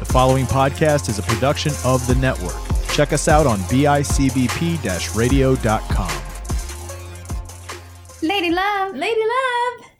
The 0.00 0.06
following 0.06 0.46
podcast 0.46 1.10
is 1.10 1.18
a 1.18 1.22
production 1.22 1.72
of 1.84 2.06
the 2.06 2.14
network. 2.14 2.56
Check 2.94 3.12
us 3.12 3.28
out 3.28 3.46
on 3.46 3.58
bicbp 3.68 5.14
radio.com. 5.14 6.22
Lady 8.22 8.50
Love. 8.50 8.96
Lady 8.96 9.20
Love. 9.20 9.90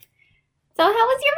So, 0.75 0.85
how 0.85 1.05
was 1.05 1.23
your 1.23 1.35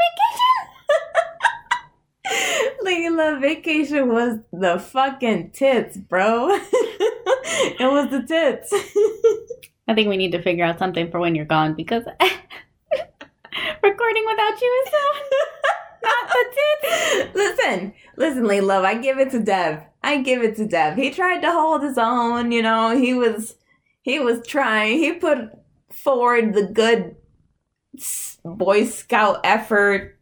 vacation? 2.39 2.75
Lady 2.83 3.09
Love 3.09 3.41
vacation 3.41 4.07
was 4.07 4.37
the 4.53 4.79
fucking 4.79 5.51
tits, 5.51 5.97
bro. 5.97 6.47
it 6.57 7.91
was 7.91 8.09
the 8.11 8.23
tits. 8.23 8.71
I 9.89 9.93
think 9.93 10.07
we 10.07 10.15
need 10.15 10.31
to 10.31 10.41
figure 10.41 10.63
out 10.63 10.79
something 10.79 11.11
for 11.11 11.19
when 11.19 11.35
you're 11.35 11.43
gone 11.43 11.73
because 11.73 12.05
recording 13.83 14.25
without 14.25 14.61
you 14.61 14.83
is 14.85 14.91
so 14.91 14.97
not 14.97 15.25
the 15.29 15.82
tits. 16.03 17.29
listen, 17.35 17.93
listen, 18.17 18.67
Love. 18.67 18.83
I 18.83 18.95
give 18.95 19.19
it 19.19 19.31
to 19.31 19.39
Dev. 19.39 19.83
I 20.03 20.21
give 20.21 20.43
it 20.43 20.55
to 20.57 20.67
Dev. 20.67 20.95
He 20.97 21.11
tried 21.11 21.41
to 21.41 21.51
hold 21.51 21.83
his 21.83 21.97
own. 21.97 22.51
You 22.51 22.61
know, 22.61 22.95
he 22.95 23.13
was 23.13 23.55
he 24.01 24.19
was 24.19 24.45
trying. 24.45 24.97
He 24.97 25.13
put 25.13 25.49
forward 25.91 26.53
the 26.53 26.67
good 26.67 27.15
Boy 28.43 28.85
Scout 28.85 29.41
effort. 29.43 30.19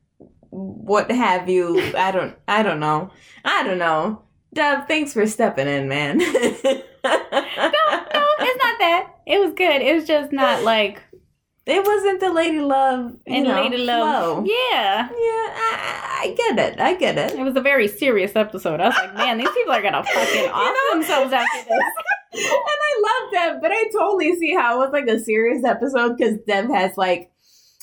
What 0.49 1.09
have 1.12 1.49
you? 1.49 1.80
I 1.95 2.11
don't. 2.11 2.36
I 2.48 2.63
don't 2.63 2.80
know. 2.80 3.11
I 3.45 3.63
don't 3.63 3.80
know. 3.80 4.23
Dev, 4.53 4.88
thanks 4.88 5.13
for 5.13 5.25
stepping 5.25 5.67
in, 5.67 5.88
man. 5.88 6.22
No, 7.03 7.09
no, 7.09 8.25
it's 8.39 8.63
not 8.63 8.80
that. 8.80 9.16
It 9.25 9.39
was 9.39 9.53
good. 9.53 9.81
It 9.81 9.95
was 9.95 10.05
just 10.05 10.31
not 10.31 10.63
like 10.63 11.02
It 11.67 11.85
wasn't 11.85 12.20
the 12.20 12.31
lady 12.33 12.59
love 12.59 13.17
and 13.27 13.43
know, 13.43 13.61
Lady 13.61 13.77
Love. 13.77 14.23
flow. 14.38 14.45
Yeah. 14.45 15.07
Yeah, 15.09 15.11
I, 15.11 16.17
I 16.23 16.33
get 16.35 16.57
it. 16.73 16.79
I 16.79 16.95
get 16.95 17.17
it. 17.19 17.38
It 17.38 17.43
was 17.43 17.55
a 17.55 17.61
very 17.61 17.88
serious 17.88 18.35
episode. 18.35 18.79
I 18.81 18.88
was 18.88 18.95
like, 18.95 19.15
man, 19.15 19.38
these 19.38 19.49
people 19.52 19.71
are 19.71 19.81
gonna 19.81 20.03
fucking 20.13 20.49
off 20.49 20.73
know? 20.75 20.93
themselves 20.99 21.31
after 21.33 21.69
this. 21.69 21.69
and 22.33 22.44
I 22.44 23.02
love 23.03 23.31
Dev, 23.31 23.61
but 23.61 23.71
I 23.71 23.83
totally 23.94 24.36
see 24.38 24.55
how 24.55 24.75
it 24.81 24.86
was 24.86 24.91
like 24.91 25.08
a 25.08 25.19
serious 25.19 25.63
episode 25.63 26.17
because 26.17 26.38
Dev 26.47 26.66
has 26.69 26.97
like, 26.97 27.31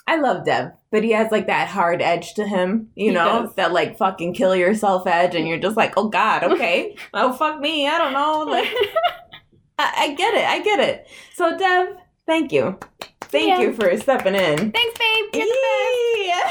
I 0.08 0.16
love 0.16 0.44
Dev, 0.44 0.72
but 0.90 1.04
he 1.04 1.12
has 1.12 1.30
like 1.30 1.46
that 1.46 1.68
hard 1.68 2.02
edge 2.02 2.34
to 2.34 2.46
him, 2.48 2.88
you 2.96 3.10
He 3.10 3.14
know, 3.14 3.42
does. 3.42 3.54
that 3.54 3.72
like 3.72 3.96
fucking 3.96 4.34
kill 4.34 4.56
yourself 4.56 5.06
edge, 5.06 5.34
and 5.36 5.46
you're 5.46 5.58
just 5.58 5.76
like, 5.76 5.92
oh 5.96 6.08
god, 6.08 6.42
okay, 6.52 6.96
oh 7.14 7.32
fuck 7.32 7.60
me, 7.60 7.86
I 7.86 7.96
don't 7.98 8.12
know, 8.14 8.40
like, 8.50 8.72
I, 9.78 9.92
I 10.08 10.14
get 10.14 10.34
it, 10.34 10.44
I 10.44 10.62
get 10.62 10.80
it. 10.80 11.06
So 11.34 11.56
Dev, 11.56 11.88
thank 12.28 12.52
you, 12.52 12.78
thank 13.22 13.48
Yeah. 13.48 13.60
you 13.60 13.72
for 13.74 13.96
stepping 13.96 14.36
in. 14.36 14.70
Thanks, 14.70 14.98
babe. 14.98 15.24
You're 15.34 15.46
the 15.46 15.50
best. 15.50 16.44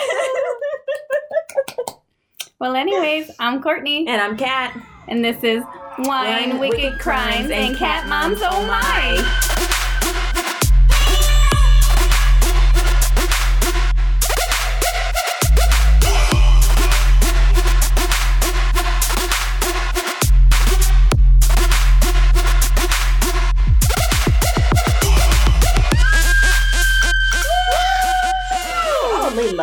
Well, 2.59 2.75
anyways, 2.75 3.30
I'm 3.39 3.61
Courtney, 3.61 4.08
and 4.08 4.20
I'm 4.20 4.36
Kat. 4.36 4.75
and 5.08 5.23
this 5.23 5.44
is 5.44 5.61
Wine, 6.00 6.58
Wicked, 6.58 6.98
Crimes, 7.00 7.52
and 7.52 7.78
Cat 7.78 8.08
Moms 8.08 8.39
Oh 8.42 8.66
My. 8.66 9.53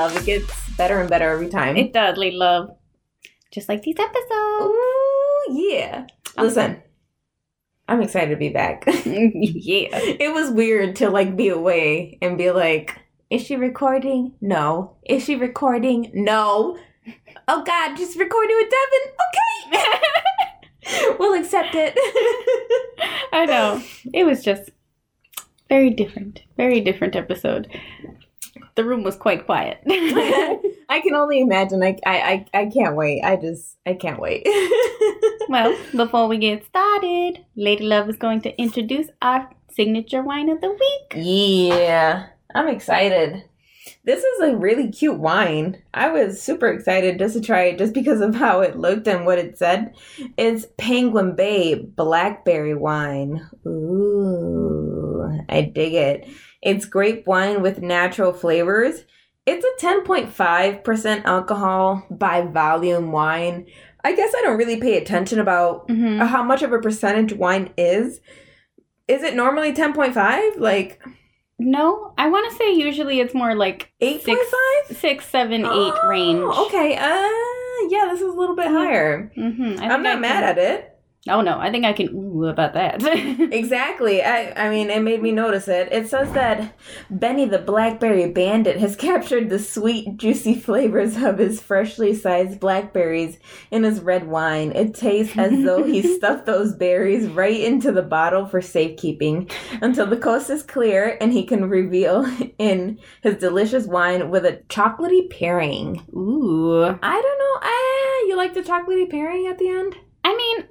Love 0.05 0.17
it. 0.17 0.27
Gets 0.27 0.71
better 0.77 1.01
and 1.01 1.09
better 1.09 1.31
every 1.31 1.49
time. 1.49 1.77
It 1.77 1.93
does, 1.93 2.17
Lady 2.17 2.37
Love. 2.37 2.77
Just 3.51 3.69
like 3.69 3.83
these 3.83 3.97
episodes. 3.99 4.63
Ooh, 4.63 5.45
yeah. 5.51 6.07
Listen, 6.37 6.83
I'm 7.89 8.03
excited 8.03 8.31
to 8.31 8.37
be 8.37 8.49
back. 8.49 8.85
yeah. 9.07 9.89
it 9.93 10.35
was 10.35 10.51
weird 10.51 10.97
to 10.97 11.11
like 11.11 11.37
be 11.37 11.49
away 11.49 12.19
and 12.21 12.37
be 12.37 12.51
like, 12.51 12.99
is 13.31 13.43
she 13.43 13.57
recording? 13.57 14.35
No. 14.41 14.97
Is 15.05 15.25
she 15.25 15.37
recording? 15.37 16.11
No. 16.13 16.79
Oh 17.49 17.63
God, 17.65 17.97
just 17.97 18.19
recording 18.19 18.57
with 18.57 18.73
Devin. 19.71 19.81
Okay. 19.81 21.17
we'll 21.19 21.39
accept 21.41 21.75
it. 21.75 21.95
I 23.33 23.47
know. 23.47 23.83
It 24.13 24.25
was 24.25 24.43
just 24.43 24.71
very 25.69 25.91
different. 25.91 26.43
Very 26.57 26.81
different 26.81 27.17
episode. 27.17 27.69
The 28.75 28.85
room 28.85 29.03
was 29.03 29.17
quite 29.17 29.47
quiet. 29.47 29.79
I 29.87 31.01
can 31.01 31.15
only 31.15 31.41
imagine. 31.41 31.83
I, 31.83 31.99
I, 32.07 32.17
I, 32.17 32.47
I 32.55 32.67
can't 32.67 32.97
wait. 32.97 33.23
I 33.23 33.37
just, 33.37 33.77
I 33.87 33.95
can't 33.95 34.21
wait. 34.21 34.47
well, 35.49 35.77
before 35.97 36.29
we 36.29 36.39
get 36.39 36.65
started, 36.67 37.45
Lady 37.57 37.85
Love 37.85 38.09
is 38.09 38.17
going 38.17 38.41
to 38.43 38.61
introduce 38.61 39.09
our 39.23 39.51
signature 39.73 40.23
wine 40.23 40.49
of 40.49 40.61
the 40.61 40.71
week. 40.71 41.15
Yeah, 41.15 42.27
I'm 42.55 42.69
excited. 42.69 43.45
This 44.05 44.23
is 44.23 44.41
a 44.41 44.57
really 44.57 44.91
cute 44.91 45.19
wine. 45.19 45.83
I 45.93 46.11
was 46.11 46.41
super 46.41 46.69
excited 46.69 47.19
just 47.19 47.35
to 47.35 47.41
try 47.41 47.65
it 47.65 47.79
just 47.79 47.95
because 47.95 48.21
of 48.21 48.35
how 48.35 48.61
it 48.61 48.79
looked 48.79 49.09
and 49.09 49.25
what 49.25 49.39
it 49.39 49.59
said. 49.59 49.95
It's 50.37 50.67
Penguin 50.79 51.35
Bay 51.35 51.75
Blackberry 51.75 52.75
Wine. 52.75 53.49
Ooh, 53.67 55.39
I 55.49 55.63
dig 55.63 55.95
it. 55.95 56.29
It's 56.65 56.87
grape 56.87 57.27
wine 57.27 57.63
with 57.63 57.83
natural 57.83 58.33
flavors. 58.33 59.05
It's 59.47 59.65
a 59.65 59.87
10.5% 59.87 61.25
alcohol 61.25 62.07
by 62.11 62.43
volume 62.43 63.13
wine. 63.13 63.67
I 64.03 64.15
guess 64.15 64.33
I 64.37 64.43
don't 64.43 64.57
really 64.59 64.81
pay 64.81 64.97
attention 64.97 65.39
about 65.39 65.87
Mm-hmm. 65.89 66.21
how 66.27 66.43
much 66.43 66.63
of 66.63 66.73
a 66.73 66.79
percentage 66.79 67.33
wine 67.35 67.71
is. 67.77 68.21
Is 69.09 69.23
it 69.23 69.35
normally 69.37 69.73
10.5? 69.75 70.59
Like 70.59 71.03
No, 71.59 72.15
I 72.17 72.29
want 72.29 72.51
to 72.51 72.57
say 72.57 72.73
usually 72.75 73.21
it's 73.21 73.35
more 73.35 73.55
like 73.55 73.93
Eight 74.01 74.23
six, 74.23 74.27
point 74.27 74.41
five? 74.89 74.97
six, 74.97 75.27
seven, 75.29 75.67
eight 75.67 75.95
range. 76.09 76.41
Okay. 76.41 76.97
Uh, 76.97 77.29
yeah, 77.91 78.07
this 78.11 78.23
is 78.23 78.29
a 78.35 78.39
little 78.39 78.57
bit 78.57 78.69
higher. 78.69 79.31
Mm-hmm. 79.37 79.81
I'm 79.83 80.03
not 80.03 80.21
mad 80.21 80.43
at 80.45 80.57
it. 80.59 80.94
Oh 81.27 81.41
no, 81.41 81.59
I 81.59 81.71
think 81.71 81.87
I 81.87 81.95
can 81.95 82.11
ooh 82.15 82.47
about 82.47 82.75
that. 82.75 83.03
Exactly. 83.55 84.23
I, 84.23 84.67
I 84.67 84.69
mean, 84.69 84.91
it 84.91 85.03
made 85.03 85.23
me 85.23 85.31
notice 85.33 85.69
it. 85.69 85.89
It 85.93 86.09
says 86.09 86.31
that 86.33 86.77
Benny 87.09 87.47
the 87.47 87.59
Blackberry 87.59 88.31
Bandit 88.31 88.79
has 88.79 88.95
captured 89.09 89.49
the 89.49 89.59
sweet, 89.59 90.17
juicy 90.17 90.55
flavors 90.55 91.17
of 91.17 91.39
his 91.39 91.63
freshly 91.63 92.15
sized 92.15 92.61
blackberries 92.61 93.39
in 93.71 93.85
his 93.85 94.01
red 94.01 94.27
wine. 94.27 94.73
It 94.73 94.95
tastes 94.95 95.39
as 95.39 95.63
though 95.65 95.83
he 95.85 96.03
stuffed 96.17 96.47
those 96.47 96.75
berries 96.75 97.27
right 97.29 97.59
into 97.61 97.91
the 97.93 98.03
bottle 98.03 98.45
for 98.47 98.61
safekeeping 98.61 99.49
until 99.81 100.07
the 100.07 100.19
coast 100.19 100.51
is 100.51 100.63
clear 100.63 101.17
and 101.21 101.33
he 101.33 101.47
can 101.47 101.69
reveal 101.71 102.27
in 102.59 102.99
his 103.23 103.37
delicious 103.37 103.87
wine 103.87 104.31
with 104.31 104.45
a 104.45 104.61
chocolatey 104.69 105.31
pairing. 105.31 106.05
ooh. 106.15 106.85
I 106.85 107.23
don't 107.23 107.39
know. 107.39 107.59
Ah, 107.63 108.27
you 108.29 108.37
like 108.37 108.53
the 108.53 108.63
chocolatey 108.63 109.09
pairing 109.09 109.47
at 109.47 109.59
the 109.59 109.69
end? 109.69 109.97
I 110.25 110.35
mean, 110.37 110.67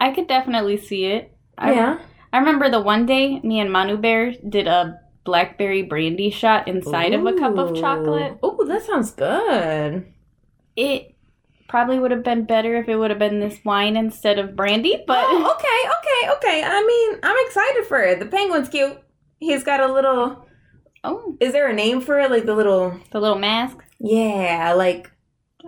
I 0.00 0.12
could 0.12 0.28
definitely 0.28 0.76
see 0.78 1.06
it. 1.06 1.36
I, 1.56 1.72
yeah. 1.72 1.98
I 2.32 2.38
remember 2.38 2.70
the 2.70 2.80
one 2.80 3.06
day 3.06 3.40
me 3.40 3.58
and 3.60 3.72
Manu 3.72 3.96
Bear 3.96 4.32
did 4.48 4.66
a 4.66 5.00
blackberry 5.24 5.82
brandy 5.82 6.30
shot 6.30 6.68
inside 6.68 7.12
of 7.14 7.26
a 7.26 7.34
cup 7.34 7.58
of 7.58 7.76
chocolate. 7.76 8.38
Oh, 8.42 8.64
that 8.66 8.82
sounds 8.82 9.10
good. 9.10 10.06
It 10.76 11.14
probably 11.68 11.98
would 11.98 12.10
have 12.12 12.22
been 12.22 12.44
better 12.44 12.76
if 12.76 12.88
it 12.88 12.96
would 12.96 13.10
have 13.10 13.18
been 13.18 13.40
this 13.40 13.58
wine 13.64 13.96
instead 13.96 14.38
of 14.38 14.56
brandy, 14.56 15.02
but 15.06 15.24
oh, 15.26 15.54
okay, 15.56 16.32
okay, 16.32 16.36
okay. 16.36 16.62
I 16.64 16.82
mean, 16.84 17.20
I'm 17.22 17.36
excited 17.46 17.86
for 17.86 18.00
it. 18.00 18.20
The 18.20 18.26
penguin's 18.26 18.68
cute. 18.68 18.98
He's 19.40 19.64
got 19.64 19.80
a 19.80 19.92
little. 19.92 20.46
oh, 21.04 21.36
Is 21.40 21.52
there 21.52 21.68
a 21.68 21.74
name 21.74 22.00
for 22.00 22.18
it? 22.20 22.30
Like 22.30 22.46
the 22.46 22.54
little. 22.54 22.98
the 23.10 23.20
little 23.20 23.38
mask. 23.38 23.78
Yeah, 24.00 24.72
like 24.74 25.10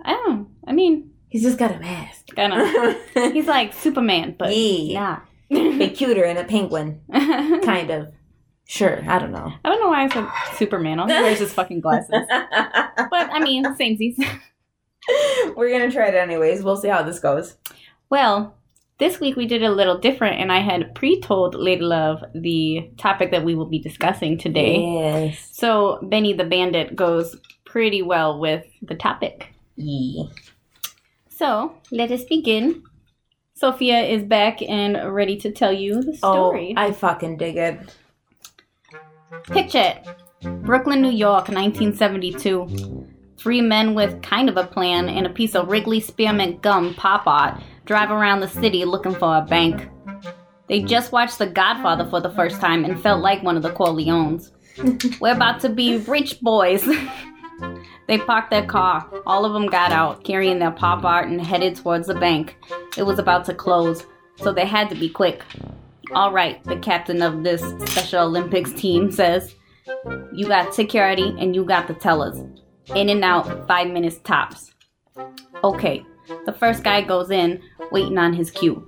I 0.03 0.13
don't. 0.13 0.47
I 0.65 0.71
mean, 0.71 1.10
he's 1.31 1.41
just 1.41 1.57
got 1.57 1.75
a 1.75 1.79
mask. 1.79 2.27
kind 2.35 2.53
of. 2.53 2.95
He's 3.33 3.47
like 3.47 3.73
Superman, 3.73 4.35
but 4.37 4.55
Yeah. 4.55 5.21
not. 5.49 5.77
Bit 5.79 5.95
cuter 5.97 6.21
than 6.27 6.37
a 6.37 6.43
penguin, 6.43 7.01
kind 7.11 7.89
of. 7.89 8.13
Sure, 8.67 9.03
I 9.05 9.19
don't 9.19 9.31
know. 9.33 9.51
I 9.65 9.69
don't 9.69 9.81
know 9.81 9.89
why 9.89 10.03
I 10.05 10.07
said 10.07 10.27
Superman. 10.55 10.99
All 10.99 11.07
he 11.07 11.13
wears 11.13 11.39
his 11.39 11.51
fucking 11.53 11.81
glasses. 11.81 12.09
But 12.11 13.29
I 13.31 13.39
mean, 13.39 13.65
same 13.75 13.97
samesies. 13.97 14.39
We're 15.57 15.71
gonna 15.71 15.91
try 15.91 16.07
it 16.07 16.15
anyways. 16.15 16.63
We'll 16.63 16.77
see 16.77 16.87
how 16.87 17.03
this 17.03 17.19
goes. 17.19 17.57
Well, 18.09 18.55
this 18.97 19.19
week 19.19 19.35
we 19.35 19.45
did 19.47 19.63
a 19.63 19.71
little 19.71 19.97
different, 19.97 20.39
and 20.39 20.51
I 20.53 20.59
had 20.59 20.93
pre-told 20.95 21.55
Lady 21.55 21.81
Love 21.81 22.23
the 22.35 22.89
topic 22.97 23.31
that 23.31 23.43
we 23.43 23.55
will 23.55 23.65
be 23.65 23.79
discussing 23.79 24.37
today. 24.37 24.77
Yes. 24.79 25.49
So 25.51 25.99
Benny 26.03 26.31
the 26.33 26.45
Bandit 26.45 26.95
goes 26.95 27.35
pretty 27.65 28.01
well 28.01 28.39
with 28.39 28.65
the 28.81 28.95
topic. 28.95 29.47
Yeah. 29.75 30.25
So 31.41 31.73
let 31.89 32.11
us 32.11 32.23
begin. 32.25 32.83
Sophia 33.55 33.99
is 34.01 34.21
back 34.21 34.61
and 34.61 35.11
ready 35.11 35.37
to 35.37 35.51
tell 35.51 35.73
you 35.73 35.99
the 35.99 36.11
oh, 36.21 36.33
story. 36.35 36.75
Oh, 36.77 36.79
I 36.79 36.91
fucking 36.91 37.37
dig 37.37 37.57
it. 37.57 37.79
Picture 39.45 39.79
it. 39.79 40.07
Brooklyn, 40.61 41.01
New 41.01 41.09
York, 41.09 41.49
1972. 41.49 43.07
three 43.39 43.59
men 43.59 43.95
with 43.95 44.21
kind 44.21 44.49
of 44.49 44.57
a 44.57 44.67
plan 44.67 45.09
and 45.09 45.25
a 45.25 45.31
piece 45.31 45.55
of 45.55 45.67
Wrigley 45.67 45.99
Spearmint 45.99 46.61
gum 46.61 46.93
pop 46.93 47.25
art 47.25 47.59
drive 47.85 48.11
around 48.11 48.41
the 48.41 48.47
city 48.47 48.85
looking 48.85 49.15
for 49.15 49.37
a 49.37 49.41
bank. 49.41 49.89
They 50.67 50.83
just 50.83 51.11
watched 51.11 51.39
The 51.39 51.47
Godfather 51.47 52.07
for 52.07 52.21
the 52.21 52.29
first 52.35 52.61
time 52.61 52.85
and 52.85 53.01
felt 53.01 53.23
like 53.23 53.41
one 53.41 53.57
of 53.57 53.63
the 53.63 53.71
Corleones. 53.71 54.51
We're 55.19 55.33
about 55.33 55.59
to 55.61 55.69
be 55.69 55.97
rich 55.97 56.39
boys. 56.39 56.87
they 58.07 58.17
parked 58.17 58.51
their 58.51 58.65
car. 58.65 59.09
All 59.25 59.45
of 59.45 59.53
them 59.53 59.67
got 59.67 59.91
out, 59.91 60.23
carrying 60.23 60.59
their 60.59 60.71
pop 60.71 61.05
art 61.05 61.27
and 61.27 61.41
headed 61.41 61.75
towards 61.75 62.07
the 62.07 62.15
bank. 62.15 62.57
It 62.97 63.03
was 63.03 63.19
about 63.19 63.45
to 63.45 63.53
close, 63.53 64.05
so 64.37 64.51
they 64.51 64.65
had 64.65 64.89
to 64.89 64.95
be 64.95 65.09
quick. 65.09 65.43
All 66.13 66.31
right, 66.31 66.63
the 66.65 66.77
captain 66.77 67.21
of 67.21 67.43
this 67.43 67.61
Special 67.91 68.25
Olympics 68.25 68.73
team 68.73 69.11
says. 69.11 69.55
You 70.33 70.47
got 70.47 70.73
security 70.73 71.35
and 71.39 71.55
you 71.55 71.63
got 71.63 71.87
the 71.87 71.93
tellers. 71.93 72.37
In 72.95 73.09
and 73.09 73.23
out, 73.23 73.67
five 73.67 73.87
minutes 73.89 74.19
tops. 74.23 74.73
Okay, 75.63 76.03
the 76.45 76.53
first 76.53 76.83
guy 76.83 77.01
goes 77.01 77.31
in, 77.31 77.61
waiting 77.91 78.17
on 78.17 78.33
his 78.33 78.51
cue. 78.51 78.85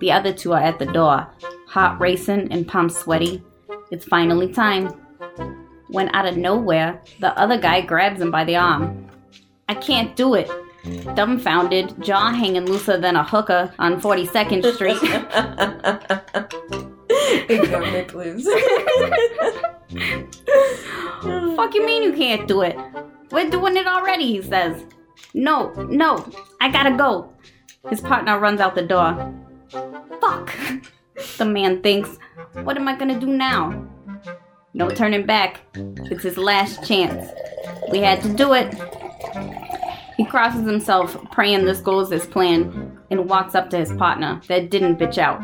The 0.00 0.12
other 0.12 0.32
two 0.32 0.52
are 0.52 0.62
at 0.62 0.78
the 0.78 0.86
door, 0.86 1.28
heart 1.66 2.00
racing 2.00 2.50
and 2.52 2.66
palms 2.66 2.96
sweaty. 2.96 3.42
It's 3.90 4.04
finally 4.04 4.52
time. 4.52 4.94
When 5.92 6.08
out 6.14 6.26
of 6.26 6.36
nowhere, 6.38 7.00
the 7.20 7.38
other 7.38 7.58
guy 7.58 7.82
grabs 7.82 8.20
him 8.20 8.30
by 8.30 8.44
the 8.44 8.56
arm. 8.56 9.06
I 9.68 9.74
can't 9.74 10.16
do 10.16 10.34
it. 10.34 10.50
Dumbfounded, 11.14 12.02
jaw 12.02 12.32
hanging 12.32 12.64
looser 12.64 12.98
than 12.98 13.14
a 13.14 13.22
hooker 13.22 13.72
on 13.78 14.00
42nd 14.00 14.74
Street. 14.74 14.96
Ignore 17.50 17.92
me, 17.92 18.02
please. 18.08 18.44
Fuck 21.56 21.74
you 21.74 21.86
mean 21.86 22.02
you 22.02 22.12
can't 22.14 22.48
do 22.48 22.62
it? 22.62 22.76
We're 23.30 23.50
doing 23.50 23.76
it 23.76 23.86
already, 23.86 24.26
he 24.26 24.42
says. 24.42 24.84
No, 25.34 25.72
no, 25.88 26.26
I 26.60 26.70
gotta 26.72 26.96
go. 26.96 27.32
His 27.90 28.00
partner 28.00 28.38
runs 28.38 28.60
out 28.60 28.74
the 28.74 28.82
door. 28.82 29.34
Fuck. 30.20 30.52
The 31.36 31.44
man 31.44 31.82
thinks, 31.82 32.18
what 32.64 32.76
am 32.76 32.88
I 32.88 32.96
gonna 32.96 33.20
do 33.20 33.26
now? 33.26 33.86
No 34.74 34.88
turning 34.88 35.26
back. 35.26 35.60
It's 35.74 36.22
his 36.22 36.38
last 36.38 36.82
chance. 36.84 37.30
We 37.90 37.98
had 37.98 38.22
to 38.22 38.32
do 38.32 38.54
it. 38.54 38.74
He 40.16 40.24
crosses 40.24 40.66
himself, 40.66 41.16
praying 41.30 41.64
this 41.64 41.80
goes 41.80 42.10
as 42.12 42.26
planned, 42.26 42.98
and 43.10 43.28
walks 43.28 43.54
up 43.54 43.70
to 43.70 43.78
his 43.78 43.92
partner 43.92 44.40
that 44.48 44.70
didn't 44.70 44.98
bitch 44.98 45.18
out. 45.18 45.40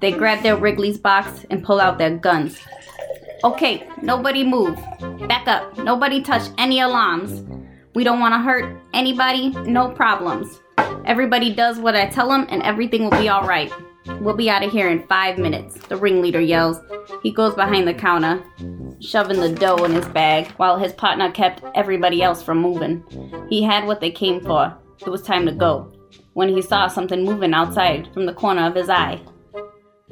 They 0.00 0.12
grab 0.12 0.42
their 0.42 0.56
Wrigley's 0.56 0.98
box 0.98 1.46
and 1.50 1.64
pull 1.64 1.80
out 1.80 1.96
their 1.96 2.16
guns. 2.16 2.58
Okay, 3.44 3.88
nobody 4.02 4.44
move. 4.44 4.76
Back 5.28 5.48
up. 5.48 5.78
Nobody 5.78 6.22
touch 6.22 6.48
any 6.58 6.80
alarms. 6.80 7.42
We 7.94 8.04
don't 8.04 8.20
want 8.20 8.34
to 8.34 8.38
hurt 8.38 8.76
anybody, 8.94 9.50
no 9.50 9.90
problems. 9.90 10.60
Everybody 11.04 11.54
does 11.54 11.78
what 11.78 11.96
I 11.96 12.06
tell 12.06 12.28
them, 12.28 12.46
and 12.48 12.62
everything 12.62 13.04
will 13.04 13.18
be 13.18 13.30
alright. 13.30 13.72
We'll 14.20 14.36
be 14.36 14.50
out 14.50 14.64
of 14.64 14.72
here 14.72 14.88
in 14.88 15.06
five 15.06 15.38
minutes, 15.38 15.74
the 15.86 15.96
ringleader 15.96 16.40
yells. 16.40 16.80
He 17.22 17.30
goes 17.30 17.54
behind 17.54 17.86
the 17.86 17.94
counter, 17.94 18.42
shoving 19.00 19.40
the 19.40 19.52
dough 19.52 19.84
in 19.84 19.92
his 19.92 20.08
bag, 20.08 20.48
while 20.52 20.78
his 20.78 20.92
partner 20.92 21.30
kept 21.30 21.62
everybody 21.74 22.22
else 22.22 22.42
from 22.42 22.58
moving. 22.58 23.04
He 23.48 23.62
had 23.62 23.86
what 23.86 24.00
they 24.00 24.10
came 24.10 24.40
for. 24.40 24.76
It 25.00 25.10
was 25.10 25.22
time 25.22 25.46
to 25.46 25.52
go. 25.52 25.92
When 26.34 26.48
he 26.48 26.62
saw 26.62 26.88
something 26.88 27.24
moving 27.24 27.54
outside 27.54 28.08
from 28.12 28.26
the 28.26 28.34
corner 28.34 28.66
of 28.66 28.74
his 28.74 28.88
eye. 28.88 29.20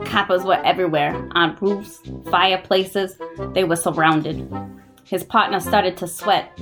Coppers 0.05 0.45
were 0.45 0.63
everywhere, 0.65 1.29
on 1.33 1.57
roofs, 1.61 2.01
fireplaces. 2.31 3.17
They 3.55 3.65
were 3.65 3.77
surrounded. 3.77 4.51
His 5.05 5.25
partner 5.25 5.61
started 5.61 5.97
to 5.99 6.07
sweat. 6.07 6.53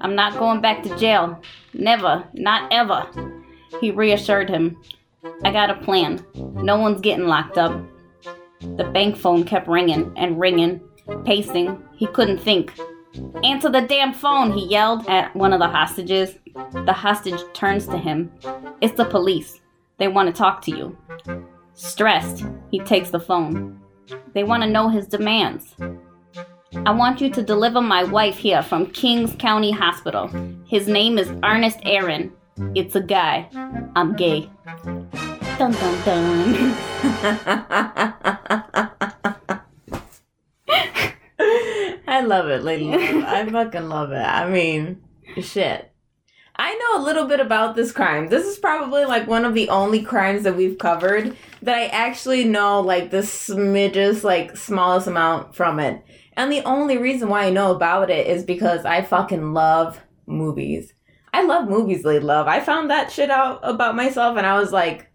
I'm 0.00 0.14
not 0.14 0.38
going 0.38 0.60
back 0.60 0.82
to 0.82 0.96
jail. 0.96 1.40
Never, 1.74 2.24
not 2.32 2.72
ever. 2.72 3.06
He 3.80 3.90
reassured 3.90 4.48
him. 4.48 4.76
I 5.44 5.52
got 5.52 5.70
a 5.70 5.74
plan. 5.74 6.24
No 6.34 6.78
one's 6.78 7.00
getting 7.00 7.26
locked 7.26 7.58
up. 7.58 7.80
The 8.60 8.84
bank 8.84 9.16
phone 9.16 9.44
kept 9.44 9.68
ringing 9.68 10.12
and 10.16 10.38
ringing, 10.38 10.80
pacing. 11.24 11.82
He 11.96 12.06
couldn't 12.06 12.38
think. 12.38 12.78
Answer 13.42 13.70
the 13.70 13.82
damn 13.82 14.12
phone, 14.12 14.52
he 14.52 14.66
yelled 14.66 15.08
at 15.08 15.34
one 15.34 15.52
of 15.52 15.60
the 15.60 15.68
hostages. 15.68 16.34
The 16.72 16.92
hostage 16.92 17.40
turns 17.52 17.86
to 17.86 17.98
him. 17.98 18.32
It's 18.80 18.96
the 18.96 19.04
police. 19.04 19.60
They 19.98 20.08
want 20.08 20.28
to 20.28 20.32
talk 20.32 20.62
to 20.62 20.70
you. 20.70 20.96
Stressed, 21.74 22.44
he 22.70 22.80
takes 22.80 23.10
the 23.10 23.20
phone. 23.20 23.80
They 24.34 24.44
want 24.44 24.62
to 24.62 24.68
know 24.68 24.88
his 24.88 25.06
demands. 25.06 25.74
I 26.86 26.90
want 26.90 27.20
you 27.20 27.30
to 27.30 27.42
deliver 27.42 27.80
my 27.80 28.04
wife 28.04 28.36
here 28.36 28.62
from 28.62 28.86
Kings 28.90 29.34
County 29.38 29.70
Hospital. 29.70 30.28
His 30.66 30.86
name 30.86 31.18
is 31.18 31.32
Ernest 31.42 31.78
Aron. 31.84 32.32
It's 32.74 32.94
a 32.94 33.00
guy. 33.00 33.48
I'm 33.96 34.14
gay. 34.16 34.50
Dun 35.58 35.72
dun 35.72 36.04
dun. 36.04 36.54
I 42.06 42.20
love 42.24 42.48
it, 42.48 42.62
Lady 42.62 42.92
I 42.92 43.44
fucking 43.50 43.88
love 43.88 44.12
it. 44.12 44.22
I 44.22 44.48
mean, 44.48 45.02
shit. 45.40 45.90
I 46.54 46.74
know 46.74 47.02
a 47.02 47.04
little 47.04 47.26
bit 47.26 47.40
about 47.40 47.74
this 47.74 47.90
crime. 47.90 48.28
This 48.28 48.46
is 48.46 48.56
probably 48.58 49.04
like 49.04 49.26
one 49.26 49.44
of 49.44 49.54
the 49.54 49.68
only 49.68 50.00
crimes 50.00 50.44
that 50.44 50.56
we've 50.56 50.78
covered 50.78 51.36
that 51.62 51.74
I 51.76 51.86
actually 51.86 52.44
know 52.44 52.80
like 52.80 53.10
the 53.10 53.18
smidges, 53.18 54.22
like 54.22 54.56
smallest 54.56 55.08
amount 55.08 55.56
from 55.56 55.80
it. 55.80 56.04
And 56.34 56.52
the 56.52 56.62
only 56.62 56.98
reason 56.98 57.28
why 57.28 57.46
I 57.46 57.50
know 57.50 57.74
about 57.74 58.10
it 58.10 58.28
is 58.28 58.44
because 58.44 58.84
I 58.84 59.02
fucking 59.02 59.54
love 59.54 60.00
movies. 60.24 60.94
I 61.32 61.42
love 61.42 61.68
movies, 61.68 62.04
Lady 62.04 62.24
Love. 62.24 62.46
I 62.46 62.60
found 62.60 62.90
that 62.90 63.10
shit 63.10 63.30
out 63.30 63.58
about 63.64 63.96
myself 63.96 64.38
and 64.38 64.46
I 64.46 64.56
was 64.56 64.70
like, 64.70 65.08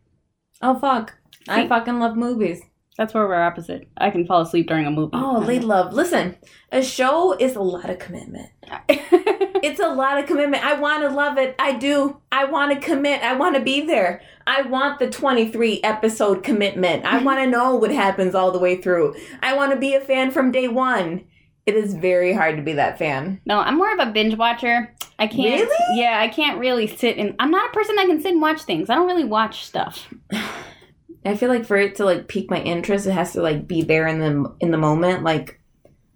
oh 0.63 0.79
fuck. 0.79 1.13
I 1.47 1.67
fucking 1.67 1.99
love 1.99 2.15
movies. 2.15 2.61
That's 2.97 3.13
where 3.13 3.27
we're 3.27 3.41
opposite. 3.41 3.87
I 3.97 4.11
can 4.11 4.25
fall 4.25 4.41
asleep 4.41 4.67
during 4.67 4.85
a 4.85 4.91
movie. 4.91 5.11
Oh, 5.13 5.43
Lady 5.45 5.65
Love. 5.65 5.93
Listen, 5.93 6.37
a 6.71 6.83
show 6.83 7.33
is 7.33 7.55
a 7.55 7.61
lot 7.61 7.89
of 7.89 7.99
commitment. 7.99 8.49
It's 9.63 9.79
a 9.79 9.87
lot 9.87 10.19
of 10.19 10.25
commitment. 10.25 10.65
I 10.65 10.77
want 10.77 11.03
to 11.03 11.09
love 11.09 11.37
it. 11.37 11.55
I 11.57 11.71
do. 11.71 12.17
I 12.33 12.43
want 12.43 12.73
to 12.73 12.85
commit. 12.85 13.23
I 13.23 13.33
want 13.37 13.55
to 13.55 13.61
be 13.61 13.85
there. 13.85 14.21
I 14.45 14.63
want 14.63 14.99
the 14.99 15.09
23 15.09 15.79
episode 15.83 16.43
commitment. 16.43 17.05
I 17.05 17.23
want 17.23 17.39
to 17.39 17.47
know 17.47 17.77
what 17.77 17.89
happens 17.89 18.35
all 18.35 18.51
the 18.51 18.59
way 18.59 18.81
through. 18.81 19.15
I 19.41 19.55
want 19.55 19.71
to 19.71 19.79
be 19.79 19.95
a 19.95 20.01
fan 20.01 20.31
from 20.31 20.51
day 20.51 20.67
one. 20.67 21.23
It 21.65 21.75
is 21.75 21.93
very 21.93 22.33
hard 22.33 22.57
to 22.57 22.61
be 22.61 22.73
that 22.73 22.97
fan. 22.97 23.39
no, 23.45 23.59
I'm 23.59 23.77
more 23.77 23.93
of 23.93 23.99
a 23.99 24.11
binge 24.11 24.35
watcher. 24.35 24.93
I 25.17 25.27
can't. 25.27 25.61
Really? 25.61 26.01
Yeah, 26.01 26.19
I 26.19 26.27
can't 26.27 26.59
really 26.59 26.87
sit 26.87 27.17
and. 27.17 27.35
I'm 27.39 27.51
not 27.51 27.69
a 27.69 27.73
person 27.73 27.95
that 27.95 28.07
can 28.07 28.21
sit 28.21 28.33
and 28.33 28.41
watch 28.41 28.63
things. 28.63 28.89
I 28.89 28.95
don't 28.95 29.07
really 29.07 29.23
watch 29.23 29.65
stuff. 29.65 30.13
I 31.25 31.37
feel 31.37 31.47
like 31.47 31.65
for 31.65 31.77
it 31.77 31.95
to 31.95 32.05
like 32.05 32.27
pique 32.27 32.51
my 32.51 32.59
interest, 32.61 33.07
it 33.07 33.11
has 33.11 33.31
to 33.33 33.41
like 33.41 33.65
be 33.65 33.81
there 33.81 34.07
in 34.07 34.19
the 34.19 34.53
in 34.59 34.71
the 34.71 34.77
moment. 34.77 35.23
Like 35.23 35.61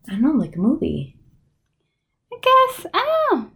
I 0.09 0.13
don't 0.13 0.21
know, 0.23 0.31
like 0.31 0.55
a 0.55 0.59
movie. 0.59 1.15
I 2.33 2.37
guess 2.41 2.85
I 2.93 3.27
don't 3.31 3.39
know. 3.39 3.51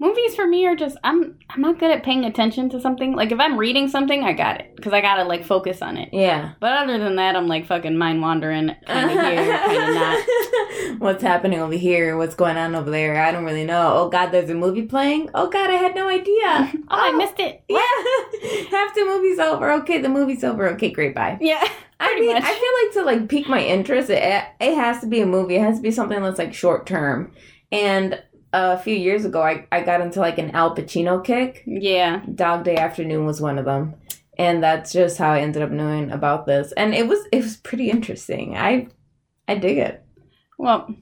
Movies 0.00 0.34
for 0.34 0.46
me 0.46 0.66
are 0.66 0.74
just 0.74 0.96
I'm 1.04 1.38
I'm 1.48 1.60
not 1.60 1.78
good 1.78 1.92
at 1.92 2.02
paying 2.02 2.24
attention 2.24 2.68
to 2.70 2.80
something. 2.80 3.14
Like 3.14 3.30
if 3.30 3.38
I'm 3.38 3.56
reading 3.56 3.86
something, 3.86 4.24
I 4.24 4.32
got 4.32 4.60
it 4.60 4.74
because 4.74 4.92
I 4.92 5.00
gotta 5.00 5.22
like 5.22 5.44
focus 5.44 5.82
on 5.82 5.96
it. 5.96 6.08
Yeah. 6.12 6.54
But 6.58 6.72
other 6.72 6.98
than 6.98 7.14
that, 7.16 7.36
I'm 7.36 7.46
like 7.46 7.66
fucking 7.66 7.96
mind 7.96 8.20
wandering, 8.20 8.74
kind 8.86 9.10
of 9.10 9.24
here, 9.24 9.56
kind 9.56 9.88
of 9.88 9.94
not. 9.94 11.00
What's 11.00 11.22
happening 11.22 11.60
over 11.60 11.74
here? 11.74 12.16
What's 12.16 12.34
going 12.34 12.56
on 12.56 12.74
over 12.74 12.90
there? 12.90 13.22
I 13.22 13.30
don't 13.30 13.44
really 13.44 13.64
know. 13.64 13.92
Oh 13.94 14.08
God, 14.08 14.30
there's 14.30 14.50
a 14.50 14.54
movie 14.54 14.82
playing. 14.82 15.30
Oh 15.32 15.48
God, 15.48 15.70
I 15.70 15.74
had 15.74 15.94
no 15.94 16.08
idea. 16.08 16.72
Oh, 16.86 16.96
I 16.96 17.10
oh, 17.12 17.16
missed 17.16 17.38
it. 17.38 17.62
Yeah, 17.68 18.68
half 18.70 18.94
the 18.94 19.04
movie's 19.04 19.38
over. 19.38 19.72
Okay, 19.72 20.00
the 20.00 20.08
movie's 20.08 20.44
over. 20.44 20.68
Okay, 20.70 20.90
great, 20.90 21.14
bye. 21.14 21.38
Yeah, 21.40 21.66
I 21.98 22.14
mean, 22.20 22.34
much. 22.34 22.42
I 22.44 22.52
feel 22.52 22.72
like 22.82 22.92
to 22.92 23.20
like 23.20 23.28
pique 23.28 23.48
my 23.48 23.64
interest, 23.64 24.10
it 24.10 24.44
it 24.60 24.74
has 24.74 25.00
to 25.00 25.06
be 25.06 25.20
a 25.20 25.26
movie. 25.26 25.56
It 25.56 25.62
has 25.62 25.76
to 25.76 25.82
be 25.82 25.90
something 25.90 26.20
that's 26.20 26.38
like 26.38 26.52
short 26.52 26.86
term. 26.86 27.32
And 27.72 28.22
a 28.54 28.78
few 28.78 28.94
years 28.96 29.24
ago, 29.24 29.42
I 29.42 29.66
I 29.72 29.82
got 29.82 30.00
into 30.00 30.20
like 30.20 30.38
an 30.38 30.52
Al 30.52 30.74
Pacino 30.74 31.22
kick. 31.24 31.62
yeah. 31.66 32.22
Dog 32.34 32.64
Day 32.64 32.76
Afternoon 32.76 33.26
was 33.26 33.40
one 33.40 33.58
of 33.58 33.64
them, 33.64 33.94
and 34.38 34.62
that's 34.62 34.92
just 34.92 35.18
how 35.18 35.32
I 35.32 35.40
ended 35.40 35.62
up 35.62 35.70
knowing 35.70 36.10
about 36.10 36.46
this. 36.46 36.72
And 36.72 36.94
it 36.94 37.08
was 37.08 37.18
it 37.32 37.42
was 37.42 37.56
pretty 37.56 37.90
interesting. 37.90 38.56
I 38.56 38.88
I 39.48 39.56
dig 39.56 39.78
it. 39.78 40.02
Well, 40.58 40.94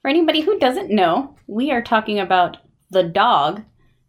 for 0.00 0.08
anybody 0.08 0.40
who 0.40 0.58
doesn't 0.58 0.90
know, 0.90 1.36
we 1.46 1.70
are 1.72 1.82
talking 1.82 2.20
about 2.20 2.58
the 2.90 3.02
dog, 3.02 3.62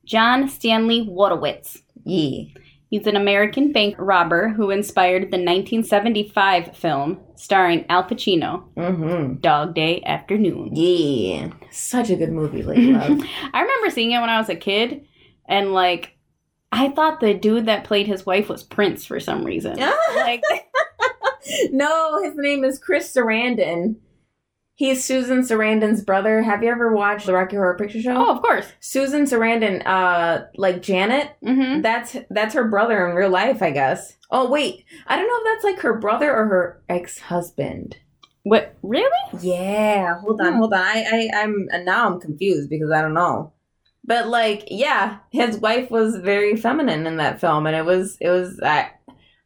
John 0.06 0.48
Stanley 0.48 1.06
Wojtowicz. 1.06 1.82
Yeah. 2.04 2.46
He's 2.94 3.08
an 3.08 3.16
American 3.16 3.72
bank 3.72 3.96
robber 3.98 4.50
who 4.50 4.70
inspired 4.70 5.24
the 5.32 5.38
1975 5.44 6.78
film 6.78 7.20
starring 7.34 7.86
Al 7.90 8.04
Pacino, 8.04 8.66
Mm-hmm. 8.76 9.38
Dog 9.40 9.74
Day 9.74 10.04
Afternoon. 10.06 10.76
Yeah. 10.76 11.50
Such 11.72 12.12
a 12.12 12.16
good 12.16 12.32
movie, 12.32 12.62
Lady 12.62 12.94
Love. 12.94 13.20
I 13.52 13.62
remember 13.62 13.90
seeing 13.90 14.12
it 14.12 14.20
when 14.20 14.30
I 14.30 14.38
was 14.38 14.50
a 14.50 14.56
kid, 14.56 15.08
and 15.48 15.74
like, 15.74 16.16
I 16.72 16.90
thought 16.90 17.20
the 17.20 17.34
dude 17.34 17.66
that 17.66 17.84
played 17.84 18.06
his 18.06 18.28
wife 18.28 18.48
was 18.48 18.62
Prince 18.62 19.08
for 19.08 19.20
some 19.20 19.44
reason. 19.44 19.76
Like, 20.16 20.44
no, 21.72 22.22
his 22.24 22.34
name 22.36 22.64
is 22.64 22.78
Chris 22.78 23.12
Sarandon. 23.12 23.96
He's 24.76 25.04
Susan 25.04 25.42
Sarandon's 25.44 26.04
brother. 26.04 26.42
Have 26.42 26.64
you 26.64 26.72
ever 26.72 26.94
watched 26.96 27.28
the 27.28 27.34
Rocky 27.34 27.56
Horror 27.56 27.78
Picture 27.78 28.02
Show? 28.02 28.16
Oh, 28.16 28.36
of 28.36 28.42
course. 28.42 28.66
Susan 28.80 29.26
Sarandon, 29.26 29.86
uh, 29.86 30.46
like 30.56 30.82
Janet, 30.82 31.30
Mm-hmm. 31.46 31.82
that's 31.82 32.18
that's 32.32 32.56
her 32.56 32.68
brother 32.68 33.08
in 33.08 33.16
real 33.16 33.30
life, 33.30 33.62
I 33.62 33.70
guess. 33.72 34.18
Oh 34.32 34.50
wait, 34.50 34.84
I 35.06 35.16
don't 35.16 35.28
know 35.28 35.38
if 35.38 35.44
that's 35.56 35.64
like 35.76 35.82
her 35.84 36.00
brother 36.00 36.36
or 36.36 36.46
her 36.48 36.82
ex-husband. 36.90 37.98
What? 38.42 38.76
Really? 38.82 39.08
Yeah, 39.42 40.20
hold 40.20 40.42
on, 40.42 40.54
Hmm. 40.54 40.58
hold 40.58 40.74
on. 40.74 40.80
I, 40.82 41.30
I 41.34 41.42
I'm 41.44 41.68
and 41.72 41.86
now 41.86 42.08
I'm 42.08 42.20
confused 42.20 42.70
because 42.70 42.90
I 42.92 43.02
don't 43.02 43.14
know. 43.14 43.54
But 44.04 44.28
like, 44.28 44.68
yeah, 44.72 45.20
his 45.32 45.58
wife 45.58 45.92
was 45.92 46.18
very 46.18 46.56
feminine 46.58 47.06
in 47.08 47.18
that 47.18 47.40
film, 47.40 47.68
and 47.68 47.76
it 47.76 47.86
was 47.86 48.18
it 48.20 48.30
was 48.30 48.60
I 48.62 48.90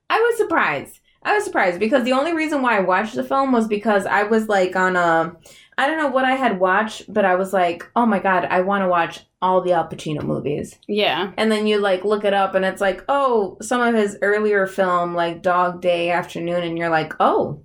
I 0.10 0.20
was 0.20 0.38
surprised. 0.38 1.00
I 1.28 1.34
was 1.34 1.44
surprised 1.44 1.82
because 1.82 2.06
the 2.06 2.14
only 2.14 2.34
reason 2.34 2.62
why 2.62 2.78
I 2.78 2.80
watched 2.80 3.16
the 3.16 3.24
film 3.24 3.52
was 3.52 3.68
because 3.68 4.06
I 4.06 4.24
was 4.24 4.48
like 4.48 4.78
on 4.78 4.96
a 4.96 5.36
I 5.78 5.86
don't 5.86 5.98
know 5.98 6.08
what 6.08 6.24
I 6.24 6.36
had 6.36 6.58
watched, 6.58 7.14
but 7.14 7.26
I 7.26 7.36
was 7.36 7.52
like, 7.52 7.86
oh 7.98 8.06
my 8.06 8.20
god, 8.20 8.46
I 8.46 8.62
want 8.62 8.84
to 8.84 8.88
watch 8.88 9.26
all 9.42 9.62
the 9.62 9.74
Al 9.74 9.90
Pacino 9.90 10.24
movies. 10.24 10.80
Yeah. 10.88 11.34
And 11.36 11.52
then 11.52 11.68
you 11.68 11.80
like 11.80 12.06
look 12.06 12.24
it 12.24 12.34
up 12.34 12.56
and 12.56 12.64
it's 12.64 12.80
like, 12.80 13.04
oh, 13.10 13.58
some 13.62 13.82
of 13.82 13.94
his 13.94 14.18
earlier 14.22 14.66
film 14.68 15.16
like 15.16 15.42
Dog 15.42 15.82
Day 15.82 16.12
Afternoon 16.12 16.64
and 16.64 16.78
you're 16.78 16.90
like, 16.90 17.14
"Oh, 17.20 17.62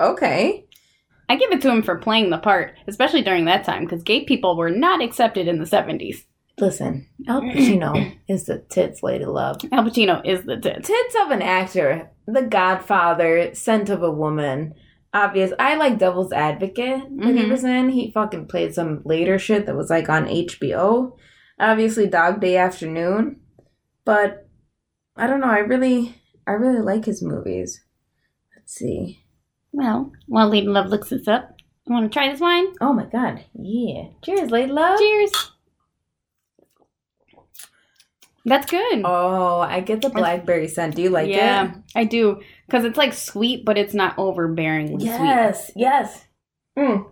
okay." 0.00 0.66
I 1.28 1.36
give 1.36 1.52
it 1.52 1.60
to 1.62 1.70
him 1.70 1.82
for 1.82 1.98
playing 1.98 2.30
the 2.30 2.38
part, 2.38 2.74
especially 2.88 3.22
during 3.22 3.44
that 3.44 3.62
time, 3.62 3.84
because 3.84 4.02
gay 4.02 4.24
people 4.24 4.56
were 4.56 4.70
not 4.70 5.02
accepted 5.02 5.46
in 5.46 5.60
the 5.60 5.66
70s. 5.66 6.24
Listen, 6.58 7.06
Al 7.28 7.40
Pacino 7.42 8.16
is 8.28 8.44
the 8.46 8.58
tits 8.58 9.02
lady 9.02 9.24
love. 9.24 9.56
Al 9.72 9.84
Pacino 9.84 10.20
is 10.24 10.42
the 10.44 10.56
tits. 10.56 10.88
Tits 10.88 11.14
of 11.24 11.30
an 11.30 11.42
actor, 11.42 12.10
The 12.26 12.42
Godfather, 12.42 13.54
Scent 13.54 13.90
of 13.90 14.02
a 14.02 14.10
Woman. 14.10 14.74
Obvious. 15.14 15.52
I 15.58 15.76
like 15.76 15.98
Devil's 15.98 16.32
Advocate 16.32 17.02
that 17.18 17.34
he 17.34 17.42
Mhm. 17.44 17.50
was 17.50 17.64
in. 17.64 17.88
He 17.90 18.10
fucking 18.10 18.46
played 18.46 18.74
some 18.74 19.00
later 19.04 19.38
shit 19.38 19.66
that 19.66 19.76
was 19.76 19.88
like 19.90 20.08
on 20.08 20.26
HBO. 20.28 21.16
Obviously, 21.60 22.06
Dog 22.06 22.40
Day 22.40 22.56
Afternoon. 22.56 23.40
But 24.04 24.46
I 25.16 25.26
don't 25.26 25.40
know. 25.40 25.46
I 25.48 25.58
really, 25.60 26.14
I 26.46 26.52
really 26.52 26.80
like 26.82 27.04
his 27.06 27.22
movies. 27.22 27.82
Let's 28.54 28.74
see. 28.74 29.24
Well, 29.72 30.12
while 30.26 30.48
Lady 30.48 30.66
Love 30.66 30.88
looks 30.88 31.10
this 31.10 31.26
up, 31.28 31.54
you 31.86 31.94
want 31.94 32.10
to 32.10 32.16
try 32.16 32.30
this 32.30 32.40
wine? 32.40 32.66
Oh 32.80 32.92
my 32.92 33.04
god. 33.06 33.44
Yeah. 33.54 34.08
Cheers, 34.22 34.50
lady 34.50 34.72
love. 34.72 34.98
Cheers. 34.98 35.52
That's 38.48 38.70
good. 38.70 39.02
Oh, 39.04 39.60
I 39.60 39.80
get 39.80 40.02
the 40.02 40.08
blackberry 40.10 40.68
scent. 40.68 40.96
Do 40.96 41.02
you 41.02 41.10
like 41.10 41.28
yeah, 41.28 41.34
it? 41.34 41.38
Yeah, 41.38 41.74
I 41.94 42.04
do. 42.04 42.40
Because 42.66 42.84
it's 42.84 42.96
like 42.98 43.12
sweet, 43.12 43.64
but 43.64 43.76
it's 43.78 43.94
not 43.94 44.16
overbearingly 44.16 45.00
sweet. 45.00 45.04
Yes, 45.04 45.70
yes. 45.76 46.24
Mm. 46.78 47.04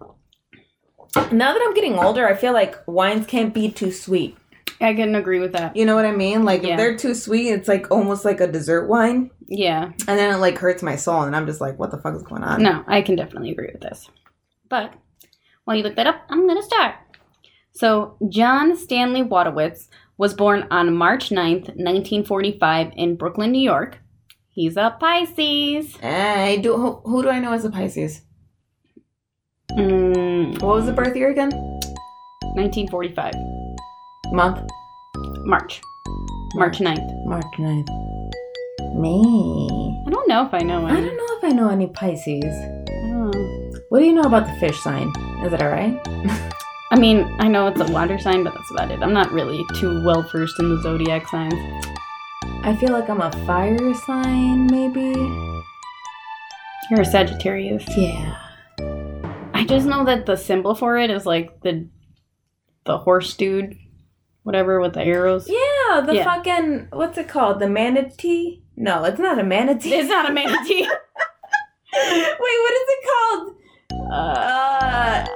Now 1.32 1.52
that 1.52 1.62
I'm 1.66 1.74
getting 1.74 1.98
older, 1.98 2.26
I 2.26 2.34
feel 2.34 2.52
like 2.52 2.76
wines 2.86 3.26
can't 3.26 3.54
be 3.54 3.70
too 3.70 3.90
sweet. 3.90 4.36
I 4.80 4.92
can 4.94 5.14
agree 5.14 5.40
with 5.40 5.52
that. 5.52 5.76
You 5.76 5.86
know 5.86 5.94
what 5.94 6.04
I 6.04 6.12
mean? 6.12 6.44
Like 6.44 6.62
Yeah. 6.62 6.70
if 6.72 6.76
they're 6.76 6.96
too 6.96 7.14
sweet, 7.14 7.48
it's 7.48 7.68
like 7.68 7.90
almost 7.90 8.24
like 8.24 8.40
a 8.40 8.46
dessert 8.46 8.86
wine, 8.88 9.30
Yeah. 9.48 9.84
and 9.84 10.18
then 10.18 10.34
it 10.34 10.38
like 10.38 10.58
hurts 10.58 10.82
my 10.82 10.96
soul, 10.96 11.22
and 11.22 11.34
I'm 11.34 11.46
just 11.46 11.60
like, 11.60 11.78
what 11.78 11.90
the 11.90 11.98
fuck 11.98 12.14
is 12.14 12.22
going 12.22 12.42
on? 12.44 12.62
No, 12.62 12.84
I 12.86 13.00
can 13.00 13.16
definitely 13.16 13.50
agree 13.50 13.70
with 13.72 13.80
this. 13.80 14.10
But 14.68 14.92
while 15.64 15.76
you 15.76 15.82
look 15.82 15.96
that 15.96 16.06
up, 16.06 16.22
I'm 16.28 16.46
going 16.46 16.58
to 16.60 16.62
start. 16.62 16.96
So, 17.72 18.16
John 18.28 18.76
Stanley 18.76 19.22
Wojtowicz 19.22 19.88
was 20.18 20.34
born 20.34 20.66
on 20.70 20.94
March 20.94 21.28
9th, 21.30 21.68
1945, 21.76 22.92
in 22.96 23.16
Brooklyn, 23.16 23.52
New 23.52 23.60
York. 23.62 23.98
He's 24.50 24.76
a 24.76 24.96
Pisces. 24.98 25.96
I 26.02 26.56
do. 26.62 26.76
Who, 26.76 26.92
who 27.04 27.22
do 27.22 27.28
I 27.28 27.38
know 27.40 27.52
as 27.52 27.64
a 27.66 27.70
Pisces? 27.70 28.22
Mm, 29.72 30.62
What 30.62 30.76
was 30.76 30.86
the 30.86 30.92
birth 30.92 31.14
year 31.16 31.30
again? 31.30 31.50
1945. 32.54 33.34
Month? 34.32 34.68
March. 35.44 35.80
March 36.54 36.78
9th. 36.78 37.26
March 37.26 37.44
9th. 37.58 37.88
Me. 38.98 39.94
I 40.06 40.10
don't 40.10 40.26
know 40.28 40.46
if 40.46 40.54
I 40.54 40.60
know 40.60 40.86
I 40.86 40.90
any. 40.92 41.06
don't 41.08 41.16
know 41.16 41.36
if 41.36 41.44
I 41.44 41.48
know 41.50 41.68
any 41.68 41.88
Pisces. 41.88 42.44
Oh. 42.90 43.30
What 43.90 43.98
do 44.00 44.06
you 44.06 44.14
know 44.14 44.22
about 44.22 44.46
the 44.46 44.54
fish 44.58 44.80
sign? 44.80 45.08
Is 45.44 45.52
it 45.52 45.60
alright? 45.62 46.00
I 46.92 46.98
mean, 46.98 47.26
I 47.40 47.48
know 47.48 47.66
it's 47.66 47.80
a 47.80 47.90
water 47.92 48.18
sign, 48.18 48.44
but 48.44 48.54
that's 48.54 48.70
about 48.70 48.90
it. 48.92 49.02
I'm 49.02 49.12
not 49.12 49.32
really 49.32 49.64
too 49.74 50.04
well 50.04 50.22
versed 50.22 50.58
in 50.60 50.68
the 50.74 50.80
zodiac 50.82 51.26
signs. 51.28 51.54
I 52.62 52.76
feel 52.76 52.90
like 52.90 53.08
I'm 53.10 53.20
a 53.20 53.32
fire 53.44 53.94
sign, 53.94 54.66
maybe. 54.68 55.12
You're 56.90 57.00
a 57.00 57.04
Sagittarius. 57.04 57.84
Yeah. 57.96 58.36
I 59.52 59.64
just 59.66 59.86
know 59.86 60.04
that 60.04 60.26
the 60.26 60.36
symbol 60.36 60.74
for 60.76 60.96
it 60.98 61.10
is 61.10 61.26
like 61.26 61.60
the 61.62 61.88
the 62.84 62.98
horse 62.98 63.34
dude, 63.34 63.76
whatever 64.44 64.80
with 64.80 64.92
the 64.94 65.02
arrows. 65.02 65.48
Yeah, 65.48 66.02
the 66.02 66.14
Yeah. 66.14 66.24
fucking 66.24 66.88
what's 66.92 67.18
it 67.18 67.26
called? 67.26 67.58
The 67.58 67.68
manatee? 67.68 68.62
No, 68.76 69.02
it's 69.04 69.18
not 69.18 69.40
a 69.40 69.42
manatee. 69.44 69.94
It's 69.94 70.08
not 70.08 70.30
a 70.30 70.32
manatee. 70.32 70.82
Wait, 71.94 72.36
what 72.38 72.74
is 72.74 72.88
it 72.88 73.04
called? 73.10 73.56
uh, 74.12 74.14
Uh 74.14 75.26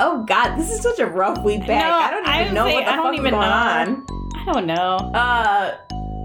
Oh 0.00 0.24
god, 0.26 0.56
this 0.56 0.70
is 0.70 0.80
such 0.80 0.98
a 0.98 1.06
rough 1.06 1.42
week 1.44 1.66
back. 1.66 1.84
No, 1.86 1.98
I 1.98 2.10
don't 2.10 2.22
even 2.22 2.48
I 2.48 2.52
know 2.52 2.64
what 2.72 2.84
the 2.84 2.90
I 2.90 2.96
don't 2.96 3.04
fuck 3.06 3.14
is 3.14 3.18
even 3.20 3.30
going 3.32 3.48
know. 3.48 3.54
on. 3.54 4.06
I 4.36 4.52
don't 4.52 4.66
know. 4.66 4.96
Uh 5.14 5.76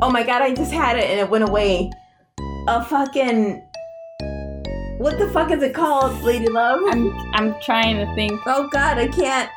oh 0.02 0.10
my 0.12 0.24
god, 0.24 0.42
I 0.42 0.54
just 0.54 0.72
had 0.72 0.98
it 0.98 1.06
and 1.10 1.20
it 1.20 1.30
went 1.30 1.48
away. 1.48 1.92
A 2.68 2.84
fucking 2.86 3.62
what 5.00 5.18
the 5.20 5.30
fuck 5.34 5.52
is 5.52 5.62
it 5.64 5.74
called, 5.74 6.22
Lady 6.24 6.48
Love? 6.48 6.80
I'm 6.90 7.12
I'm 7.34 7.56
trying 7.62 7.98
to 7.98 8.16
think. 8.16 8.40
oh 8.46 8.70
god, 8.72 8.98
I 8.98 9.08
can't. 9.08 9.50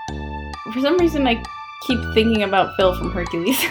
For 0.72 0.80
some 0.80 0.96
reason, 0.98 1.26
I 1.26 1.42
keep 1.86 1.98
thinking 2.14 2.42
about 2.42 2.74
Phil 2.76 2.96
from 2.98 3.12
Hercules. 3.12 3.58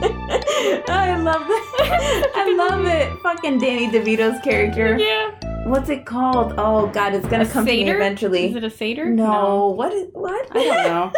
I 0.02 1.16
love 1.20 1.46
that. 1.46 2.32
I 2.34 2.54
love 2.56 2.86
it. 2.86 3.20
Fucking 3.22 3.58
Danny 3.58 3.88
DeVito's 3.88 4.40
character. 4.42 4.96
yeah. 4.96 5.30
What's 5.64 5.88
it 5.88 6.04
called? 6.04 6.54
Oh 6.58 6.88
god, 6.88 7.14
it's 7.14 7.26
gonna 7.26 7.44
A 7.44 7.46
come 7.48 7.64
to 7.64 7.70
me 7.72 7.88
eventually. 7.88 8.46
Is 8.50 8.56
it 8.56 8.64
a 8.64 8.70
satyr? 8.70 9.08
no. 9.10 9.68
What 9.68 9.92
is 9.92 10.08
what? 10.12 10.48
I 10.56 10.64
don't 10.64 10.84
know. 10.84 11.12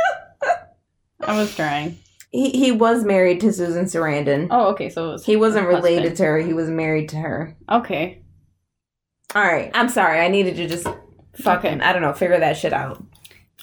I 1.26 1.36
was 1.38 1.54
trying. 1.54 1.98
he 2.30 2.50
he 2.50 2.72
was 2.72 3.04
married 3.04 3.40
to 3.40 3.52
Susan 3.52 3.84
Sarandon. 3.86 4.48
Oh, 4.50 4.66
okay. 4.72 4.90
So 4.90 5.08
it 5.08 5.12
was 5.12 5.24
He 5.24 5.36
wasn't 5.36 5.68
related 5.68 6.16
to 6.16 6.24
her. 6.24 6.38
He 6.38 6.52
was 6.52 6.68
married 6.68 7.08
to 7.10 7.16
her. 7.16 7.56
Okay. 7.70 8.22
All 9.34 9.42
right. 9.42 9.70
I'm 9.74 9.88
sorry. 9.88 10.20
I 10.20 10.28
needed 10.28 10.56
to 10.56 10.68
just 10.68 10.86
fucking 11.36 11.74
Okay. 11.74 11.80
I 11.80 11.92
don't 11.92 12.02
know 12.02 12.12
figure 12.12 12.38
that 12.38 12.56
shit 12.58 12.72
out. 12.74 13.02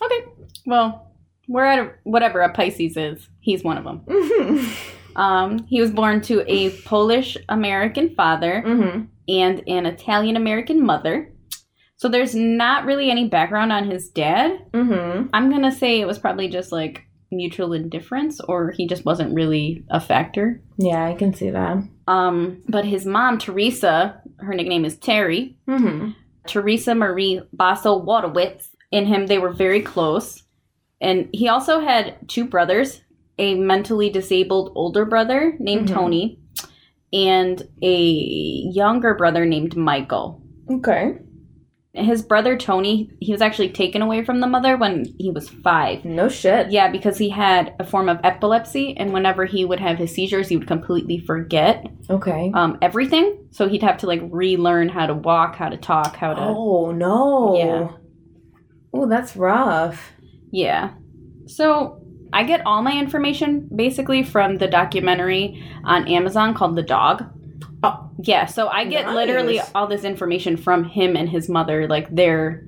Okay. 0.03 0.25
Well, 0.65 1.11
we're 1.47 1.65
at 1.65 1.79
a, 1.79 1.91
whatever 2.03 2.41
a 2.41 2.51
Pisces 2.53 2.97
is. 2.97 3.29
He's 3.41 3.63
one 3.63 3.77
of 3.77 3.83
them. 3.83 4.01
mm-hmm. 4.07 4.71
Um, 5.15 5.65
he 5.65 5.81
was 5.81 5.91
born 5.91 6.21
to 6.21 6.45
a 6.49 6.69
Polish 6.83 7.35
American 7.49 8.15
father 8.15 8.63
and 9.29 9.63
an 9.67 9.85
Italian 9.85 10.35
American 10.35 10.85
mother. 10.85 11.31
So 11.97 12.07
there's 12.07 12.33
not 12.33 12.85
really 12.85 13.11
any 13.11 13.27
background 13.27 13.71
on 13.71 13.89
his 13.89 14.09
dad. 14.09 14.59
Mm-hmm. 14.71 15.27
I'm 15.33 15.49
gonna 15.51 15.71
say 15.71 15.99
it 15.99 16.07
was 16.07 16.19
probably 16.19 16.47
just 16.47 16.71
like 16.71 17.03
mutual 17.31 17.73
indifference, 17.73 18.39
or 18.39 18.71
he 18.71 18.87
just 18.87 19.05
wasn't 19.05 19.35
really 19.35 19.83
a 19.89 19.99
factor. 19.99 20.61
Yeah, 20.77 21.05
I 21.05 21.13
can 21.13 21.33
see 21.33 21.49
that. 21.51 21.77
Um, 22.07 22.63
but 22.67 22.85
his 22.85 23.05
mom, 23.05 23.37
Teresa, 23.37 24.21
her 24.39 24.53
nickname 24.53 24.85
is 24.85 24.97
Terry. 24.97 25.57
Mm-hmm. 25.67 26.11
Teresa 26.47 26.95
Marie 26.95 27.41
Basso 27.53 28.03
Wojtowicz 28.03 28.69
and 28.91 29.07
him, 29.07 29.27
they 29.27 29.37
were 29.37 29.51
very 29.53 29.81
close. 29.81 30.41
And 31.01 31.29
he 31.31 31.47
also 31.47 31.79
had 31.79 32.17
two 32.27 32.45
brothers 32.45 33.01
a 33.37 33.55
mentally 33.55 34.09
disabled 34.09 34.71
older 34.75 35.05
brother 35.05 35.55
named 35.59 35.87
Mhm. 35.87 35.93
Tony 35.93 36.38
and 37.13 37.61
a 37.81 38.01
younger 38.71 39.13
brother 39.15 39.45
named 39.45 39.75
Michael. 39.75 40.41
Okay. 40.69 41.17
His 41.91 42.21
brother 42.21 42.55
Tony, 42.55 43.09
he 43.19 43.31
was 43.31 43.41
actually 43.41 43.69
taken 43.69 44.03
away 44.03 44.23
from 44.23 44.39
the 44.41 44.47
mother 44.47 44.77
when 44.77 45.05
he 45.17 45.31
was 45.31 45.49
five. 45.49 46.05
No 46.05 46.29
shit. 46.29 46.71
Yeah, 46.71 46.91
because 46.91 47.17
he 47.17 47.29
had 47.29 47.73
a 47.79 47.83
form 47.83 48.07
of 48.09 48.19
epilepsy, 48.23 48.95
and 48.95 49.11
whenever 49.11 49.45
he 49.45 49.65
would 49.65 49.79
have 49.79 49.97
his 49.97 50.13
seizures, 50.13 50.47
he 50.49 50.55
would 50.55 50.67
completely 50.67 51.17
forget 51.17 51.87
Okay. 52.09 52.51
um, 52.53 52.77
everything. 52.83 53.47
So 53.51 53.67
he'd 53.67 53.81
have 53.81 53.97
to 53.97 54.07
like 54.07 54.21
relearn 54.29 54.87
how 54.87 55.07
to 55.07 55.15
walk, 55.15 55.55
how 55.55 55.69
to 55.69 55.77
talk, 55.77 56.15
how 56.15 56.35
to. 56.35 56.41
Oh 56.41 56.91
no. 56.91 57.57
Yeah. 57.57 57.87
Oh, 58.93 59.07
that's 59.07 59.35
rough. 59.35 60.11
Yeah. 60.51 60.93
So 61.47 61.98
I 62.31 62.43
get 62.43 62.65
all 62.65 62.81
my 62.81 62.93
information 62.97 63.67
basically 63.75 64.23
from 64.23 64.57
the 64.57 64.67
documentary 64.67 65.63
on 65.83 66.07
Amazon 66.07 66.53
called 66.53 66.75
The 66.75 66.83
Dog. 66.83 67.25
Oh. 67.83 68.09
Yeah, 68.21 68.45
so 68.45 68.67
I 68.67 68.85
get 68.85 69.05
Nice. 69.05 69.15
literally 69.15 69.61
all 69.73 69.87
this 69.87 70.03
information 70.03 70.57
from 70.57 70.83
him 70.83 71.15
and 71.15 71.29
his 71.29 71.47
mother, 71.49 71.87
like 71.87 72.13
they're 72.13 72.63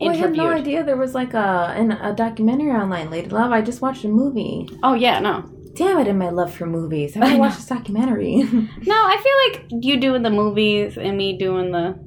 Oh, 0.00 0.08
I 0.08 0.14
had 0.14 0.32
no 0.32 0.46
idea 0.48 0.84
there 0.84 0.96
was 0.96 1.12
like 1.14 1.34
a 1.34 1.74
an, 1.76 1.90
a 1.90 2.14
documentary 2.14 2.70
online, 2.70 3.10
Lady 3.10 3.28
Love. 3.28 3.50
I 3.50 3.62
just 3.62 3.82
watched 3.82 4.04
a 4.04 4.08
movie. 4.08 4.68
Oh 4.84 4.94
yeah, 4.94 5.18
no. 5.18 5.42
Damn 5.74 5.98
it, 5.98 6.06
in 6.06 6.16
my 6.18 6.30
love 6.30 6.54
for 6.54 6.66
movies. 6.66 7.16
I 7.16 7.20
I 7.20 7.22
want 7.22 7.30
to 7.32 7.36
know. 7.36 7.40
watch 7.40 7.56
this 7.56 7.66
documentary. 7.66 8.36
No, 8.82 8.94
I 8.94 9.16
feel 9.24 9.70
like 9.72 9.84
you 9.84 9.98
doing 10.00 10.22
the 10.22 10.30
movies 10.30 10.96
and 10.96 11.16
me 11.18 11.36
doing 11.36 11.72
the 11.72 11.98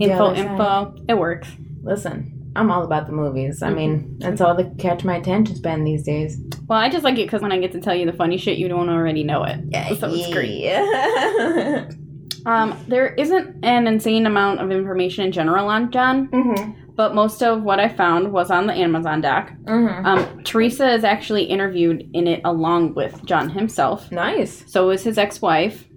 info 0.00 0.34
side. 0.34 0.38
info. 0.44 0.96
It 1.08 1.14
works. 1.16 1.48
Listen, 1.84 2.43
I'm 2.56 2.70
all 2.70 2.84
about 2.84 3.06
the 3.06 3.12
movies. 3.12 3.62
I 3.62 3.70
mean, 3.70 4.16
that's 4.18 4.40
all 4.40 4.54
that 4.54 4.78
catch 4.78 5.04
my 5.04 5.16
attention 5.16 5.56
span 5.56 5.84
these 5.84 6.04
days. 6.04 6.38
Well, 6.68 6.78
I 6.78 6.88
just 6.88 7.04
like 7.04 7.14
it 7.14 7.26
because 7.26 7.42
when 7.42 7.52
I 7.52 7.58
get 7.58 7.72
to 7.72 7.80
tell 7.80 7.94
you 7.94 8.06
the 8.06 8.12
funny 8.12 8.38
shit, 8.38 8.58
you 8.58 8.68
don't 8.68 8.88
already 8.88 9.24
know 9.24 9.44
it. 9.44 9.60
Yeah, 9.68 9.94
So 9.94 10.12
it's 10.12 10.32
great. 10.32 10.60
Yeah. 10.60 11.90
Um, 12.46 12.78
there 12.88 13.14
isn't 13.14 13.64
an 13.64 13.86
insane 13.86 14.26
amount 14.26 14.60
of 14.60 14.70
information 14.70 15.24
in 15.24 15.32
general 15.32 15.68
on 15.68 15.90
John, 15.90 16.28
mm-hmm. 16.28 16.72
but 16.94 17.14
most 17.14 17.42
of 17.42 17.62
what 17.62 17.80
I 17.80 17.88
found 17.88 18.32
was 18.32 18.50
on 18.50 18.66
the 18.66 18.74
Amazon 18.74 19.20
doc. 19.22 19.50
Mm-hmm. 19.64 20.06
Um, 20.06 20.44
Teresa 20.44 20.92
is 20.92 21.04
actually 21.04 21.44
interviewed 21.44 22.08
in 22.12 22.26
it 22.26 22.42
along 22.44 22.94
with 22.94 23.24
John 23.24 23.48
himself. 23.48 24.12
Nice. 24.12 24.70
So 24.70 24.90
is 24.90 25.02
his 25.02 25.16
ex-wife, 25.16 25.88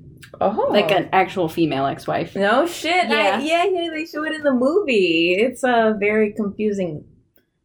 Oh, 0.41 0.67
like 0.69 0.91
an 0.91 1.09
actual 1.13 1.49
female 1.49 1.85
ex-wife. 1.85 2.35
no 2.35 2.65
shit. 2.67 3.09
Yeah. 3.09 3.39
Yeah, 3.39 3.63
yeah, 3.65 3.81
yeah. 3.83 3.89
They 3.91 4.05
show 4.05 4.23
it 4.23 4.33
in 4.33 4.43
the 4.43 4.53
movie. 4.53 5.35
It's 5.39 5.63
a 5.63 5.95
very 5.99 6.33
confusing 6.33 7.03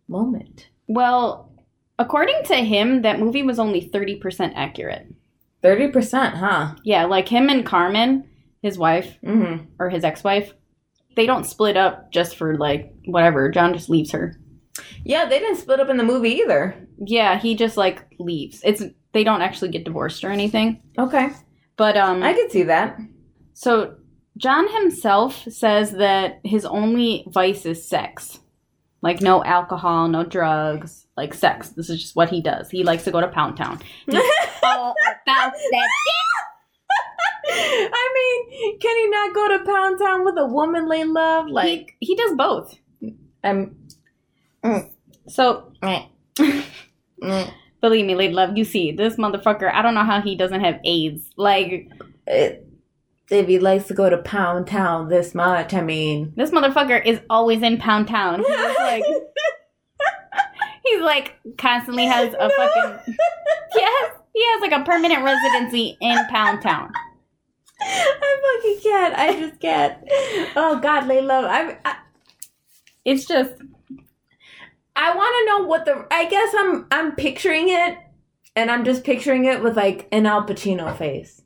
moment. 0.09 0.69
Well, 0.89 1.53
according 1.99 2.45
to 2.47 2.57
him, 2.57 3.03
that 3.03 3.19
movie 3.21 3.43
was 3.43 3.59
only 3.59 3.89
30% 3.89 4.53
accurate. 4.55 5.07
Thirty 5.63 5.89
percent, 5.89 6.35
huh? 6.35 6.75
Yeah, 6.83 7.05
like 7.05 7.29
him 7.29 7.49
and 7.49 7.65
Carmen, 7.65 8.29
his 8.63 8.77
wife, 8.79 9.17
Mm-hmm. 9.25 9.67
or 9.79 9.91
his 9.91 10.03
ex-wife, 10.03 10.53
they 11.15 11.25
don't 11.25 11.45
split 11.47 11.77
up 11.77 12.11
just 12.11 12.37
for 12.37 12.57
like 12.59 12.93
whatever. 13.05 13.49
John 13.49 13.73
just 13.73 13.89
leaves 13.89 14.11
her. 14.11 14.37
Yeah, 15.05 15.27
they 15.29 15.39
didn't 15.39 15.59
split 15.59 15.79
up 15.79 15.89
in 15.89 15.99
the 15.99 16.03
movie 16.03 16.31
either. 16.41 16.75
Yeah, 16.99 17.39
he 17.39 17.55
just 17.55 17.77
like 17.77 18.03
leaves. 18.19 18.61
It's 18.65 18.83
they 19.13 19.23
don't 19.23 19.43
actually 19.43 19.69
get 19.69 19.85
divorced 19.85 20.25
or 20.25 20.31
anything. 20.31 20.83
Okay, 20.99 21.29
But 21.77 21.97
um 21.97 22.23
I 22.23 22.33
could 22.35 22.51
see 22.51 22.65
that. 22.65 22.99
so 23.55 23.97
John 24.37 24.67
himself 24.69 25.45
says 25.49 25.93
that 25.93 26.41
his 26.45 26.65
only 26.65 27.25
vice 27.29 27.67
is 27.67 27.87
sex. 27.87 28.39
Like 29.03 29.21
no 29.21 29.43
alcohol, 29.45 30.09
no 30.09 30.25
drugs, 30.25 31.07
like 31.17 31.35
sex. 31.35 31.71
This 31.71 31.91
is 31.91 32.01
just 32.01 32.17
what 32.17 32.31
he 32.31 32.41
does. 32.41 32.71
He 32.71 32.85
likes 32.85 33.05
to 33.05 33.11
go 33.11 33.21
to 33.21 33.29
Pound 33.29 33.57
Town. 33.57 33.81
All 34.63 34.95
about 34.95 35.53
that 35.53 35.53
I 37.55 38.11
mean, 38.15 38.79
can 38.79 38.97
he 38.97 39.09
not 39.09 39.35
go 39.35 39.49
to 39.49 39.65
Pound 39.65 39.99
Town 39.99 40.25
with 40.25 40.39
a 40.39 40.47
woman 40.47 40.89
they 40.89 41.05
love? 41.05 41.49
Like, 41.49 41.97
he, 42.01 42.07
he 42.07 42.15
does 42.17 42.35
both. 42.37 42.79
I'm. 43.45 43.77
So 45.29 45.73
Mm. 45.83 46.09
believe 47.83 48.07
me, 48.07 48.15
lady 48.15 48.33
love, 48.33 48.57
you 48.57 48.65
see, 48.65 48.93
this 48.93 49.17
motherfucker, 49.17 49.71
I 49.71 49.83
don't 49.83 49.95
know 49.95 50.05
how 50.05 50.23
he 50.23 50.35
doesn't 50.35 50.63
have 50.63 50.81
AIDS. 50.85 51.29
Like 51.37 51.91
It, 52.27 52.67
if 53.31 53.49
he 53.49 53.59
likes 53.59 53.87
to 53.89 53.95
go 53.95 54.09
to 54.09 54.19
Pound 54.19 54.67
Town 54.67 55.09
this 55.09 55.35
much, 55.35 55.75
I 55.75 55.83
mean, 55.83 56.33
this 56.37 56.51
motherfucker 56.51 57.05
is 57.05 57.21
always 57.29 57.63
in 57.63 57.79
Pound 57.79 58.09
Town. 58.09 58.41
He's 58.41 58.49
like 58.79 59.05
he's 60.85 61.01
like 61.01 61.39
constantly 61.59 62.07
has 62.07 62.35
a 62.39 62.51
fucking 62.51 63.15
Yes, 63.75 64.13
he 64.35 64.45
has 64.45 64.61
like 64.61 64.73
a 64.73 64.85
permanent 64.85 65.25
residency 65.25 65.97
in 66.01 66.19
Pound 66.27 66.63
Town. 66.63 66.93
I 67.81 68.61
fucking 68.63 68.81
can't. 68.83 69.15
I 69.17 69.41
just 69.41 69.61
can't. 69.61 69.99
Oh 70.55 70.79
God, 70.81 71.07
they 71.07 71.21
love. 71.21 71.47
I, 71.47 71.79
I 71.85 71.97
It's 73.05 73.25
just 73.25 73.53
I 74.97 75.15
want 75.15 75.35
to 75.39 75.47
know 75.63 75.67
what 75.69 75.85
the. 75.85 76.07
I 76.11 76.27
guess 76.29 76.55
I'm 76.59 76.87
I'm 76.91 77.13
picturing 77.17 77.69
it, 77.69 77.99
and 78.57 78.71
I'm 78.71 78.85
just 78.85 79.05
picturing 79.05 79.45
it 79.47 79.63
with 79.63 79.77
like 79.77 80.09
an 80.13 80.27
Al 80.27 80.45
Pacino 80.47 80.97
face. 80.97 81.43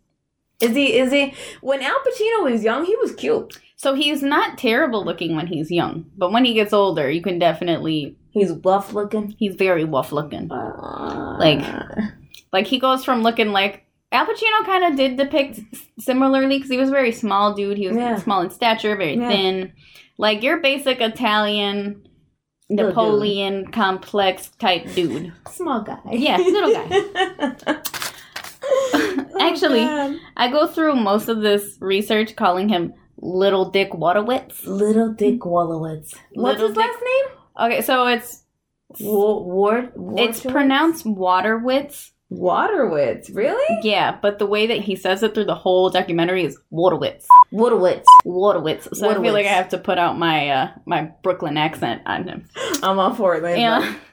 Is 0.61 0.75
he? 0.75 0.97
Is 0.99 1.13
he? 1.13 1.35
When 1.61 1.83
Al 1.83 1.99
Pacino 2.01 2.51
was 2.51 2.65
young, 2.65 2.85
he 2.85 2.97
was 2.97 3.15
cute. 3.15 3.59
so 3.77 3.95
he's 3.95 4.23
not 4.23 4.57
terrible 4.57 5.05
looking 5.05 5.37
when 5.37 5.47
he's 5.47 5.71
young, 5.71 6.07
but 6.17 6.33
when 6.33 6.45
he 6.47 6.55
gets 6.55 6.73
older, 6.73 7.11
you 7.11 7.21
can 7.23 7.39
definitely 7.39 8.17
He's 8.31 8.53
buff 8.53 8.93
looking. 8.95 9.35
he's 9.39 9.55
very 9.55 9.85
rough 9.85 10.13
looking. 10.13 10.49
Like, 10.49 11.63
Like 12.53 12.67
he 12.67 12.79
goes 12.79 13.05
from 13.05 13.23
looking 13.23 13.53
like 13.53 13.85
Al 14.13 14.25
Pacino 14.27 14.65
kind 14.65 14.85
of 14.85 14.97
did 14.97 15.17
depict 15.19 15.61
similarly 15.99 16.57
because 16.57 16.71
he 16.71 16.79
was 16.79 16.89
a 16.89 16.93
very 16.93 17.13
small 17.13 17.53
dude. 17.55 17.77
He 17.77 17.89
was 17.89 17.97
Yeah. 17.97 18.17
small 18.17 18.41
in 18.43 18.51
stature, 18.51 18.97
very 18.97 19.17
Yeah. 19.17 19.29
thin, 19.29 19.73
like 20.17 20.43
your 20.43 20.59
basic 20.59 21.01
Italian 21.01 22.06
Little. 22.69 22.89
Napoleon 22.89 23.71
complex 23.71 24.49
type 24.59 24.93
dude. 24.95 25.33
small 25.51 25.83
guy. 25.83 25.99
Yeah, 26.11 26.37
little 26.39 26.73
guy. 26.73 27.83
Oh, 28.69 29.39
Actually- 29.41 29.81
God. 29.85 30.17
I 30.37 30.51
go 30.51 30.67
through 30.67 30.97
most 30.97 31.29
of 31.29 31.41
this 31.41 31.77
research 31.81 32.35
calling 32.37 32.69
him 32.69 32.95
Little 33.19 33.71
Dick 33.71 33.95
Waterwitz. 33.95 34.67
little 34.67 35.13
Dick 35.13 35.41
Wallowitz. 35.41 36.15
What's 36.33 36.61
Little 36.61 36.69
his 36.69 36.77
last 36.77 36.99
name? 37.05 37.25
Okay, 37.61 37.83
so 37.83 38.07
it's 38.09 38.45
Wa- 39.01 39.41
Ward. 39.41 39.93
it's 40.17 40.41
pronounced 40.41 41.05
Waterwitz. 41.07 42.13
Waterwitz. 42.29 43.31
Really? 43.31 43.79
Yeah, 43.83 44.19
but 44.21 44.39
the 44.39 44.47
way 44.47 44.67
that 44.67 44.81
he 44.81 44.97
says 44.97 45.23
it 45.23 45.35
through 45.35 45.45
the 45.45 45.55
whole 45.55 45.91
documentary 45.91 46.45
is 46.45 46.59
Waterwitz. 46.71 47.27
Waterwitz. 47.53 48.07
Waterwitz. 48.25 48.89
So 48.99 49.09
I 49.09 49.15
feel 49.15 49.33
like 49.33 49.47
I 49.47 49.51
have 49.51 49.69
to 49.71 49.79
put 49.79 49.99
out 49.99 50.19
my 50.19 50.49
uh, 50.49 50.71
my 50.87 51.13
Brooklyn 51.23 51.57
accent 51.57 52.03
on 52.07 52.27
him. 52.27 52.49
I'm 52.83 52.99
all 52.99 53.15
for 53.15 53.37
it. 53.37 53.59
Yeah. 53.59 53.95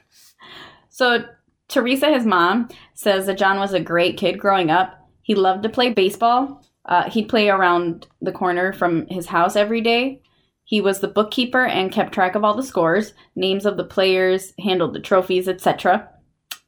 So 0.90 1.24
Teresa, 1.66 2.08
his 2.08 2.24
mom, 2.24 2.68
says 2.94 3.26
that 3.26 3.36
John 3.36 3.58
was 3.58 3.72
a 3.72 3.80
great 3.80 4.16
kid 4.16 4.38
growing 4.38 4.70
up. 4.70 5.10
He 5.22 5.34
loved 5.34 5.64
to 5.64 5.68
play 5.68 5.92
baseball. 5.92 6.64
Uh, 6.84 7.10
he'd 7.10 7.28
play 7.28 7.48
around 7.48 8.06
the 8.20 8.30
corner 8.30 8.72
from 8.72 9.08
his 9.08 9.26
house 9.26 9.56
every 9.56 9.80
day. 9.80 10.22
He 10.62 10.80
was 10.80 11.00
the 11.00 11.08
bookkeeper 11.08 11.64
and 11.64 11.90
kept 11.90 12.12
track 12.12 12.36
of 12.36 12.44
all 12.44 12.54
the 12.54 12.62
scores, 12.62 13.12
names 13.34 13.66
of 13.66 13.76
the 13.76 13.82
players, 13.82 14.52
handled 14.60 14.94
the 14.94 15.00
trophies, 15.00 15.48
etc. 15.48 16.08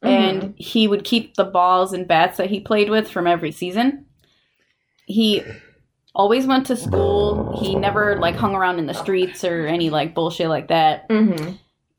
And 0.02 0.54
he 0.56 0.86
would 0.86 1.04
keep 1.04 1.34
the 1.34 1.44
balls 1.44 1.92
and 1.92 2.06
bats 2.06 2.36
that 2.36 2.50
he 2.50 2.60
played 2.60 2.90
with 2.90 3.10
from 3.10 3.26
every 3.26 3.50
season. 3.50 4.06
He 5.06 5.42
always 6.14 6.46
went 6.46 6.66
to 6.66 6.76
school. 6.76 7.58
He 7.60 7.74
never 7.74 8.16
like 8.18 8.36
hung 8.36 8.54
around 8.54 8.78
in 8.78 8.86
the 8.86 8.94
streets 8.94 9.42
or 9.44 9.66
any 9.66 9.90
like 9.90 10.14
bullshit 10.14 10.48
like 10.48 10.68
that 10.68 11.08
Mm-hmm. 11.08 11.54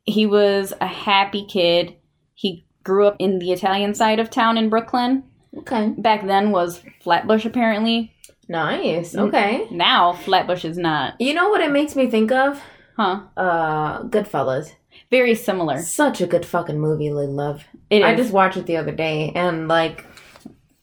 he 0.06 0.26
was 0.26 0.74
a 0.82 0.88
happy 0.88 1.46
kid. 1.46 1.96
He 2.34 2.66
grew 2.84 3.08
up 3.08 3.16
in 3.20 3.40
the 3.40 3.52
Italian 3.52 3.94
side 3.94 4.20
of 4.20 4.30
town 4.30 4.58
in 4.58 4.70
Brooklyn. 4.70 5.24
Okay. 5.58 5.90
Back 5.98 6.26
then 6.26 6.52
was 6.52 6.82
Flatbush 7.02 7.46
apparently. 7.46 8.14
Nice. 8.48 9.16
Okay. 9.16 9.68
Now 9.72 10.14
Flatbush 10.14 10.64
is 10.66 10.78
not. 10.78 11.20
You 11.20 11.34
know 11.34 11.50
what 11.50 11.62
it 11.62 11.72
makes 11.72 11.96
me 11.96 12.10
think 12.10 12.32
of? 12.32 12.62
Huh. 12.96 13.22
Uh, 13.36 14.04
Goodfellas. 14.04 14.72
Very 15.10 15.36
similar. 15.36 15.80
Such 15.82 16.20
a 16.22 16.28
good 16.28 16.46
fucking 16.46 16.80
movie, 16.80 17.12
Lynn 17.12 17.36
Love. 17.36 17.64
It 17.90 18.00
is. 18.00 18.04
I 18.06 18.16
just 18.16 18.34
watched 18.34 18.58
it 18.58 18.66
the 18.66 18.78
other 18.78 18.92
day, 18.92 19.32
and 19.36 19.68
like, 19.68 20.06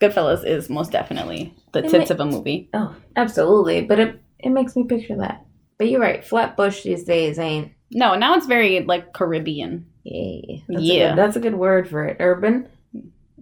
Goodfellas 0.00 0.44
is 0.46 0.70
most 0.70 0.92
definitely 0.92 1.54
the 1.72 1.84
It 1.84 1.90
tits 1.90 2.10
ma- 2.10 2.14
of 2.14 2.20
a 2.20 2.24
movie. 2.26 2.68
oh, 2.74 2.94
absolutely. 3.16 3.82
But 3.82 4.00
it 4.00 4.20
it 4.38 4.50
makes 4.50 4.76
me 4.76 4.84
picture 4.84 5.16
that. 5.16 5.44
But 5.78 5.88
you're 5.88 6.00
right. 6.00 6.24
Flatbush 6.24 6.82
these 6.82 7.04
days 7.04 7.38
ain't. 7.38 7.72
No, 7.90 8.14
now 8.14 8.34
it's 8.34 8.46
very 8.46 8.80
like 8.80 9.12
Caribbean. 9.12 9.86
Yeah. 10.04 10.56
That's 10.68 10.80
A 10.80 10.84
Yeah. 10.84 11.08
good, 11.10 11.18
that's 11.18 11.36
a 11.36 11.40
good 11.40 11.54
word 11.54 11.88
for 11.88 12.04
it. 12.04 12.16
Urban. 12.20 12.68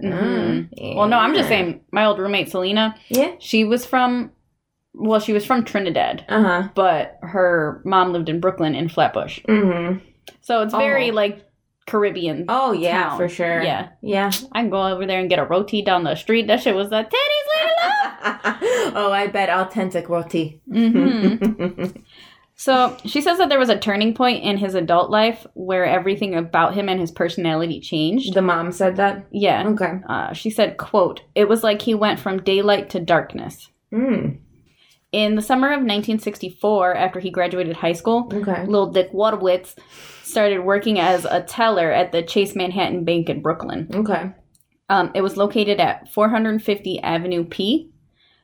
Mhm. 0.03 0.69
Mm, 0.71 0.97
Well, 0.97 1.09
no, 1.09 1.19
I'm 1.19 1.35
just 1.35 1.49
saying 1.49 1.81
my 1.93 2.05
old 2.07 2.19
roommate 2.19 2.49
Selena, 2.51 2.95
Yeah. 3.09 3.33
she 3.39 3.65
was 3.65 3.85
from 3.87 4.31
well, 4.95 5.21
she 5.21 5.33
was 5.33 5.45
from 5.47 5.65
Trinidad, 5.65 6.25
Uh 6.29 6.43
huh. 6.43 6.69
but 6.75 7.19
her 7.23 7.81
mom 7.85 8.13
lived 8.13 8.29
in 8.29 8.41
Brooklyn 8.41 8.75
in 8.75 8.89
Flatbush. 8.91 9.41
Mm-hmm. 9.49 9.99
So 10.41 10.63
it's 10.63 10.75
very 10.75 11.11
Oh. 11.11 11.15
like 11.15 11.45
Caribbean. 11.87 12.45
Oh 12.49 12.73
yeah, 12.73 13.05
Town. 13.05 13.17
for 13.19 13.29
sure. 13.29 13.63
Yeah. 13.63 13.89
Yeah. 14.03 14.31
I 14.53 14.61
can 14.63 14.71
go 14.71 14.87
over 14.87 15.05
there 15.07 15.19
and 15.21 15.29
get 15.29 15.39
a 15.41 15.45
roti 15.45 15.83
down 15.83 16.05
the 16.05 16.15
street. 16.15 16.47
That 16.47 16.61
shit 16.63 16.75
was 16.75 16.91
the 16.91 17.03
titties, 17.05 17.47
little 18.55 18.93
oh, 18.97 19.11
I 19.13 19.27
bet 19.27 19.49
authentic 19.51 20.09
roti. 20.09 20.61
hmm 20.71 21.37
So 22.55 22.97
she 23.05 23.21
says 23.23 23.39
that 23.39 23.49
there 23.49 23.59
was 23.59 23.71
a 23.71 23.79
turning 23.79 24.15
point 24.15 24.45
in 24.45 24.57
his 24.57 24.77
adult 24.77 25.11
life 25.11 25.45
where 25.55 25.85
everything 25.85 26.37
about 26.37 26.75
him 26.75 26.89
and 26.89 27.01
his 27.01 27.11
personality 27.11 27.81
changed. 27.81 28.35
the 28.35 28.43
mom 28.43 28.71
said 28.71 28.97
that. 28.97 29.27
Yeah. 29.33 29.67
Okay. 29.69 29.95
Uh, 30.09 30.33
she 30.33 30.49
said, 30.51 30.77
"quote 30.77 31.23
It 31.35 31.49
was 31.49 31.65
like 31.65 31.83
he 31.83 31.95
went 31.95 32.21
from 32.21 32.43
daylight 32.43 32.91
to 32.91 33.01
darkness." 33.01 33.69
Mm. 33.93 34.39
In 35.11 35.35
the 35.35 35.43
summer 35.43 35.69
of 35.69 35.81
1964, 35.81 36.95
after 36.95 37.19
he 37.19 37.31
graduated 37.31 37.77
high 37.77 37.93
school, 37.95 38.31
Okay. 38.33 38.65
little 38.67 38.93
Dick 38.93 39.11
Waterwitz 39.13 39.75
started 40.33 40.61
working 40.65 40.99
as 40.99 41.25
a 41.25 41.43
teller 41.43 41.93
at 41.93 42.11
the 42.11 42.23
Chase 42.23 42.57
Manhattan 42.57 43.05
Bank 43.05 43.29
in 43.29 43.41
Brooklyn. 43.43 43.89
Okay. 43.95 44.33
Um, 44.89 45.11
it 45.15 45.21
was 45.23 45.37
located 45.37 45.79
at 45.79 46.13
450 46.13 47.01
Avenue 47.01 47.45
P, 47.45 47.91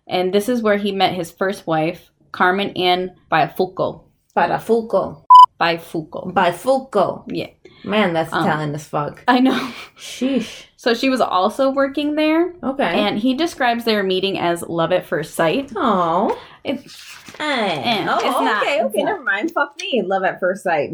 and 0.07 0.33
this 0.33 0.49
is 0.49 0.63
where 0.63 0.77
he 0.77 0.93
met 0.93 1.15
his 1.15 1.31
first 1.33 1.67
wife, 1.67 2.11
Carmen 2.33 2.71
Ann 2.77 3.17
Bifulco. 3.31 4.05
Bifulco. 4.37 5.25
Bifulco. 5.61 6.33
Bifulco. 6.33 7.25
Yeah, 7.29 7.49
Man, 7.85 8.13
that's 8.13 8.33
Um, 8.33 8.45
Italian 8.45 8.75
as 8.75 8.87
fuck. 8.87 9.25
I 9.29 9.41
know. 9.41 9.73
Sheesh. 9.97 10.67
So 10.77 10.95
she 10.95 11.09
was 11.11 11.21
also 11.21 11.71
working 11.71 12.15
there, 12.15 12.55
Okay. 12.63 12.85
and 12.85 13.19
he 13.19 13.35
describes 13.35 13.85
their 13.85 14.03
meeting 14.05 14.39
as 14.39 14.63
love 14.63 14.93
at 14.93 15.05
first 15.07 15.35
sight. 15.35 15.73
oh. 15.77 16.39
It's 16.65 17.15
Eh. 17.41 17.45
Eh, 17.45 18.07
oh, 18.09 18.17
it's 18.17 18.63
okay. 18.67 18.83
Okay. 18.85 19.03
Never 19.05 19.23
mind. 19.23 19.51
Fuck 19.53 19.75
me. 19.81 20.03
Love 20.03 20.25
at 20.25 20.41
first 20.41 20.65
sight. 20.65 20.91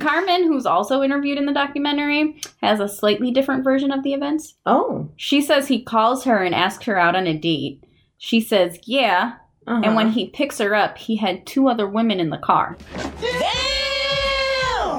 Carmen, 0.00 0.44
who's 0.44 0.66
also 0.66 1.02
interviewed 1.02 1.38
in 1.38 1.46
the 1.46 1.52
documentary, 1.52 2.40
has 2.62 2.80
a 2.80 2.88
slightly 2.88 3.30
different 3.30 3.64
version 3.64 3.92
of 3.92 4.02
the 4.02 4.14
events. 4.14 4.54
Oh. 4.66 5.10
She 5.16 5.40
says 5.40 5.68
he 5.68 5.82
calls 5.82 6.24
her 6.24 6.42
and 6.42 6.54
asks 6.54 6.84
her 6.86 6.98
out 6.98 7.16
on 7.16 7.26
a 7.26 7.36
date. 7.36 7.84
She 8.18 8.40
says, 8.40 8.78
yeah. 8.84 9.34
Uh-huh. 9.66 9.82
And 9.84 9.94
when 9.94 10.10
he 10.10 10.28
picks 10.28 10.58
her 10.58 10.74
up, 10.74 10.98
he 10.98 11.16
had 11.16 11.46
two 11.46 11.68
other 11.68 11.88
women 11.88 12.18
in 12.18 12.30
the 12.30 12.38
car. 12.38 12.76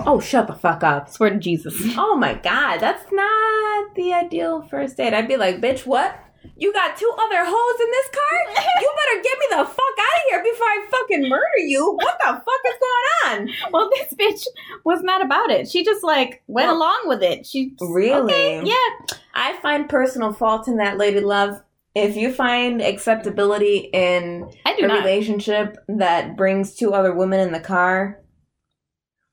Oh, 0.04 0.20
shut 0.24 0.48
the 0.48 0.56
fuck 0.56 0.84
up. 0.84 1.10
Swear 1.10 1.30
to 1.32 1.38
Jesus. 1.38 1.76
Oh 1.98 2.16
my 2.16 2.34
god, 2.34 2.80
that's 2.80 3.06
not 3.12 3.96
the 3.96 4.14
ideal 4.14 4.64
first 4.64 4.98
date. 4.98 5.14
I'd 5.14 5.28
be 5.28 5.38
like, 5.38 5.62
bitch, 5.62 5.86
what? 5.86 6.16
You 6.58 6.74
got 6.74 6.98
two 6.98 7.12
other 7.18 7.44
hoes 7.46 7.80
in 7.80 7.92
this 7.92 8.10
car? 8.10 8.64
You 8.82 8.92
better 8.98 9.24
get 9.24 9.40
me 9.40 9.46
the 9.52 9.66
fuck 9.66 9.98
out 10.00 10.18
of 10.18 10.24
here 10.30 10.44
before 10.44 10.68
I 10.68 10.86
fucking 10.90 11.30
murder 11.30 11.60
you. 11.60 11.92
What 11.94 12.18
the 12.20 12.34
fuck 12.34 12.62
is 12.68 12.80
going 12.80 13.48
on? 13.48 13.50
Well, 13.72 13.90
this 13.92 14.14
bitch 14.14 14.46
was 14.84 15.02
not 15.04 15.24
about 15.24 15.50
it. 15.52 15.70
She 15.70 15.84
just 15.86 16.04
like 16.04 16.44
went 16.48 16.68
Well- 16.68 16.78
along 16.78 17.02
with 17.06 17.24
it. 17.24 17.46
She 17.46 17.74
Really? 17.80 18.34
Okay, 18.34 18.62
yeah. 18.66 19.16
I 19.34 19.58
find 19.62 19.88
personal 19.90 20.34
fault 20.34 20.68
in 20.68 20.78
that, 20.78 20.98
lady 20.98 21.20
love. 21.20 21.62
If 21.94 22.16
you 22.16 22.32
find 22.34 22.82
acceptability 22.82 23.90
in 23.94 24.50
a 24.66 24.82
not. 24.88 25.00
relationship 25.00 25.78
that 25.90 26.38
brings 26.38 26.76
two 26.76 26.94
other 26.94 27.14
women 27.14 27.40
in 27.42 27.52
the 27.52 27.60
car, 27.60 28.22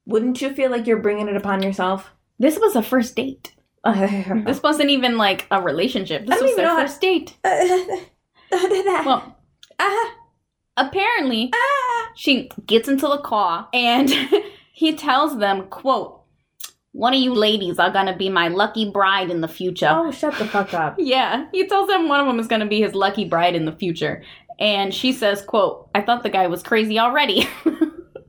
wouldn't 0.07 0.40
you 0.40 0.53
feel 0.55 0.71
like 0.71 0.87
you're 0.87 1.01
bringing 1.03 1.29
it 1.29 1.37
upon 1.37 1.62
yourself? 1.62 2.11
This 2.38 2.59
was 2.59 2.75
a 2.77 2.83
first 2.83 3.14
date. 3.16 3.55
This 4.47 4.62
wasn't 4.62 4.91
even 4.91 5.17
like 5.17 5.47
a 5.51 5.62
relationship. 5.62 6.27
This 6.27 6.41
was 6.43 6.57
their 6.57 6.69
first 6.77 7.01
date. 7.01 7.37
Well, 8.51 9.37
Ah, 9.79 10.14
apparently 10.77 11.51
ah. 11.55 12.09
she 12.17 12.51
gets 12.67 12.88
into 12.88 13.07
the 13.07 13.19
car 13.19 13.69
and 13.73 14.11
he 14.73 14.95
tells 14.95 15.38
them, 15.38 15.69
quote, 15.69 16.23
one 16.93 17.12
of 17.14 17.21
you 17.21 17.35
ladies 17.35 17.79
are 17.79 17.91
gonna 17.91 18.17
be 18.17 18.29
my 18.31 18.49
lucky 18.49 18.91
bride 18.91 19.31
in 19.31 19.41
the 19.43 19.49
future. 19.49 19.88
Oh, 19.91 20.11
shut 20.11 20.35
the 20.38 20.47
fuck 20.47 20.73
up. 20.75 20.97
Yeah, 20.99 21.47
he 21.53 21.67
tells 21.69 21.88
them 21.88 22.09
one 22.09 22.21
of 22.21 22.27
them 22.27 22.41
is 22.41 22.47
gonna 22.49 22.67
be 22.67 22.81
his 22.81 22.95
lucky 22.95 23.25
bride 23.27 23.55
in 23.55 23.67
the 23.67 23.73
future. 23.73 24.23
And 24.59 24.93
she 24.93 25.12
says, 25.12 25.43
quote, 25.43 25.88
I 25.95 26.01
thought 26.01 26.23
the 26.25 26.31
guy 26.31 26.47
was 26.49 26.62
crazy 26.62 26.99
already. 26.99 27.47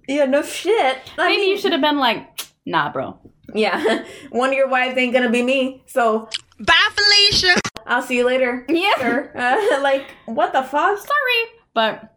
Yeah, 0.07 0.25
no 0.25 0.41
shit. 0.41 0.97
I 1.19 1.27
Maybe 1.29 1.41
mean- 1.41 1.49
you 1.51 1.57
should 1.57 1.71
have 1.71 1.81
been 1.81 1.99
like, 1.99 2.41
nah, 2.65 2.91
bro. 2.91 3.17
Yeah, 3.53 4.03
one 4.29 4.49
of 4.49 4.55
your 4.55 4.67
wives 4.69 4.97
ain't 4.97 5.13
gonna 5.13 5.29
be 5.29 5.41
me, 5.43 5.83
so 5.87 6.29
Bye, 6.59 6.73
Felicia. 6.93 7.55
I'll 7.85 8.01
see 8.01 8.17
you 8.17 8.25
later. 8.25 8.65
Yeah. 8.69 9.27
Uh, 9.33 9.79
like, 9.81 10.05
what 10.25 10.51
the 10.53 10.61
fuck? 10.61 10.97
Sorry. 10.97 11.51
But 11.73 12.15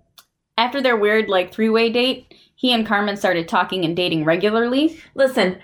after 0.59 0.83
their 0.83 0.97
weird, 0.97 1.29
like, 1.29 1.53
three 1.53 1.68
way 1.71 1.90
date, 1.90 2.35
he 2.57 2.73
and 2.73 2.87
Carmen 2.87 3.16
started 3.16 3.49
talking 3.49 3.85
and 3.85 3.97
dating 3.97 4.25
regularly. 4.25 5.01
Listen. 5.14 5.59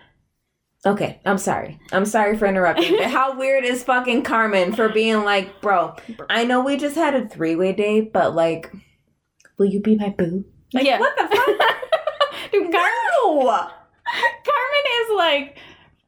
Okay, 0.87 1.21
I'm 1.27 1.39
sorry. 1.39 1.79
I'm 1.93 2.05
sorry 2.07 2.39
for 2.39 2.47
interrupting. 2.47 2.97
but 2.99 3.11
how 3.11 3.37
weird 3.39 3.65
is 3.65 3.83
fucking 3.83 4.23
Carmen 4.23 4.73
for 4.73 4.89
being 4.89 5.25
like, 5.25 5.61
bro, 5.61 5.97
I 6.31 6.45
know 6.45 6.63
we 6.63 6.77
just 6.77 6.95
had 6.95 7.15
a 7.15 7.29
three 7.29 7.57
way 7.57 7.73
date, 7.73 8.13
but 8.13 8.35
like, 8.37 8.73
will 9.59 9.67
you 9.67 9.81
be 9.81 9.97
my 9.97 10.11
boo? 10.11 10.45
Like, 10.73 10.87
Yeah. 10.87 11.01
what 11.01 11.17
the 11.17 11.27
fuck? 11.37 12.53
Dude, 12.53 12.71
Car- 12.73 12.81
no! 13.25 13.69
Carmen 14.45 14.85
is 15.03 15.17
like, 15.17 15.59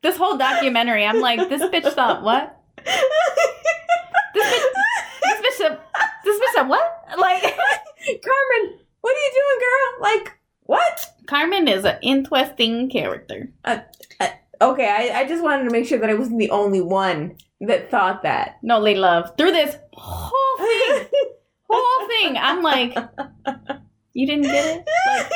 this 0.02 0.16
whole 0.16 0.36
documentary, 0.36 1.04
I'm 1.04 1.20
like, 1.20 1.48
this 1.48 1.62
bitch 1.62 1.92
thought 1.92 2.22
what? 2.22 2.60
This 2.84 4.46
bitch, 4.46 4.62
this 5.22 5.40
bitch 5.40 5.56
said, 5.58 5.78
this 6.24 6.40
bitch 6.40 6.52
said 6.54 6.68
what? 6.68 7.04
Like, 7.18 7.42
Carmen, 8.06 8.78
what 9.00 9.14
are 9.14 9.20
you 9.20 9.32
doing, 9.32 9.60
girl? 9.60 10.02
Like, 10.02 10.38
what? 10.62 11.06
Carmen 11.26 11.68
is 11.68 11.84
an 11.84 11.98
interesting 12.02 12.88
character. 12.90 13.50
Uh, 13.64 13.78
uh, 14.20 14.28
okay, 14.60 14.88
I, 14.88 15.20
I 15.20 15.28
just 15.28 15.42
wanted 15.42 15.64
to 15.64 15.70
make 15.70 15.86
sure 15.86 15.98
that 15.98 16.10
I 16.10 16.14
wasn't 16.14 16.38
the 16.38 16.50
only 16.50 16.80
one 16.80 17.36
that 17.60 17.90
thought 17.90 18.22
that. 18.22 18.58
No, 18.62 18.78
lady 18.78 19.00
love. 19.00 19.36
Through 19.36 19.52
this 19.52 19.76
whole 19.92 20.58
thing, 20.58 21.08
whole 21.68 22.08
thing, 22.08 22.36
I'm 22.38 22.62
like, 22.62 22.96
you 24.12 24.26
didn't 24.26 24.44
get 24.44 24.64
it? 24.78 24.88
Like, 25.06 25.30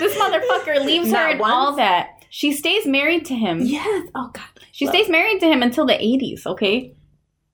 this 0.00 0.14
motherfucker 0.20 0.84
leaves 0.84 1.10
Not 1.10 1.22
her 1.22 1.30
and 1.32 1.40
once? 1.40 1.52
all 1.52 1.76
that. 1.76 2.10
She 2.30 2.52
stays 2.52 2.86
married 2.86 3.24
to 3.26 3.34
him. 3.34 3.60
yes. 3.62 4.08
Oh 4.14 4.30
God. 4.32 4.44
She 4.72 4.86
stays 4.86 5.08
married 5.08 5.40
to 5.40 5.46
him 5.46 5.62
until 5.62 5.84
the 5.84 5.94
80s, 5.94 6.46
okay? 6.46 6.94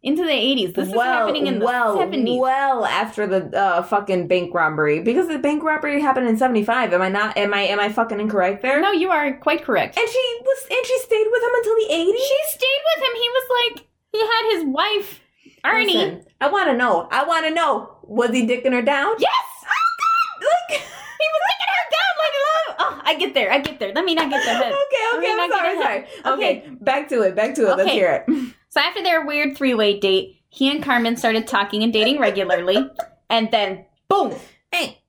Into 0.03 0.23
the 0.23 0.31
80s. 0.31 0.75
This 0.75 0.89
is 0.89 0.95
happening 0.95 1.47
in 1.49 1.59
the 1.59 1.65
well, 1.65 1.97
70s. 1.99 2.39
well 2.39 2.85
after 2.85 3.27
the 3.27 3.59
uh, 3.59 3.83
fucking 3.83 4.29
bank 4.29 4.55
robbery 4.55 5.01
because 5.01 5.27
the 5.27 5.39
bank 5.39 5.65
robbery 5.65 6.01
happened 6.01 6.29
in 6.29 6.37
seventy 6.37 6.63
five. 6.63 6.93
Am 6.93 7.03
I 7.03 7.09
not? 7.09 7.37
Am 7.37 7.53
I? 7.53 7.63
Am 7.63 7.81
I 7.81 7.89
fucking 7.89 8.21
incorrect 8.21 8.63
there? 8.63 8.81
No, 8.81 8.93
you 8.93 9.11
are 9.11 9.37
quite 9.39 9.65
correct. 9.65 9.99
And 9.99 10.09
she 10.09 10.39
was, 10.45 10.67
and 10.71 10.87
she 10.87 10.99
stayed 11.01 11.27
with 11.29 11.43
him 11.43 11.51
until 11.55 11.75
the 11.75 11.87
eighties. 11.91 12.21
She 12.21 12.37
stayed 12.51 12.83
with 12.95 13.09
him. 13.09 13.15
He 13.17 13.29
was 13.31 13.49
like, 13.75 13.87
he 14.13 14.21
had 14.21 14.51
his 14.55 14.65
wife, 14.67 15.21
Ernie. 15.65 16.21
I 16.41 16.51
want 16.53 16.69
to 16.71 16.77
know. 16.77 17.09
I 17.11 17.25
want 17.25 17.47
to 17.47 17.51
know. 17.53 17.97
Was 18.05 18.31
he 18.31 18.47
dicking 18.47 18.73
her 18.75 18.83
down? 18.83 19.15
Yes! 19.19 19.33
Like, 21.27 21.33
He 21.33 21.33
was 21.33 21.43
taking 21.51 21.73
her 21.75 21.87
down 21.97 22.15
like 22.23 22.37
love. 22.47 22.77
Oh, 22.79 23.03
I 23.05 23.15
get 23.19 23.35
there. 23.35 23.53
I 23.53 23.59
get 23.61 23.79
there. 23.79 23.93
Let 23.95 24.05
me 24.05 24.15
not 24.15 24.31
get 24.31 24.45
there. 24.45 24.57
okay, 24.59 25.19
okay. 25.19 25.37
I'm 25.39 25.51
sorry, 25.51 25.83
sorry. 25.83 26.07
Okay, 26.35 26.69
back 26.81 27.09
to 27.09 27.23
it. 27.23 27.35
Back 27.37 27.55
to 27.57 27.71
it. 27.71 27.77
Let's 27.77 27.91
hear 27.91 28.25
it. 28.29 28.53
So 28.69 28.81
after 28.83 29.03
their 29.03 29.25
weird 29.25 29.57
three-way 29.57 29.99
date, 30.01 30.43
he 30.51 30.71
and 30.71 30.83
Carmen 30.85 31.17
started 31.17 31.47
talking 31.47 31.83
and 31.83 31.91
dating 31.95 32.19
regularly, 32.21 32.77
and 33.31 33.51
then 33.51 33.87
boom! 34.07 34.35
Hey. 34.71 35.01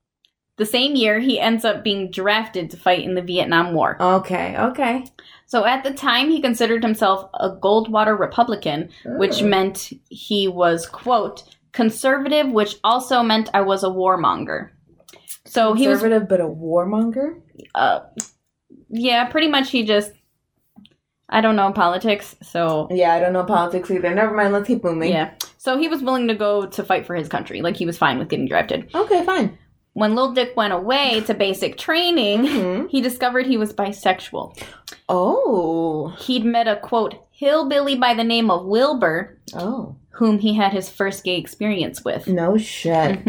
The 0.55 0.65
same 0.65 0.95
year, 0.95 1.19
he 1.19 1.37
ends 1.37 1.65
up 1.65 1.83
being 1.83 2.09
drafted 2.09 2.69
to 2.71 2.77
fight 2.77 3.03
in 3.03 3.13
the 3.15 3.21
Vietnam 3.21 3.73
War. 3.73 3.97
Okay, 4.01 4.55
okay. 4.57 5.03
So 5.47 5.65
at 5.65 5.83
the 5.83 5.91
time, 5.93 6.29
he 6.29 6.41
considered 6.41 6.81
himself 6.81 7.29
a 7.33 7.49
Goldwater 7.49 8.17
Republican, 8.17 8.89
which 9.05 9.43
Oh. 9.43 9.47
meant 9.47 9.91
he 10.09 10.47
was 10.47 10.85
quote 10.87 11.43
conservative, 11.73 12.47
which 12.49 12.77
also 12.85 13.21
meant 13.21 13.49
I 13.53 13.61
was 13.61 13.83
a 13.83 13.87
warmonger. 13.89 14.69
So 15.47 15.73
he 15.73 15.87
was, 15.87 15.99
conservative, 15.99 16.27
but 16.29 16.41
a 16.41 16.45
warmonger. 16.45 17.41
uh, 17.75 18.01
yeah, 18.89 19.25
pretty 19.25 19.47
much. 19.47 19.69
He 19.71 19.83
just, 19.83 20.11
I 21.29 21.41
don't 21.41 21.55
know 21.55 21.71
politics, 21.71 22.35
so 22.41 22.87
Yeah, 22.91 23.13
I 23.13 23.19
don't 23.19 23.33
know 23.33 23.43
politics 23.43 23.89
either. 23.91 24.13
Never 24.13 24.33
mind. 24.35 24.53
Let's 24.53 24.67
keep 24.67 24.83
moving. 24.83 25.11
yeah. 25.11 25.31
So 25.57 25.77
he 25.77 25.87
was 25.87 26.01
willing 26.01 26.27
to 26.29 26.35
go 26.35 26.65
to 26.67 26.83
fight 26.83 27.05
for 27.05 27.15
his 27.15 27.27
country. 27.27 27.61
Like 27.61 27.75
he 27.75 27.85
was 27.85 27.97
fine 27.97 28.17
with 28.19 28.29
getting 28.29 28.47
drafted. 28.47 28.89
Okay, 28.95 29.25
fine. 29.25 29.57
When 29.93 30.15
Lil 30.15 30.33
Dick 30.33 30.55
went 30.55 30.73
away 30.73 31.21
to 31.21 31.33
basic 31.33 31.77
training, 31.77 32.43
Mhm. 32.45 32.89
he 32.89 33.01
discovered 33.01 33.47
he 33.47 33.57
was 33.57 33.73
bisexual. 33.73 34.55
Oh. 35.09 36.09
He'd 36.19 36.45
met 36.45 36.67
a 36.67 36.75
quote 36.77 37.15
hillbilly 37.31 37.95
by 37.95 38.13
the 38.13 38.23
name 38.23 38.49
of 38.51 38.65
Wilbur, 38.65 39.39
Oh. 39.55 39.95
whom 40.11 40.39
he 40.39 40.53
had 40.53 40.71
his 40.71 40.87
first 40.89 41.23
gay 41.23 41.37
experience 41.37 42.05
with. 42.05 42.27
No 42.27 42.57
shit. 42.57 43.19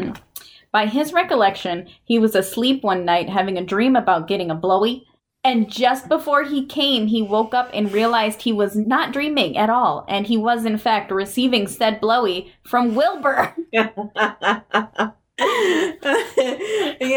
By 0.70 0.86
his 0.86 1.12
recollection, 1.12 1.88
he 2.04 2.18
was 2.18 2.34
asleep 2.34 2.82
one 2.82 3.04
night 3.04 3.28
having 3.28 3.56
a 3.56 3.64
dream 3.64 3.96
about 3.96 4.28
getting 4.28 4.50
a 4.50 4.54
blowy. 4.54 5.06
And 5.44 5.70
just 5.70 6.08
before 6.08 6.42
he 6.42 6.66
came, 6.66 7.06
he 7.06 7.22
woke 7.22 7.54
up 7.54 7.70
and 7.72 7.92
realized 7.92 8.42
he 8.42 8.52
was 8.52 8.76
not 8.76 9.12
dreaming 9.12 9.56
at 9.56 9.70
all. 9.70 10.04
And 10.08 10.26
he 10.26 10.36
was, 10.36 10.64
in 10.64 10.76
fact, 10.78 11.10
receiving 11.10 11.66
said 11.68 12.00
blowy 12.00 12.52
from 12.64 12.94
Wilbur. 12.94 13.54
you 13.72 13.84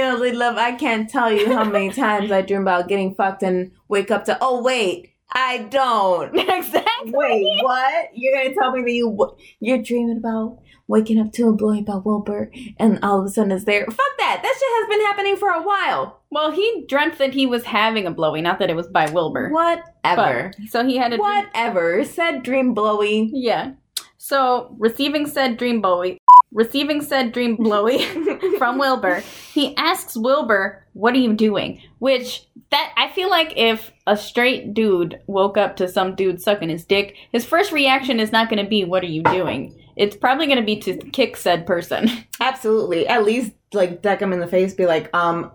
know, 0.02 0.18
Love, 0.34 0.58
I 0.58 0.76
can't 0.80 1.10
tell 1.10 1.32
you 1.32 1.52
how 1.52 1.64
many 1.64 1.90
times 1.94 2.32
I 2.32 2.42
dream 2.42 2.62
about 2.62 2.88
getting 2.88 3.16
fucked 3.16 3.44
and 3.44 3.72
wake 3.88 4.12
up 4.12 4.26
to, 4.26 4.38
oh, 4.40 4.62
wait, 4.62 5.12
I 5.34 5.60
don't. 5.70 6.38
exactly. 6.50 7.12
Wait, 7.14 7.64
what? 7.64 8.10
You're 8.14 8.44
gonna 8.44 8.54
tell 8.54 8.72
me 8.72 8.82
that 8.82 8.92
you 8.92 9.36
you're 9.60 9.82
dreaming 9.82 10.18
about 10.18 10.60
waking 10.92 11.18
up 11.20 11.32
to 11.32 11.48
a 11.48 11.54
blowy 11.54 11.80
about 11.80 12.06
Wilbur, 12.06 12.52
and 12.78 13.00
all 13.02 13.20
of 13.20 13.26
a 13.26 13.30
sudden 13.30 13.52
it's 13.54 13.64
there? 13.66 13.86
Fuck 13.86 14.18
that! 14.20 14.42
That 14.44 14.56
shit 14.60 14.70
has 14.80 14.90
been 14.90 15.06
happening 15.08 15.38
for 15.38 15.50
a 15.50 15.64
while. 15.64 16.20
Well, 16.30 16.52
he 16.52 16.86
dreamt 16.88 17.18
that 17.18 17.34
he 17.34 17.46
was 17.48 17.64
having 17.64 18.06
a 18.06 18.12
blowy, 18.12 18.42
not 18.42 18.60
that 18.60 18.70
it 18.70 18.76
was 18.76 18.88
by 18.88 19.10
Wilbur. 19.10 19.50
Whatever. 19.50 20.52
But, 20.60 20.70
so 20.70 20.86
he 20.86 20.98
had 20.98 21.14
a 21.14 21.18
dream- 21.18 21.22
Whatever. 21.22 22.04
Said 22.04 22.44
dream 22.44 22.74
blowy. 22.74 23.32
Yeah. 23.34 23.72
So 24.18 24.76
receiving 24.78 25.26
said 25.26 25.58
dream 25.58 25.82
blowy, 25.82 26.20
receiving 26.52 27.02
said 27.02 27.32
dream 27.32 27.56
blowy 27.56 28.06
from 28.60 28.78
Wilbur, 28.78 29.24
he 29.52 29.76
asks 29.78 30.16
Wilbur, 30.16 30.86
"What 30.94 31.16
are 31.16 31.20
you 31.20 31.34
doing?" 31.34 31.82
Which 31.98 32.46
that 32.70 32.94
I 32.98 33.10
feel 33.10 33.30
like 33.32 33.54
if 33.58 33.92
a 34.06 34.16
straight 34.16 34.76
dude 34.76 35.20
woke 35.26 35.58
up 35.58 35.76
to 35.78 35.88
some 35.88 36.14
dude 36.16 36.40
sucking 36.40 36.70
his 36.70 36.86
dick, 36.86 37.16
his 37.32 37.46
first 37.46 37.72
reaction 37.72 38.20
is 38.20 38.32
not 38.32 38.48
going 38.48 38.64
to 38.64 38.70
be, 38.70 38.86
"What 38.86 39.02
are 39.04 39.08
you 39.08 39.24
doing?" 39.24 39.81
It's 39.96 40.16
probably 40.16 40.46
going 40.46 40.60
to 40.60 40.66
be 40.66 40.80
to 40.82 40.98
kick 41.12 41.38
said 41.38 41.66
person. 41.66 42.10
Absolutely. 42.40 43.08
At 43.08 43.26
least 43.26 43.52
like 43.74 44.02
deck 44.02 44.22
him 44.22 44.34
in 44.34 44.40
the 44.40 44.48
face. 44.48 44.74
Be 44.74 44.86
like, 44.86 45.14
um, 45.16 45.52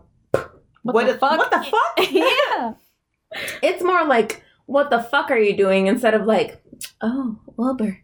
What, 0.83 1.07
the 1.07 1.15
fuck? 1.19 1.39
What 1.39 1.51
the 1.51 1.63
fuck? 1.65 2.11
yeah. 2.11 2.75
It's 3.63 3.83
more 3.83 4.05
like, 4.05 4.43
what 4.67 4.91
the 4.91 5.03
fuck 5.03 5.31
are 5.31 5.39
you 5.39 5.57
doing? 5.57 5.87
Instead 5.87 6.15
of 6.15 6.27
like, 6.27 6.63
oh, 7.01 7.39
Wilbur, 7.57 7.99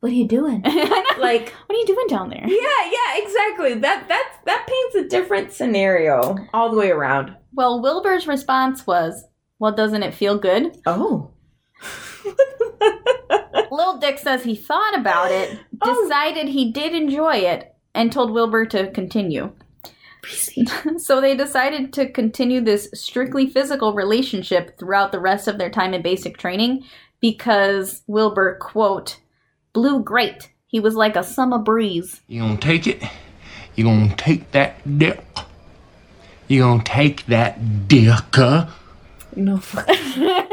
what 0.00 0.12
are 0.12 0.14
you 0.14 0.28
doing? 0.28 0.62
like, 0.62 1.18
like, 1.18 1.54
what 1.66 1.76
are 1.76 1.80
you 1.80 1.86
doing 1.86 2.06
down 2.08 2.30
there? 2.30 2.44
yeah, 2.46 2.90
yeah, 2.90 3.22
exactly. 3.22 3.74
That 3.74 4.06
that's 4.08 4.36
that 4.44 4.66
paints 4.68 4.94
a 5.06 5.08
different 5.08 5.52
scenario 5.52 6.36
all 6.52 6.70
the 6.70 6.76
way 6.76 6.90
around. 6.90 7.36
Well, 7.52 7.82
Wilbur's 7.82 8.26
response 8.26 8.86
was, 8.86 9.24
Well, 9.58 9.72
doesn't 9.72 10.02
it 10.02 10.14
feel 10.14 10.38
good? 10.38 10.76
Oh. 10.86 11.32
Lil 13.70 13.98
Dick 13.98 14.18
says 14.18 14.44
he 14.44 14.54
thought 14.56 14.96
about 14.98 15.30
it, 15.30 15.58
Oh. 15.82 16.02
decided 16.02 16.48
he 16.48 16.72
did 16.72 16.94
enjoy 16.94 17.36
it, 17.36 17.74
and 17.94 18.12
told 18.12 18.30
Wilbur 18.30 18.66
to 18.66 18.90
continue. 18.90 19.52
so 20.98 21.20
they 21.20 21.36
decided 21.36 21.92
to 21.94 22.10
continue 22.10 22.60
this 22.60 22.88
strictly 22.92 23.48
physical 23.48 23.94
relationship 23.94 24.78
throughout 24.78 25.12
the 25.12 25.20
rest 25.20 25.48
of 25.48 25.58
their 25.58 25.70
time 25.70 25.94
in 25.94 26.02
basic 26.02 26.36
training 26.36 26.84
because 27.20 28.02
Wilbur, 28.06 28.56
quote, 28.60 29.20
blew 29.72 30.00
great. 30.02 30.50
He 30.66 30.80
was 30.80 30.94
like 30.94 31.16
a 31.16 31.22
summer 31.22 31.58
breeze. 31.58 32.20
You 32.26 32.42
gonna 32.42 32.58
take 32.58 32.86
it? 32.86 33.02
You 33.74 33.84
gonna 33.84 34.14
take 34.16 34.50
that 34.50 34.98
dick? 34.98 35.24
You 36.48 36.60
gonna 36.62 36.82
take 36.84 37.24
that 37.26 37.88
dick? 37.88 38.10
Huh? 38.34 38.66
No. 39.36 39.60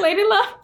Lady 0.00 0.22
Love, 0.28 0.54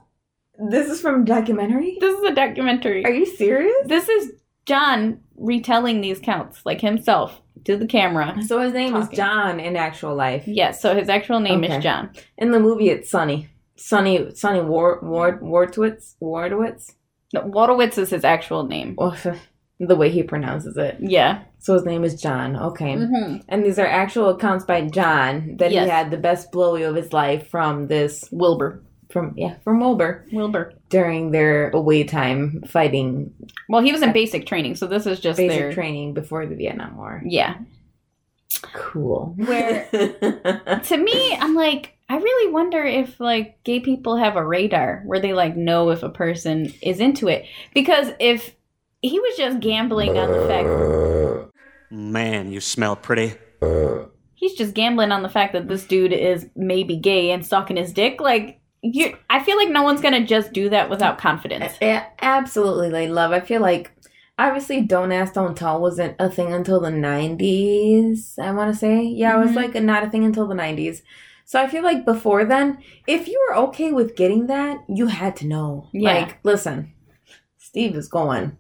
this 0.69 0.89
is 0.91 1.01
from 1.01 1.23
a 1.23 1.25
documentary? 1.25 1.97
this 2.01 2.19
is 2.19 2.25
a 2.25 2.35
documentary. 2.35 3.05
Are 3.05 3.11
you 3.13 3.27
serious? 3.27 3.75
This 3.87 4.09
is 4.09 4.33
John 4.67 5.21
retelling 5.37 6.01
these 6.01 6.19
counts, 6.19 6.61
like 6.67 6.81
himself, 6.81 7.41
to 7.65 7.77
the 7.77 7.87
camera. 7.87 8.37
So 8.47 8.61
his 8.61 8.73
name 8.73 8.93
Talking. 8.93 9.11
is 9.13 9.17
John 9.17 9.61
in 9.61 9.77
actual 9.77 10.15
life. 10.15 10.45
Yes, 10.47 10.81
so 10.83 10.95
his 10.95 11.09
actual 11.09 11.41
name 11.41 11.65
Okay. 11.65 11.77
is 11.79 11.83
John. 11.83 12.11
In 12.37 12.51
the 12.51 12.61
movie, 12.61 12.91
it's 12.91 13.11
Sonny. 13.11 13.49
Sonny, 13.77 14.35
Sonny 14.35 14.61
Ward, 14.61 15.03
Ward, 15.03 15.41
Wardwitz, 15.41 16.15
Wardwitz. 16.21 16.93
No, 17.33 17.43
Wojtowicz 17.43 17.97
is 17.97 18.11
his 18.11 18.25
actual 18.25 18.65
name. 18.67 18.95
Oh, 18.99 19.17
the 19.81 19.97
way 19.97 20.11
he 20.11 20.23
pronounces 20.23 20.77
it. 20.77 20.97
Yeah. 21.01 21.43
So 21.59 21.73
his 21.75 21.85
name 21.87 22.05
is 22.05 22.21
John. 22.21 22.57
Okay. 22.57 22.95
Mm-hmm. 22.97 23.37
And 23.49 23.65
these 23.65 23.79
are 23.79 23.87
actual 23.87 24.29
accounts 24.31 24.65
by 24.67 24.83
John 24.83 25.57
that 25.59 25.73
Yes. 25.73 25.85
he 25.85 25.91
had 25.91 26.11
the 26.11 26.19
best 26.19 26.53
blowy 26.53 26.83
of 26.83 26.95
his 26.95 27.13
life 27.15 27.49
from 27.49 27.87
this 27.87 28.29
Wilbur. 28.31 28.83
From 29.11 29.35
yeah 29.37 29.57
from 29.65 29.81
Wilbur 29.81 30.25
Wilbur. 30.33 30.73
during 30.89 31.31
their 31.33 31.71
away 31.71 32.05
time 32.05 32.63
fighting 32.67 33.33
Well, 33.69 33.83
he 33.83 33.93
was 33.93 34.03
in 34.03 34.13
basic 34.13 34.47
training, 34.47 34.77
so 34.77 34.87
this 34.87 35.07
is 35.07 35.21
just 35.21 35.37
basic 35.39 35.59
their 35.59 35.73
training 35.73 36.15
before 36.15 36.47
the 36.47 36.55
Vietnam 36.57 36.97
War. 36.97 37.23
Yeah. 37.25 37.59
Cool. 38.73 39.35
Where- 39.37 39.89
To 40.85 40.97
me, 40.97 41.37
I'm 41.37 41.55
like, 41.55 41.97
I 42.09 42.17
really 42.17 42.53
wonder 42.53 42.85
if 42.85 43.19
like 43.21 43.63
gay 43.65 43.81
people 43.81 44.17
have 44.17 44.37
a 44.37 44.45
radar 44.45 45.03
where 45.07 45.21
they 45.21 45.33
like 45.33 45.57
know 45.57 45.91
if 45.91 46.03
a 46.03 46.09
person 46.11 46.73
is 46.83 47.01
into 47.01 47.29
it. 47.29 47.47
Because 47.75 48.09
if 48.19 48.55
he 49.03 49.19
was 49.19 49.37
just 49.37 49.61
gambling 49.61 50.19
on 50.19 50.31
the 50.31 50.47
fact 50.47 51.53
Man, 51.93 52.53
you 52.53 52.61
smell 52.61 52.97
pretty. 52.97 53.35
he's 54.35 54.55
just 54.55 54.75
gambling 54.75 55.11
on 55.13 55.23
the 55.23 55.29
fact 55.29 55.53
that 55.55 55.69
this 55.69 55.85
dude 55.85 56.13
is 56.13 56.47
maybe 56.55 56.97
gay 56.97 57.31
and 57.31 57.45
sucking 57.47 57.77
his 57.77 57.93
dick, 57.93 58.21
like 58.21 58.60
you 58.83 59.17
I 59.29 59.43
feel 59.43 59.57
like 59.57 59.69
no 59.71 59.83
one's 59.83 60.01
gonna 60.01 60.25
just 60.27 60.53
do 60.53 60.69
that 60.71 60.89
without 60.91 61.19
confidence. 61.19 61.75
yeah, 61.81 62.07
absolutely, 62.21 62.91
like 62.91 63.11
love. 63.11 63.33
I 63.33 63.41
feel 63.41 63.61
like 63.61 63.93
obviously 64.39 64.81
Don't 64.83 65.13
Ask, 65.13 65.35
Don't 65.35 65.57
Tell 65.57 65.81
wasn't 65.81 66.17
a 66.19 66.31
thing 66.31 66.53
until 66.53 66.81
the 66.81 66.91
nineties. 66.91 68.37
I 68.41 68.53
want 68.53 68.73
to 68.73 68.79
say 68.79 69.03
yeah, 69.03 69.37
it 69.37 69.41
was 69.41 69.51
Mhm. 69.53 69.57
like 69.57 69.75
not 69.83 70.05
a 70.05 70.11
thing 70.11 70.25
until 70.25 70.47
the 70.47 70.55
nineties. 70.55 71.03
So 71.45 71.61
I 71.61 71.67
feel 71.67 71.83
like 71.83 72.05
before 72.05 72.45
then, 72.45 72.79
if 73.09 73.27
you 73.27 73.45
were 73.49 73.57
okay 73.67 73.91
with 73.93 74.15
getting 74.17 74.47
that, 74.47 74.85
you 74.89 75.09
had 75.09 75.35
to 75.37 75.47
know. 75.49 75.89
Yeah. 75.93 76.15
Like, 76.21 76.39
listen, 76.45 76.93
Steve 77.59 77.97
is 77.97 78.09
going 78.09 78.57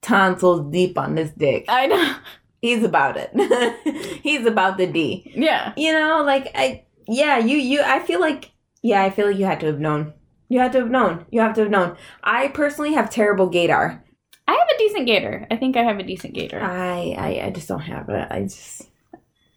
tonsils 0.00 0.70
deep 0.72 0.96
on 0.98 1.14
this 1.14 1.30
dick. 1.32 1.64
I 1.68 1.86
know. 1.86 2.14
He's 2.60 2.82
about 2.82 3.16
it. 3.16 3.30
He's 4.22 4.44
about 4.46 4.78
the 4.78 4.86
D. 4.86 5.30
Yeah. 5.36 5.72
You 5.76 5.92
know, 5.92 6.22
like 6.24 6.48
I 6.54 6.84
yeah, 7.06 7.38
you 7.38 7.56
you 7.56 7.82
I 7.82 8.00
feel 8.00 8.20
like 8.20 8.50
yeah, 8.82 9.02
I 9.02 9.10
feel 9.10 9.26
like 9.26 9.38
you 9.38 9.44
had 9.46 9.60
to 9.60 9.66
have 9.66 9.80
known. 9.80 10.12
You 10.48 10.60
had 10.60 10.72
to 10.72 10.78
have 10.80 10.90
known. 10.90 11.26
You 11.30 11.40
have 11.40 11.54
to 11.54 11.62
have 11.62 11.70
known. 11.70 11.96
I 12.24 12.48
personally 12.48 12.94
have 12.94 13.10
terrible 13.10 13.50
gaydar. 13.50 14.00
I 14.46 14.52
have 14.52 14.68
a 14.74 14.78
decent 14.78 15.06
gator. 15.06 15.46
I 15.50 15.56
think 15.56 15.76
I 15.76 15.82
have 15.82 15.98
a 15.98 16.02
decent 16.02 16.32
gator. 16.34 16.58
I, 16.60 17.14
I 17.18 17.46
I 17.46 17.50
just 17.50 17.68
don't 17.68 17.80
have 17.80 18.08
it. 18.08 18.26
I 18.30 18.42
just 18.44 18.88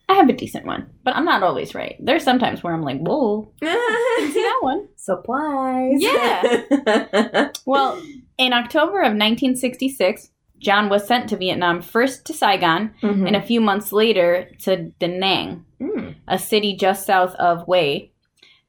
I 0.09 0.15
have 0.15 0.27
a 0.27 0.33
decent 0.33 0.65
one, 0.65 0.89
but 1.05 1.15
I'm 1.15 1.23
not 1.23 1.43
always 1.43 1.73
right. 1.73 1.95
There's 2.01 2.25
sometimes 2.25 2.61
where 2.61 2.73
I'm 2.73 2.81
like, 2.83 2.99
whoa, 2.99 3.49
see 3.61 3.67
that 3.67 4.57
one? 4.61 4.89
supplies. 4.97 6.01
Yeah. 6.01 7.49
Well, 7.65 8.01
in 8.37 8.51
October 8.53 8.99
of 8.99 9.13
1966, 9.13 10.29
John 10.59 10.89
was 10.89 11.07
sent 11.07 11.29
to 11.29 11.37
Vietnam 11.37 11.81
first 11.81 12.25
to 12.25 12.33
Saigon 12.33 12.93
Mhm. 13.01 13.27
and 13.27 13.35
a 13.35 13.41
few 13.41 13.61
months 13.61 13.91
later 13.93 14.49
to 14.59 14.91
Da 14.99 15.07
Nang, 15.07 15.65
Mm. 15.79 16.15
a 16.27 16.37
city 16.37 16.75
just 16.75 17.05
south 17.05 17.33
of 17.35 17.65
Hue, 17.65 18.09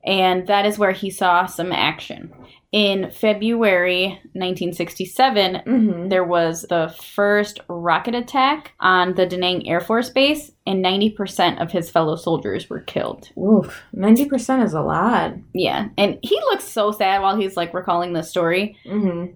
and 0.04 0.46
that 0.46 0.66
is 0.66 0.78
where 0.78 0.92
he 0.92 1.10
saw 1.10 1.46
some 1.46 1.72
action. 1.72 2.32
In 2.72 3.10
February 3.10 4.18
1967, 4.34 5.60
Mhm. 5.66 6.08
there 6.10 6.24
was 6.24 6.62
the 6.70 6.94
first 7.02 7.60
rocket 7.68 8.14
attack 8.14 8.72
on 8.80 9.14
the 9.14 9.26
Da 9.26 9.36
Nang 9.36 9.68
Air 9.68 9.80
Force 9.80 10.08
Base, 10.10 10.52
and 10.66 10.80
90% 10.82 11.60
of 11.60 11.70
his 11.72 11.90
fellow 11.90 12.16
soldiers 12.16 12.70
were 12.70 12.80
killed. 12.80 13.28
Oof, 13.38 13.82
ninety 13.92 14.24
percent 14.24 14.62
is 14.62 14.72
a 14.74 14.80
lot. 14.80 15.34
Yeah, 15.52 15.88
and 15.98 16.18
he 16.22 16.36
looks 16.50 16.64
so 16.64 16.92
sad 16.92 17.20
while 17.20 17.36
he's 17.36 17.56
like 17.56 17.74
recalling 17.74 18.12
this 18.14 18.30
story. 18.30 18.76
hmm 18.88 19.26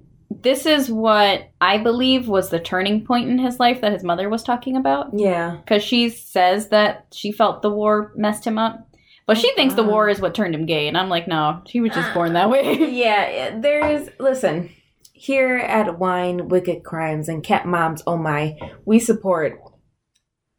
This 0.43 0.67
is 0.67 0.91
what 0.91 1.49
I 1.61 1.79
believe 1.79 2.29
was 2.29 2.51
the 2.51 2.59
turning 2.59 3.05
point 3.07 3.29
in 3.31 3.39
his 3.39 3.61
life 3.61 3.81
that 3.81 3.93
his 3.93 4.03
mother 4.03 4.29
was 4.29 4.43
talking 4.43 4.77
about. 4.77 5.11
Yeah. 5.15 5.57
Because 5.65 5.85
she 5.85 6.09
says 6.11 6.69
that 6.71 7.07
she 7.13 7.31
felt 7.33 7.63
the 7.63 7.71
war 7.71 8.13
messed 8.17 8.45
him 8.45 8.59
up. 8.59 8.86
But 9.27 9.39
she 9.39 9.51
Oh, 9.51 9.55
thinks 9.57 9.75
the 9.75 9.83
war 9.83 10.09
is 10.09 10.21
what 10.21 10.35
turned 10.35 10.55
him 10.55 10.67
gay. 10.67 10.87
And 10.89 10.97
I'm 10.97 11.09
like, 11.09 11.27
no, 11.27 11.63
he 11.67 11.81
was 11.81 11.93
just 11.93 12.15
born 12.15 12.35
that 12.35 12.49
way. 12.51 12.75
yeah, 12.93 13.59
there's 13.59 14.09
listen. 14.21 14.71
Here 15.13 15.57
at 15.57 15.99
Wine, 15.99 16.49
Wicked 16.49 16.85
Crimes, 16.85 17.29
and 17.29 17.43
Cat 17.43 17.67
Moms, 17.67 18.03
oh 18.07 18.17
my, 18.19 18.57
we 18.85 18.99
support 18.99 19.59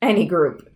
any 0.01 0.25
group. 0.25 0.67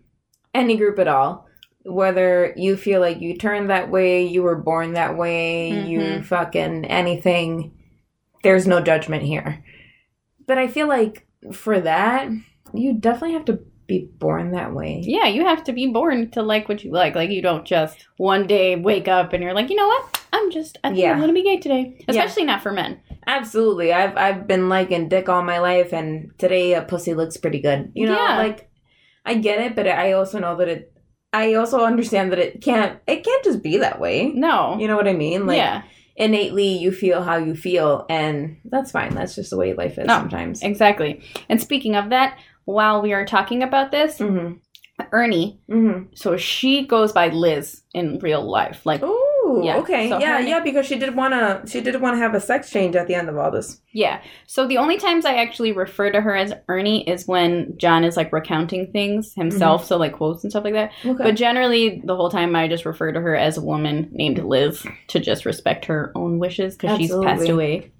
Any 0.54 0.76
group 0.76 0.98
at 1.00 1.08
all. 1.08 1.46
Whether 1.84 2.54
you 2.56 2.76
feel 2.76 3.00
like 3.00 3.20
you 3.20 3.36
turned 3.36 3.70
that 3.70 3.90
way, 3.90 4.24
you 4.24 4.42
were 4.44 4.54
born 4.56 4.92
that 4.92 5.16
way, 5.16 5.70
you 5.88 5.98
Mhm. 5.98 6.24
fucking 6.24 6.84
anything, 6.84 7.72
there's 8.44 8.68
no 8.68 8.80
judgment 8.80 9.24
here. 9.24 9.64
But 10.46 10.58
I 10.58 10.68
feel 10.68 10.86
like 10.86 11.26
for 11.52 11.80
that, 11.80 12.28
you 12.72 12.92
definitely 12.92 13.32
have 13.34 13.44
to 13.46 13.60
be 13.86 14.08
born 14.18 14.52
that 14.52 14.72
way. 14.72 15.02
yeah, 15.04 15.26
you 15.26 15.44
have 15.44 15.64
to 15.64 15.72
be 15.72 15.86
born 15.88 16.30
to 16.30 16.42
like 16.42 16.68
what 16.68 16.82
you 16.84 16.90
like. 16.92 17.14
Like, 17.14 17.30
you 17.30 17.42
don't 17.42 17.64
just 17.64 18.06
one 18.16 18.46
day 18.46 18.76
wake 18.76 19.08
up 19.08 19.32
and 19.32 19.42
you're 19.42 19.54
like, 19.54 19.70
you 19.70 19.76
know 19.76 19.86
what? 19.86 20.20
I'm 20.32 20.50
just, 20.50 20.78
I 20.84 20.88
think 20.88 21.00
Yeah. 21.00 21.12
I'm 21.12 21.26
to 21.26 21.32
be 21.32 21.42
gay 21.42 21.58
today. 21.58 22.04
Especially 22.08 22.44
not 22.44 22.62
for 22.62 22.72
men. 22.72 23.00
Absolutely. 23.26 23.92
I've 23.92 24.16
I've 24.16 24.46
been 24.46 24.68
liking 24.68 25.08
dick 25.08 25.28
all 25.28 25.42
my 25.42 25.58
life 25.58 25.92
and 25.92 26.30
today 26.38 26.74
a 26.74 26.82
pussy 26.82 27.14
looks 27.14 27.36
pretty 27.36 27.60
good. 27.60 27.92
You 27.94 28.06
know, 28.06 28.16
Yeah. 28.16 28.38
like 28.38 28.70
I 29.24 29.34
get 29.34 29.60
it, 29.60 29.76
but 29.76 29.86
I 29.86 30.12
also 30.12 30.38
know 30.38 30.56
that 30.56 30.68
it 30.68 30.92
I 31.32 31.54
also 31.54 31.84
understand 31.84 32.32
that 32.32 32.38
it 32.38 32.60
can't 32.62 32.98
it 33.06 33.24
can't 33.24 33.44
just 33.44 33.62
be 33.62 33.78
that 33.78 34.00
way. 34.00 34.32
No. 34.34 34.76
You 34.78 34.88
know 34.88 34.96
what 34.96 35.06
I 35.08 35.12
mean? 35.12 35.46
Like 35.46 35.56
yeah, 35.58 35.82
innately 36.16 36.66
you 36.78 36.92
feel 36.92 37.22
how 37.22 37.36
you 37.36 37.54
feel 37.54 38.06
and 38.10 38.56
that's 38.64 38.90
fine. 38.90 39.14
That's 39.14 39.34
just 39.34 39.50
the 39.50 39.56
way 39.56 39.72
life 39.74 39.98
is 39.98 40.06
No. 40.06 40.14
sometimes. 40.18 40.62
exactly. 40.62 41.22
And 41.48 41.60
speaking 41.60 41.94
of 41.94 42.10
that, 42.10 42.38
while 42.64 43.02
we 43.02 43.12
are 43.12 43.24
talking 43.24 43.62
about 43.62 43.90
this, 43.90 44.18
Mhm. 44.18 44.58
Ernie, 45.10 45.58
Mhm. 45.68 46.08
so 46.14 46.36
she 46.36 46.86
goes 46.86 47.12
by 47.12 47.28
Liz 47.28 47.82
in 47.92 48.18
real 48.22 48.42
life. 48.48 48.86
Like, 48.86 49.02
Ooh, 49.02 49.62
Yeah, 49.64 49.78
okay. 49.78 50.08
so 50.08 50.18
yeah, 50.18 50.38
yeah, 50.38 50.60
because 50.60 50.86
she 50.86 50.96
did 50.98 51.16
want 51.16 51.34
to 51.34 51.62
she 51.70 51.80
did 51.80 52.00
want 52.00 52.14
to 52.14 52.18
have 52.20 52.34
a 52.34 52.40
sex 52.40 52.70
change 52.70 52.94
at 52.94 53.08
the 53.08 53.14
end 53.14 53.28
of 53.28 53.36
all 53.36 53.50
this. 53.50 53.80
yeah. 53.92 54.20
So 54.46 54.66
the 54.66 54.78
only 54.78 54.98
times 54.98 55.24
I 55.26 55.34
actually 55.34 55.72
refer 55.72 56.10
to 56.10 56.20
her 56.20 56.36
as 56.36 56.54
Ernie 56.68 57.08
is 57.08 57.26
when 57.26 57.74
John 57.78 58.04
is 58.04 58.16
like 58.16 58.32
recounting 58.32 58.92
things 58.92 59.32
himself, 59.34 59.84
so 59.84 59.96
like 59.96 60.12
quotes 60.12 60.44
and 60.44 60.52
stuff 60.52 60.62
like 60.64 60.74
that. 60.74 60.92
Okay. 61.04 61.24
But 61.24 61.34
generally, 61.34 62.00
the 62.04 62.14
whole 62.14 62.30
time 62.30 62.54
I 62.54 62.68
just 62.68 62.84
refer 62.86 63.10
to 63.12 63.20
her 63.20 63.34
as 63.34 63.56
a 63.58 63.62
woman 63.62 64.08
named 64.12 64.38
Liz 64.38 64.86
to 65.08 65.18
just 65.18 65.44
respect 65.44 65.86
her 65.86 66.12
own 66.14 66.38
wishes 66.38 66.76
because 66.76 66.96
she's 66.98 67.14
passed 67.24 67.48
away. 67.48 67.90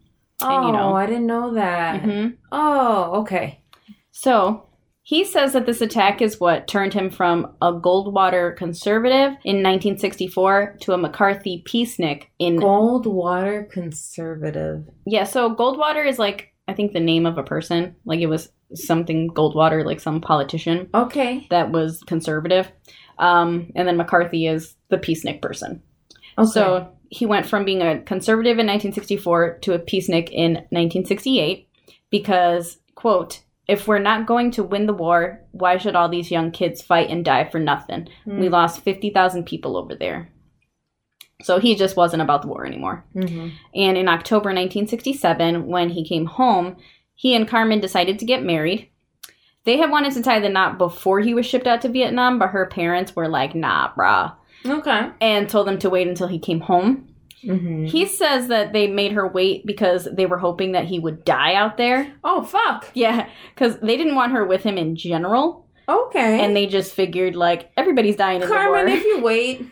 oh, 0.43 0.57
and, 0.57 0.67
you 0.67 0.73
know- 0.73 0.95
I 0.95 1.07
didn't 1.07 1.27
know 1.27 1.55
that. 1.55 2.03
hmm 2.03 2.27
Oh, 2.53 3.21
okay. 3.23 3.59
So 4.23 4.69
he 5.03 5.25
says 5.25 5.53
that 5.53 5.67
this 5.67 5.81
attack 5.81 6.23
is 6.23 6.39
what 6.39 6.69
turned 6.69 6.95
him 6.95 7.11
from 7.11 7.57
a 7.61 7.73
Goldwater 7.73 8.57
conservative 8.57 9.31
in 9.45 9.57
1964 9.57 10.77
to 10.83 10.93
a 10.93 10.99
McCarthy 10.99 11.65
peacenik 11.67 12.27
in 12.39 12.57
Goldwater 12.59 13.69
conservative. 13.69 14.89
yeah. 15.07 15.25
So 15.25 15.55
Goldwater 15.55 16.07
is 16.07 16.19
like 16.21 16.55
I 16.69 16.75
think 16.75 16.93
the 16.93 17.01
name 17.01 17.27
of 17.27 17.37
a 17.37 17.43
person. 17.43 17.97
Like 18.05 18.21
it 18.21 18.29
was 18.29 18.49
something 18.75 19.29
Goldwater, 19.31 19.85
like 19.85 19.99
some 19.99 20.21
politician 20.21 20.89
Okay. 20.95 21.47
that 21.51 21.73
was 21.73 22.01
conservative. 22.07 22.71
Um, 23.19 23.73
and 23.75 23.89
then 23.89 23.97
McCarthy 23.97 24.47
is 24.47 24.77
the 24.89 24.99
peacenik 24.99 25.43
person. 25.43 25.83
Okay. 26.39 26.49
So 26.51 26.93
he 27.11 27.27
went 27.27 27.47
from 27.47 27.65
being 27.65 27.83
a 27.83 28.01
conservative 28.03 28.59
in 28.59 28.67
1964 28.67 29.59
to 29.63 29.75
a 29.75 29.79
peacenik 29.81 30.31
in 30.31 30.53
1968 30.71 31.69
because, 32.11 32.79
quote, 32.95 33.43
if 33.73 33.89
we're 33.89 33.99
not 34.11 34.27
going 34.27 34.51
to 34.53 34.63
win 34.63 34.87
the 34.87 34.93
war, 34.93 35.41
why 35.53 35.79
should 35.79 35.97
all 35.97 36.09
these 36.09 36.31
young 36.31 36.51
kids 36.51 36.83
fight 36.83 37.11
and 37.11 37.25
die 37.25 37.45
for 37.51 37.59
nothing? 37.59 38.09
We 38.27 38.49
lost 38.49 38.83
50,000 38.83 39.45
people 39.45 39.77
over 39.77 39.95
there. 39.95 40.31
So 41.43 41.59
he 41.59 41.75
just 41.75 41.97
wasn't 41.97 42.23
about 42.23 42.43
the 42.43 42.49
war 42.49 42.65
anymore. 42.67 43.05
Mm-hmm. 43.17 43.49
And 43.75 43.97
in 43.99 44.09
October 44.09 44.51
1967, 44.51 45.67
when 45.67 45.91
he 45.91 46.05
came 46.07 46.27
home, 46.27 46.77
he 47.15 47.35
and 47.35 47.49
Carmen 47.49 47.81
decided 47.81 48.19
to 48.19 48.25
get 48.27 48.45
married. 48.45 48.89
They 49.65 49.79
had 49.79 49.91
wanted 49.91 50.13
to 50.15 50.23
tie 50.23 50.41
the 50.41 50.49
knot 50.49 50.79
before 50.79 51.21
he 51.21 51.35
was 51.35 51.47
shipped 51.47 51.67
out 51.67 51.81
to 51.83 51.89
Vietnam, 51.89 52.39
but 52.39 52.51
her 52.51 52.67
parents 52.67 53.15
were 53.17 53.29
like, 53.29 53.55
nah, 53.55 53.93
brah, 53.95 54.35
Okay. 54.67 55.11
and 55.21 55.49
told 55.49 55.67
them 55.67 55.79
to 55.81 55.91
wait 55.91 56.09
until 56.09 56.29
he 56.29 56.39
came 56.39 56.61
home. 56.61 57.09
Mm-hmm. 57.45 57.87
He 57.87 58.07
says 58.07 58.49
that 58.49 58.73
they 58.73 58.87
made 58.87 59.13
her 59.13 59.27
wait 59.27 59.67
because 59.67 60.09
they 60.13 60.27
were 60.27 60.39
hoping 60.39 60.73
that 60.73 60.85
he 60.87 60.99
would 60.99 61.25
die 61.25 61.55
out 61.55 61.77
there. 61.77 62.13
Oh 62.23 62.43
fuck. 62.43 62.89
Yeah, 62.95 63.29
because 63.55 63.79
they 63.81 63.97
didn't 63.97 64.15
want 64.15 64.33
her 64.33 64.45
with 64.45 64.63
him 64.63 64.79
in 64.79 64.95
general, 64.97 65.67
Okay. 65.89 66.45
and 66.45 66.55
they 66.57 66.67
just 66.67 66.95
figured, 66.95 67.35
like, 67.35 67.71
everybody's 67.77 68.17
dying 68.17 68.43
in 68.43 68.49
Carmen, 68.49 68.87
the 68.87 68.91
war. 68.93 68.99
if 68.99 69.05
you 69.05 69.21
wait, 69.23 69.67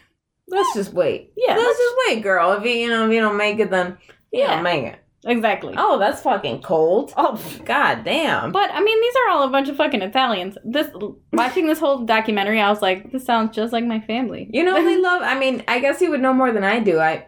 let's 0.49 0.75
just 0.75 0.93
wait. 0.93 1.33
Yeah, 1.37 1.57
let's 1.57 1.79
just 1.79 1.95
wait, 2.09 2.23
girl. 2.23 2.53
If 2.53 2.65
you 2.65 2.71
you 2.73 2.89
know 2.89 3.07
if 3.07 3.13
you 3.13 3.21
don't 3.21 3.37
make 3.37 3.59
it, 3.61 3.71
then 3.71 3.99
you 4.33 4.41
Yeah. 4.41 4.55
don't 4.55 4.65
make 4.65 4.85
it. 4.85 4.97
exactly. 5.27 5.75
Oh, 5.77 5.99
that's 5.99 6.23
fucking 6.23 6.63
cold. 6.63 7.13
Oh, 7.17 7.39
God 7.65 8.05
damn. 8.05 8.53
But 8.53 8.71
I 8.73 8.81
mean, 8.83 9.01
these 9.01 9.15
are 9.17 9.31
all 9.31 9.43
a 9.45 9.51
bunch 9.51 9.69
of 9.69 9.77
fucking 9.77 10.01
Italians. 10.03 10.57
This 10.65 10.89
watching 11.33 11.67
this 11.67 11.79
whole 11.79 11.99
documentary, 12.05 12.59
I 12.61 12.71
was 12.71 12.81
like, 12.83 13.13
this 13.13 13.25
sounds 13.27 13.55
just 13.55 13.73
like 13.73 13.85
my 13.85 14.01
family. 14.01 14.49
You 14.53 14.65
know 14.65 14.83
they 14.83 14.97
love. 15.01 15.23
I 15.23 15.39
mean, 15.39 15.63
I 15.69 15.79
guess 15.79 16.01
he 16.01 16.09
would 16.09 16.21
know 16.23 16.33
more 16.33 16.53
than 16.53 16.65
I 16.65 16.81
do. 16.81 16.99
I, 16.99 17.27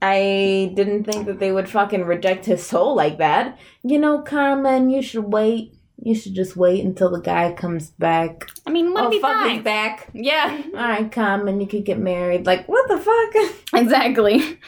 I 0.00 0.72
didn't 0.74 1.04
think 1.04 1.26
that 1.26 1.38
they 1.38 1.52
would 1.52 1.68
fucking 1.68 2.04
reject 2.04 2.46
his 2.46 2.64
soul 2.64 2.94
like 2.94 3.18
that. 3.18 3.58
You 3.82 3.98
know, 3.98 4.20
Carmen, 4.22 4.90
you 4.90 5.02
should 5.02 5.24
wait. 5.24 5.74
You 6.04 6.14
should 6.14 6.34
just 6.34 6.56
wait 6.56 6.84
until 6.84 7.10
the 7.10 7.20
guy 7.20 7.52
comes 7.52 7.90
back. 7.90 8.50
I 8.66 8.70
mean, 8.70 8.92
what 8.92 9.04
oh, 9.04 9.06
if 9.08 9.12
he 9.12 9.20
fuck, 9.20 9.50
he's 9.50 9.62
back. 9.62 10.08
Yeah, 10.12 10.62
All 10.74 10.80
right, 10.80 11.10
Carmen, 11.10 11.60
you 11.60 11.66
could 11.66 11.84
get 11.84 11.98
married. 11.98 12.44
Like, 12.44 12.66
what 12.66 12.88
the 12.88 12.98
fuck? 12.98 13.54
exactly. 13.80 14.58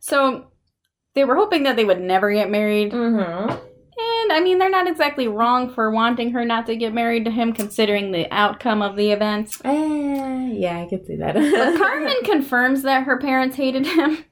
so 0.00 0.50
they 1.14 1.24
were 1.24 1.36
hoping 1.36 1.62
that 1.64 1.76
they 1.76 1.84
would 1.84 2.00
never 2.00 2.32
get 2.32 2.50
married, 2.50 2.92
Mm-hmm. 2.92 3.66
And 4.22 4.32
I 4.32 4.40
mean, 4.42 4.58
they're 4.58 4.70
not 4.70 4.86
exactly 4.86 5.28
wrong 5.28 5.72
for 5.72 5.90
wanting 5.90 6.30
her 6.32 6.44
not 6.44 6.66
to 6.66 6.76
get 6.76 6.92
married 6.94 7.24
to 7.24 7.30
him, 7.30 7.52
considering 7.52 8.12
the 8.12 8.30
outcome 8.32 8.82
of 8.82 8.96
the 8.96 9.10
events. 9.10 9.60
Eh, 9.64 10.50
yeah, 10.52 10.78
I 10.80 10.86
could 10.88 11.06
see 11.06 11.16
that. 11.16 11.34
Carmen 11.78 12.16
confirms 12.24 12.82
that 12.82 13.04
her 13.04 13.18
parents 13.18 13.56
hated 13.56 13.86
him, 13.86 14.24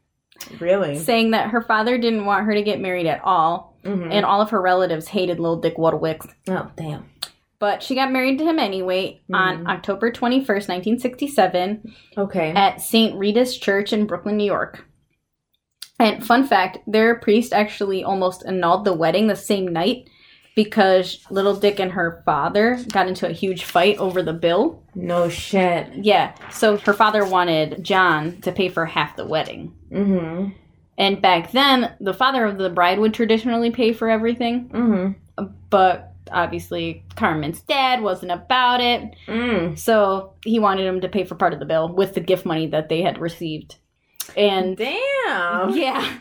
really? 0.61 0.99
saying 0.99 1.33
that 1.33 1.51
her 1.51 1.63
father 1.63 1.99
didn't 1.99 2.27
want 2.27 2.47
her 2.47 2.55
to 2.55 2.63
get 2.63 2.81
married 2.81 3.07
at 3.07 3.21
all, 3.25 3.77
Mhm. 3.85 4.09
and 4.13 4.25
all 4.25 4.41
of 4.41 4.51
her 4.51 4.61
relatives 4.61 5.09
hated 5.09 5.41
little 5.41 5.61
Dick 5.61 5.77
Wojtowicz. 5.77 6.29
oh, 6.51 6.71
damn. 6.77 7.05
But 7.61 7.83
she 7.83 7.97
got 7.97 8.13
married 8.13 8.39
to 8.39 8.45
him 8.45 8.61
anyway 8.61 9.21
on 9.35 9.65
Mhm. 9.65 9.69
October 9.69 10.13
21st, 10.13 10.69
1967, 10.69 11.93
Okay. 12.17 12.53
at 12.55 12.81
St. 12.81 13.19
Rita's 13.19 13.57
Church 13.59 13.93
in 13.93 14.07
Brooklyn, 14.07 14.37
New 14.37 14.45
York. 14.45 14.85
And 15.99 16.25
fun 16.25 16.47
fact, 16.47 16.79
their 16.87 17.17
priest 17.17 17.53
actually 17.53 18.05
almost 18.05 18.45
annulled 18.47 18.85
the 18.85 18.93
wedding 18.93 19.27
the 19.27 19.37
same 19.37 19.67
night 19.69 20.09
because 20.55 21.25
little 21.31 21.55
Dick 21.55 21.79
and 21.81 21.93
her 21.93 22.23
father 22.25 22.79
got 22.93 23.07
into 23.09 23.29
a 23.29 23.33
huge 23.33 23.65
fight 23.65 23.97
over 23.99 24.23
the 24.23 24.33
bill. 24.33 24.83
no 24.95 25.29
shit. 25.29 25.89
Yeah, 25.95 26.35
so 26.51 26.77
her 26.79 26.93
father 26.93 27.25
wanted 27.25 27.83
John 27.85 28.41
to 28.43 28.51
pay 28.53 28.69
for 28.69 28.85
half 28.87 29.17
the 29.17 29.27
wedding. 29.27 29.73
Mm-hmm. 29.93 30.51
And 30.99 31.23
back 31.23 31.53
then, 31.53 31.95
the 32.01 32.15
father 32.15 32.45
of 32.45 32.59
the 32.59 32.71
bride 32.71 32.99
would 32.99 33.15
traditionally 33.15 33.71
pay 33.71 33.93
for 33.93 34.09
everything, 34.11 34.69
Mm-hmm. 34.71 35.45
but 35.71 36.13
obviously 36.33 37.05
Carmen's 37.17 37.61
dad 37.63 38.03
wasn't 38.03 38.33
about 38.33 38.81
it. 38.81 39.15
Mm. 39.29 39.79
So 39.79 40.35
he 40.45 40.59
wanted 40.59 40.87
him 40.87 41.01
to 41.03 41.09
pay 41.09 41.25
for 41.25 41.37
part 41.37 41.53
of 41.55 41.61
the 41.61 41.67
bill 41.67 41.89
with 41.89 42.15
the 42.15 42.21
gift 42.21 42.45
money 42.45 42.67
that 42.69 42.89
they 42.89 43.01
had 43.03 43.19
received. 43.19 43.77
And 44.37 44.77
Damn. 44.77 45.71
yeah. 45.77 46.19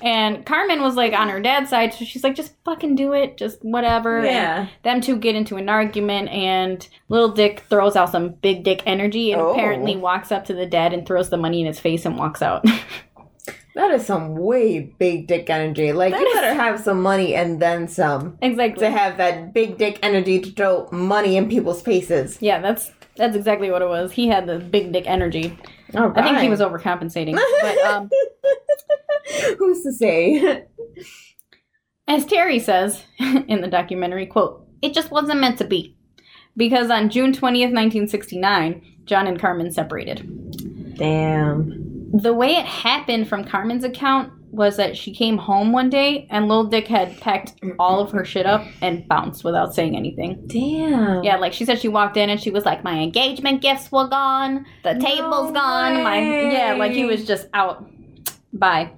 And 0.00 0.44
Carmen 0.46 0.80
was 0.82 0.94
like 0.96 1.12
on 1.12 1.28
her 1.28 1.40
dad's 1.40 1.70
side, 1.70 1.92
so 1.94 2.04
she's 2.04 2.22
like, 2.22 2.34
just 2.36 2.52
fucking 2.64 2.94
do 2.94 3.12
it, 3.14 3.36
just 3.36 3.58
whatever. 3.64 4.24
Yeah. 4.24 4.60
And 4.60 4.68
them 4.82 5.00
two 5.00 5.16
get 5.16 5.34
into 5.34 5.56
an 5.56 5.68
argument, 5.68 6.28
and 6.28 6.86
little 7.08 7.30
Dick 7.30 7.64
throws 7.68 7.96
out 7.96 8.10
some 8.10 8.30
big 8.30 8.62
dick 8.64 8.82
energy 8.86 9.32
and 9.32 9.40
Oh. 9.40 9.52
apparently 9.52 9.96
walks 9.96 10.30
up 10.30 10.44
to 10.46 10.54
the 10.54 10.66
dad 10.66 10.92
and 10.92 11.06
throws 11.06 11.30
the 11.30 11.36
money 11.36 11.60
in 11.60 11.66
his 11.66 11.80
face 11.80 12.04
and 12.04 12.16
walks 12.18 12.42
out. 12.42 12.64
That 13.74 13.92
is 13.92 14.04
some 14.04 14.34
way 14.34 14.80
big 14.80 15.28
dick 15.28 15.48
energy. 15.48 15.92
Like 15.92 16.12
That 16.12 16.20
you 16.20 16.26
is- 16.26 16.34
better 16.34 16.54
have 16.54 16.80
some 16.80 17.00
money 17.00 17.36
and 17.36 17.62
then 17.62 17.86
some 17.86 18.36
exactly. 18.42 18.80
to 18.80 18.90
have 18.90 19.18
that 19.18 19.52
big 19.54 19.78
dick 19.78 20.00
energy 20.02 20.40
to 20.40 20.50
throw 20.50 20.88
money 20.90 21.36
in 21.36 21.48
people's 21.48 21.80
faces. 21.80 22.38
yeah, 22.40 22.58
that's 22.60 22.90
that's 23.18 23.36
exactly 23.36 23.70
what 23.70 23.82
it 23.82 23.88
was. 23.88 24.12
He 24.12 24.28
had 24.28 24.46
the 24.46 24.58
big 24.58 24.92
dick 24.92 25.04
energy. 25.06 25.58
All 25.94 26.12
I 26.16 26.22
think 26.22 26.38
he 26.38 26.48
was 26.48 26.60
overcompensating. 26.60 27.38
but 27.60 27.78
um, 27.78 28.10
Who's 29.58 29.82
to 29.82 29.92
say? 29.92 30.64
As 32.06 32.24
Terry 32.24 32.58
says 32.58 33.04
in 33.18 33.60
the 33.60 33.68
documentary, 33.68 34.26
quote, 34.26 34.66
it 34.80 34.94
just 34.94 35.10
wasn't 35.10 35.40
meant 35.40 35.58
to 35.58 35.64
be. 35.64 35.96
Because 36.56 36.90
on 36.90 37.10
June 37.10 37.32
20th, 37.32 37.72
1969, 37.72 38.82
John 39.04 39.26
and 39.26 39.38
Carmen 39.38 39.70
separated. 39.70 40.96
Damn. 40.96 42.10
The 42.12 42.32
way 42.32 42.56
it 42.56 42.64
happened 42.64 43.28
from 43.28 43.44
Carmen's 43.44 43.84
account 43.84 44.32
was 44.50 44.76
that 44.76 44.96
she 44.96 45.14
came 45.14 45.36
home 45.38 45.72
one 45.72 45.90
day 45.90 46.26
and 46.30 46.48
Lil 46.48 46.64
Dick 46.64 46.86
had 46.88 47.20
packed 47.20 47.52
all 47.78 48.00
of 48.00 48.10
her 48.12 48.24
shit 48.24 48.46
up 48.46 48.64
and 48.80 49.06
bounced 49.06 49.44
without 49.44 49.74
saying 49.74 49.96
anything. 49.96 50.42
Damn. 50.46 51.22
Yeah, 51.22 51.36
like 51.36 51.52
she 51.52 51.64
said 51.64 51.78
she 51.78 51.88
walked 51.88 52.16
in 52.16 52.30
and 52.30 52.40
she 52.40 52.50
was 52.50 52.64
like, 52.64 52.82
My 52.82 52.98
engagement 52.98 53.60
gifts 53.60 53.92
were 53.92 54.08
gone, 54.08 54.64
the 54.84 54.94
table's 54.94 55.52
gone, 55.52 56.02
my 56.02 56.18
yeah, 56.20 56.74
like 56.74 56.92
he 56.92 57.04
was 57.04 57.26
just 57.26 57.46
out. 57.54 57.90
Bye. 58.52 58.92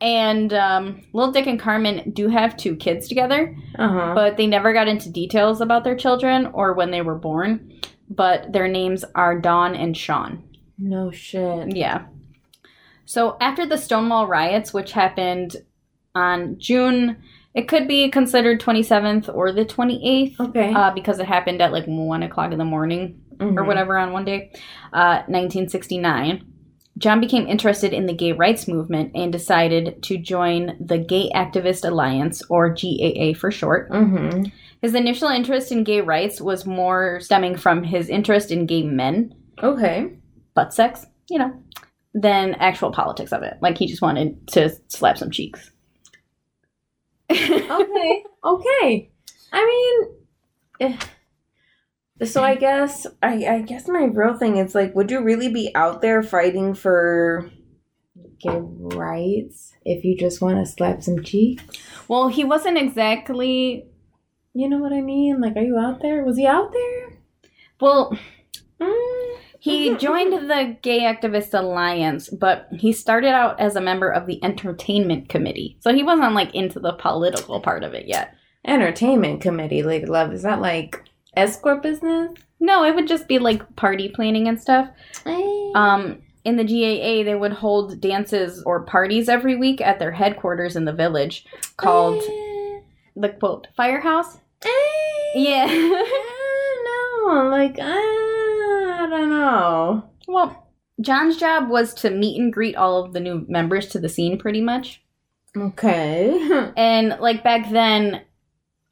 And 0.00 0.52
um, 0.52 1.02
Lil 1.12 1.32
Dick 1.32 1.46
and 1.46 1.58
Carmen 1.60 2.10
do 2.10 2.28
have 2.28 2.56
two 2.56 2.76
kids 2.76 3.08
together 3.08 3.56
Uh 3.78 3.88
huh. 3.88 4.12
but 4.14 4.36
they 4.36 4.46
never 4.46 4.72
got 4.72 4.88
into 4.88 5.08
details 5.10 5.60
about 5.60 5.84
their 5.84 5.96
children 5.96 6.46
or 6.52 6.72
when 6.74 6.90
they 6.90 7.00
were 7.02 7.14
born. 7.14 7.72
But 8.08 8.52
their 8.52 8.68
names 8.68 9.04
are 9.14 9.38
Dawn 9.40 9.74
and 9.74 9.96
Sean. 9.96 10.42
No 10.78 11.10
shit. 11.10 11.74
Yeah. 11.74 12.06
So 13.06 13.36
after 13.40 13.64
the 13.66 13.78
Stonewall 13.78 14.26
riots, 14.26 14.74
which 14.74 14.92
happened 14.92 15.56
on 16.14 16.58
June, 16.58 17.16
it 17.54 17.68
could 17.68 17.88
be 17.88 18.10
considered 18.10 18.60
27th 18.60 19.30
or 19.34 19.52
the 19.52 19.64
28th. 19.64 20.38
Okay. 20.40 20.72
Uh, 20.74 20.90
because 20.92 21.18
it 21.18 21.26
happened 21.26 21.62
at 21.62 21.72
like 21.72 21.86
1 21.86 22.22
o'clock 22.22 22.52
in 22.52 22.58
the 22.58 22.64
morning 22.64 23.20
or 23.40 23.46
Mhm. 23.48 23.66
whatever 23.66 23.96
on 23.96 24.12
one 24.12 24.24
day, 24.24 24.50
uh, 24.92 25.22
1969. 25.28 26.44
John 26.98 27.20
became 27.20 27.46
interested 27.46 27.92
in 27.92 28.06
the 28.06 28.14
gay 28.14 28.32
rights 28.32 28.66
movement 28.66 29.12
and 29.14 29.30
decided 29.30 30.02
to 30.04 30.16
join 30.16 30.76
the 30.80 30.96
Gay 30.96 31.30
Activist 31.34 31.86
Alliance, 31.86 32.42
or 32.48 32.70
GAA 32.70 33.34
for 33.34 33.50
short. 33.50 33.90
Mm-hmm. 33.90 34.44
His 34.80 34.94
initial 34.94 35.28
interest 35.28 35.70
in 35.70 35.84
gay 35.84 36.00
rights 36.00 36.40
was 36.40 36.64
more 36.64 37.20
stemming 37.20 37.56
from 37.56 37.82
his 37.84 38.08
interest 38.08 38.50
in 38.50 38.64
gay 38.64 38.82
men, 38.82 39.34
Okay. 39.62 40.12
butt 40.54 40.72
sex, 40.72 41.06
you 41.28 41.38
know, 41.38 41.52
than 42.16 42.54
actual 42.54 42.90
politics 42.90 43.30
of 43.30 43.42
it. 43.42 43.58
Like 43.60 43.76
he 43.76 43.86
just 43.86 44.00
wanted 44.00 44.48
to 44.48 44.70
slap 44.88 45.18
some 45.18 45.30
cheeks. 45.30 45.70
okay. 47.30 48.24
Okay. 48.44 49.10
I 49.52 50.06
mean, 50.80 50.92
eh. 50.92 50.98
so 52.24 52.42
I 52.42 52.54
guess 52.54 53.06
I, 53.22 53.46
I 53.46 53.62
guess 53.62 53.86
my 53.86 54.04
real 54.04 54.36
thing 54.38 54.56
is 54.56 54.74
like, 54.74 54.94
would 54.94 55.10
you 55.10 55.22
really 55.22 55.52
be 55.52 55.70
out 55.74 56.00
there 56.00 56.22
fighting 56.22 56.74
for 56.74 57.50
gay 58.40 58.58
rights 58.60 59.74
if 59.84 60.04
you 60.04 60.16
just 60.16 60.40
want 60.40 60.58
to 60.58 60.66
slap 60.70 61.02
some 61.02 61.22
cheeks? 61.22 61.62
well, 62.08 62.28
he 62.28 62.44
wasn't 62.44 62.78
exactly. 62.78 63.86
You 64.54 64.70
know 64.70 64.78
what 64.78 64.94
I 64.94 65.02
mean? 65.02 65.42
Like, 65.42 65.54
are 65.56 65.60
you 65.60 65.76
out 65.76 66.00
there? 66.00 66.24
Was 66.24 66.38
he 66.38 66.46
out 66.46 66.72
there? 66.72 67.18
Well, 67.78 68.16
Mm. 68.80 69.15
He 69.72 69.96
joined 69.96 70.32
the 70.50 70.76
Gay 70.82 71.00
Activist 71.00 71.52
Alliance, 71.58 72.28
but 72.28 72.68
he 72.72 72.92
started 72.92 73.30
out 73.30 73.58
as 73.60 73.74
a 73.76 73.80
member 73.80 74.08
of 74.08 74.26
the 74.26 74.42
Entertainment 74.44 75.28
Committee. 75.28 75.76
So 75.80 75.92
he 75.92 76.02
wasn't 76.02 76.34
like 76.34 76.54
into 76.54 76.78
the 76.80 76.92
political 76.92 77.60
part 77.60 77.82
of 77.84 77.92
it 77.94 78.06
yet. 78.06 78.34
Entertainment 78.64 79.40
committee, 79.40 79.82
Lady 79.82 80.06
Love. 80.06 80.32
Is 80.32 80.42
that 80.42 80.60
like 80.60 81.02
escort 81.36 81.82
business? 81.82 82.32
No, 82.60 82.84
it 82.84 82.94
would 82.94 83.06
just 83.08 83.28
be 83.28 83.38
like 83.38 83.76
party 83.76 84.08
planning 84.08 84.48
and 84.48 84.60
stuff. 84.60 84.88
Um, 85.24 85.72
Um, 85.74 86.22
in 86.44 86.56
the 86.56 86.64
GAA, 86.64 87.24
they 87.24 87.34
would 87.34 87.52
hold 87.52 88.00
dances 88.00 88.62
or 88.64 88.84
parties 88.84 89.28
every 89.28 89.56
week 89.56 89.80
at 89.80 89.98
their 89.98 90.12
headquarters 90.12 90.76
in 90.76 90.84
the 90.84 90.92
village 90.92 91.44
called 91.76 92.22
the 93.16 93.28
quote 93.30 93.66
firehouse. 93.76 94.38
Yeah. 95.34 95.66
no, 95.66 97.48
like 97.50 97.76
I 97.80 98.35
don't 99.18 99.30
know. 99.30 100.10
well, 100.28 100.68
John's 101.00 101.36
job 101.36 101.68
was 101.68 101.92
to 101.94 102.10
meet 102.10 102.40
and 102.40 102.52
greet 102.52 102.74
all 102.76 103.04
of 103.04 103.12
the 103.12 103.20
new 103.20 103.44
members 103.48 103.86
to 103.88 103.98
the 103.98 104.08
scene, 104.08 104.38
pretty 104.38 104.60
much. 104.60 105.02
Okay. 105.56 106.72
And 106.76 107.16
like 107.20 107.42
back 107.44 107.70
then, 107.70 108.22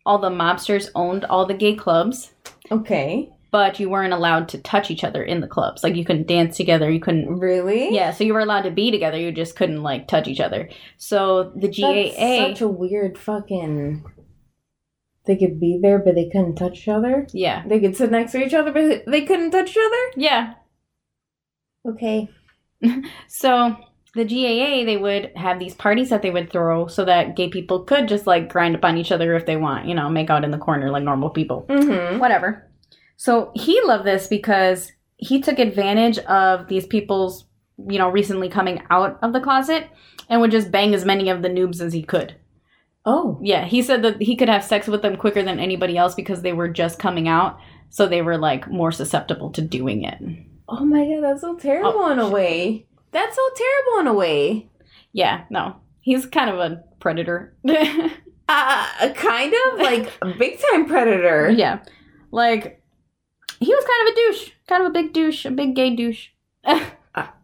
all 0.06 0.18
the 0.18 0.30
mobsters 0.30 0.90
owned 0.94 1.24
all 1.24 1.46
the 1.46 1.54
gay 1.54 1.74
clubs, 1.74 2.32
Okay. 2.70 3.30
but 3.50 3.80
you 3.80 3.88
weren't 3.88 4.12
allowed 4.12 4.48
to 4.50 4.58
touch 4.58 4.90
each 4.90 5.02
other 5.04 5.22
in 5.22 5.40
the 5.40 5.46
clubs. 5.46 5.82
Like 5.82 5.96
you 5.96 6.04
couldn't 6.04 6.26
dance 6.26 6.56
together, 6.56 6.90
you 6.90 7.00
couldn't 7.00 7.38
Really? 7.38 7.94
Yeah, 7.94 8.12
so 8.12 8.24
you 8.24 8.34
were 8.34 8.40
allowed 8.40 8.62
to 8.62 8.70
be 8.70 8.90
together, 8.90 9.18
you 9.18 9.32
just 9.32 9.56
couldn't 9.56 9.82
like 9.82 10.08
touch 10.08 10.28
each 10.28 10.40
other. 10.40 10.68
So 10.98 11.52
the 11.54 11.68
That's 11.68 11.78
GAA 11.80 12.48
such 12.48 12.60
a 12.60 12.68
weird 12.68 13.16
fucking. 13.18 14.04
They 15.26 15.36
could 15.36 15.58
be 15.58 15.78
there, 15.80 15.98
but 15.98 16.14
they 16.14 16.28
couldn't 16.28 16.56
touch 16.56 16.80
each 16.80 16.88
other. 16.88 17.26
Yeah. 17.32 17.64
They 17.66 17.80
could 17.80 17.96
sit 17.96 18.10
next 18.10 18.32
to 18.32 18.44
each 18.44 18.52
other, 18.52 18.72
but 18.72 19.04
they 19.06 19.22
couldn't 19.22 19.52
touch 19.52 19.70
each 19.70 19.78
other. 19.78 20.12
Yeah. 20.16 20.54
Okay. 21.86 22.30
So 23.28 23.76
the 24.14 24.24
GAA, 24.24 24.84
they 24.84 24.96
would 24.96 25.32
have 25.36 25.58
these 25.58 25.74
parties 25.74 26.10
that 26.10 26.22
they 26.22 26.30
would 26.30 26.50
throw 26.50 26.86
so 26.86 27.04
that 27.04 27.34
gay 27.34 27.48
people 27.48 27.80
could 27.80 28.08
just 28.08 28.26
like 28.26 28.52
grind 28.52 28.76
up 28.76 28.84
on 28.84 28.96
each 28.96 29.10
other 29.10 29.34
if 29.34 29.46
they 29.46 29.56
want, 29.56 29.86
you 29.86 29.94
know, 29.94 30.08
make 30.08 30.30
out 30.30 30.44
in 30.44 30.50
the 30.50 30.58
corner 30.58 30.90
like 30.90 31.02
normal 31.02 31.30
people. 31.30 31.66
Mm-hmm. 31.68 32.18
Whatever. 32.18 32.70
So 33.16 33.50
he 33.54 33.80
loved 33.82 34.04
this 34.04 34.26
because 34.26 34.92
he 35.16 35.40
took 35.40 35.58
advantage 35.58 36.18
of 36.18 36.68
these 36.68 36.86
people's, 36.86 37.46
you 37.88 37.98
know, 37.98 38.08
recently 38.08 38.48
coming 38.48 38.82
out 38.90 39.18
of 39.22 39.32
the 39.32 39.40
closet 39.40 39.88
and 40.28 40.40
would 40.40 40.50
just 40.50 40.70
bang 40.70 40.94
as 40.94 41.04
many 41.04 41.28
of 41.28 41.42
the 41.42 41.48
noobs 41.48 41.80
as 41.80 41.92
he 41.92 42.02
could. 42.02 42.36
Oh. 43.06 43.38
Yeah, 43.42 43.64
he 43.66 43.82
said 43.82 44.02
that 44.02 44.20
he 44.22 44.34
could 44.36 44.48
have 44.48 44.64
sex 44.64 44.86
with 44.86 45.02
them 45.02 45.16
quicker 45.16 45.42
than 45.42 45.58
anybody 45.60 45.96
else 45.98 46.14
because 46.14 46.42
they 46.42 46.52
were 46.52 46.68
just 46.68 46.98
coming 46.98 47.28
out, 47.28 47.58
so 47.90 48.06
they 48.06 48.22
were 48.22 48.38
like 48.38 48.68
more 48.70 48.92
susceptible 48.92 49.50
to 49.50 49.62
doing 49.62 50.04
it. 50.04 50.18
Oh 50.68 50.84
my 50.84 51.04
god, 51.04 51.22
that's 51.22 51.42
so 51.42 51.54
terrible 51.56 51.92
Oh, 52.00 52.10
in 52.12 52.18
a 52.18 52.28
way. 52.28 52.86
That's 53.12 53.36
so 53.36 53.42
terrible 53.56 54.00
in 54.00 54.06
a 54.06 54.14
way. 54.14 54.68
Yeah, 55.12 55.44
no. 55.50 55.76
He's 56.00 56.26
kind 56.26 56.50
of 56.50 56.58
a 56.58 56.82
predator. 57.00 57.54
Uh, 58.46 59.10
kind 59.14 59.54
of 59.54 59.80
like 59.80 60.12
a 60.20 60.26
big 60.38 60.60
time 60.70 60.84
predator. 60.86 61.50
yeah. 61.50 61.78
Like 62.30 62.82
he 63.58 63.74
was 63.74 63.84
kind 63.86 64.06
of 64.08 64.12
a 64.12 64.16
douche. 64.16 64.50
Kind 64.68 64.82
of 64.84 64.90
a 64.90 64.92
big 64.92 65.14
douche, 65.14 65.46
a 65.46 65.50
big 65.50 65.74
gay 65.74 65.96
douche. 65.96 66.28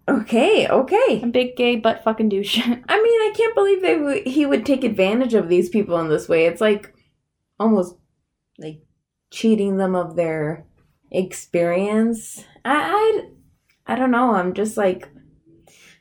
Okay, 0.09 0.67
okay. 0.67 1.21
a 1.23 1.27
big 1.27 1.57
gay 1.57 1.77
butt 1.77 2.03
fucking 2.03 2.29
douche. 2.29 2.59
I 2.67 2.67
mean, 2.67 2.81
I 2.89 3.33
can't 3.37 3.55
believe 3.55 3.83
they 3.83 3.97
would 3.97 4.27
he 4.27 4.47
would 4.47 4.67
take 4.67 4.85
advantage 4.85 5.35
of 5.35 5.49
these 5.49 5.69
people 5.69 5.99
in 5.99 6.09
this 6.09 6.29
way. 6.29 6.47
It's 6.47 6.61
like 6.61 6.95
almost 7.59 7.97
like 8.59 8.83
cheating 9.31 9.77
them 9.77 9.95
of 9.95 10.17
their 10.17 10.67
experience. 11.11 12.45
I 12.65 13.23
I, 13.87 13.93
I 13.93 13.97
don't 13.97 14.11
know. 14.11 14.35
I'm 14.35 14.55
just 14.55 14.77
like 14.77 15.09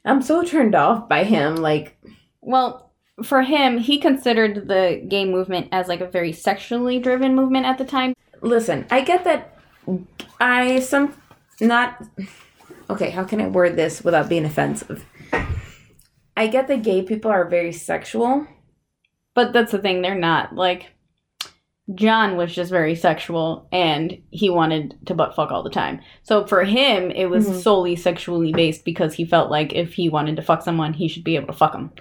I'm 0.06 0.22
so 0.22 0.44
turned 0.44 0.76
off 0.76 1.08
by 1.10 1.24
him. 1.24 1.58
Like, 1.58 1.98
well, 2.42 2.94
for 3.24 3.42
him, 3.42 3.78
he 3.78 4.00
considered 4.00 4.68
the 4.68 5.06
gay 5.08 5.26
movement 5.26 5.68
as 5.72 5.88
like 5.88 6.02
a 6.02 6.10
very 6.10 6.32
sexually 6.32 7.00
driven 7.00 7.36
movement 7.36 7.66
at 7.66 7.78
the 7.78 7.86
time. 7.86 8.14
listen, 8.42 8.86
I 8.90 9.02
get 9.02 9.24
that. 9.26 9.58
I 10.40 10.80
some 10.80 11.14
not 11.60 12.02
okay. 12.90 13.10
How 13.10 13.24
can 13.24 13.42
I 13.42 13.48
word 13.48 13.76
this 13.76 14.04
without 14.04 14.30
being 14.30 14.46
offensive? 14.46 15.06
I 16.36 16.48
get 16.48 16.68
that 16.68 16.84
gay 16.84 17.02
people 17.02 17.32
are 17.32 17.48
very 17.50 17.72
sexual. 17.72 18.48
But 19.36 19.54
that's 19.54 19.72
the 19.72 19.80
thing, 19.80 20.02
they're 20.02 20.16
not. 20.16 20.56
Like, 20.56 20.88
John 21.96 22.36
was 22.38 22.54
just 22.54 22.70
very 22.70 22.96
sexual 22.96 23.68
and 23.72 24.22
he 24.32 24.50
wanted 24.50 24.98
to 25.08 25.14
butt 25.16 25.36
fuck 25.36 25.52
all 25.52 25.64
the 25.64 25.70
time. 25.70 26.02
So 26.24 26.46
for 26.46 26.64
him, 26.64 27.10
it 27.12 27.28
was 27.28 27.50
Mhm. 27.50 27.62
solely 27.62 27.96
sexually 27.96 28.52
based 28.54 28.86
because 28.86 29.14
he 29.16 29.26
felt 29.26 29.50
like 29.50 29.74
if 29.74 29.94
he 29.94 30.08
wanted 30.10 30.36
to 30.36 30.42
fuck 30.42 30.62
someone, 30.62 30.94
he 30.94 31.08
should 31.08 31.24
be 31.24 31.36
able 31.36 31.48
to 31.48 31.54
fuck 31.54 31.72
them. 31.74 31.92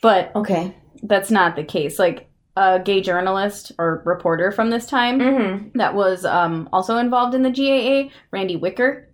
But 0.00 0.34
Okay. 0.34 0.74
that's 1.02 1.30
not 1.30 1.56
the 1.56 1.64
case. 1.64 1.98
Like, 1.98 2.28
a 2.56 2.78
gay 2.80 3.00
journalist 3.00 3.72
or 3.78 4.02
reporter 4.04 4.50
from 4.52 4.68
this 4.70 4.84
time 4.86 5.18
Mm-hmm. 5.18 5.78
that 5.78 5.94
was 5.94 6.24
um, 6.26 6.68
also 6.72 6.98
involved 6.98 7.34
in 7.34 7.42
the 7.42 7.50
GAA, 7.50 8.10
Randy 8.30 8.56
Wicker, 8.56 9.08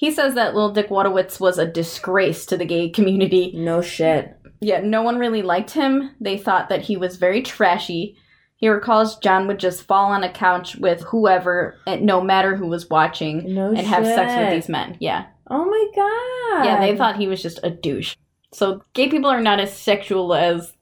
he 0.00 0.10
says 0.10 0.34
that 0.34 0.54
Lil 0.54 0.72
Dick 0.72 0.88
Wojtowicz 0.88 1.38
was 1.38 1.58
a 1.58 1.66
disgrace 1.66 2.46
to 2.46 2.56
the 2.56 2.64
gay 2.64 2.88
community 2.88 3.52
No 3.54 3.82
shit. 3.82 4.34
yeah, 4.62 4.80
no 4.80 5.02
one 5.02 5.18
really 5.18 5.42
liked 5.42 5.72
him. 5.72 6.14
They 6.20 6.38
thought 6.38 6.70
that 6.70 6.82
he 6.82 6.96
was 6.96 7.16
very 7.18 7.42
trashy. 7.42 8.16
He 8.56 8.68
recalls 8.68 9.18
John 9.18 9.46
would 9.46 9.58
just 9.58 9.82
fall 9.86 10.10
on 10.12 10.24
a 10.24 10.32
couch 10.32 10.76
with 10.76 11.02
whoever, 11.02 11.76
eh, 11.86 11.96
no 12.00 12.20
matter 12.22 12.56
who 12.56 12.66
was 12.66 12.88
watching, 12.88 13.54
No 13.54 13.68
and 13.68 13.86
have 13.86 14.04
sex 14.06 14.34
with 14.36 14.50
these 14.54 14.68
men. 14.68 14.96
Yeah. 15.00 15.26
Oh 15.50 15.64
my 15.66 15.84
god. 15.96 16.64
Yeah, 16.64 16.80
they 16.80 16.96
thought 16.96 17.16
he 17.18 17.28
was 17.28 17.42
just 17.42 17.60
a 17.62 17.70
douche. 17.70 18.16
So 18.52 18.82
gay 18.94 19.08
people 19.08 19.30
are 19.30 19.40
not 19.42 19.60
as 19.60 19.72
sexual 19.76 20.34
as 20.34 20.72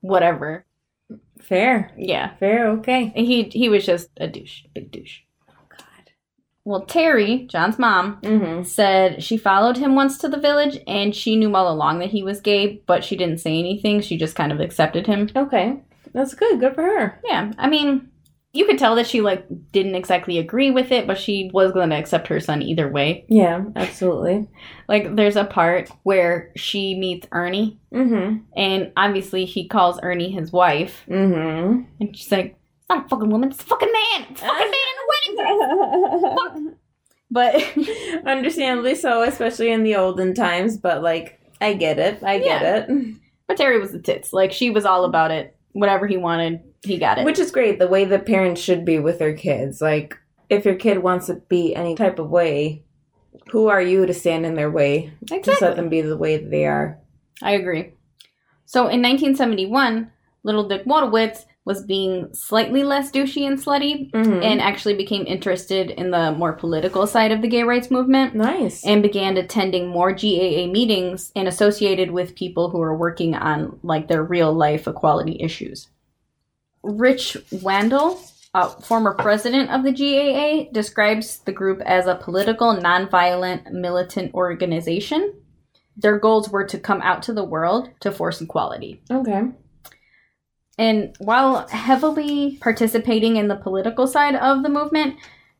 whatever. 0.00 0.64
fair. 1.40 1.92
Yeah. 1.98 2.34
Fair. 2.36 2.68
Okay. 2.78 3.12
And 3.14 3.26
He 3.26 3.44
he 3.44 3.68
was 3.68 3.84
just 3.86 4.08
a 4.18 4.26
douche, 4.28 4.62
big 4.74 4.90
douche. 4.90 5.20
Well, 6.64 6.82
Terry, 6.86 7.46
John's 7.50 7.78
mom, 7.78 8.20
Mm-hmm. 8.22 8.62
said 8.64 9.22
she 9.22 9.36
followed 9.36 9.76
him 9.76 9.94
once 9.94 10.16
to 10.18 10.28
the 10.28 10.40
village 10.40 10.78
and 10.86 11.14
she 11.14 11.36
knew 11.36 11.54
all 11.54 11.70
along 11.72 11.98
that 11.98 12.10
he 12.10 12.22
was 12.22 12.40
gay, 12.40 12.80
but 12.86 13.04
she 13.04 13.16
didn't 13.16 13.38
say 13.40 13.58
anything. 13.58 14.00
She 14.00 14.16
just 14.16 14.34
kind 14.36 14.50
of 14.52 14.60
accepted 14.60 15.06
him. 15.06 15.28
Okay. 15.36 15.80
That's 16.14 16.34
good. 16.34 16.60
Good 16.60 16.74
for 16.74 16.82
her. 16.82 17.20
Yeah, 17.24 17.52
I 17.58 17.68
mean, 17.68 18.08
you 18.52 18.66
could 18.66 18.78
tell 18.78 18.94
that 18.94 19.06
she 19.08 19.20
like 19.20 19.44
didn't 19.72 19.96
exactly 19.96 20.38
agree 20.38 20.70
with 20.70 20.92
it, 20.92 21.06
but 21.08 21.18
she 21.18 21.50
was 21.52 21.72
going 21.72 21.90
to 21.90 21.96
accept 21.96 22.28
her 22.28 22.38
son 22.38 22.62
either 22.62 22.88
way. 22.88 23.26
Yeah. 23.28 23.64
Absolutely. 23.76 24.48
Like, 24.86 25.16
there's 25.16 25.36
a 25.36 25.44
part 25.46 25.88
where 26.02 26.52
she 26.56 26.94
meets 26.94 27.26
Ernie, 27.32 27.78
Mm-hmm. 27.92 28.40
and 28.54 28.92
obviously 28.98 29.46
he 29.46 29.66
calls 29.66 29.98
Ernie 30.02 30.30
his 30.30 30.52
wife, 30.52 31.04
Mm-hmm. 31.08 31.82
and 32.00 32.14
she's 32.16 32.30
like, 32.30 32.50
"It's 32.50 32.63
not 32.94 33.06
a 33.06 33.08
fucking 33.08 33.30
woman, 33.30 33.50
it's 33.50 33.60
a 33.60 33.64
fucking 33.64 33.92
man, 33.92 34.26
it's 34.30 34.42
a 34.42 34.44
fucking 34.44 34.70
man 34.70 34.74
in 34.90 35.36
a 35.36 35.36
wedding 35.36 36.62
dress." 36.64 36.74
But 37.30 37.64
Understandably 38.26 38.94
so, 38.94 39.22
especially 39.22 39.72
in 39.72 39.82
the 39.82 39.96
olden 39.96 40.34
times, 40.34 40.76
but 40.76 41.02
like 41.02 41.40
I 41.60 41.74
get 41.74 41.98
it. 41.98 42.22
I 42.22 42.38
get 42.38 42.62
it. 42.62 43.14
but 43.48 43.56
Terry 43.56 43.80
was 43.80 43.92
the 43.92 44.00
tits. 44.00 44.32
Like 44.32 44.52
she 44.52 44.70
was 44.70 44.84
all 44.84 45.04
about 45.04 45.30
it. 45.30 45.56
Whatever 45.72 46.06
he 46.06 46.16
wanted, 46.16 46.60
he 46.84 46.98
got 46.98 47.18
it. 47.18 47.24
Which 47.24 47.40
is 47.40 47.50
great, 47.50 47.80
the 47.80 47.88
way 47.88 48.04
that 48.04 48.26
parents 48.26 48.60
should 48.60 48.84
be 48.84 49.00
with 49.00 49.18
their 49.18 49.34
kids. 49.34 49.80
Like 49.80 50.16
if 50.48 50.64
your 50.64 50.76
kid 50.76 51.02
wants 51.02 51.26
to 51.26 51.34
be 51.48 51.74
any 51.74 51.96
type 51.96 52.20
of 52.20 52.30
way, 52.30 52.84
who 53.50 53.66
are 53.66 53.82
you 53.82 54.06
to 54.06 54.14
stand 54.14 54.46
in 54.46 54.54
their 54.54 54.70
way? 54.70 55.12
Just 55.24 55.60
let 55.60 55.74
them 55.74 55.88
be 55.88 56.02
the 56.02 56.16
way 56.16 56.36
that 56.36 56.50
they 56.50 56.66
are. 56.66 57.00
I 57.42 57.52
agree. 57.52 57.94
So 58.64 58.82
in 58.82 59.02
1971, 59.02 60.10
Little 60.44 60.68
Dick 60.68 60.84
Wojtowicz 60.84 61.44
was 61.66 61.82
being 61.82 62.28
slightly 62.34 62.82
less 62.82 63.10
douchey 63.10 63.46
and 63.46 63.58
slutty 63.58 64.10
Mhm. 64.10 64.42
and 64.44 64.60
actually 64.60 64.94
became 64.94 65.24
interested 65.26 65.90
in 65.90 66.10
the 66.10 66.32
more 66.32 66.52
political 66.52 67.06
side 67.06 67.32
of 67.32 67.40
the 67.40 67.48
gay 67.48 67.62
rights 67.62 67.90
movement 67.90 68.34
nice. 68.34 68.84
and 68.84 69.02
began 69.02 69.36
attending 69.38 69.88
more 69.88 70.12
GAA 70.12 70.66
meetings 70.70 71.32
and 71.34 71.48
associated 71.48 72.10
with 72.10 72.34
people 72.34 72.68
who 72.68 72.78
were 72.78 72.94
working 72.96 73.34
on 73.34 73.78
like 73.82 74.08
their 74.08 74.22
real 74.22 74.52
life 74.52 74.86
equality 74.86 75.38
issues. 75.40 75.88
Rich 76.82 77.38
Wandel, 77.50 78.18
uh, 78.52 78.68
former 78.68 79.14
president 79.14 79.70
of 79.70 79.84
the 79.84 79.92
GAA, 79.92 80.68
describes 80.70 81.38
the 81.38 81.52
group 81.52 81.80
as 81.86 82.06
a 82.06 82.14
political, 82.14 82.76
nonviolent, 82.76 83.70
militant 83.72 84.34
organization. 84.34 85.32
Their 85.96 86.18
goals 86.18 86.50
were 86.50 86.64
to 86.64 86.78
come 86.78 87.00
out 87.02 87.22
to 87.22 87.32
the 87.32 87.44
world 87.44 87.88
to 88.00 88.12
force 88.12 88.40
equality. 88.42 89.00
okay. 89.10 89.44
And 90.78 91.14
while 91.18 91.66
heavily 91.68 92.58
participating 92.60 93.36
in 93.36 93.48
the 93.48 93.56
political 93.56 94.06
side 94.06 94.34
of 94.34 94.62
the 94.62 94.68
movement, 94.68 95.16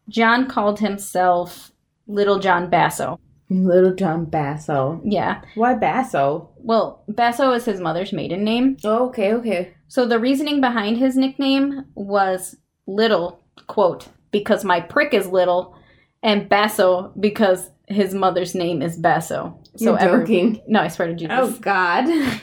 John 0.09 0.49
called 0.49 0.81
himself 0.81 1.71
Little 2.07 2.39
John 2.39 2.69
Basso. 2.69 3.19
Little 3.51 3.95
John 3.95 4.25
Basso. 4.25 5.01
Yeah. 5.05 5.43
Why 5.55 5.75
Basso? 5.75 6.51
Well, 6.57 7.05
Basso 7.09 7.53
is 7.53 7.65
his 7.65 7.81
mother's 7.81 8.13
maiden 8.13 8.43
name. 8.43 8.77
Oh, 8.85 9.07
okay, 9.09 9.33
okay. 9.35 9.75
So 9.87 10.07
the 10.07 10.19
reasoning 10.19 10.61
behind 10.61 10.97
his 10.97 11.17
nickname 11.17 11.85
was 11.95 12.57
little, 12.87 13.41
quote, 13.69 14.09
because 14.33 14.65
my 14.65 14.81
prick 14.81 15.15
is 15.15 15.29
little, 15.29 15.77
and 16.23 16.49
Basso 16.49 17.13
because 17.21 17.71
his 17.87 18.15
mother's 18.15 18.55
name 18.55 18.83
is 18.83 18.97
Basso. 18.97 19.61
So 19.77 19.91
You're 19.91 19.99
every- 20.01 20.21
joking. 20.25 20.63
no, 20.67 20.81
I 20.81 20.89
swear 20.89 21.09
to 21.09 21.15
Jesus. 21.15 21.37
Oh 21.39 21.57
God. 21.61 22.07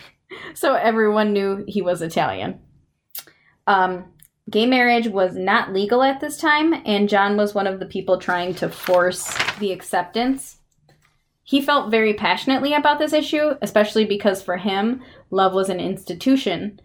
so 0.54 0.76
everyone 0.76 1.34
knew 1.34 1.64
he 1.68 1.82
was 1.82 2.02
Italian. 2.02 2.60
Um, 3.68 4.06
gay 4.50 4.66
marriage 4.66 5.08
was 5.08 5.36
not 5.36 5.74
legal 5.74 6.04
at 6.04 6.20
this 6.20 6.38
time, 6.38 6.74
and 6.86 7.10
John 7.10 7.38
was 7.38 7.54
one 7.54 7.68
of 7.68 7.80
the 7.80 7.86
people 7.86 8.18
trying 8.18 8.54
to 8.56 8.70
force 8.70 9.34
the 9.60 9.72
acceptance. 9.72 10.58
He 11.44 11.62
felt 11.62 11.92
very 11.92 12.14
passionately 12.14 12.74
about 12.74 13.00
this 13.00 13.14
issue, 13.14 13.56
especially 13.62 14.06
because 14.06 14.42
for 14.42 14.58
him, 14.58 15.02
love 15.32 15.54
was 15.54 15.70
an 15.70 15.80
institution. 15.80 16.80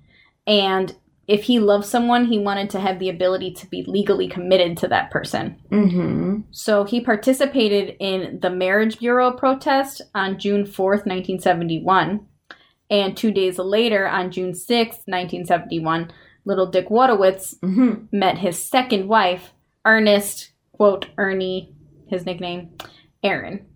And 0.46 0.94
if 1.28 1.44
he 1.44 1.58
loved 1.58 1.86
someone, 1.86 2.26
he 2.26 2.38
wanted 2.38 2.70
to 2.70 2.80
have 2.80 2.98
the 2.98 3.08
ability 3.08 3.52
to 3.54 3.66
be 3.66 3.84
legally 3.86 4.28
committed 4.28 4.76
to 4.78 4.88
that 4.88 5.10
person. 5.10 5.56
mm-hmm. 5.70 6.40
So 6.52 6.84
he 6.84 7.00
participated 7.00 7.96
in 7.98 8.38
the 8.40 8.50
Marriage 8.50 8.98
Bureau 8.98 9.32
protest 9.32 10.02
on 10.14 10.38
June 10.38 10.64
4th, 10.64 11.04
1971. 11.06 12.26
And 12.90 13.16
two 13.16 13.32
days 13.32 13.58
later, 13.58 14.06
on 14.06 14.30
June 14.30 14.52
6th, 14.52 15.02
1971, 15.06 16.12
Little 16.44 16.66
Dick 16.66 16.88
Wojtowicz 16.88 17.58
Mm-hmm. 17.60 18.16
met 18.16 18.38
his 18.38 18.62
second 18.62 19.08
wife, 19.08 19.52
Ernest, 19.84 20.52
quote, 20.72 21.06
Ernie, 21.18 21.74
his 22.08 22.24
nickname, 22.24 22.76
Aron. 23.22 23.66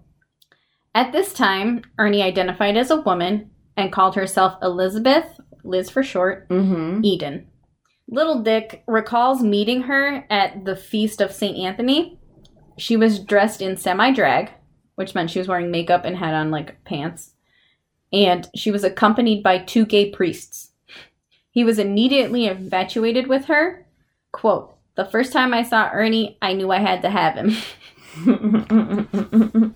At 0.94 1.12
this 1.12 1.32
time, 1.32 1.82
Ernie 1.98 2.22
identified 2.22 2.76
as 2.76 2.90
a 2.90 3.00
woman 3.00 3.50
and 3.76 3.92
called 3.92 4.14
herself 4.14 4.54
Elizabeth, 4.62 5.40
Liz 5.64 5.90
for 5.90 6.02
short, 6.02 6.48
Mm-hmm. 6.48 7.04
Eden. 7.04 7.46
Little 8.08 8.42
Dick 8.42 8.82
recalls 8.88 9.40
meeting 9.42 9.82
her 9.82 10.24
at 10.30 10.64
the 10.64 10.74
Feast 10.76 11.20
of 11.20 11.32
St. 11.32 11.56
Anthony. 11.56 12.18
She 12.76 12.96
was 12.96 13.18
dressed 13.20 13.60
in 13.62 13.76
semi 13.76 14.12
drag, 14.12 14.50
which 14.96 15.14
meant 15.14 15.30
she 15.30 15.38
was 15.38 15.46
wearing 15.48 15.70
makeup 15.70 16.04
and 16.04 16.16
had 16.16 16.34
on 16.34 16.50
like 16.50 16.82
pants. 16.84 17.34
And 18.12 18.48
she 18.54 18.70
was 18.70 18.84
accompanied 18.84 19.42
by 19.42 19.58
two 19.58 19.86
gay 19.86 20.10
priests. 20.10 20.70
He 21.50 21.64
was 21.64 21.78
immediately 21.78 22.46
infatuated 22.46 23.26
with 23.26 23.46
her. 23.46 23.86
Quote, 24.32 24.76
the 24.96 25.04
first 25.04 25.32
time 25.32 25.54
I 25.54 25.62
saw 25.62 25.90
Ernie, 25.92 26.36
I 26.42 26.52
knew 26.52 26.70
I 26.70 26.78
had 26.78 27.02
to 27.02 27.10
have 27.10 27.34
him. 27.34 27.56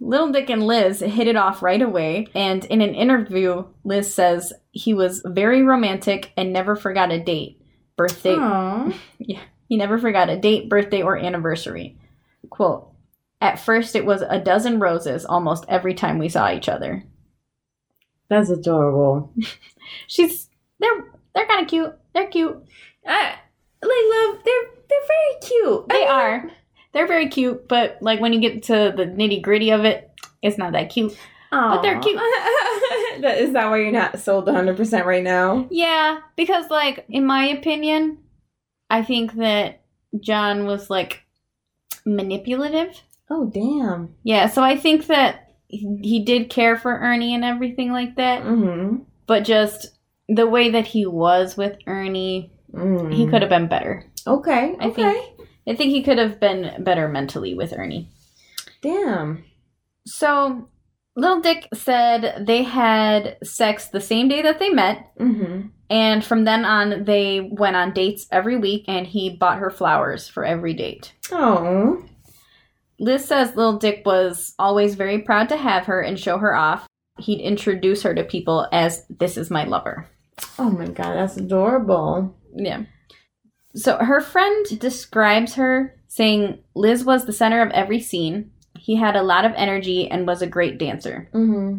Little 0.00 0.32
Dick 0.32 0.50
and 0.50 0.66
Liz 0.66 1.00
hit 1.00 1.26
it 1.26 1.36
off 1.36 1.62
right 1.62 1.80
away, 1.80 2.26
and 2.34 2.64
in 2.66 2.80
an 2.80 2.94
interview, 2.94 3.64
Liz 3.84 4.12
says 4.12 4.52
he 4.72 4.94
was 4.94 5.22
very 5.24 5.62
romantic 5.62 6.32
and 6.36 6.52
never 6.52 6.76
forgot 6.76 7.12
a 7.12 7.18
date, 7.18 7.62
birthday. 7.96 8.36
Aw. 8.36 8.92
He 9.68 9.78
never 9.78 9.98
forgot 9.98 10.28
a 10.28 10.36
date, 10.36 10.68
birthday, 10.68 11.00
or 11.00 11.16
anniversary. 11.16 11.96
Quote, 12.50 12.91
at 13.42 13.58
first 13.58 13.96
it 13.96 14.06
was 14.06 14.22
a 14.22 14.38
dozen 14.38 14.78
roses 14.78 15.26
almost 15.26 15.64
every 15.68 15.94
time 15.94 16.18
we 16.18 16.28
saw 16.28 16.50
each 16.50 16.68
other. 16.68 17.02
That's 18.30 18.48
adorable. 18.48 19.34
She's 20.06 20.48
they're 20.78 21.12
they're 21.34 21.46
kind 21.46 21.60
of 21.60 21.68
cute. 21.68 21.92
They're 22.14 22.28
cute. 22.28 22.64
I 23.06 23.34
like 23.82 23.90
love. 24.32 24.44
They're 24.44 24.70
they're 24.88 25.08
very 25.08 25.40
cute. 25.42 25.88
They 25.88 26.06
I 26.06 26.10
are. 26.10 26.50
They're 26.92 27.08
very 27.08 27.28
cute, 27.28 27.68
but 27.68 27.98
like 28.00 28.20
when 28.20 28.32
you 28.32 28.40
get 28.40 28.62
to 28.64 28.94
the 28.96 29.06
nitty 29.06 29.42
gritty 29.42 29.70
of 29.70 29.84
it, 29.84 30.10
it's 30.40 30.56
not 30.56 30.72
that 30.72 30.90
cute. 30.90 31.16
But 31.50 31.82
they're 31.82 32.00
cute. 32.00 32.16
Is 33.24 33.52
that 33.52 33.68
why 33.68 33.78
you're 33.78 33.92
not 33.92 34.18
sold 34.20 34.46
100 34.46 34.76
percent 34.76 35.04
right 35.04 35.22
now? 35.22 35.66
Yeah, 35.70 36.20
because 36.36 36.70
like 36.70 37.04
in 37.08 37.26
my 37.26 37.46
opinion, 37.46 38.18
I 38.88 39.02
think 39.02 39.34
that 39.34 39.82
John 40.20 40.64
was 40.64 40.88
like 40.88 41.24
manipulative. 42.06 43.02
Oh 43.34 43.46
damn. 43.52 44.14
Yeah, 44.24 44.46
so 44.48 44.62
I 44.62 44.76
think 44.76 45.06
that 45.06 45.54
he 45.68 46.22
did 46.22 46.50
care 46.50 46.76
for 46.76 46.92
Ernie 46.98 47.34
and 47.34 47.44
everything 47.44 47.92
like 47.92 48.16
that, 48.16 48.42
Mm-hmm. 48.42 49.04
but 49.26 49.44
just 49.44 49.88
the 50.28 50.46
way 50.46 50.68
that 50.70 50.86
he 50.86 51.06
was 51.06 51.56
with 51.56 51.78
Ernie, 51.86 52.52
Mm. 52.74 53.12
he 53.12 53.26
could 53.26 53.40
have 53.42 53.48
been 53.50 53.68
better. 53.68 54.04
Okay. 54.26 54.76
I 54.80 54.86
okay. 54.88 54.92
think 54.92 55.48
I 55.68 55.74
think 55.76 55.90
he 55.92 56.02
could 56.02 56.18
have 56.18 56.38
been 56.40 56.82
better 56.84 57.08
mentally 57.08 57.54
with 57.54 57.72
Ernie. 57.76 58.08
Damn. 58.82 59.44
So, 60.06 60.68
Little 61.16 61.40
Dick 61.40 61.68
said 61.74 62.44
they 62.46 62.62
had 62.62 63.36
sex 63.44 63.88
the 63.88 64.00
same 64.00 64.28
day 64.28 64.42
that 64.42 64.58
they 64.58 64.70
met, 64.70 65.10
Mm-hmm. 65.18 65.68
and 65.90 66.24
from 66.24 66.44
then 66.44 66.64
on, 66.64 67.04
they 67.04 67.40
went 67.52 67.76
on 67.76 67.92
dates 67.92 68.26
every 68.32 68.56
week, 68.56 68.84
and 68.88 69.06
he 69.06 69.30
bought 69.36 69.58
her 69.58 69.70
flowers 69.70 70.26
for 70.28 70.44
every 70.44 70.74
date. 70.74 71.12
Oh. 71.30 72.02
Liz 73.02 73.24
says 73.24 73.56
Little 73.56 73.78
Dick 73.78 74.02
was 74.06 74.54
always 74.60 74.94
very 74.94 75.18
proud 75.18 75.48
to 75.48 75.56
have 75.56 75.86
her 75.86 76.00
and 76.00 76.18
show 76.18 76.38
her 76.38 76.54
off. 76.54 76.86
He'd 77.18 77.40
introduce 77.40 78.04
her 78.04 78.14
to 78.14 78.22
people 78.22 78.68
as, 78.70 79.04
This 79.10 79.36
is 79.36 79.50
my 79.50 79.64
lover. 79.64 80.08
Oh 80.56 80.70
my 80.70 80.86
god, 80.86 81.14
that's 81.16 81.36
adorable. 81.36 82.36
Yeah. 82.54 82.84
So 83.74 83.98
her 83.98 84.20
friend 84.20 84.78
describes 84.78 85.54
her 85.54 85.98
saying 86.06 86.62
Liz 86.76 87.04
was 87.04 87.24
the 87.24 87.32
center 87.32 87.60
of 87.60 87.72
every 87.72 87.98
scene. 87.98 88.52
He 88.78 88.94
had 88.94 89.16
a 89.16 89.22
lot 89.24 89.44
of 89.44 89.52
energy 89.56 90.08
and 90.08 90.24
was 90.24 90.40
a 90.40 90.46
great 90.46 90.78
dancer. 90.78 91.28
Mm-hmm. 91.34 91.78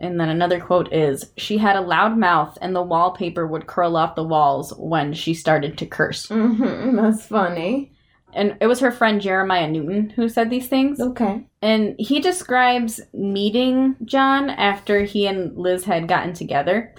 And 0.00 0.18
then 0.18 0.28
another 0.30 0.60
quote 0.60 0.90
is 0.94 1.30
She 1.36 1.58
had 1.58 1.76
a 1.76 1.82
loud 1.82 2.16
mouth 2.16 2.56
and 2.62 2.74
the 2.74 2.80
wallpaper 2.80 3.46
would 3.46 3.66
curl 3.66 3.98
off 3.98 4.14
the 4.14 4.24
walls 4.24 4.72
when 4.78 5.12
she 5.12 5.34
started 5.34 5.76
to 5.76 5.86
curse. 5.86 6.26
Mm-hmm. 6.28 6.96
That's 7.02 7.26
funny. 7.26 7.92
And 8.34 8.56
it 8.60 8.66
was 8.66 8.80
her 8.80 8.90
friend 8.90 9.20
Jeremiah 9.20 9.68
Newton 9.68 10.10
who 10.10 10.28
said 10.28 10.50
these 10.50 10.68
things. 10.68 11.00
Okay. 11.00 11.46
And 11.62 11.96
he 11.98 12.20
describes 12.20 13.00
meeting 13.12 13.96
John 14.04 14.50
after 14.50 15.02
he 15.04 15.26
and 15.26 15.56
Liz 15.56 15.84
had 15.84 16.08
gotten 16.08 16.34
together. 16.34 16.94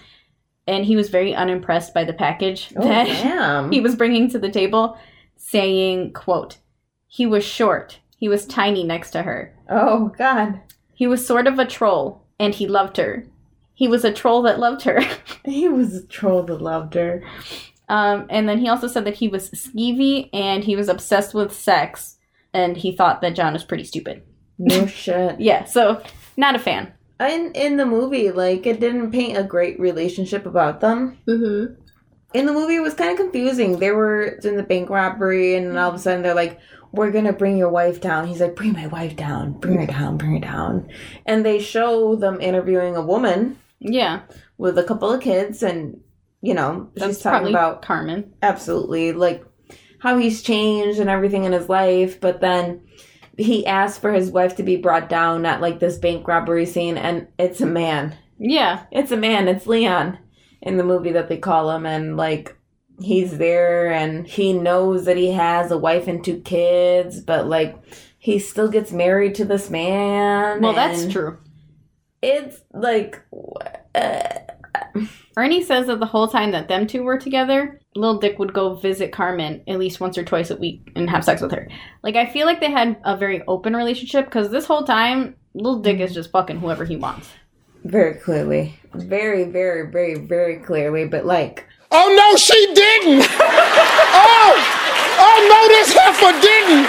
And 0.68 0.86
he 0.86 0.96
was 0.96 1.10
very 1.10 1.34
unimpressed 1.34 1.94
by 1.94 2.04
the 2.04 2.14
package 2.14 2.74
Oh 2.76 2.84
that 2.84 3.06
damn. 3.06 3.72
he 3.72 3.80
was 3.80 3.96
bringing 3.96 4.30
to 4.32 4.40
the 4.40 4.52
table, 4.52 4.98
saying, 5.38 6.14
quote, 6.14 6.58
He 7.08 7.26
was 7.26 7.44
short. 7.44 8.00
He 8.18 8.28
was 8.28 8.46
tiny 8.46 8.84
next 8.84 9.12
to 9.12 9.24
her. 9.24 9.56
oh 9.70 10.10
god. 10.18 10.60
He 10.94 11.08
was 11.08 11.26
sort 11.26 11.48
of 11.48 11.58
a 11.58 11.66
troll, 11.66 12.26
and 12.38 12.54
he 12.54 12.68
loved 12.68 12.98
her. 12.98 13.26
He 13.74 13.88
was 13.88 14.04
a 14.04 14.12
troll 14.12 14.42
that 14.42 14.60
loved 14.60 14.82
her. 14.84 15.00
He 15.46 15.70
was 15.70 15.96
a 15.96 16.06
troll 16.06 16.44
that 16.44 16.62
loved 16.62 16.96
her. 16.96 17.24
Um, 17.90 18.28
and 18.30 18.48
then 18.48 18.60
he 18.60 18.70
also 18.70 18.88
said 18.88 19.06
that 19.06 19.16
he 19.16 19.28
was 19.28 19.50
skeevy 19.52 20.30
and 20.32 20.64
he 20.64 20.76
was 20.76 20.88
obsessed 20.90 21.34
with 21.34 21.52
sex, 21.54 22.18
and 22.54 22.78
he 22.78 22.96
thought 22.96 23.22
that 23.22 23.36
John 23.36 23.54
was 23.54 23.64
pretty 23.64 23.84
stupid. 23.84 24.24
No 24.58 24.86
shit. 25.02 25.40
Yeah, 25.40 25.66
so 25.66 26.02
not 26.38 26.56
a 26.56 26.60
fan. 26.60 26.94
In 27.20 27.52
in 27.54 27.76
the 27.78 27.86
movie, 27.86 28.32
like 28.32 28.66
it 28.66 28.80
didn't 28.80 29.12
paint 29.12 29.38
a 29.38 29.44
great 29.44 29.80
relationship 29.80 30.46
about 30.46 30.80
them. 30.80 31.18
Mm-hmm. 31.28 31.74
In 32.34 32.46
the 32.46 32.54
movie, 32.54 32.76
it 32.76 32.82
was 32.82 32.94
kind 32.94 33.12
of 33.12 33.18
confusing. 33.18 33.80
They 33.80 33.92
were 33.92 34.24
in 34.44 34.56
the 34.56 34.64
bank 34.64 34.90
robbery, 34.90 35.56
and 35.56 35.78
all 35.78 35.90
of 35.90 35.96
a 35.96 36.00
sudden 36.00 36.22
they're 36.22 36.36
like, 36.36 36.60
"We're 36.92 37.12
gonna 37.12 37.34
bring 37.34 37.58
your 37.58 37.70
wife 37.72 38.00
down." 38.00 38.28
He's 38.28 38.40
like, 38.40 38.56
"Bring 38.56 38.74
my 38.74 38.88
wife 38.88 39.16
down. 39.16 39.54
Bring 39.54 39.80
her 39.80 39.88
down. 39.88 40.18
Bring 40.18 40.34
her 40.34 40.40
down." 40.40 40.88
And 41.26 41.44
they 41.44 41.60
show 41.60 42.16
them 42.16 42.40
interviewing 42.40 42.96
a 42.96 43.02
woman 43.02 43.58
Yeah, 43.80 44.22
with 44.58 44.78
a 44.78 44.84
couple 44.84 45.12
of 45.12 45.22
kids, 45.22 45.64
and 45.64 46.00
you 46.42 46.54
know, 46.54 46.90
that's 46.96 47.16
she's 47.18 47.24
talking 47.24 47.50
about 47.50 47.82
Carmen. 47.82 48.34
absolutely 48.42 49.12
like 49.12 49.44
how 50.00 50.18
he's 50.18 50.42
changed 50.42 51.00
and 51.00 51.10
everything 51.10 51.44
in 51.44 51.52
his 51.52 51.68
life 51.70 52.20
but 52.22 52.40
then 52.42 52.82
he 53.38 53.66
asked 53.66 54.02
for 54.02 54.12
his 54.14 54.32
wife 54.32 54.56
to 54.56 54.64
be 54.64 54.76
brought 54.78 55.10
down 55.10 55.46
at 55.46 55.62
like 55.62 55.80
this 55.80 55.98
bank 55.98 56.28
robbery 56.28 56.66
scene 56.66 56.98
and 56.98 57.28
it's 57.38 57.62
a 57.62 57.66
man 57.66 58.16
Yeah, 58.38 58.86
it's 58.92 59.12
a 59.12 59.18
man 59.18 59.48
it's 59.48 59.68
leon 59.68 60.18
in 60.62 60.78
the 60.78 60.84
movie 60.84 61.12
that 61.14 61.28
they 61.30 61.38
call 61.38 61.72
him 61.72 61.86
and 61.86 62.16
like 62.18 62.58
he's 63.02 63.38
there 63.38 63.92
and 63.92 64.28
he 64.28 64.52
knows 64.54 65.06
that 65.06 65.16
he 65.18 65.32
has 65.32 65.72
a 65.72 65.78
wife 65.78 66.08
and 66.08 66.24
two 66.24 66.40
kids 66.42 67.22
but 67.22 67.48
like 67.48 67.78
he 68.18 68.40
still 68.40 68.68
gets 68.68 68.92
married 68.92 69.36
to 69.36 69.46
this 69.46 69.70
man 69.70 70.62
well, 70.62 70.74
that's 70.74 71.08
true. 71.12 71.38
it's 72.22 72.62
like 72.74 73.22
uh, 73.96 74.30
Ernie 75.38 75.64
says 75.64 75.88
that 75.88 76.00
the 76.00 76.06
whole 76.06 76.28
time 76.28 76.52
that 76.52 76.68
them 76.68 76.86
two 76.88 77.04
were 77.04 77.18
together, 77.18 77.80
Lil 77.96 78.20
Dick 78.20 78.40
would 78.40 78.54
go 78.54 78.76
visit 78.76 79.12
Carmen 79.12 79.64
at 79.68 79.80
least 79.80 80.00
once 80.00 80.18
or 80.18 80.24
twice 80.24 80.50
a 80.52 80.56
week 80.56 80.92
and 80.96 81.10
have 81.10 81.24
sex 81.24 81.42
with 81.42 81.52
her. 81.52 81.68
Like, 82.04 82.16
I 82.16 82.26
feel 82.26 82.46
like 82.46 82.60
they 82.60 82.72
had 82.72 82.98
a 83.06 83.16
very 83.18 83.42
open 83.48 83.76
relationship 83.76 84.26
because 84.26 84.50
this 84.50 84.66
whole 84.66 84.84
time, 84.84 85.36
Lil 85.54 85.80
Dick 85.80 86.00
is 86.00 86.14
just 86.14 86.32
fucking 86.32 86.60
whoever 86.60 86.86
he 86.86 86.96
wants. 86.96 87.30
very 87.86 88.16
clearly 88.16 88.78
very 88.94 89.46
very 89.46 89.90
very 89.90 90.16
very 90.16 90.58
clearly 90.58 91.06
but 91.08 91.26
like 91.26 91.66
Oh 91.92 92.14
no, 92.16 92.38
she 92.38 92.74
didn't! 92.76 93.26
oh! 93.32 94.52
Oh 95.18 95.38
no, 95.50 95.68
this 95.70 95.94
heifer 95.94 96.40
didn't! 96.40 96.88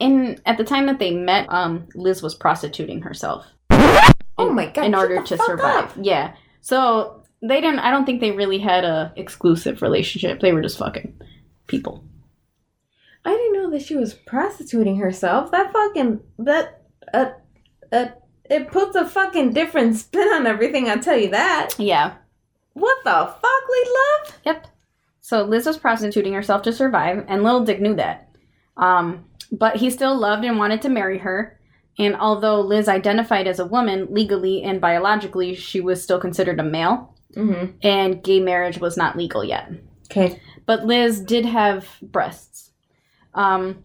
And 0.00 0.40
at 0.46 0.56
the 0.58 0.64
time 0.64 0.86
that 0.86 0.98
they 0.98 1.10
met, 1.10 1.46
um, 1.52 1.86
Liz 1.94 2.22
was 2.22 2.34
prostituting 2.34 3.02
herself. 3.02 3.46
Oh 4.38 4.50
my 4.50 4.66
god! 4.70 4.86
in 4.86 4.94
order 4.94 5.22
to 5.22 5.36
survive. 5.38 5.84
up. 5.84 5.92
Yeah. 6.00 6.34
So 6.64 7.22
they 7.42 7.60
didn't. 7.60 7.80
I 7.80 7.90
don't 7.90 8.06
think 8.06 8.22
they 8.22 8.30
really 8.30 8.58
had 8.58 8.84
a 8.84 9.12
exclusive 9.16 9.82
relationship. 9.82 10.40
They 10.40 10.54
were 10.54 10.62
just 10.62 10.78
fucking 10.78 11.20
people. 11.66 12.02
I 13.22 13.32
didn't 13.32 13.52
know 13.52 13.70
that 13.70 13.82
she 13.82 13.96
was 13.96 14.14
prostituting 14.14 14.96
herself. 14.96 15.50
That 15.50 15.74
fucking 15.74 16.20
that 16.38 16.82
uh 17.12 17.32
uh 17.92 18.06
it 18.46 18.68
puts 18.68 18.96
a 18.96 19.06
fucking 19.06 19.52
different 19.52 19.96
spin 19.96 20.26
on 20.28 20.46
everything. 20.46 20.88
I 20.88 20.96
tell 20.96 21.18
you 21.18 21.28
that. 21.32 21.74
Yeah. 21.78 22.14
What 22.72 22.96
the 23.04 23.10
fuck, 23.10 23.68
Lee 23.70 23.96
Love? 23.96 24.38
Yep. 24.46 24.66
So 25.20 25.42
Liz 25.42 25.66
was 25.66 25.76
prostituting 25.76 26.32
herself 26.32 26.62
to 26.62 26.72
survive, 26.72 27.26
and 27.28 27.42
Little 27.42 27.64
Dick 27.64 27.80
knew 27.80 27.94
that. 27.96 28.34
Um, 28.78 29.26
but 29.52 29.76
he 29.76 29.90
still 29.90 30.18
loved 30.18 30.46
and 30.46 30.56
wanted 30.56 30.80
to 30.82 30.88
marry 30.88 31.18
her. 31.18 31.60
And 31.98 32.16
although 32.16 32.60
Liz 32.60 32.88
identified 32.88 33.46
as 33.46 33.58
a 33.60 33.66
woman 33.66 34.08
legally 34.10 34.62
and 34.62 34.80
biologically, 34.80 35.54
she 35.54 35.80
was 35.80 36.02
still 36.02 36.18
considered 36.20 36.60
a 36.60 36.64
male, 36.64 37.10
Mm-hmm. 37.36 37.76
and 37.82 38.22
gay 38.22 38.38
marriage 38.38 38.78
was 38.78 38.96
not 38.96 39.16
legal 39.16 39.42
yet. 39.42 39.68
Okay. 40.08 40.40
But 40.66 40.86
Liz 40.86 41.20
did 41.20 41.44
have 41.44 41.88
breasts. 42.00 42.70
Um, 43.34 43.82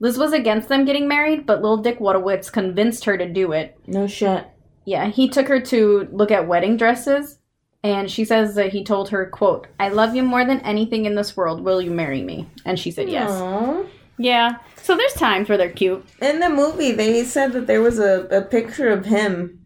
Liz 0.00 0.18
was 0.18 0.32
against 0.32 0.68
them 0.68 0.84
getting 0.84 1.06
married, 1.06 1.46
but 1.46 1.62
Lil 1.62 1.76
Dick 1.76 2.00
Wojtowicz 2.00 2.50
convinced 2.52 3.04
her 3.04 3.16
to 3.16 3.28
do 3.32 3.52
it. 3.52 3.78
No 3.86 4.08
shit. 4.08 4.44
Yeah, 4.84 5.06
he 5.10 5.28
took 5.28 5.46
her 5.46 5.60
to 5.60 6.08
look 6.10 6.30
at 6.32 6.48
wedding 6.48 6.76
dresses, 6.76 7.38
And 7.84 8.10
she 8.10 8.24
says 8.24 8.56
that 8.56 8.72
he 8.72 8.82
told 8.82 9.10
her, 9.10 9.26
quote, 9.26 9.68
I 9.78 9.90
love 9.90 10.16
you 10.16 10.24
more 10.24 10.44
than 10.44 10.58
anything 10.60 11.04
in 11.04 11.14
this 11.14 11.36
world. 11.36 11.60
Will 11.60 11.80
you 11.80 11.92
marry 11.92 12.22
me? 12.22 12.48
And 12.64 12.78
she 12.80 12.90
said 12.90 13.08
yes. 13.08 13.30
Aw. 13.30 13.84
Yeah. 14.18 14.56
So 14.88 14.96
there's 14.96 15.12
times 15.12 15.50
where 15.50 15.58
they're 15.58 15.70
cute. 15.70 16.02
In 16.22 16.40
the 16.40 16.48
movie, 16.48 16.92
they 16.92 17.22
said 17.22 17.52
that 17.52 17.66
there 17.66 17.82
was 17.82 17.98
a, 17.98 18.26
a 18.30 18.40
picture 18.40 18.88
of 18.88 19.04
him 19.04 19.60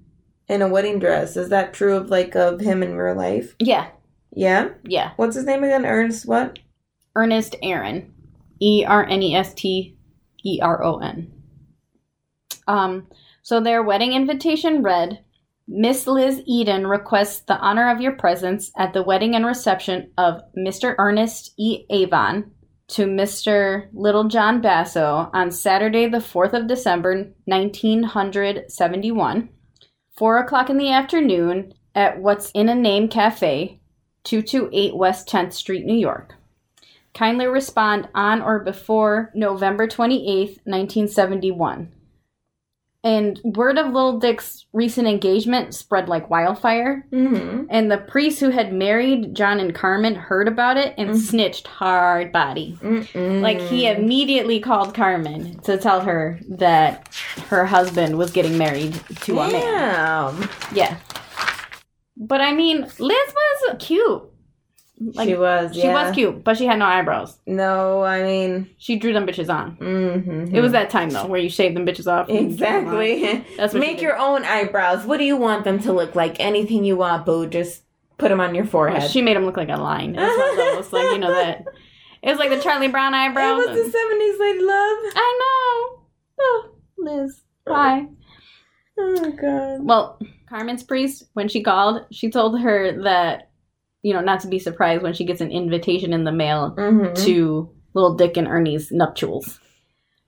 in 0.48 0.62
a 0.62 0.68
wedding 0.68 0.98
dress. 0.98 1.36
Is 1.36 1.48
that 1.50 1.72
true 1.72 1.94
of 1.94 2.10
like 2.10 2.34
of 2.34 2.58
him 2.58 2.82
in 2.82 2.96
real 2.96 3.14
life? 3.14 3.54
Yeah. 3.60 3.90
Yeah. 4.32 4.70
Yeah. 4.82 5.12
What's 5.14 5.36
his 5.36 5.44
name 5.44 5.62
again? 5.62 5.86
Ernest 5.86 6.26
what? 6.26 6.58
Ernest 7.14 7.54
Aron. 7.62 8.12
E 8.60 8.84
R 8.84 9.06
N 9.06 9.22
E 9.22 9.36
S 9.36 9.54
T 9.54 9.96
E 10.44 10.58
R 10.60 10.82
O 10.82 10.98
N. 10.98 11.32
Um, 12.66 13.06
so 13.42 13.60
their 13.60 13.80
wedding 13.80 14.14
invitation 14.14 14.82
read 14.82 15.20
Miss 15.68 16.08
Liz 16.08 16.42
Eden 16.46 16.88
requests 16.88 17.42
the 17.42 17.58
honor 17.58 17.92
of 17.92 18.00
your 18.00 18.16
presence 18.16 18.72
at 18.76 18.92
the 18.92 19.04
wedding 19.04 19.36
and 19.36 19.46
reception 19.46 20.10
of 20.18 20.42
Mr. 20.58 20.96
Ernest 20.98 21.54
E. 21.56 21.84
Aron 21.88 22.50
to 22.88 23.06
Mr. 23.06 23.88
Little 23.92 24.24
John 24.24 24.60
Basso 24.60 25.30
on 25.32 25.50
Saturday, 25.50 26.08
the 26.08 26.18
4th 26.18 26.52
of 26.52 26.66
December, 26.66 27.32
1971, 27.44 29.48
4 30.16 30.38
o'clock 30.38 30.70
in 30.70 30.78
the 30.78 30.92
afternoon 30.92 31.74
at 31.94 32.20
What's 32.20 32.50
in 32.50 32.68
a 32.68 32.74
Name 32.74 33.08
Cafe, 33.08 33.80
228 34.24 34.96
West 34.96 35.28
10th 35.28 35.52
Street, 35.52 35.84
New 35.84 35.96
York. 35.96 36.34
Kindly 37.14 37.46
respond 37.46 38.08
on 38.14 38.40
or 38.40 38.58
before 38.58 39.30
November 39.34 39.86
28th, 39.86 40.58
1971. 40.64 41.92
And 43.04 43.40
word 43.42 43.78
of 43.78 43.86
Little 43.86 44.20
Dick's 44.20 44.64
recent 44.72 45.08
engagement 45.08 45.74
spread 45.74 46.08
like 46.08 46.30
wildfire. 46.30 47.04
Mm-hmm. 47.10 47.64
And 47.68 47.90
the 47.90 47.98
priest 47.98 48.38
who 48.38 48.50
had 48.50 48.72
married 48.72 49.34
John 49.34 49.58
and 49.58 49.74
Carmen 49.74 50.14
heard 50.14 50.46
about 50.46 50.76
it 50.76 50.94
and 50.96 51.18
snitched 51.18 51.66
hard 51.66 52.30
body. 52.30 52.78
Like 53.12 53.60
he 53.60 53.88
immediately 53.88 54.60
called 54.60 54.94
Carmen 54.94 55.58
to 55.62 55.78
tell 55.78 56.00
her 56.02 56.38
that 56.48 57.08
her 57.48 57.66
husband 57.66 58.18
was 58.18 58.30
getting 58.30 58.56
married 58.56 58.94
to 59.22 59.40
a 59.40 59.50
man. 59.50 60.48
Yeah. 60.72 60.96
But 62.16 62.40
I 62.40 62.52
mean, 62.52 62.82
Liz 62.82 63.34
was 63.34 63.76
cute. 63.80 64.31
Like, 65.14 65.28
she 65.28 65.34
was. 65.34 65.74
She 65.74 65.82
yeah. 65.82 65.92
was 65.92 66.14
cute, 66.14 66.44
but 66.44 66.56
she 66.56 66.66
had 66.66 66.78
no 66.78 66.86
eyebrows. 66.86 67.38
No, 67.46 68.02
I 68.02 68.22
mean. 68.22 68.70
She 68.78 68.96
drew 68.96 69.12
them 69.12 69.26
bitches 69.26 69.52
on. 69.52 69.76
Mm-hmm. 69.76 70.54
It 70.54 70.60
was 70.60 70.72
that 70.72 70.90
time 70.90 71.10
though, 71.10 71.26
where 71.26 71.40
you 71.40 71.48
shave 71.48 71.74
them 71.74 71.86
bitches 71.86 72.10
off. 72.10 72.28
and 72.28 72.56
drew 72.56 72.66
them 72.66 72.88
on. 72.88 73.00
Exactly. 73.00 73.44
That's 73.56 73.74
Make 73.74 74.00
your 74.00 74.16
own 74.16 74.44
eyebrows. 74.44 75.04
What 75.04 75.18
do 75.18 75.24
you 75.24 75.36
want 75.36 75.64
them 75.64 75.78
to 75.80 75.92
look 75.92 76.14
like? 76.14 76.38
Anything 76.40 76.84
you 76.84 76.96
want, 76.96 77.26
boo. 77.26 77.46
Just 77.46 77.82
put 78.18 78.28
them 78.28 78.40
on 78.40 78.54
your 78.54 78.64
forehead. 78.64 79.00
Well, 79.00 79.08
she 79.08 79.22
made 79.22 79.36
them 79.36 79.44
look 79.44 79.56
like 79.56 79.68
a 79.68 79.76
line. 79.76 80.14
It 80.14 80.20
was 80.20 80.38
one 80.38 80.50
of 80.50 80.56
those, 80.56 80.92
like 80.92 81.12
you 81.12 81.18
know 81.18 81.32
that. 81.32 81.64
It 82.22 82.28
was 82.28 82.38
like 82.38 82.50
the 82.50 82.60
Charlie 82.60 82.86
Brown 82.86 83.14
eyebrows. 83.14 83.64
it 83.64 83.70
was 83.70 83.84
the 83.84 83.90
seventies, 83.90 84.38
lady 84.38 84.60
love. 84.60 84.98
I 85.16 85.38
know. 85.40 86.02
Oh, 86.40 86.70
Liz, 86.98 87.42
why? 87.64 88.06
Oh 88.96 89.32
god. 89.32 89.84
Well, 89.84 90.20
Carmen's 90.48 90.84
priest, 90.84 91.24
when 91.32 91.48
she 91.48 91.62
called, 91.62 92.02
she 92.12 92.30
told 92.30 92.60
her 92.60 93.02
that, 93.02 93.50
you 94.02 94.12
know, 94.12 94.20
not 94.20 94.40
to 94.40 94.48
be 94.48 94.58
surprised 94.58 95.02
when 95.02 95.14
she 95.14 95.24
gets 95.24 95.40
an 95.40 95.50
invitation 95.50 96.12
in 96.12 96.24
the 96.24 96.32
mail 96.32 96.74
Mm-hmm. 96.76 97.14
to 97.24 97.70
Little 97.94 98.14
Dick 98.14 98.36
and 98.36 98.48
Ernie's 98.48 98.90
nuptials. 98.90 99.60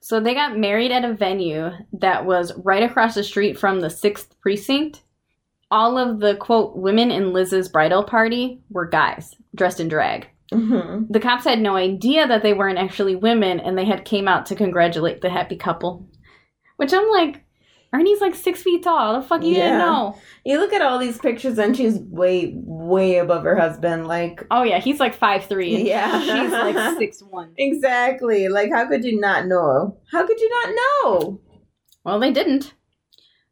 So 0.01 0.21
they 0.21 0.35
got 0.35 0.59
married 0.59 0.93
at 0.93 1.05
a 1.05 1.15
venue 1.15 1.71
that 1.95 2.27
was 2.27 2.53
right 2.59 2.83
across 2.83 3.15
the 3.15 3.25
street 3.25 3.59
from 3.59 3.81
the 3.81 3.89
6th 3.89 4.29
precinct. 4.43 5.03
All 5.71 5.97
of 5.97 6.21
the 6.21 6.37
quote 6.37 6.77
women 6.77 7.11
in 7.11 7.33
Liz's 7.33 7.69
bridal 7.71 8.05
party 8.05 8.61
were 8.69 8.87
guys 8.87 9.35
dressed 9.55 9.81
in 9.81 9.89
drag. 9.89 10.29
Mm-hmm. 10.53 11.11
The 11.11 11.21
cops 11.21 11.45
had 11.45 11.59
no 11.59 11.75
idea 11.75 12.29
that 12.29 12.43
they 12.43 12.53
weren't 12.53 12.79
actually 12.79 13.17
women 13.17 13.59
and 13.61 13.77
they 13.79 13.87
had 13.87 14.05
came 14.05 14.29
out 14.29 14.47
to 14.47 14.55
congratulate 14.55 15.23
the 15.23 15.31
happy 15.31 15.57
couple. 15.57 16.07
Which 16.77 16.93
I'm 16.93 17.09
like, 17.11 17.43
Ernie's 17.95 18.21
like 18.21 18.35
six 18.35 18.63
feet 18.63 18.83
tall. 18.83 19.21
The 19.21 19.27
fuck 19.27 19.43
you 19.45 19.55
didn't 19.55 19.79
Yeah. 19.79 19.79
know? 19.79 20.19
You 20.45 20.59
look 20.59 20.73
at 20.73 20.83
all 20.83 20.99
these 20.99 21.17
pictures, 21.19 21.59
and 21.59 21.77
she's 21.77 21.99
way, 22.01 22.53
way 22.57 23.19
above 23.19 23.45
her 23.45 23.57
husband. 23.57 24.07
Like 24.09 24.45
Oh 24.51 24.65
yeah, 24.65 24.81
he's 24.81 24.99
like 25.01 25.15
five 25.15 25.45
three. 25.47 25.89
Yeah. 25.89 26.21
she's 26.21 26.51
like 26.53 26.99
six 26.99 27.23
one. 27.23 27.53
exactly. 27.59 28.49
Like 28.49 28.71
how 28.73 28.89
could 28.89 29.05
you 29.05 29.21
not 29.21 29.47
know? 29.47 29.99
How 30.11 30.27
could 30.27 30.41
you 30.41 30.51
not 30.51 30.75
know? 30.75 31.41
Well, 32.05 32.19
they 32.21 32.33
didn't. 32.33 32.75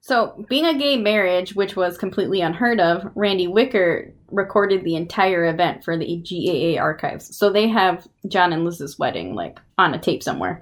So, 0.05 0.45
being 0.49 0.67
a 0.67 0.77
gay 0.77 0.97
marriage, 0.97 1.55
which 1.55 1.77
was 1.77 1.97
completely 1.97 2.41
unheard 2.41 2.81
of, 2.81 3.09
Randy 3.15 3.47
Wicker 3.47 4.13
recorded 4.33 4.83
the 4.83 4.97
entire 4.97 5.45
event 5.47 5.85
for 5.85 5.97
the 5.97 6.17
GAA 6.29 6.83
archives. 6.83 7.37
So 7.39 7.51
they 7.51 7.69
have 7.69 8.09
John 8.27 8.53
and 8.53 8.65
Liz's 8.65 8.99
wedding 8.99 9.37
like 9.37 9.61
on 9.79 9.95
a 9.95 10.01
tape 10.01 10.25
somewhere, 10.25 10.61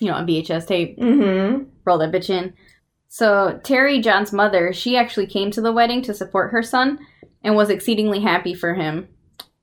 you 0.00 0.08
know, 0.08 0.16
a 0.16 0.22
VHS 0.24 0.66
tape. 0.66 0.98
Mm-hmm. 0.98 1.64
Roll 1.84 1.98
that 1.98 2.10
bitch 2.10 2.30
in. 2.30 2.52
So 3.12 3.58
Terry, 3.64 4.00
John's 4.00 4.32
mother, 4.32 4.72
she 4.72 4.96
actually 4.96 5.26
came 5.26 5.50
to 5.50 5.60
the 5.60 5.72
wedding 5.72 6.00
to 6.02 6.14
support 6.14 6.52
her 6.52 6.62
son 6.62 7.00
and 7.42 7.56
was 7.56 7.68
exceedingly 7.68 8.20
happy 8.20 8.54
for 8.54 8.72
him. 8.74 9.08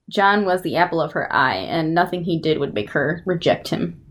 John 0.09 0.43
was 0.43 0.61
the 0.63 0.75
apple 0.75 0.99
of 0.99 1.13
her 1.13 1.33
eye, 1.33 1.55
and 1.55 1.93
nothing 1.93 2.23
he 2.25 2.39
did 2.39 2.59
would 2.59 2.73
make 2.73 2.89
her 2.91 3.23
reject 3.25 3.69
him. 3.69 4.01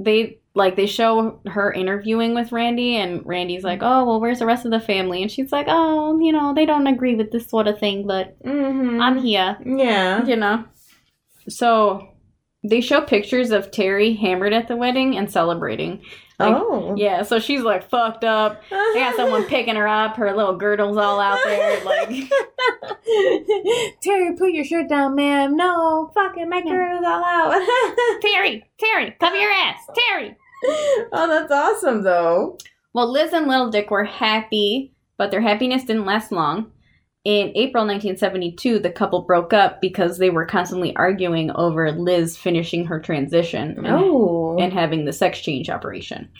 They 0.00 0.40
like 0.54 0.76
they 0.76 0.86
show 0.86 1.40
her 1.46 1.70
interviewing 1.72 2.34
with 2.34 2.50
Randy, 2.50 2.96
and 2.96 3.20
Randy's 3.26 3.64
like, 3.64 3.80
"Oh, 3.82 4.06
well, 4.06 4.18
where's 4.20 4.38
the 4.38 4.46
rest 4.46 4.64
of 4.64 4.70
the 4.70 4.80
family?" 4.80 5.20
And 5.22 5.30
she's 5.30 5.52
like, 5.52 5.66
"Oh, 5.68 6.18
you 6.18 6.32
know, 6.32 6.54
they 6.54 6.64
don't 6.64 6.86
agree 6.86 7.16
with 7.16 7.30
this 7.32 7.48
sort 7.50 7.68
of 7.68 7.78
thing, 7.78 8.06
but 8.06 8.42
Mm-hmm. 8.42 9.00
I'm 9.00 9.18
here." 9.18 9.58
yeah. 9.64 10.24
you 10.24 10.36
know. 10.36 10.64
So 11.50 12.08
they 12.64 12.80
show 12.80 13.02
pictures 13.02 13.50
of 13.50 13.70
Terry 13.70 14.14
hammered 14.14 14.52
at 14.54 14.68
the 14.68 14.76
wedding 14.76 15.16
and 15.18 15.30
celebrating. 15.30 16.00
Like, 16.38 16.54
oh. 16.56 16.94
Yeah, 16.96 17.22
so 17.22 17.40
she's 17.40 17.62
like 17.62 17.90
fucked 17.90 18.22
up. 18.22 18.62
They 18.70 19.00
got 19.00 19.16
someone 19.16 19.44
picking 19.48 19.74
her 19.74 19.88
up. 19.88 20.16
Her 20.16 20.34
little 20.36 20.56
girdle's 20.56 20.96
all 20.96 21.18
out 21.18 21.40
there. 21.44 21.82
Like, 21.84 22.08
Terry, 24.02 24.36
put 24.36 24.52
your 24.52 24.64
shirt 24.64 24.88
down, 24.88 25.16
ma'am. 25.16 25.56
No, 25.56 26.10
fucking 26.14 26.48
my 26.48 26.62
girdle's 26.62 27.04
all 27.04 27.24
out. 27.24 27.50
Terry, 28.22 28.64
Terry, 28.78 29.16
cover 29.18 29.36
your 29.36 29.50
ass, 29.50 29.78
Terry. 29.94 30.36
oh, 31.12 31.26
that's 31.28 31.50
awesome, 31.50 32.02
though. 32.02 32.56
Well, 32.92 33.10
Liz 33.10 33.32
and 33.32 33.48
Little 33.48 33.70
Dick 33.70 33.90
were 33.90 34.04
happy, 34.04 34.92
but 35.16 35.30
their 35.30 35.40
happiness 35.40 35.84
didn't 35.84 36.06
last 36.06 36.30
long. 36.30 36.70
In 37.28 37.52
April 37.56 37.84
1972, 37.84 38.78
the 38.78 38.90
couple 38.90 39.20
broke 39.20 39.52
up 39.52 39.82
because 39.82 40.16
they 40.16 40.30
were 40.30 40.46
constantly 40.46 40.96
arguing 40.96 41.50
over 41.50 41.92
Liz 41.92 42.38
finishing 42.38 42.86
her 42.86 42.98
transition 42.98 43.76
and, 43.76 43.86
Oh. 43.86 44.56
and 44.58 44.72
having 44.72 45.04
the 45.04 45.12
sex 45.12 45.38
change 45.38 45.68
operation. 45.68 46.30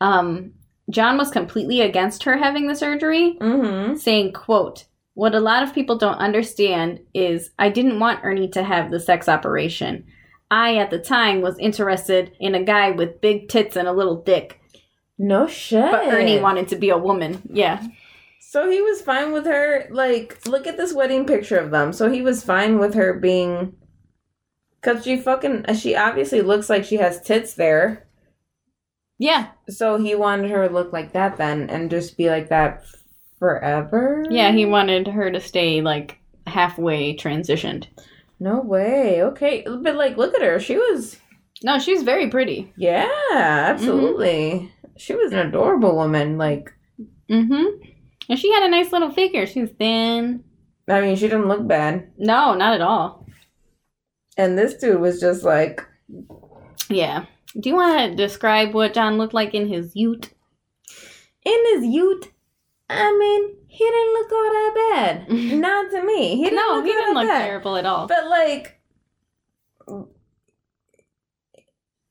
Um, 0.00 0.52
John 0.88 1.18
was 1.18 1.32
completely 1.32 1.80
against 1.80 2.22
her 2.22 2.36
having 2.36 2.68
the 2.68 2.76
surgery, 2.76 3.36
mm-hmm. 3.40 3.96
saying, 3.96 4.34
quote, 4.34 4.84
what 5.14 5.34
a 5.34 5.40
lot 5.40 5.64
of 5.64 5.74
people 5.74 5.98
don't 5.98 6.18
understand 6.18 7.00
is 7.12 7.50
I 7.58 7.68
didn't 7.68 7.98
want 7.98 8.20
Ernie 8.22 8.50
to 8.50 8.62
have 8.62 8.92
the 8.92 9.00
sex 9.00 9.28
operation. 9.28 10.04
I, 10.48 10.76
at 10.76 10.90
the 10.90 11.00
time, 11.00 11.40
was 11.40 11.58
interested 11.58 12.36
in 12.38 12.54
a 12.54 12.62
guy 12.62 12.92
with 12.92 13.20
big 13.20 13.48
tits 13.48 13.74
and 13.74 13.88
a 13.88 13.92
little 13.92 14.22
dick, 14.22 14.60
No 15.18 15.48
shit. 15.48 15.90
but 15.90 16.06
Ernie 16.06 16.38
wanted 16.40 16.68
to 16.68 16.76
be 16.76 16.90
a 16.90 16.98
woman. 16.98 17.42
Yeah. 17.52 17.84
So 18.54 18.70
he 18.70 18.80
was 18.80 19.02
fine 19.02 19.32
with 19.32 19.46
her. 19.46 19.88
Like, 19.90 20.46
look 20.46 20.68
at 20.68 20.76
this 20.76 20.92
wedding 20.92 21.26
picture 21.26 21.58
of 21.58 21.72
them. 21.72 21.92
So 21.92 22.08
he 22.08 22.22
was 22.22 22.44
fine 22.44 22.78
with 22.78 22.94
her 22.94 23.12
being. 23.12 23.74
Because 24.80 25.02
she 25.02 25.16
fucking. 25.16 25.64
She 25.74 25.96
obviously 25.96 26.40
looks 26.40 26.70
like 26.70 26.84
she 26.84 26.94
has 26.98 27.20
tits 27.20 27.54
there. 27.54 28.06
Yeah. 29.18 29.48
So 29.68 29.96
he 29.96 30.14
wanted 30.14 30.52
her 30.52 30.68
to 30.68 30.72
look 30.72 30.92
like 30.92 31.14
that 31.14 31.36
then 31.36 31.68
and 31.68 31.90
just 31.90 32.16
be 32.16 32.30
like 32.30 32.50
that 32.50 32.84
forever? 33.40 34.24
Yeah, 34.30 34.52
he 34.52 34.66
wanted 34.66 35.08
her 35.08 35.32
to 35.32 35.40
stay 35.40 35.80
like 35.80 36.20
halfway 36.46 37.16
transitioned. 37.16 37.88
No 38.38 38.60
way. 38.60 39.20
Okay. 39.20 39.66
But, 39.66 39.96
like, 39.96 40.16
look 40.16 40.32
at 40.32 40.42
her. 40.42 40.60
She 40.60 40.76
was. 40.76 41.18
No, 41.64 41.80
she's 41.80 42.04
very 42.04 42.30
pretty. 42.30 42.72
Yeah, 42.76 43.10
absolutely. 43.32 44.72
She 44.96 45.12
was 45.16 45.32
an 45.32 45.40
adorable 45.40 45.96
woman. 45.96 46.38
Like, 46.38 46.72
Mm-hmm. 47.30 47.88
And 48.28 48.38
she 48.38 48.52
had 48.52 48.62
a 48.62 48.68
nice 48.70 48.92
little 48.92 49.10
figure. 49.10 49.46
She 49.46 49.60
was 49.60 49.70
thin. 49.70 50.44
I 50.88 51.00
mean, 51.00 51.16
she 51.16 51.28
didn't 51.28 51.48
look 51.48 51.66
bad. 51.66 52.10
No, 52.18 52.54
not 52.54 52.74
at 52.74 52.80
all. 52.80 53.26
And 54.36 54.58
this 54.58 54.74
dude 54.74 55.00
was 55.00 55.20
just 55.20 55.44
like, 55.44 55.82
Yeah. 56.88 57.26
Do 57.58 57.68
you 57.68 57.76
want 57.76 58.10
to 58.10 58.16
describe 58.16 58.74
what 58.74 58.94
John 58.94 59.16
looked 59.16 59.34
like 59.34 59.54
in 59.54 59.68
his 59.68 59.94
ute? 59.94 60.30
in 61.44 61.58
his 61.74 61.84
youth, 61.84 62.32
I 62.88 63.16
mean, 63.18 63.56
he 63.68 63.84
didn't 63.84 64.12
look 64.14 64.32
all 64.32 64.50
that 64.50 64.90
bad. 65.28 65.28
Not 65.60 65.90
to 65.90 66.02
me. 66.02 66.36
He 66.36 66.44
didn't 66.44 66.56
no, 66.56 66.76
look 66.76 66.84
he 66.86 66.92
didn't 66.92 67.14
look 67.14 67.28
bad. 67.28 67.44
terrible 67.44 67.76
at 67.76 67.84
all. 67.84 68.06
But 68.06 68.26
like, 68.28 68.80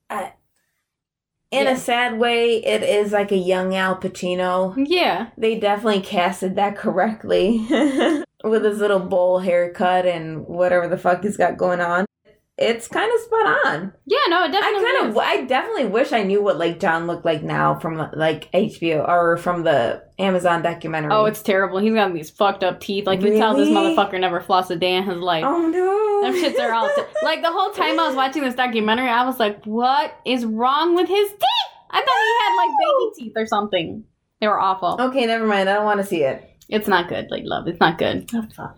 I, 0.10 0.34
In 1.54 1.66
Yeah. 1.66 1.72
a 1.74 1.78
sad 1.78 2.18
way, 2.20 2.56
it 2.66 2.82
is 2.82 3.12
like 3.12 3.32
a 3.32 3.38
young 3.38 3.76
Al 3.76 3.96
Pacino. 3.96 4.74
Yeah. 4.76 5.28
They 5.38 5.60
definitely 5.60 6.02
casted 6.02 6.56
that 6.56 6.76
correctly. 6.84 7.66
With 8.44 8.66
his 8.66 8.80
little 8.80 9.00
bowl 9.00 9.40
haircut 9.40 10.06
and 10.06 10.46
whatever 10.48 10.88
the 10.88 10.98
fuck 10.98 11.22
he's 11.24 11.38
got 11.38 11.56
going 11.58 11.80
on. 11.80 12.06
It's 12.64 12.88
kind 12.88 13.12
of 13.14 13.20
spot 13.22 13.66
on. 13.68 13.94
Yeah, 14.06 14.18
no, 14.30 14.44
it 14.46 14.52
definitely 14.52 14.86
I 14.86 14.94
kind 15.00 15.10
of, 15.10 15.18
I 15.18 15.42
definitely 15.46 15.86
wish 15.86 16.12
I 16.12 16.24
knew 16.24 16.42
what 16.42 16.58
like 16.58 16.80
John 16.80 17.08
looked 17.08 17.26
like 17.26 17.44
now 17.44 17.78
from 17.80 17.98
like 18.14 18.52
HBO 18.52 19.08
or 19.08 19.38
from 19.38 19.64
the 19.64 20.04
Amazon 20.20 20.62
documentary. 20.62 21.12
Oh, 21.12 21.26
it's 21.26 21.42
terrible. 21.42 21.80
He's 21.80 21.94
got 21.94 22.14
these 22.14 22.30
fucked 22.30 22.64
up 22.64 22.80
teeth. 22.80 23.06
Like 23.06 23.22
you 23.22 23.38
tell 23.38 23.56
this 23.56 23.70
motherfucker 23.70 24.20
never 24.20 24.42
flossed 24.42 24.70
a 24.70 24.76
day 24.76 24.96
in 24.96 25.04
his 25.04 25.18
life. 25.18 25.44
oh 25.46 25.68
no, 25.68 26.32
Them 26.32 26.42
shits 26.42 26.60
are 26.60 26.74
all 26.74 26.90
like 27.24 27.42
the 27.42 27.52
whole 27.52 27.72
time 27.72 28.00
I 28.00 28.08
was 28.08 28.16
watching 28.16 28.44
this 28.44 28.56
documentary, 28.56 29.10
I 29.10 29.26
was 29.26 29.40
like, 29.40 29.64
"What 29.66 30.14
is 30.26 30.46
wrong 30.46 30.96
with 30.96 31.08
his 31.08 31.30
teeth?" 31.30 31.40
I 31.92 32.00
thought 32.00 32.08
he 32.08 32.34
had 32.44 32.56
like 32.58 32.72
baby 32.80 33.12
teeth 33.30 33.34
or 33.36 33.46
something. 33.46 34.04
They 34.42 34.48
were 34.48 34.60
awful. 34.60 34.98
Okay, 35.00 35.26
never 35.26 35.46
mind. 35.46 35.70
I 35.70 35.74
don't 35.76 35.86
want 35.86 36.00
to 36.00 36.06
see 36.06 36.24
it. 36.24 36.50
It's 36.70 36.88
not 36.88 37.08
good, 37.08 37.30
like 37.30 37.44
love. 37.46 37.68
It's 37.68 37.80
not 37.80 37.98
good. 37.98 38.30
Oh 38.34 38.46
fuck. 38.56 38.78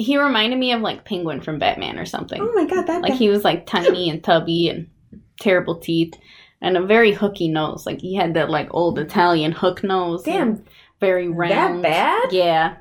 He 0.00 0.16
reminded 0.16 0.58
me 0.60 0.70
of 0.72 0.80
like 0.80 1.04
Penguin 1.04 1.40
from 1.40 1.58
Batman 1.58 1.98
or 1.98 2.06
something. 2.06 2.40
Oh 2.40 2.52
my 2.54 2.66
god, 2.66 2.86
that 2.86 3.02
Like 3.02 3.12
guy. 3.12 3.18
he 3.18 3.28
was 3.28 3.42
like 3.44 3.66
tiny 3.66 4.08
and 4.08 4.22
tubby 4.22 4.68
and 4.68 4.88
terrible 5.40 5.74
teeth 5.80 6.14
and 6.62 6.76
a 6.76 6.86
very 6.86 7.12
hooky 7.12 7.48
nose. 7.48 7.84
Like 7.84 8.00
he 8.00 8.14
had 8.14 8.34
that 8.34 8.48
like 8.48 8.68
old 8.70 8.98
Italian 9.00 9.50
hook 9.52 9.82
nose. 9.82 10.22
Damn, 10.22 10.64
very 11.00 11.28
random. 11.28 11.82
that 11.82 12.22
bad? 12.22 12.32
Yeah. 12.32 12.76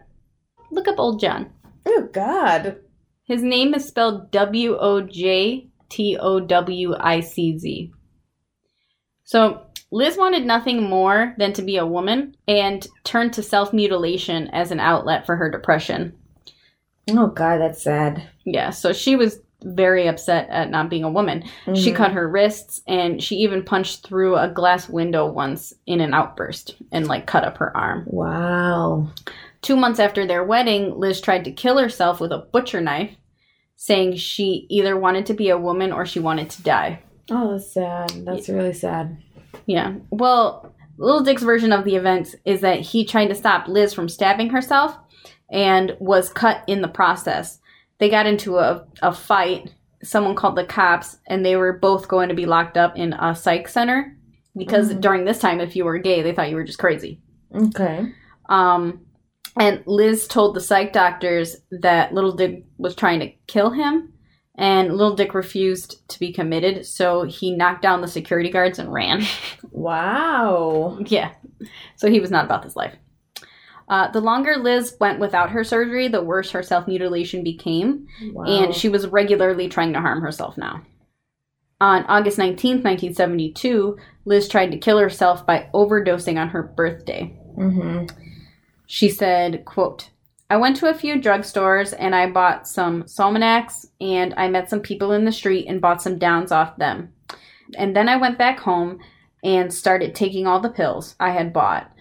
Look 0.71 0.87
up 0.87 0.99
old 0.99 1.19
John. 1.19 1.51
Oh 1.87 2.07
god. 2.13 2.77
His 3.23 3.41
name 3.41 3.73
is 3.73 3.85
spelled 3.87 4.29
W 4.31 4.77
O 4.77 5.01
J 5.01 5.69
T 5.89 6.17
O 6.19 6.39
W 6.39 6.93
I 6.99 7.19
C 7.21 7.57
Z. 7.57 7.91
So, 9.23 9.63
Liz 9.91 10.17
wanted 10.17 10.45
nothing 10.45 10.83
more 10.83 11.33
than 11.37 11.51
to 11.53 11.61
be 11.61 11.77
a 11.77 11.85
woman 11.85 12.35
and 12.47 12.85
turned 13.03 13.33
to 13.33 13.43
self 13.43 13.73
mutilation 13.73 14.49
as 14.49 14.71
an 14.71 14.79
outlet 14.79 15.25
for 15.25 15.35
her 15.35 15.49
depression. 15.49 16.13
Oh 17.09 17.27
god, 17.27 17.59
that's 17.59 17.81
sad. 17.83 18.23
Yeah, 18.45 18.69
so 18.71 18.93
she 18.93 19.15
was 19.15 19.39
very 19.63 20.07
upset 20.07 20.47
at 20.49 20.69
not 20.69 20.89
being 20.89 21.03
a 21.03 21.09
woman. 21.09 21.43
She 21.73 21.91
Mhm. 21.91 21.95
cut 21.95 22.11
her 22.11 22.27
wrists 22.29 22.81
and 22.87 23.21
she 23.23 23.37
even 23.37 23.63
punched 23.63 24.05
through 24.05 24.35
a 24.37 24.47
glass 24.49 24.87
window 24.87 25.25
once 25.31 25.73
in 25.87 25.99
an 25.99 26.13
outburst 26.13 26.75
and 26.91 27.07
like 27.07 27.25
cut 27.25 27.43
up 27.43 27.57
her 27.57 27.75
arm. 27.75 28.03
Wow. 28.07 29.07
Two 29.63 29.75
months 29.75 29.99
after 29.99 30.25
their 30.27 30.43
wedding, 30.43 30.99
Liz 30.99 31.19
tried 31.19 31.43
to 31.45 31.51
kill 31.51 31.79
herself 31.79 32.19
with 32.21 32.31
a 32.31 32.45
butcher 32.51 32.79
knife, 32.81 33.15
saying 33.75 34.15
she 34.17 34.67
either 34.69 34.95
wanted 34.97 35.25
to 35.25 35.33
be 35.33 35.49
a 35.49 35.57
woman 35.57 35.91
or 35.91 36.05
she 36.05 36.19
wanted 36.19 36.49
to 36.51 36.61
die. 36.61 36.99
Oh, 37.31 37.53
that's 37.53 37.73
sad. 37.73 38.11
That's 38.25 38.49
really 38.49 38.73
sad. 38.73 39.17
Yeah. 39.65 39.95
Well, 40.11 40.71
Little 40.99 41.21
Dick's 41.21 41.43
version 41.43 41.71
of 41.71 41.83
the 41.83 41.95
events 41.95 42.35
is 42.45 42.61
that 42.61 42.79
he 42.79 43.05
tried 43.05 43.27
to 43.27 43.35
stop 43.35 43.67
Liz 43.67 43.93
from 43.93 44.07
stabbing 44.07 44.49
herself 44.51 44.95
and 45.51 45.95
was 45.99 46.29
cut 46.29 46.63
in 46.67 46.81
the 46.81 46.87
process. 46.87 47.59
They 47.99 48.09
got 48.09 48.25
into 48.27 48.57
a, 48.57 48.85
a 49.01 49.13
fight. 49.13 49.73
Someone 50.03 50.35
called 50.35 50.55
the 50.55 50.65
cops, 50.65 51.17
and 51.27 51.45
they 51.45 51.55
were 51.55 51.73
both 51.79 52.07
going 52.07 52.29
to 52.29 52.35
be 52.35 52.45
locked 52.45 52.77
up 52.77 52.97
in 52.97 53.13
a 53.13 53.35
psych 53.35 53.67
center 53.67 54.15
because 54.55 54.93
Mhm. 54.93 55.01
during 55.01 55.25
this 55.25 55.39
time, 55.39 55.59
if 55.59 55.75
you 55.75 55.85
were 55.85 55.97
gay, 55.97 56.21
they 56.21 56.31
thought 56.33 56.49
you 56.49 56.55
were 56.55 56.63
just 56.63 56.79
crazy. 56.79 57.21
Okay. 57.55 58.11
Um, 58.49 59.01
and 59.59 59.81
Liz 59.87 60.27
told 60.27 60.55
the 60.55 60.61
psych 60.61 60.93
doctors 60.93 61.55
that 61.71 62.13
Little 62.13 62.33
Dick 62.35 62.65
was 62.77 62.95
trying 62.95 63.19
to 63.21 63.31
kill 63.47 63.71
him, 63.71 64.13
and 64.55 64.95
Little 64.95 65.15
Dick 65.15 65.33
refused 65.33 66.07
to 66.09 66.19
be 66.19 66.31
committed, 66.31 66.85
so 66.85 67.23
he 67.23 67.55
knocked 67.55 67.81
down 67.81 68.01
the 68.01 68.07
security 68.07 68.49
guards 68.51 68.77
and 68.79 68.91
ran. 68.93 69.23
Wow. 69.71 70.97
yeah, 71.05 71.31
so 71.95 72.09
he 72.09 72.19
was 72.19 72.29
not 72.31 72.45
about 72.45 72.61
this 72.63 72.75
life. 72.75 72.93
Uh, 73.89 74.11
the 74.11 74.19
longer 74.21 74.57
Liz 74.57 74.95
went 74.99 75.19
without 75.19 75.51
her 75.51 75.63
surgery, 75.63 76.07
the 76.07 76.21
worse 76.21 76.51
her 76.51 76.61
self 76.63 76.87
mutilation 76.87 77.43
became, 77.43 78.07
Wow. 78.33 78.43
and 78.43 78.75
she 78.75 78.89
was 78.89 79.07
regularly 79.07 79.69
trying 79.69 79.93
to 79.93 80.01
harm 80.01 80.21
herself 80.21 80.57
now. 80.57 80.81
On 81.79 82.03
August 82.05 82.37
19th, 82.37 82.83
1972, 82.83 83.97
Liz 84.25 84.49
tried 84.49 84.71
to 84.71 84.77
kill 84.77 84.97
herself 84.97 85.45
by 85.45 85.69
overdosing 85.73 86.39
on 86.41 86.49
her 86.49 86.63
birthday. 86.63 87.37
Mm-hmm. 87.57 88.07
She 88.87 89.09
said, 89.09 89.63
quote, 89.65 90.09
I 90.49 90.57
went 90.57 90.77
to 90.77 90.89
a 90.89 90.93
few 90.93 91.15
drugstores 91.15 91.93
and 91.97 92.15
I 92.15 92.31
bought 92.31 92.67
some 92.67 93.03
Salmonax 93.03 93.85
and 93.99 94.33
I 94.37 94.47
met 94.47 94.69
some 94.69 94.79
people 94.79 95.11
in 95.11 95.25
the 95.25 95.31
street 95.31 95.67
and 95.67 95.81
bought 95.81 96.01
some 96.01 96.17
downs 96.17 96.51
off 96.51 96.77
them. 96.77 97.13
And 97.77 97.95
then 97.95 98.07
I 98.07 98.15
went 98.15 98.37
back 98.37 98.59
home 98.59 98.99
and 99.43 99.73
started 99.73 100.15
taking 100.15 100.47
all 100.47 100.59
the 100.61 100.69
pills 100.69 101.15
I 101.19 101.31
had 101.31 101.53
bought 101.53 101.91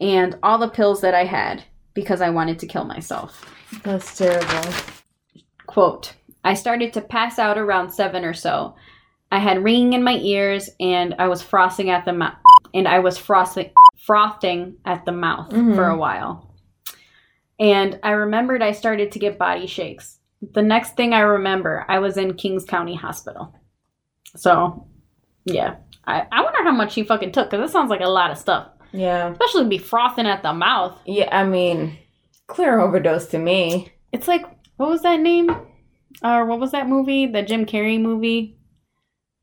and 0.00 0.38
all 0.42 0.58
the 0.58 0.68
pills 0.68 1.00
that 1.02 1.14
I 1.14 1.24
had 1.24 1.64
because 1.94 2.20
I 2.20 2.30
wanted 2.30 2.58
to 2.60 2.66
kill 2.66 2.84
myself. 2.84 3.44
That's 3.82 4.16
terrible. 4.18 4.72
Quote, 5.66 6.14
I 6.44 6.54
started 6.54 6.92
to 6.94 7.00
pass 7.00 7.38
out 7.38 7.58
around 7.58 7.90
seven 7.90 8.24
or 8.24 8.34
so. 8.34 8.74
I 9.32 9.38
had 9.38 9.64
ringing 9.64 9.94
in 9.94 10.02
my 10.04 10.16
ears 10.18 10.70
and 10.78 11.14
I 11.18 11.28
was 11.28 11.42
frosting 11.42 11.90
at 11.90 12.04
the 12.04 12.12
mouth 12.12 12.36
and 12.72 12.86
I 12.86 12.98
was 13.00 13.16
frosting 13.18 13.70
frothing 14.06 14.76
at 14.84 15.04
the 15.06 15.12
mouth 15.12 15.50
Mhm. 15.50 15.74
for 15.74 15.88
a 15.88 15.96
while. 15.96 16.54
And 17.58 17.98
I 18.02 18.10
remembered 18.10 18.62
I 18.62 18.72
started 18.72 19.12
to 19.12 19.18
get 19.18 19.38
body 19.38 19.66
shakes. 19.66 20.18
The 20.52 20.62
next 20.62 20.96
thing 20.96 21.14
I 21.14 21.20
remember, 21.20 21.86
I 21.88 22.00
was 22.00 22.16
in 22.18 22.34
Kings 22.34 22.64
County 22.64 22.94
Hospital. 22.96 23.54
So, 24.36 24.86
yeah. 25.44 25.76
I, 26.06 26.26
I 26.30 26.42
wonder 26.42 26.62
how 26.64 26.72
much 26.72 26.94
he 26.94 27.02
fucking 27.04 27.32
took 27.32 27.48
because 27.50 27.66
that 27.66 27.72
sounds 27.72 27.88
like 27.88 28.02
a 28.02 28.08
lot 28.08 28.30
of 28.30 28.36
stuff. 28.36 28.68
Yeah. 28.94 29.32
Especially 29.32 29.66
be 29.66 29.78
frothing 29.78 30.26
at 30.26 30.42
the 30.42 30.52
mouth. 30.54 30.98
Yeah, 31.04 31.28
I 31.36 31.44
mean, 31.44 31.98
clear 32.46 32.78
overdose 32.80 33.26
to 33.28 33.38
me. 33.38 33.92
It's 34.12 34.28
like 34.28 34.44
what 34.76 34.88
was 34.88 35.02
that 35.02 35.20
name? 35.20 35.50
Or 36.22 36.46
what 36.46 36.60
was 36.60 36.70
that 36.72 36.88
movie? 36.88 37.26
The 37.26 37.42
Jim 37.42 37.66
Carrey 37.66 38.00
movie 38.00 38.56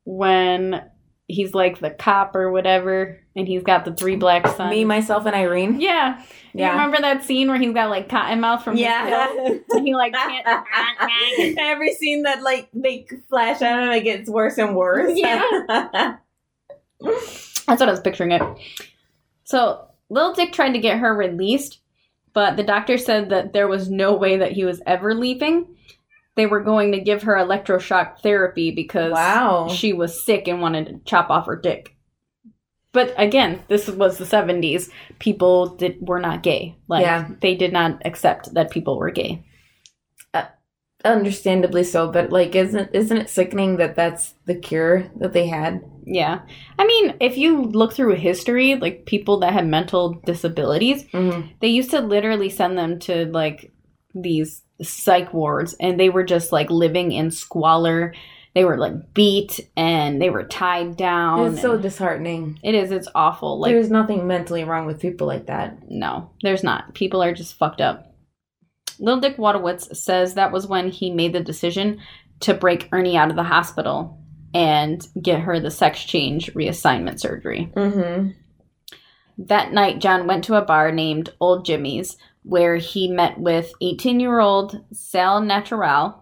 when 0.06 0.82
he's 1.28 1.54
like 1.54 1.80
the 1.80 1.90
cop 1.90 2.36
or 2.36 2.52
whatever, 2.52 3.20
and 3.36 3.48
he's 3.48 3.64
got 3.64 3.86
the 3.86 3.94
three 3.94 4.16
black 4.16 4.46
sons. 4.48 4.70
Me, 4.72 4.84
myself, 4.86 5.26
and 5.26 5.36
Irene. 5.36 5.80
yeah. 5.82 6.20
You 6.54 6.62
Yeah. 6.62 6.72
remember 6.72 6.98
that 7.02 7.24
scene 7.24 7.48
where 7.50 7.58
he's 7.58 7.74
got 7.74 7.90
like 7.90 8.10
cotton 8.10 8.40
mouth 8.42 8.64
from 8.64 8.76
pills? 8.78 9.62
And 9.70 9.86
he 9.88 9.94
like 9.96 10.14
can't. 10.14 10.46
Every 11.60 11.94
scene 11.94 12.24
that 12.24 12.42
like 12.42 12.70
they 12.74 13.06
flash 13.30 13.62
at 13.62 13.84
him, 13.84 13.90
it 13.92 14.04
gets 14.04 14.30
worse 14.30 14.58
and 14.58 14.76
worse. 14.76 15.12
Yeah. 15.16 15.42
That's 17.02 17.80
what 17.80 17.88
I 17.90 17.92
was 17.92 18.00
picturing 18.02 18.32
it. 18.32 18.42
So 19.52 19.86
Little 20.10 20.34
Dick 20.34 20.54
tried 20.54 20.72
to 20.72 20.80
get 20.80 21.00
her 21.00 21.14
released, 21.14 21.82
but 22.34 22.56
the 22.56 22.64
doctor 22.64 22.98
said 22.98 23.30
that 23.32 23.52
there 23.52 23.68
was 23.68 23.90
no 23.90 24.16
way 24.16 24.38
that 24.38 24.54
he 24.54 24.64
was 24.64 24.82
ever 24.86 25.14
leaving. 25.14 25.76
They 26.36 26.46
were 26.46 26.62
going 26.62 26.94
to 26.94 27.02
give 27.02 27.24
her 27.24 27.36
electroshock 27.36 28.20
therapy 28.22 28.72
because 28.72 29.12
wow. 29.12 29.68
she 29.68 29.92
was 29.92 30.24
sick 30.24 30.48
and 30.48 30.62
wanted 30.62 30.86
to 30.88 31.00
chop 31.04 31.30
off 31.30 31.48
her 31.48 31.58
dick. 31.58 31.98
But 32.94 33.14
again, 33.18 33.62
this 33.68 33.90
was 33.90 34.18
the 34.18 34.24
70s. 34.24 34.90
People 35.20 35.76
did 35.76 35.98
were 36.00 36.22
not 36.22 36.44
gay. 36.44 36.78
Like 36.88 37.04
Yeah. 37.04 37.28
they 37.42 37.56
did 37.56 37.74
not 37.74 38.02
accept 38.06 38.54
that 38.54 38.72
people 38.72 38.98
were 38.98 39.12
gay. 39.12 39.44
Understandably 41.04 41.84
so, 41.84 42.12
but 42.12 42.32
like, 42.32 42.56
isn't 42.56 42.90
isn't 42.94 43.18
it 43.18 43.30
sickening 43.30 43.78
that 43.78 43.96
that's 43.96 44.34
the 44.46 44.56
cure 44.56 45.10
that 45.18 45.34
they 45.34 45.48
had? 45.48 45.84
Yeah. 46.06 46.42
I 46.80 46.86
mean, 46.86 47.16
if 47.20 47.38
you 47.38 47.62
look 47.64 47.94
through 47.94 48.16
history, 48.16 48.76
like 48.76 49.06
people 49.06 49.40
that 49.40 49.54
had 49.54 49.68
mental 49.68 50.14
disabilities, 50.26 51.04
Mm-hmm. 51.06 51.48
they 51.60 51.68
used 51.68 51.92
to 51.92 52.02
literally 52.02 52.50
send 52.50 52.78
them 52.78 53.00
to 53.00 53.26
like 53.28 53.72
these 54.14 54.64
psych 54.82 55.34
wards 55.34 55.74
and 55.80 56.00
they 56.00 56.10
were 56.10 56.24
just 56.24 56.52
like 56.52 56.70
living 56.70 57.12
in 57.12 57.32
squalor. 57.32 58.14
They 58.54 58.66
were 58.66 58.78
like 58.78 59.14
beat 59.14 59.62
and 59.78 60.22
they 60.22 60.30
were 60.30 60.44
tied 60.44 60.98
down. 60.98 61.54
It's 61.54 61.62
so 61.62 61.78
disheartening. 61.78 62.60
it 62.64 62.76
is, 62.76 62.92
it's 62.92 63.08
awful. 63.16 63.60
Like 63.60 63.72
There's 63.72 63.90
nothing 63.90 64.28
mentally 64.28 64.66
wrong 64.66 64.86
with 64.86 65.00
people 65.00 65.26
like 65.28 65.46
that. 65.46 65.90
no, 65.90 66.32
there's 66.44 66.64
not. 66.64 66.94
People 66.94 67.24
are 67.24 67.34
just 67.34 67.58
fucked 67.58 67.80
up. 67.80 68.11
Lil 69.02 69.20
Dick 69.20 69.36
Wojtowicz 69.38 69.96
says 69.98 70.36
that 70.36 70.52
was 70.54 70.68
when 70.68 70.90
he 70.90 71.12
made 71.12 71.34
the 71.34 71.40
decision 71.42 72.00
to 72.42 72.54
break 72.54 72.88
Ernie 72.92 73.18
out 73.18 73.30
of 73.30 73.36
the 73.36 73.44
hospital 73.44 74.18
and 74.54 75.06
get 75.22 75.42
her 75.42 75.60
the 75.60 75.72
sex 75.72 76.04
change 76.04 76.54
reassignment 76.54 77.20
surgery. 77.20 77.72
Mm-hmm. 77.76 78.30
That 79.38 79.74
night, 79.74 80.00
John 80.00 80.28
went 80.28 80.44
to 80.46 80.56
a 80.56 80.62
bar 80.62 80.92
named 80.92 81.30
Old 81.40 81.66
Jimmy's 81.66 82.16
where 82.44 82.78
he 82.78 83.08
met 83.08 83.38
with 83.40 83.72
18 83.82 84.20
year 84.20 84.40
old 84.40 84.80
Sal 84.94 85.42
Naturile. 85.42 86.16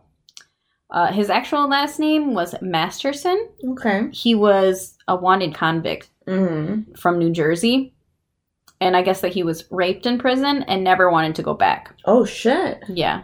Uh, 0.91 1.11
his 1.11 1.29
actual 1.29 1.67
last 1.69 1.99
name 1.99 2.33
was 2.33 2.55
Masterson. 2.61 3.49
Okay. 3.63 4.09
He 4.11 4.33
was 4.35 4.95
a 5.07 5.15
wanted 5.15 5.53
convict 5.53 6.09
Mm-hmm. 6.27 6.93
from 6.93 7.17
New 7.17 7.31
Jersey. 7.31 7.95
And 8.81 8.95
I 8.95 9.01
guess 9.01 9.21
that 9.21 9.33
he 9.33 9.43
was 9.43 9.65
raped 9.71 10.05
in 10.05 10.17
prison 10.17 10.63
and 10.63 10.83
never 10.83 11.11
wanted 11.11 11.35
to 11.35 11.43
go 11.43 11.53
back. 11.53 11.93
Oh 12.05 12.25
shit. 12.25 12.83
Yeah. 12.87 13.23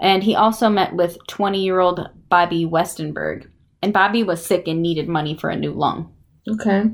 And 0.00 0.22
he 0.22 0.34
also 0.34 0.68
met 0.68 0.94
with 0.94 1.16
20 1.28 1.62
year 1.62 1.80
old 1.80 2.08
Bobby 2.28 2.66
Westenberg. 2.66 3.48
And 3.82 3.92
Bobby 3.92 4.22
was 4.22 4.44
sick 4.44 4.66
and 4.66 4.82
needed 4.82 5.08
money 5.08 5.36
for 5.36 5.50
a 5.50 5.56
new 5.56 5.72
lung. 5.72 6.12
Okay. 6.48 6.84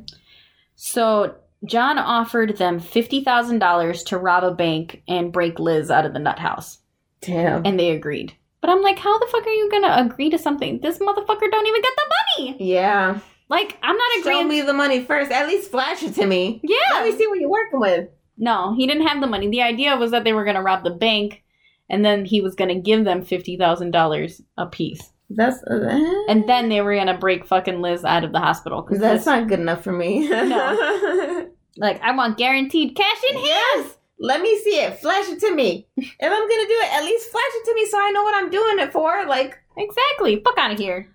So 0.76 1.36
John 1.64 1.98
offered 1.98 2.56
them 2.56 2.80
$50,000 2.80 4.04
to 4.06 4.18
rob 4.18 4.44
a 4.44 4.50
bank 4.52 5.02
and 5.06 5.32
break 5.32 5.58
Liz 5.58 5.90
out 5.90 6.06
of 6.06 6.12
the 6.12 6.18
nut 6.18 6.38
house. 6.38 6.78
Damn. 7.20 7.64
And 7.66 7.78
they 7.78 7.90
agreed. 7.90 8.34
But 8.60 8.70
I'm 8.70 8.82
like, 8.82 8.98
how 8.98 9.18
the 9.18 9.26
fuck 9.26 9.46
are 9.46 9.50
you 9.50 9.70
gonna 9.70 10.04
agree 10.04 10.30
to 10.30 10.38
something? 10.38 10.80
This 10.80 10.98
motherfucker 10.98 11.50
don't 11.50 11.66
even 11.66 11.82
get 11.82 11.92
the 11.96 12.12
money. 12.38 12.56
yeah. 12.60 13.20
Like, 13.50 13.76
I'm 13.82 13.96
not 13.96 14.18
agreeing. 14.20 14.42
Show 14.44 14.48
me 14.48 14.60
the 14.62 14.72
money 14.72 15.04
first. 15.04 15.30
At 15.30 15.48
least 15.48 15.70
flash 15.70 16.02
it 16.02 16.14
to 16.14 16.24
me. 16.26 16.60
yeah. 16.62 16.76
Let 16.94 17.04
me 17.04 17.18
see 17.18 17.26
what 17.26 17.40
you're 17.40 17.50
working 17.50 17.80
with. 17.80 18.08
No, 18.38 18.74
he 18.76 18.86
didn't 18.86 19.06
have 19.08 19.20
the 19.20 19.26
money. 19.26 19.48
The 19.50 19.60
idea 19.62 19.96
was 19.96 20.12
that 20.12 20.24
they 20.24 20.32
were 20.32 20.44
gonna 20.44 20.62
rob 20.62 20.84
the 20.84 20.90
bank, 20.90 21.42
and 21.90 22.02
then 22.04 22.24
he 22.24 22.40
was 22.40 22.54
gonna 22.54 22.80
give 22.80 23.04
them 23.04 23.22
fifty 23.22 23.58
thousand 23.58 23.90
dollars 23.90 24.40
a 24.56 24.66
piece, 24.66 25.10
That's 25.28 25.62
uh, 25.64 26.24
and 26.28 26.48
then 26.48 26.68
they 26.70 26.80
were 26.80 26.94
gonna 26.96 27.18
break 27.18 27.44
fucking 27.44 27.82
Liz 27.82 28.04
out 28.04 28.24
of 28.24 28.32
the 28.32 28.38
hospital. 28.38 28.82
Cause 28.82 28.98
that's 29.00 29.20
this- 29.20 29.26
not 29.26 29.48
good 29.48 29.60
enough 29.60 29.84
for 29.84 29.92
me. 29.92 30.26
No. 30.28 31.48
like 31.76 32.00
I 32.02 32.12
want 32.16 32.38
guaranteed 32.38 32.96
cash 32.96 33.22
in 33.30 33.34
hand. 33.36 33.46
yes. 33.46 33.96
Let 34.22 34.40
me 34.42 34.58
see 34.60 34.78
it. 34.80 34.98
Flash 35.00 35.28
it 35.28 35.40
to 35.40 35.54
me. 35.54 35.86
if 35.96 36.06
I'm 36.22 36.30
gonna 36.30 36.68
do 36.68 36.78
it, 36.84 36.94
at 36.94 37.04
least 37.04 37.30
flash 37.30 37.42
it 37.56 37.64
to 37.66 37.74
me 37.74 37.84
so 37.86 37.98
I 37.98 38.10
know 38.12 38.22
what 38.22 38.34
I'm 38.36 38.50
doing 38.50 38.78
it 38.78 38.92
for. 38.92 39.26
Like, 39.26 39.58
Exactly. 39.76 40.40
Fuck 40.44 40.56
out 40.58 40.72
of 40.72 40.78
here. 40.78 41.08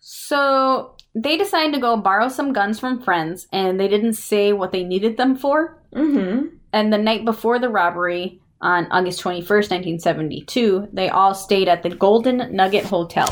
So 0.00 0.96
they 1.14 1.36
decided 1.36 1.74
to 1.74 1.80
go 1.80 1.96
borrow 1.96 2.28
some 2.28 2.52
guns 2.52 2.78
from 2.78 3.02
friends, 3.02 3.46
and 3.52 3.78
they 3.78 3.88
didn't 3.88 4.14
say 4.14 4.52
what 4.52 4.72
they 4.72 4.84
needed 4.84 5.16
them 5.16 5.36
for. 5.36 5.82
mm-hmm. 5.94 6.56
And 6.72 6.92
the 6.92 6.98
night 6.98 7.24
before 7.24 7.58
the 7.58 7.68
robbery, 7.68 8.40
on 8.60 8.86
August 8.90 9.22
21st, 9.22 9.70
1972, 9.70 10.88
they 10.92 11.08
all 11.08 11.34
stayed 11.34 11.68
at 11.68 11.82
the 11.82 11.90
Golden 11.90 12.54
Nugget 12.54 12.84
Hotel. 12.84 13.28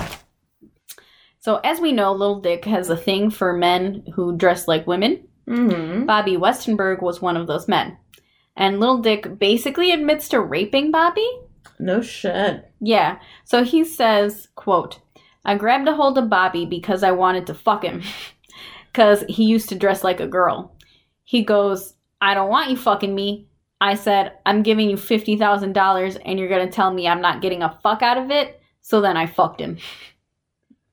So, 1.41 1.57
as 1.57 1.81
we 1.81 1.93
know, 1.93 2.12
Little 2.12 2.41
Dick 2.41 2.64
has 2.64 2.91
a 2.91 2.97
thing 2.97 3.31
for 3.31 3.53
men 3.53 4.05
who 4.14 4.37
dress 4.37 4.66
like 4.66 4.87
women. 4.87 5.29
Mm-hmm. 5.47 6.07
Bobby 6.07 6.37
Westenberg 6.37 7.03
was 7.03 7.22
one 7.22 7.37
of 7.37 7.47
those 7.47 7.68
men. 7.68 7.97
And 8.57 8.81
Little 8.81 8.99
Dick 8.99 9.39
basically 9.39 9.93
admits 9.93 10.29
to 10.31 10.41
raping 10.41 10.91
Bobby. 10.91 11.26
No 11.79 12.03
shit. 12.03 12.70
Yeah. 12.81 13.18
So 13.45 13.62
he 13.62 13.85
says, 13.85 14.49
quote, 14.57 14.99
I 15.49 15.55
grabbed 15.55 15.89
a 15.89 15.95
hold 15.95 16.19
of 16.19 16.29
Bobby 16.29 16.67
because 16.67 17.03
I 17.03 17.13
wanted 17.13 17.47
to 17.47 17.55
fuck 17.55 17.83
him. 17.83 18.03
Cause 18.93 19.25
he 19.31 19.45
used 19.45 19.71
to 19.71 19.79
dress 19.79 20.05
like 20.05 20.21
a 20.21 20.27
girl. 20.27 20.77
He 21.25 21.43
goes, 21.43 21.95
I 22.21 22.35
don't 22.35 22.51
want 22.51 22.71
you 22.71 22.77
fucking 22.77 23.15
me. 23.15 23.49
I 23.81 23.95
said, 23.95 24.33
I'm 24.45 24.63
giving 24.63 24.91
you 24.91 24.97
$50,000 24.97 26.21
and 26.23 26.39
you're 26.39 26.51
gonna 26.51 26.71
tell 26.71 26.93
me 26.93 27.09
I'm 27.09 27.23
not 27.23 27.41
getting 27.41 27.63
a 27.63 27.79
fuck 27.83 28.03
out 28.03 28.19
of 28.19 28.31
it. 28.31 28.61
So 28.83 29.01
then 29.01 29.17
I 29.17 29.25
fucked 29.25 29.61
him. 29.61 29.79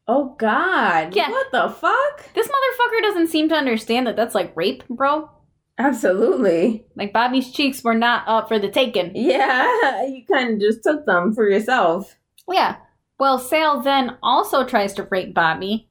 Oh 0.07 0.35
God. 0.39 1.13
Yeah. 1.13 1.31
What 1.31 1.51
the 1.51 1.67
fuck? 1.69 2.33
This 2.33 2.47
motherfucker 2.47 3.01
doesn't 3.01 3.27
seem 3.27 3.49
to 3.49 3.55
understand 3.55 4.07
that 4.07 4.15
that's 4.15 4.35
like 4.35 4.55
rape, 4.55 4.87
bro. 4.87 5.29
Absolutely. 5.77 6.85
Like 6.95 7.11
Bobby's 7.11 7.51
cheeks 7.51 7.83
were 7.83 7.93
not 7.93 8.25
up 8.25 8.47
for 8.47 8.57
the 8.57 8.69
taking. 8.69 9.11
Yeah. 9.15 10.05
You 10.05 10.23
kind 10.31 10.53
of 10.53 10.59
just 10.61 10.81
took 10.81 11.05
them 11.05 11.33
for 11.33 11.49
yourself. 11.49 12.15
Yeah. 12.49 12.77
Well, 13.17 13.39
Sal 13.39 13.81
then 13.81 14.17
also 14.21 14.65
tries 14.65 14.93
to 14.95 15.07
rape 15.09 15.33
Bobby, 15.33 15.89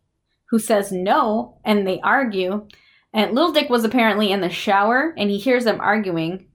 who 0.51 0.59
says 0.59 0.93
no, 0.93 1.59
and 1.65 1.87
they 1.87 2.01
argue. 2.01 2.67
And 3.13 3.33
Little 3.35 3.53
Dick 3.53 3.71
was 3.71 3.85
apparently 3.85 4.31
in 4.33 4.41
the 4.41 4.51
shower, 4.51 5.15
and 5.17 5.31
he 5.31 5.39
hears 5.39 5.65
them 5.65 5.81
arguing. 5.81 6.47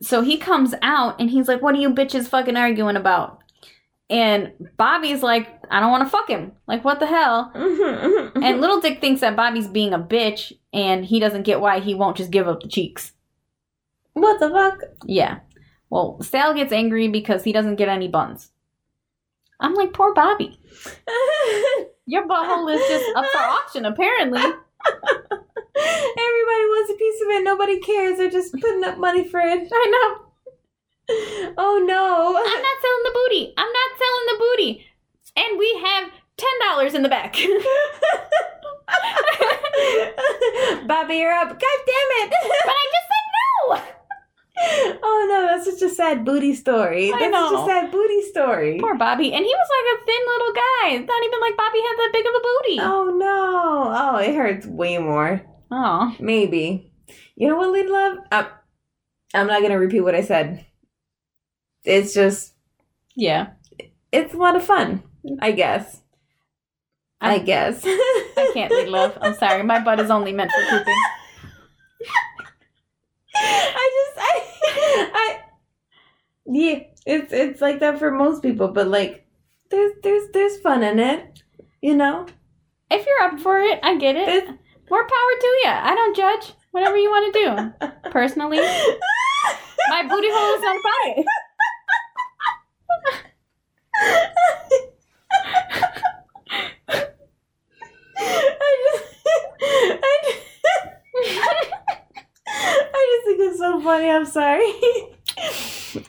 So 0.00 0.22
he 0.22 0.38
comes 0.38 0.74
out, 0.80 1.20
and 1.20 1.28
he's 1.30 1.48
like, 1.48 1.60
What 1.60 1.74
are 1.74 1.78
you 1.78 1.90
bitches 1.90 2.28
fucking 2.28 2.56
arguing 2.56 2.96
about? 2.96 3.40
And 4.10 4.52
Bobby's 4.78 5.22
like, 5.22 5.48
I 5.70 5.80
don't 5.80 5.90
want 5.90 6.04
to 6.04 6.08
fuck 6.08 6.28
him. 6.28 6.52
Like, 6.66 6.82
what 6.84 6.98
the 6.98 7.06
hell? 7.06 7.52
And 8.40 8.60
Little 8.60 8.80
Dick 8.80 9.00
thinks 9.00 9.20
that 9.20 9.36
Bobby's 9.36 9.68
being 9.68 9.92
a 9.92 9.98
bitch, 9.98 10.52
and 10.72 11.04
he 11.04 11.18
doesn't 11.20 11.42
get 11.42 11.60
why 11.60 11.80
he 11.80 11.94
won't 11.94 12.16
just 12.16 12.30
give 12.30 12.46
up 12.48 12.62
the 12.62 12.68
cheeks. 12.68 13.12
what 14.14 14.38
the 14.40 14.48
fuck? 14.48 14.80
Yeah. 15.04 15.40
Well, 15.90 16.18
Sal 16.22 16.54
gets 16.54 16.72
angry 16.72 17.08
because 17.08 17.42
he 17.44 17.52
doesn't 17.52 17.76
get 17.76 17.88
any 17.88 18.08
buns. 18.08 18.50
I'm 19.60 19.74
like, 19.74 19.92
poor 19.92 20.14
Bobby. 20.14 20.58
Your 22.06 22.26
butthole 22.26 22.74
is 22.74 22.80
just 22.88 23.04
up 23.16 23.24
for 23.32 23.38
auction, 23.38 23.84
apparently. 23.84 24.40
Everybody 24.40 24.64
wants 26.72 26.90
a 26.90 26.94
piece 26.94 27.20
of 27.22 27.28
it. 27.28 27.44
Nobody 27.44 27.78
cares. 27.80 28.16
They're 28.18 28.30
just 28.30 28.52
putting 28.54 28.84
up 28.84 28.98
money 28.98 29.28
for 29.28 29.40
it. 29.40 29.68
I 29.72 29.86
know. 29.90 30.24
Oh 31.56 31.78
no. 31.86 32.36
I'm 32.36 32.62
not 32.62 32.82
selling 32.82 33.04
the 33.04 33.12
booty. 33.14 33.54
I'm 33.56 33.72
not 33.72 33.98
selling 33.98 34.26
the 34.26 34.36
booty. 34.38 34.84
And 35.36 35.58
we 35.58 35.74
have 35.84 36.10
$10 36.38 36.94
in 36.94 37.02
the 37.02 37.08
back. 37.08 37.34
Bobby, 40.86 41.16
you're 41.16 41.32
up. 41.32 41.48
God 41.48 41.78
damn 41.86 42.10
it. 42.20 42.30
but 42.30 42.74
I 42.74 42.86
just 42.92 43.08
said 43.08 43.24
no. 43.68 43.76
Oh 45.02 45.26
no, 45.28 45.46
that's 45.46 45.64
such 45.70 45.82
a 45.90 45.94
sad 45.94 46.24
booty 46.24 46.54
story. 46.54 47.12
I 47.12 47.18
That's 47.30 47.50
such 47.50 47.60
a 47.60 47.66
sad 47.66 47.90
booty 47.90 48.22
story. 48.22 48.78
Poor 48.80 48.96
Bobby. 48.96 49.32
And 49.32 49.44
he 49.44 49.50
was 49.54 49.68
like 49.76 50.00
a 50.00 50.04
thin 50.04 50.22
little 50.26 50.52
guy. 50.52 50.88
It's 51.00 51.08
not 51.08 51.24
even 51.24 51.40
like 51.40 51.56
Bobby 51.56 51.78
had 51.78 51.96
that 51.96 52.10
big 52.12 52.26
of 52.26 52.34
a 52.34 52.40
booty. 52.40 52.78
Oh 52.80 53.16
no. 53.16 53.92
Oh, 53.96 54.16
it 54.18 54.34
hurts 54.34 54.66
way 54.66 54.98
more. 54.98 55.42
Oh. 55.70 56.14
Maybe. 56.18 56.92
You 57.36 57.48
know 57.48 57.56
what, 57.56 57.70
Lady 57.72 57.88
Love? 57.88 58.18
Uh, 58.32 58.44
I'm 59.34 59.46
not 59.46 59.62
gonna 59.62 59.78
repeat 59.78 60.00
what 60.00 60.14
I 60.14 60.22
said. 60.22 60.64
It's 61.84 62.12
just 62.14 62.54
Yeah. 63.14 63.50
it's 64.12 64.34
a 64.34 64.38
lot 64.38 64.56
of 64.56 64.64
fun, 64.64 65.02
I 65.40 65.52
guess. 65.52 66.00
I, 67.20 67.34
I- 67.34 67.38
guess. 67.38 67.82
I 67.84 68.50
can't 68.54 68.72
lead 68.72 68.88
love. 68.88 69.16
I'm 69.20 69.34
sorry. 69.34 69.62
My 69.62 69.80
butt 69.80 70.00
is 70.00 70.10
only 70.10 70.32
meant 70.32 70.50
for 70.52 70.62
pooping. 70.78 70.94
I 73.40 73.90
just 73.98 74.14
I 74.18 74.32
I 75.14 75.38
Yeah, 76.46 76.80
it's 77.06 77.32
it's 77.32 77.60
like 77.60 77.78
that 77.80 77.98
for 77.98 78.10
most 78.10 78.42
people, 78.42 78.68
but 78.68 78.88
like 78.88 79.26
there's 79.70 79.92
there's 80.02 80.30
there's 80.32 80.60
fun 80.60 80.82
in 80.82 80.98
it. 80.98 81.42
You 81.80 81.94
know? 81.96 82.26
If 82.90 83.06
you're 83.06 83.22
up 83.30 83.38
for 83.40 83.60
it, 83.60 83.78
I 83.82 83.96
get 83.98 84.16
it. 84.16 84.26
There's- 84.26 84.54
More 84.90 85.02
power 85.06 85.34
to 85.40 85.46
you. 85.62 85.68
I 85.68 85.94
don't 85.94 86.16
judge. 86.16 86.54
Whatever 86.72 86.96
you 86.96 87.10
want 87.10 87.32
to 87.32 87.40
do. 87.40 87.50
Personally, 88.10 88.58
my 88.58 90.02
booty 90.08 90.28
hole 90.30 90.54
is 90.54 90.64
on 90.64 90.82
fire. 90.82 91.24
I 98.20 98.76
just, 98.84 99.04
I 100.02 100.04
just, 100.24 100.38
I 102.46 103.02
just 103.12 103.17
think 103.36 103.40
it's 103.40 103.58
so 103.58 103.80
funny. 103.80 104.10
I'm 104.10 104.26
sorry. 104.26 104.72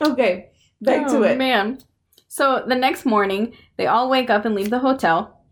okay, 0.02 0.50
back 0.80 1.06
to 1.08 1.16
Oh, 1.18 1.22
it. 1.22 1.38
man. 1.38 1.78
So 2.28 2.64
the 2.66 2.74
next 2.74 3.04
morning, 3.04 3.54
they 3.76 3.86
all 3.86 4.08
wake 4.08 4.30
up 4.30 4.44
and 4.44 4.54
leave 4.54 4.70
the 4.70 4.78
hotel. 4.78 5.44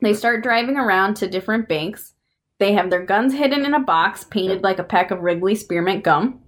They 0.00 0.14
start 0.14 0.42
driving 0.42 0.76
around 0.76 1.14
to 1.16 1.28
different 1.28 1.68
banks. 1.68 2.14
They 2.58 2.72
have 2.74 2.90
their 2.90 3.04
guns 3.04 3.34
hidden 3.34 3.64
in 3.64 3.74
a 3.74 3.80
box 3.80 4.24
painted 4.24 4.62
like 4.62 4.78
a 4.78 4.84
pack 4.84 5.10
of 5.10 5.20
Wrigley 5.20 5.54
spearmint 5.54 6.04
gum. 6.04 6.40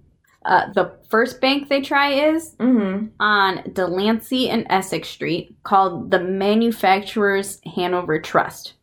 Uh, 0.45 0.71
the 0.73 0.97
first 1.09 1.39
bank 1.41 1.69
they 1.69 1.81
try 1.81 2.11
is 2.33 2.55
Mm-hmm. 2.59 3.07
on 3.19 3.63
Delancey 3.73 4.49
and 4.49 4.65
Essex 4.69 5.07
Street 5.09 5.55
called 5.63 6.11
the 6.11 6.19
Manufacturers 6.19 7.59
Hanover 7.75 8.19
Trust. 8.19 8.73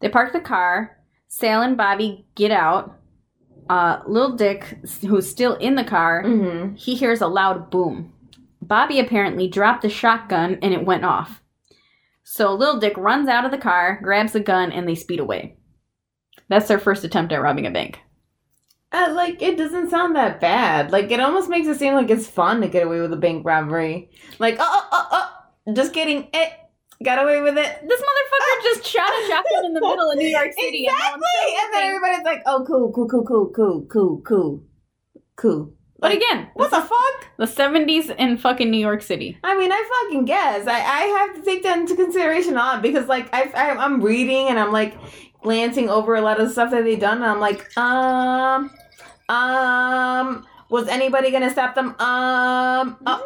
They 0.00 0.08
park 0.08 0.32
the 0.32 0.40
car. 0.40 0.96
Sal 1.28 1.62
and 1.62 1.76
Bobby 1.76 2.26
get 2.34 2.50
out. 2.50 2.96
Uh, 3.70 4.02
Lil 4.08 4.34
Dick, 4.36 4.78
who's 5.06 5.30
still 5.30 5.54
in 5.54 5.76
the 5.76 5.84
car, 5.84 6.24
Mm-hmm. 6.24 6.74
he 6.74 6.96
hears 6.96 7.20
a 7.20 7.28
loud 7.28 7.70
boom. 7.70 8.12
Bobby 8.60 8.98
apparently 8.98 9.46
dropped 9.48 9.82
the 9.82 9.88
shotgun 9.88 10.58
and 10.60 10.74
it 10.74 10.84
went 10.84 11.04
off. 11.04 11.40
So 12.24 12.52
Lil 12.54 12.80
Dick 12.80 12.94
runs 12.96 13.28
out 13.28 13.44
of 13.44 13.52
the 13.52 13.58
car, 13.58 14.00
grabs 14.02 14.32
the 14.32 14.40
gun, 14.40 14.72
and 14.72 14.88
they 14.88 14.94
speed 14.96 15.20
away. 15.20 15.56
That's 16.48 16.66
their 16.66 16.80
first 16.80 17.04
attempt 17.04 17.32
at 17.32 17.42
robbing 17.42 17.66
a 17.66 17.70
bank. 17.70 18.00
Uh, 18.92 19.12
like 19.14 19.40
it 19.40 19.56
doesn't 19.56 19.90
sound 19.90 20.16
that 20.16 20.40
bad. 20.40 20.90
Like 20.90 21.12
it 21.12 21.20
almost 21.20 21.48
makes 21.48 21.68
it 21.68 21.78
seem 21.78 21.94
like 21.94 22.10
it's 22.10 22.26
fun 22.26 22.60
to 22.62 22.66
get 22.68 22.84
away 22.84 23.00
with 23.00 23.12
a 23.12 23.16
bank 23.16 23.46
robbery. 23.46 24.10
Like 24.40 24.56
oh 24.58 24.88
oh 24.92 25.08
oh, 25.12 25.30
oh 25.66 25.72
just 25.74 25.92
kidding. 25.92 26.28
Eh, 26.32 26.50
got 27.02 27.22
away 27.22 27.40
with 27.40 27.56
it. 27.56 27.88
This 27.88 28.00
motherfucker 28.00 28.62
just 28.62 28.86
shot 28.86 29.08
a 29.08 29.26
shotgun 29.28 29.64
in 29.66 29.74
the 29.74 29.80
middle 29.80 30.10
of 30.10 30.18
New 30.18 30.26
York 30.26 30.52
City. 30.52 30.86
and 30.86 30.96
no 30.96 31.16
Exactly. 31.16 31.56
And 31.62 31.74
then 31.74 31.82
everybody's 31.84 32.24
like, 32.24 32.42
oh 32.46 32.64
cool 32.66 32.92
cool 32.92 33.08
cool 33.08 33.24
cool 33.24 33.50
cool 33.50 33.82
cool 33.86 34.20
cool 34.20 34.62
cool. 35.36 35.72
But 35.98 36.12
Like, 36.12 36.18
again, 36.18 36.48
what 36.54 36.70
the 36.70 36.80
fuck? 36.80 37.26
the 37.36 37.44
70s 37.44 38.14
in 38.16 38.38
fucking 38.38 38.70
New 38.70 38.78
York 38.78 39.02
City. 39.02 39.38
I 39.44 39.56
mean, 39.56 39.70
I 39.70 40.04
fucking 40.04 40.24
guess. 40.24 40.66
I, 40.66 40.80
I 40.80 41.00
have 41.18 41.34
to 41.36 41.42
take 41.42 41.62
that 41.62 41.78
into 41.78 41.94
consideration 41.94 42.54
a 42.54 42.56
lot 42.56 42.82
because, 42.82 43.06
like, 43.06 43.28
I, 43.34 43.50
I 43.54 43.76
I'm 43.76 44.00
reading 44.00 44.48
and 44.48 44.58
I'm 44.58 44.72
like 44.72 44.96
glancing 45.42 45.90
over 45.90 46.14
a 46.14 46.22
lot 46.22 46.40
of 46.40 46.46
the 46.48 46.52
stuff 46.52 46.70
that 46.70 46.84
they've 46.84 46.98
done, 46.98 47.18
and 47.18 47.26
I'm 47.26 47.40
like, 47.40 47.76
um, 47.76 48.70
um, 49.28 50.46
was 50.70 50.88
anybody 50.88 51.30
gonna 51.30 51.50
stop 51.50 51.74
them? 51.74 51.88
Um, 52.00 52.96
uh, 53.04 53.20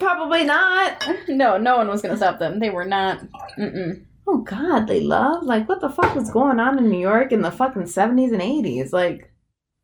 probably 0.00 0.44
not. 0.44 1.06
No, 1.28 1.58
no 1.58 1.76
one 1.76 1.88
was 1.88 2.02
gonna 2.02 2.16
stop 2.16 2.38
them. 2.38 2.58
They 2.58 2.70
were 2.70 2.84
not. 2.84 3.20
Mm-mm. 3.56 4.04
Oh 4.26 4.38
God, 4.38 4.86
they 4.86 5.00
love 5.00 5.44
like 5.44 5.68
what 5.68 5.80
the 5.80 5.88
fuck 5.88 6.14
was 6.14 6.30
going 6.30 6.58
on 6.58 6.78
in 6.78 6.88
New 6.88 6.98
York 6.98 7.30
in 7.32 7.42
the 7.42 7.50
fucking 7.50 7.86
seventies 7.86 8.32
and 8.32 8.42
eighties? 8.42 8.92
Like, 8.92 9.30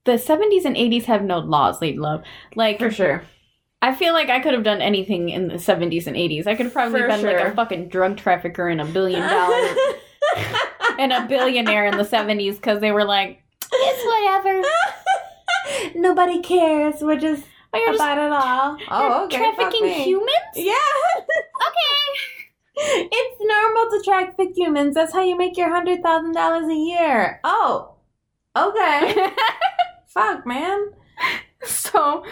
the 0.07 0.13
70s 0.13 0.65
and 0.65 0.77
80s 0.77 1.05
have 1.05 1.23
no 1.23 1.41
laws, 1.41 1.81
they 1.81 1.93
Love. 1.95 2.23
Like, 2.55 2.79
For 2.79 2.91
sure. 2.91 3.25
I 3.83 3.95
feel 3.95 4.15
like 4.15 4.31
I 4.31 4.41
could 4.41 4.55
have 4.55 4.63
done 4.63 4.81
anything 4.81 5.29
in 5.29 5.49
the 5.49 5.55
70s 5.55 6.07
and 6.07 6.17
80s. 6.17 6.47
I 6.47 6.55
could 6.55 6.67
have 6.67 6.73
probably 6.73 7.01
For 7.01 7.09
been 7.09 7.23
like 7.23 7.37
a 7.37 7.55
fucking 7.55 7.89
drug 7.89 8.17
trafficker 8.17 8.69
and 8.69 8.81
a 8.81 8.85
billion 8.87 9.21
dollar 9.21 9.75
and 10.99 11.13
a 11.13 11.27
billionaire 11.29 11.87
in 11.87 11.97
the 11.97 12.05
70s 12.05 12.55
because 12.57 12.81
they 12.81 12.91
were 12.91 13.05
like, 13.05 13.43
it's 13.71 14.45
whatever. 14.45 14.63
Nobody 15.95 16.41
cares. 16.41 17.03
We're 17.03 17.21
just 17.21 17.45
About 17.95 18.19
it 18.19 18.33
all. 18.33 18.79
Oh, 18.91 19.25
okay. 19.25 19.39
trafficking 19.39 19.89
humans? 19.89 20.31
Yeah. 20.55 20.75
Okay. 22.79 23.09
it's 23.11 23.41
normal 23.41 23.91
to 23.91 24.03
traffic 24.05 24.55
humans. 24.55 24.95
That's 24.95 25.13
how 25.13 25.23
you 25.23 25.37
make 25.37 25.57
your 25.57 25.71
hundred 25.71 26.03
thousand 26.03 26.33
dollars 26.33 26.69
a 26.69 26.75
year. 26.75 27.41
Oh. 27.43 27.95
Okay. 28.55 29.29
Fuck, 30.09 30.47
man. 30.47 30.91
so, 31.65 32.25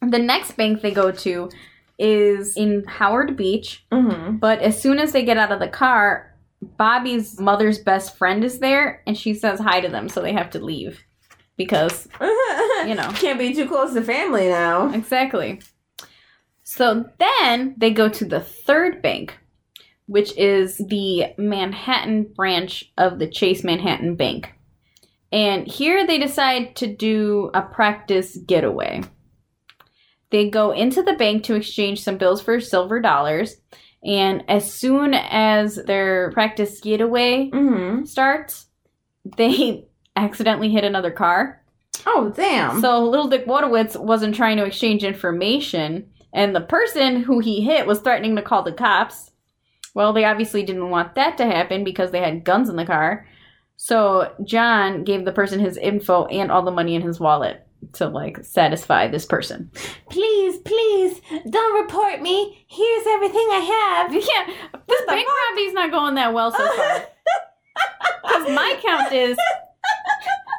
the 0.00 0.18
next 0.18 0.56
bank 0.56 0.80
they 0.80 0.92
go 0.92 1.10
to 1.10 1.50
is 1.98 2.56
in 2.56 2.84
Howard 2.84 3.36
Beach. 3.36 3.84
Mm-hmm. 3.92 4.36
But 4.36 4.60
as 4.60 4.80
soon 4.80 4.98
as 4.98 5.12
they 5.12 5.24
get 5.24 5.36
out 5.36 5.52
of 5.52 5.60
the 5.60 5.68
car, 5.68 6.34
Bobby's 6.62 7.38
mother's 7.38 7.78
best 7.78 8.16
friend 8.16 8.44
is 8.44 8.58
there 8.58 9.02
and 9.06 9.16
she 9.16 9.34
says 9.34 9.60
hi 9.60 9.80
to 9.80 9.88
them, 9.88 10.08
so 10.08 10.20
they 10.20 10.32
have 10.32 10.50
to 10.50 10.64
leave. 10.64 11.00
Because, 11.64 12.08
you 12.86 12.94
know. 12.94 13.10
Can't 13.16 13.38
be 13.38 13.52
too 13.52 13.68
close 13.68 13.92
to 13.92 14.02
family 14.02 14.48
now. 14.48 14.90
Exactly. 14.94 15.60
So 16.62 17.04
then 17.18 17.74
they 17.76 17.90
go 17.90 18.08
to 18.08 18.24
the 18.24 18.40
third 18.40 19.02
bank, 19.02 19.36
which 20.06 20.34
is 20.38 20.78
the 20.78 21.34
Manhattan 21.36 22.32
branch 22.34 22.90
of 22.96 23.18
the 23.18 23.28
Chase 23.28 23.62
Manhattan 23.62 24.14
Bank. 24.16 24.54
And 25.30 25.66
here 25.66 26.06
they 26.06 26.16
decide 26.18 26.76
to 26.76 26.86
do 26.86 27.50
a 27.52 27.60
practice 27.60 28.38
getaway. 28.46 29.02
They 30.30 30.48
go 30.48 30.70
into 30.70 31.02
the 31.02 31.12
bank 31.14 31.44
to 31.44 31.56
exchange 31.56 32.02
some 32.02 32.16
bills 32.16 32.40
for 32.40 32.58
silver 32.58 33.00
dollars. 33.00 33.56
And 34.02 34.44
as 34.48 34.72
soon 34.72 35.12
as 35.12 35.74
their 35.76 36.30
practice 36.32 36.80
getaway 36.80 37.50
Mm-hmm. 37.52 38.04
starts, 38.06 38.66
they 39.36 39.88
accidentally 40.16 40.70
hit 40.70 40.84
another 40.84 41.10
car. 41.10 41.62
Oh, 42.06 42.32
damn. 42.34 42.80
So 42.80 43.04
little 43.04 43.28
Dick 43.28 43.46
Wojtowicz 43.46 44.00
wasn't 44.00 44.34
trying 44.34 44.56
to 44.56 44.64
exchange 44.64 45.04
information, 45.04 46.10
and 46.32 46.54
the 46.54 46.60
person 46.60 47.22
who 47.22 47.40
he 47.40 47.62
hit 47.62 47.86
was 47.86 48.00
threatening 48.00 48.36
to 48.36 48.42
call 48.42 48.62
the 48.62 48.72
cops. 48.72 49.32
Well, 49.94 50.12
they 50.12 50.24
obviously 50.24 50.62
didn't 50.62 50.90
want 50.90 51.16
that 51.16 51.36
to 51.38 51.46
happen 51.46 51.82
because 51.84 52.10
they 52.12 52.20
had 52.20 52.44
guns 52.44 52.68
in 52.68 52.76
the 52.76 52.86
car. 52.86 53.26
So 53.76 54.32
John 54.44 55.04
gave 55.04 55.24
the 55.24 55.32
person 55.32 55.58
his 55.58 55.76
info 55.76 56.26
and 56.26 56.50
all 56.52 56.62
the 56.62 56.70
money 56.70 56.94
in 56.94 57.02
his 57.02 57.18
wallet 57.18 57.66
to 57.94 58.06
like 58.08 58.44
satisfy 58.44 59.08
this 59.08 59.24
person. 59.24 59.70
please, 60.10 60.58
please, 60.58 61.20
don't 61.48 61.82
report 61.82 62.20
me. 62.20 62.64
Here's 62.68 63.06
everything 63.08 63.46
I 63.50 64.04
have. 64.06 64.12
Yeah, 64.22 64.54
this 64.86 65.02
bank 65.06 65.26
robbery's 65.48 65.72
not 65.72 65.90
going 65.90 66.14
that 66.16 66.34
well 66.34 66.52
so 66.52 66.58
far. 66.76 67.06
Because 68.22 68.50
my 68.54 68.78
count 68.84 69.12
is 69.12 69.36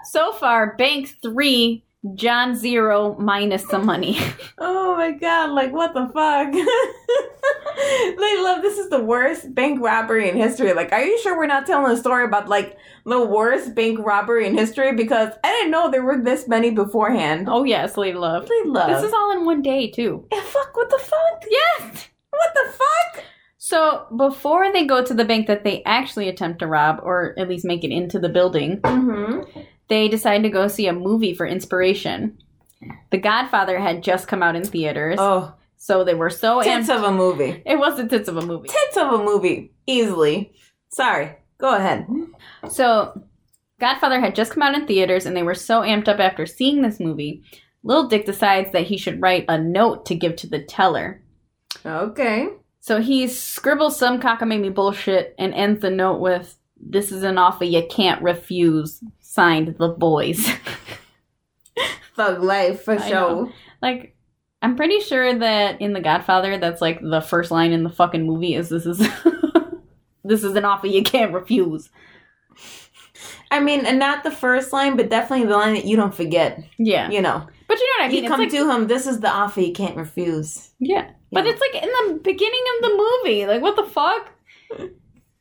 so 0.06 0.32
far 0.34 0.76
bank 0.76 1.16
three, 1.22 1.84
John 2.16 2.56
zero 2.56 3.16
minus 3.20 3.68
some 3.68 3.86
money. 3.86 4.20
Oh 4.58 4.96
my 4.96 5.12
god, 5.12 5.52
like 5.52 5.72
what 5.72 5.94
the 5.94 6.08
fuck? 6.14 6.54
Lady 8.18 8.42
Love, 8.42 8.62
this 8.62 8.78
is 8.78 8.90
the 8.90 9.02
worst 9.02 9.54
bank 9.56 9.82
robbery 9.82 10.30
in 10.30 10.36
history. 10.36 10.74
Like, 10.74 10.92
are 10.92 11.04
you 11.04 11.20
sure 11.22 11.38
we're 11.38 11.48
not 11.48 11.66
telling 11.66 11.92
a 11.92 11.98
story 11.98 12.26
about 12.26 12.48
like 12.48 12.78
the 13.06 13.26
worst 13.26 13.74
bank 13.74 14.00
robbery 14.00 14.46
in 14.46 14.56
history? 14.56 14.94
Because 14.94 15.34
I 15.44 15.52
didn't 15.52 15.72
know 15.72 15.90
there 15.90 16.04
were 16.04 16.22
this 16.22 16.48
many 16.48 16.72
beforehand. 16.72 17.48
Oh 17.50 17.64
yes, 17.64 17.98
Lady 17.98 18.18
Love. 18.18 18.48
Lady 18.50 18.70
Love. 18.70 18.90
This 18.90 19.04
is 19.04 19.14
all 19.14 19.32
in 19.32 19.46
one 19.46 19.62
day 19.62 19.90
too. 19.90 20.26
Eh, 20.32 20.42
fuck, 20.42 20.76
what 20.76 20.90
the 20.90 21.00
fuck? 21.00 21.44
Yes. 21.50 22.08
What 22.30 22.50
the 22.54 22.72
fuck? 22.72 23.24
So 23.64 24.08
before 24.18 24.74
they 24.74 24.88
go 24.88 25.06
to 25.06 25.14
the 25.14 25.24
bank 25.24 25.46
that 25.46 25.64
they 25.64 25.84
actually 25.84 26.28
attempt 26.28 26.58
to 26.60 26.68
rob, 26.68 27.00
or 27.04 27.36
at 27.38 27.48
least 27.48 27.64
make 27.64 27.84
it 27.84 27.92
into 27.92 28.18
the 28.18 28.28
building, 28.28 28.82
Mm-hmm. 28.82 29.60
they 29.88 30.08
decide 30.08 30.42
to 30.42 30.50
go 30.50 30.68
see 30.68 30.88
a 30.88 30.94
movie 30.94 31.36
for 31.36 31.46
inspiration. 31.46 32.40
The 33.12 33.20
Godfather 33.20 33.80
had 33.80 34.02
just 34.02 34.28
come 34.28 34.42
out 34.42 34.56
in 34.56 34.64
theaters, 34.66 35.18
Oh, 35.20 35.54
so 35.78 36.04
they 36.04 36.16
were 36.16 36.32
so 36.32 36.64
tits 36.64 36.90
amped. 36.90 36.96
of 36.98 37.04
a 37.04 37.12
movie. 37.12 37.62
It 37.64 37.78
was 37.78 37.98
the 37.98 38.08
tits 38.08 38.28
of 38.28 38.38
a 38.38 38.42
movie. 38.44 38.68
Tits 38.68 38.98
of 38.98 39.14
a 39.14 39.24
movie. 39.24 39.72
Easily. 39.86 40.54
Sorry. 40.90 41.36
Go 41.60 41.76
ahead. 41.76 42.08
So, 42.68 43.22
Godfather 43.80 44.20
had 44.20 44.34
just 44.34 44.54
come 44.54 44.64
out 44.64 44.74
in 44.74 44.88
theaters, 44.88 45.28
and 45.28 45.38
they 45.38 45.44
were 45.44 45.54
so 45.54 45.82
amped 45.82 46.08
up 46.08 46.20
after 46.20 46.48
seeing 46.48 46.82
this 46.82 47.00
movie. 47.00 47.44
Little 47.84 48.08
Dick 48.08 48.26
decides 48.26 48.72
that 48.72 48.88
he 48.88 48.98
should 48.98 49.22
write 49.22 49.46
a 49.48 49.60
note 49.60 50.08
to 50.08 50.16
give 50.16 50.36
to 50.38 50.48
the 50.48 50.64
teller. 50.64 51.22
Okay. 51.86 52.48
So 52.82 53.00
he 53.00 53.28
scribbles 53.28 53.98
some 53.98 54.20
cockamamie 54.20 54.74
bullshit 54.74 55.34
and 55.40 55.54
ends 55.54 55.82
the 55.82 55.90
note 55.90 56.20
with, 56.20 56.58
"This 56.76 57.12
is 57.12 57.24
an 57.24 57.38
offer 57.38 57.64
you 57.64 57.84
can't 57.90 58.22
refuse." 58.22 59.02
Signed, 59.20 59.76
the 59.80 59.88
boys. 59.88 60.46
Thug 62.16 62.44
life 62.44 62.82
for 62.82 62.96
I 62.96 63.08
sure. 63.08 63.16
know. 63.16 63.52
like, 63.82 64.16
I'm 64.62 64.76
pretty 64.76 65.00
sure 65.00 65.34
that 65.40 65.80
in 65.80 65.94
The 65.94 66.02
Godfather, 66.02 66.58
that's 66.58 66.82
like 66.82 67.00
the 67.02 67.22
first 67.22 67.50
line 67.50 67.72
in 67.72 67.84
the 67.84 67.90
fucking 67.90 68.26
movie 68.26 68.56
is, 68.56 68.70
"This 68.70 68.86
is." 68.86 69.08
This 70.24 70.44
is 70.44 70.56
an 70.56 70.66
offer 70.66 70.88
you 70.88 71.04
can't 71.04 71.34
refuse. 71.34 71.90
I 73.50 73.60
mean, 73.60 73.86
and 73.86 74.00
not 74.00 74.24
the 74.24 74.32
first 74.32 74.72
line, 74.72 74.96
but 74.96 75.10
definitely 75.10 75.48
the 75.48 75.58
line 75.58 75.74
that 75.74 75.86
you 75.86 75.98
don't 75.98 76.14
forget. 76.14 76.64
Yeah. 76.78 77.10
You 77.10 77.22
know, 77.22 77.48
But 77.72 77.80
you 77.80 77.86
know 77.86 78.04
what 78.04 78.06
I 78.06 78.14
mean? 78.14 78.24
you 78.24 78.30
come 78.30 78.40
like, 78.42 78.50
to 78.50 78.70
him. 78.70 78.88
This 78.88 79.08
is 79.08 79.22
the 79.22 79.30
offer 79.30 79.62
you 79.62 79.72
can't 79.72 79.96
refuse. 79.96 80.72
Yeah. 80.80 81.10
But 81.32 81.48
it's 81.48 81.62
like 81.62 81.82
in 81.82 81.90
the 81.90 82.20
beginning 82.22 82.64
of 82.76 82.82
the 82.82 82.98
movie. 83.24 83.46
Like 83.46 83.62
what 83.62 83.78
the 83.78 83.86
fuck? 83.86 84.30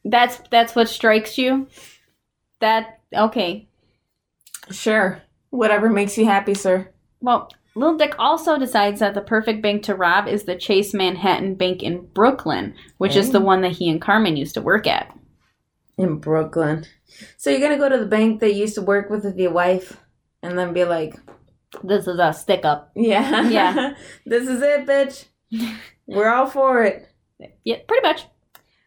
That's 0.04 0.40
that's 0.48 0.76
what 0.76 0.88
strikes 0.88 1.36
you? 1.38 1.66
That 2.60 3.00
okay. 3.12 3.68
Sure, 4.70 5.20
whatever 5.50 5.90
makes 5.90 6.16
you 6.16 6.24
happy, 6.24 6.54
sir. 6.54 6.88
Well, 7.20 7.50
Little 7.74 7.96
Dick 7.96 8.14
also 8.16 8.58
decides 8.60 9.00
that 9.00 9.14
the 9.14 9.22
perfect 9.22 9.60
bank 9.60 9.82
to 9.84 9.96
rob 9.96 10.28
is 10.28 10.44
the 10.44 10.54
Chase 10.54 10.94
Manhattan 10.94 11.56
Bank 11.56 11.82
in 11.82 12.06
Brooklyn, 12.14 12.74
which 12.98 13.16
is 13.16 13.30
Oh. 13.30 13.32
the 13.32 13.40
one 13.40 13.62
that 13.62 13.72
he 13.72 13.90
and 13.90 14.00
Carmen 14.00 14.36
used 14.36 14.54
to 14.54 14.62
work 14.62 14.86
at. 14.86 15.12
In 15.98 16.18
Brooklyn. 16.18 16.84
So 17.38 17.50
you're 17.50 17.58
gonna 17.58 17.76
go 17.76 17.88
to 17.88 17.98
the 17.98 18.06
bank 18.06 18.38
that 18.38 18.52
you 18.52 18.60
used 18.60 18.76
to 18.76 18.82
work 18.82 19.10
with 19.10 19.24
with 19.24 19.36
your 19.36 19.50
wife, 19.50 20.00
and 20.44 20.56
then 20.56 20.72
be 20.72 20.84
like, 20.84 21.16
This 21.84 22.06
is 22.06 22.18
a 22.18 22.32
stick 22.32 22.64
up. 22.64 22.90
"Yeah, 22.94 23.48
Yeah. 23.48 23.94
this 24.26 24.48
is 24.48 24.62
it, 24.62 24.86
bitch. 24.86 25.26
We're 26.06 26.32
all 26.32 26.46
for 26.46 26.82
it." 26.84 27.08
Yeah, 27.64 27.78
pretty 27.86 28.06
much. 28.06 28.26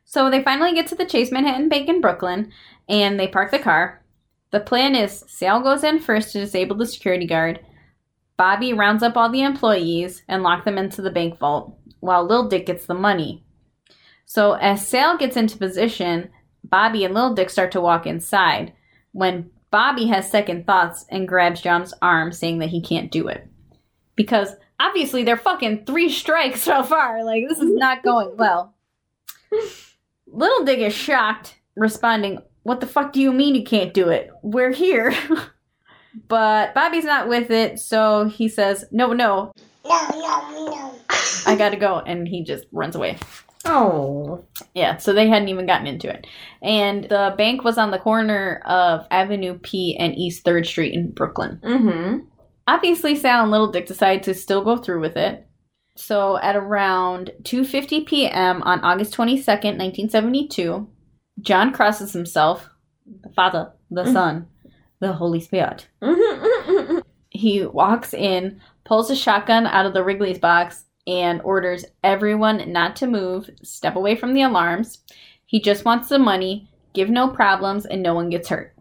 So 0.05 0.29
they 0.29 0.43
finally 0.43 0.73
get 0.73 0.87
to 0.87 0.95
the 0.95 1.05
Chase 1.05 1.31
Manhattan 1.31 1.69
Bank 1.69 1.89
in 1.89 2.01
Brooklyn 2.01 2.51
and 2.87 3.19
they 3.19 3.27
park 3.27 3.51
the 3.51 3.59
car. 3.59 4.03
The 4.51 4.59
plan 4.59 4.95
is 4.95 5.23
Sal 5.27 5.61
goes 5.61 5.83
in 5.83 5.99
first 5.99 6.31
to 6.33 6.39
disable 6.41 6.75
the 6.75 6.85
security 6.85 7.25
guard. 7.25 7.59
Bobby 8.37 8.73
rounds 8.73 9.01
up 9.01 9.17
all 9.17 9.31
the 9.31 9.41
employees 9.41 10.23
and 10.27 10.43
lock 10.43 10.65
them 10.65 10.77
into 10.77 11.01
the 11.01 11.09
bank 11.09 11.39
vault, 11.39 11.77
while 11.99 12.23
Lil 12.25 12.47
Dick 12.47 12.67
gets 12.67 12.85
the 12.85 12.93
money. 12.93 13.43
So 14.25 14.53
as 14.53 14.87
Sal 14.87 15.17
gets 15.17 15.37
into 15.37 15.57
position, 15.57 16.29
Bobby 16.63 17.03
and 17.03 17.13
Lil 17.13 17.33
Dick 17.33 17.49
start 17.49 17.71
to 17.71 17.81
walk 17.81 18.05
inside 18.05 18.73
when 19.11 19.49
Bobby 19.73 20.05
has 20.05 20.29
second 20.29 20.67
thoughts 20.67 21.03
and 21.09 21.27
grabs 21.27 21.59
John's 21.59 21.95
arm, 21.99 22.31
saying 22.31 22.59
that 22.59 22.69
he 22.69 22.79
can't 22.79 23.11
do 23.11 23.27
it. 23.27 23.47
Because 24.15 24.55
obviously 24.79 25.23
they're 25.23 25.35
fucking 25.35 25.85
three 25.85 26.09
strikes 26.09 26.61
so 26.61 26.83
far. 26.83 27.23
Like, 27.23 27.45
this 27.49 27.57
is 27.57 27.73
not 27.73 28.03
going 28.03 28.37
well. 28.37 28.75
Little 30.27 30.63
Dick 30.63 30.77
is 30.77 30.93
shocked, 30.93 31.55
responding, 31.75 32.37
What 32.61 32.81
the 32.81 32.85
fuck 32.85 33.13
do 33.13 33.19
you 33.19 33.33
mean 33.33 33.55
you 33.55 33.63
can't 33.63 33.95
do 33.95 34.09
it? 34.09 34.29
We're 34.43 34.73
here. 34.73 35.11
but 36.27 36.75
Bobby's 36.75 37.05
not 37.05 37.27
with 37.27 37.49
it, 37.49 37.79
so 37.79 38.25
he 38.25 38.49
says, 38.49 38.85
"No, 38.91 39.11
No, 39.11 39.53
no, 39.83 40.95
I 41.47 41.55
gotta 41.57 41.77
go. 41.77 41.97
And 41.97 42.27
he 42.27 42.43
just 42.43 42.65
runs 42.71 42.95
away. 42.95 43.17
Oh, 43.65 44.43
Yeah, 44.73 44.97
so 44.97 45.13
they 45.13 45.27
hadn't 45.29 45.49
even 45.49 45.65
gotten 45.65 45.87
into 45.87 46.09
it. 46.09 46.27
And 46.61 47.05
the 47.05 47.33
bank 47.37 47.63
was 47.63 47.77
on 47.77 47.91
the 47.91 47.99
corner 47.99 48.61
of 48.65 49.07
Avenue 49.09 49.57
P 49.59 49.95
and 49.97 50.17
East 50.17 50.43
3rd 50.43 50.65
Street 50.65 50.93
in 50.93 51.11
Brooklyn. 51.11 51.59
mm-hmm. 51.63 52.17
Obviously, 52.65 53.15
Sal 53.15 53.41
and 53.43 53.51
Little 53.51 53.71
Dick 53.71 53.87
decide 53.87 54.23
to 54.23 54.33
still 54.33 54.63
go 54.63 54.77
through 54.77 55.01
with 55.01 55.17
it. 55.17 55.45
So 55.95 56.37
at 56.37 56.55
around 56.55 57.31
2:50 57.43 58.05
p.m. 58.05 58.63
on 58.63 58.79
August 58.79 59.13
22nd, 59.15 59.77
1972, 59.77 60.87
John 61.41 61.73
crosses 61.73 62.13
himself, 62.13 62.69
the 63.05 63.29
Father, 63.29 63.73
the 63.91 64.05
Son, 64.11 64.47
the 64.99 65.13
Holy 65.13 65.39
Spirit. 65.41 65.87
Mm-hmm. 66.01 66.99
He 67.29 67.65
walks 67.65 68.13
in, 68.13 68.61
pulls 68.85 69.09
a 69.11 69.15
shotgun 69.15 69.67
out 69.67 69.85
of 69.85 69.93
the 69.93 70.03
Wrigley's 70.03 70.39
box, 70.39 70.85
and 71.07 71.41
orders 71.43 71.85
everyone 72.03 72.71
not 72.71 72.95
to 72.97 73.07
move, 73.07 73.49
step 73.61 73.95
away 73.95 74.15
from 74.15 74.33
the 74.33 74.41
alarms. 74.43 75.01
He 75.45 75.61
just 75.61 75.85
wants 75.85 76.09
the 76.09 76.19
money, 76.19 76.69
give 76.93 77.09
no 77.09 77.27
problems, 77.29 77.85
and 77.85 78.01
no 78.01 78.13
one 78.15 78.29
gets 78.29 78.49
hurt. 78.49 78.73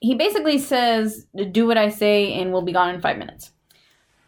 he 0.00 0.14
basically 0.14 0.58
says, 0.58 1.26
"Do 1.52 1.66
what 1.66 1.78
I 1.78 1.90
say, 1.90 2.32
and 2.34 2.52
we'll 2.52 2.62
be 2.62 2.72
gone 2.72 2.94
in 2.94 3.00
five 3.00 3.18
minutes." 3.18 3.52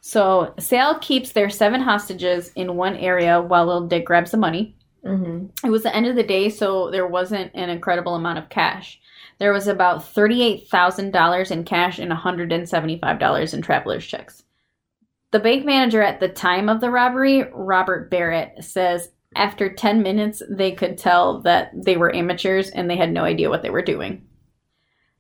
So 0.01 0.53
Sal 0.59 0.99
keeps 0.99 1.33
their 1.33 1.49
seven 1.51 1.81
hostages 1.81 2.51
in 2.55 2.77
one 2.77 2.97
area 2.97 3.41
while 3.41 3.67
Little 3.67 3.87
Dick 3.87 4.05
grabs 4.05 4.33
the 4.33 4.37
money. 4.37 4.77
Mm-hmm. 5.05 5.67
It 5.67 5.71
was 5.71 5.83
the 5.83 5.95
end 5.95 6.07
of 6.07 6.17
the 6.17 6.23
day, 6.23 6.49
so 6.49 6.91
there 6.91 7.07
wasn't 7.07 7.51
an 7.55 7.71
incredible 7.71 8.15
amount 8.15 8.39
of 8.39 8.49
cash. 8.49 9.01
There 9.39 9.53
was 9.53 9.67
about 9.67 10.07
thirty-eight 10.07 10.69
thousand 10.69 11.13
dollars 11.13 11.51
in 11.51 11.65
cash 11.65 11.99
and 11.99 12.11
one 12.11 12.19
hundred 12.19 12.53
and 12.53 12.69
seventy-five 12.69 13.19
dollars 13.19 13.55
in 13.55 13.63
travelers' 13.63 14.07
checks. 14.07 14.45
The 15.33 15.41
bank 15.41 15.65
manager 15.65 16.03
at 16.03 16.21
the 16.21 16.29
time 16.29 16.69
of 16.69 16.81
the 16.81 16.91
robbery, 16.91 17.45
Robert 17.53 18.11
Barrett, 18.11 18.63
says 18.63 19.09
after 19.35 19.73
ten 19.73 20.03
minutes 20.03 20.43
they 20.49 20.73
could 20.73 20.99
tell 20.99 21.41
that 21.41 21.73
they 21.75 21.97
were 21.97 22.15
amateurs 22.15 22.69
and 22.69 22.89
they 22.89 22.97
had 22.97 23.13
no 23.13 23.25
idea 23.25 23.49
what 23.49 23.63
they 23.63 23.71
were 23.71 23.83
doing. 23.83 24.27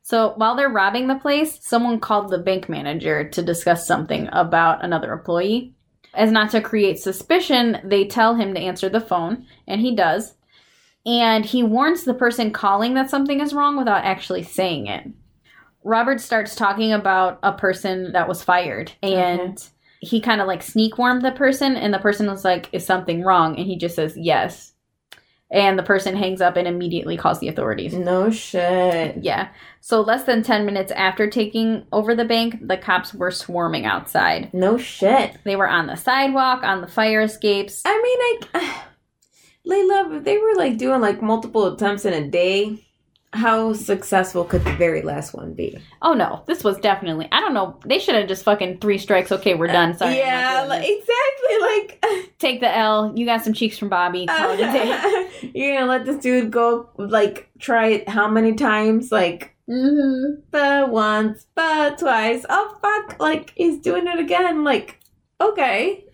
So 0.03 0.35
while 0.37 0.55
they're 0.55 0.69
robbing 0.69 1.07
the 1.07 1.15
place, 1.15 1.59
someone 1.63 1.99
called 1.99 2.31
the 2.31 2.39
bank 2.39 2.69
manager 2.69 3.29
to 3.31 3.43
discuss 3.43 3.87
something 3.87 4.29
about 4.33 4.85
another 4.85 5.13
employee. 5.13 5.75
As 6.13 6.31
not 6.31 6.51
to 6.51 6.61
create 6.61 6.99
suspicion, 6.99 7.79
they 7.83 8.07
tell 8.07 8.35
him 8.35 8.53
to 8.53 8.61
answer 8.61 8.91
the 8.91 9.01
phone, 9.01 9.47
and 9.67 9.81
he 9.81 9.97
does. 9.97 10.35
And 11.07 11.47
he 11.47 11.63
warns 11.63 12.05
the 12.05 12.13
person 12.13 12.51
calling 12.53 12.95
that 12.95 13.09
something 13.09 13.41
is 13.41 13.55
wrong 13.55 13.79
without 13.79 14.05
actually 14.05 14.43
saying 14.43 14.89
it. 14.89 15.09
Robert 15.85 16.21
starts 16.21 16.55
talking 16.55 16.93
about 16.93 17.39
a 17.43 17.53
person 17.53 18.13
that 18.13 18.29
was 18.29 18.43
fired, 18.43 18.93
and 19.03 19.67
he 20.03 20.21
kind 20.21 20.41
of 20.41 20.49
like 20.49 20.65
sneak 20.65 20.99
warmed 20.99 21.23
the 21.23 21.31
person, 21.31 21.77
and 21.77 21.95
the 21.95 21.99
person 21.99 22.27
was 22.27 22.45
like, 22.45 22.69
Is 22.73 22.85
something 22.85 23.23
wrong? 23.23 23.57
And 23.57 23.67
he 23.67 23.79
just 23.79 23.95
says, 23.95 24.17
Yes. 24.17 24.73
And 25.49 25.79
the 25.79 25.83
person 25.83 26.17
hangs 26.17 26.41
up 26.41 26.57
and 26.57 26.67
immediately 26.67 27.17
calls 27.17 27.39
the 27.39 27.49
authorities. 27.49 27.93
No 27.93 28.31
shit. 28.31 29.19
Yeah. 29.23 29.51
So 29.81 30.01
less 30.01 30.25
than 30.25 30.43
10 30.43 30.65
minutes 30.65 30.91
after 30.93 31.29
taking 31.29 31.85
over 31.93 32.15
the 32.15 32.25
bank, 32.25 32.67
the 32.67 32.79
cops 32.79 33.13
were 33.13 33.31
swarming 33.31 33.85
outside. 33.85 34.53
No 34.55 34.79
shit. 34.79 35.37
They 35.45 35.55
were 35.55 35.69
on 35.69 35.89
the 35.89 35.97
sidewalk, 35.97 36.63
on 36.63 36.81
the 36.81 36.87
fire 36.87 37.21
escapes. 37.21 37.83
I 37.85 38.01
mean, 38.03 38.49
I, 38.55 38.83
Layla, 39.69 40.25
they 40.25 40.39
were 40.39 40.55
like 40.57 40.79
doing 40.79 41.03
like 41.03 41.21
multiple 41.21 41.67
attempts 41.67 42.07
in 42.07 42.15
a 42.15 42.27
day, 42.27 42.83
how 43.33 43.73
successful 43.73 44.45
could 44.45 44.65
the 44.65 44.73
very 44.75 45.03
last 45.03 45.33
one 45.35 45.55
be? 45.55 45.79
Oh 46.03 46.13
no, 46.13 46.43
this 46.47 46.63
was 46.65 46.79
definitely. 46.79 47.29
I 47.33 47.41
don't 47.41 47.55
know. 47.55 47.79
They 47.87 47.99
should 47.99 48.15
have 48.15 48.29
just 48.29 48.45
fucking 48.45 48.79
three 48.79 48.99
strikes. 48.99 49.33
Okay, 49.33 49.55
we're 49.55 49.69
done. 49.69 49.97
Sorry. 49.97 50.19
Yeah, 50.19 50.65
like, 50.69 50.85
exactly. 50.89 51.59
Like, 51.61 52.05
Take 52.39 52.61
the 52.61 52.77
L. 52.77 53.13
You 53.17 53.25
got 53.25 53.43
some 53.43 53.53
cheeks 53.53 53.79
from 53.79 53.89
Bobby. 53.89 54.27
Call 54.29 54.51
it 54.59 55.53
you're 55.55 55.75
gonna 55.75 55.87
let 55.91 56.05
this 56.05 56.17
dude 56.23 56.51
go, 56.51 56.91
like, 56.99 57.51
try 57.59 57.89
it 57.89 58.09
how 58.09 58.29
many 58.29 58.55
times? 58.55 59.11
Like, 59.13 59.49
Mm-hmm. 59.71 60.41
but 60.51 60.91
once, 60.91 61.47
but 61.55 61.97
twice. 61.97 62.45
Oh, 62.51 62.77
fuck. 62.83 63.21
Like, 63.21 63.53
he's 63.57 63.79
doing 63.81 64.09
it 64.09 64.19
again. 64.19 64.65
Like, 64.65 64.99
okay. 65.41 66.05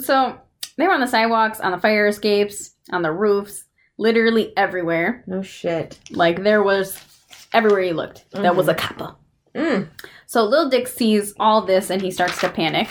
So 0.00 0.36
they 0.78 0.86
were 0.86 0.94
on 0.94 1.00
the 1.00 1.06
sidewalks, 1.06 1.60
on 1.60 1.72
the 1.72 1.78
fire 1.78 2.06
escapes, 2.06 2.74
on 2.90 3.02
the 3.02 3.12
roofs, 3.12 3.64
literally 3.98 4.56
everywhere. 4.56 5.24
No 5.26 5.42
shit. 5.42 5.98
Like 6.10 6.42
there 6.42 6.62
was 6.62 6.98
everywhere 7.52 7.82
you 7.82 7.94
looked. 7.94 8.30
That 8.32 8.56
was 8.56 8.68
a 8.68 8.74
kappa. 8.74 9.16
Mm. 9.54 9.88
So 10.26 10.44
Lil 10.44 10.68
Dick 10.68 10.86
sees 10.86 11.34
all 11.38 11.62
this 11.62 11.90
and 11.90 12.02
he 12.02 12.10
starts 12.10 12.40
to 12.40 12.48
panic. 12.48 12.88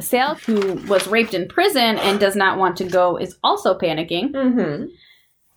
Sal, 0.00 0.34
who 0.36 0.74
was 0.88 1.06
raped 1.06 1.34
in 1.34 1.46
prison 1.46 1.98
and 1.98 2.18
does 2.18 2.34
not 2.34 2.58
want 2.58 2.76
to 2.78 2.84
go, 2.84 3.16
is 3.16 3.36
also 3.44 3.78
panicking. 3.78 4.32
Mm-hmm. 4.32 4.86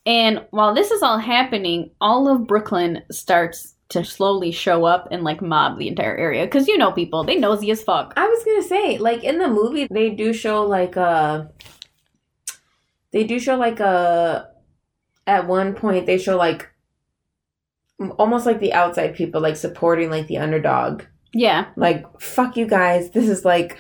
And 0.05 0.45
while 0.51 0.73
this 0.73 0.91
is 0.91 1.01
all 1.01 1.17
happening, 1.17 1.91
all 2.01 2.27
of 2.27 2.45
Brooklyn 2.45 3.03
starts 3.09 3.73
to 3.89 4.03
slowly 4.03 4.51
show 4.51 4.85
up 4.85 5.07
and 5.11 5.23
like 5.23 5.41
mob 5.41 5.77
the 5.77 5.87
entire 5.87 6.17
area. 6.17 6.47
Cause 6.47 6.67
you 6.67 6.77
know 6.77 6.91
people, 6.91 7.23
they 7.23 7.35
nosy 7.35 7.71
as 7.71 7.83
fuck. 7.83 8.13
I 8.17 8.27
was 8.27 8.43
gonna 8.43 8.63
say, 8.63 8.97
like 8.97 9.23
in 9.23 9.37
the 9.37 9.47
movie, 9.47 9.87
they 9.89 10.09
do 10.09 10.33
show 10.33 10.63
like 10.63 10.95
a. 10.95 11.51
They 13.11 13.23
do 13.23 13.39
show 13.39 13.55
like 13.55 13.79
a. 13.79 14.49
At 15.25 15.47
one 15.47 15.73
point, 15.73 16.05
they 16.05 16.17
show 16.17 16.37
like. 16.37 16.69
Almost 18.17 18.45
like 18.45 18.59
the 18.59 18.73
outside 18.73 19.15
people, 19.15 19.39
like 19.39 19.55
supporting 19.55 20.09
like 20.09 20.27
the 20.27 20.39
underdog. 20.39 21.03
Yeah. 21.33 21.67
Like, 21.77 22.03
fuck 22.19 22.57
you 22.57 22.67
guys. 22.67 23.11
This 23.11 23.29
is 23.29 23.45
like. 23.45 23.79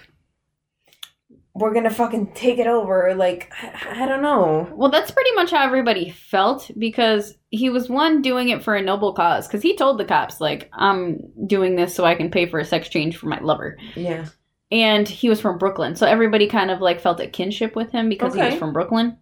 We're 1.55 1.73
gonna 1.73 1.91
fucking 1.91 2.33
take 2.33 2.57
it 2.57 2.65
over. 2.65 3.13
Like, 3.15 3.51
I, 3.61 4.03
I 4.03 4.05
don't 4.07 4.21
know. 4.21 4.67
Well, 4.73 4.89
that's 4.89 5.11
pretty 5.11 5.31
much 5.33 5.51
how 5.51 5.63
everybody 5.63 6.09
felt 6.09 6.71
because 6.79 7.35
he 7.51 7.69
was 7.69 7.89
one 7.89 8.23
doing 8.23 8.49
it 8.49 8.63
for 8.63 8.75
a 8.75 8.81
noble 8.81 9.13
cause. 9.13 9.47
Because 9.47 9.61
he 9.61 9.75
told 9.75 9.99
the 9.99 10.05
cops, 10.05 10.41
like, 10.41 10.69
I'm 10.73 11.19
doing 11.45 11.75
this 11.75 11.93
so 11.93 12.05
I 12.05 12.15
can 12.15 12.31
pay 12.31 12.47
for 12.47 12.59
a 12.59 12.65
sex 12.65 12.89
change 12.89 13.17
for 13.17 13.27
my 13.27 13.39
lover. 13.39 13.77
Yeah. 13.95 14.25
And 14.71 15.07
he 15.07 15.29
was 15.29 15.39
from 15.39 15.59
Brooklyn. 15.59 15.95
So 15.95 16.07
everybody 16.07 16.47
kind 16.47 16.71
of 16.71 16.81
like 16.81 16.99
felt 16.99 17.19
a 17.19 17.27
kinship 17.27 17.75
with 17.75 17.91
him 17.91 18.09
because 18.09 18.33
he 18.33 18.41
was 18.41 18.55
from 18.55 18.73
Brooklyn. 18.73 19.17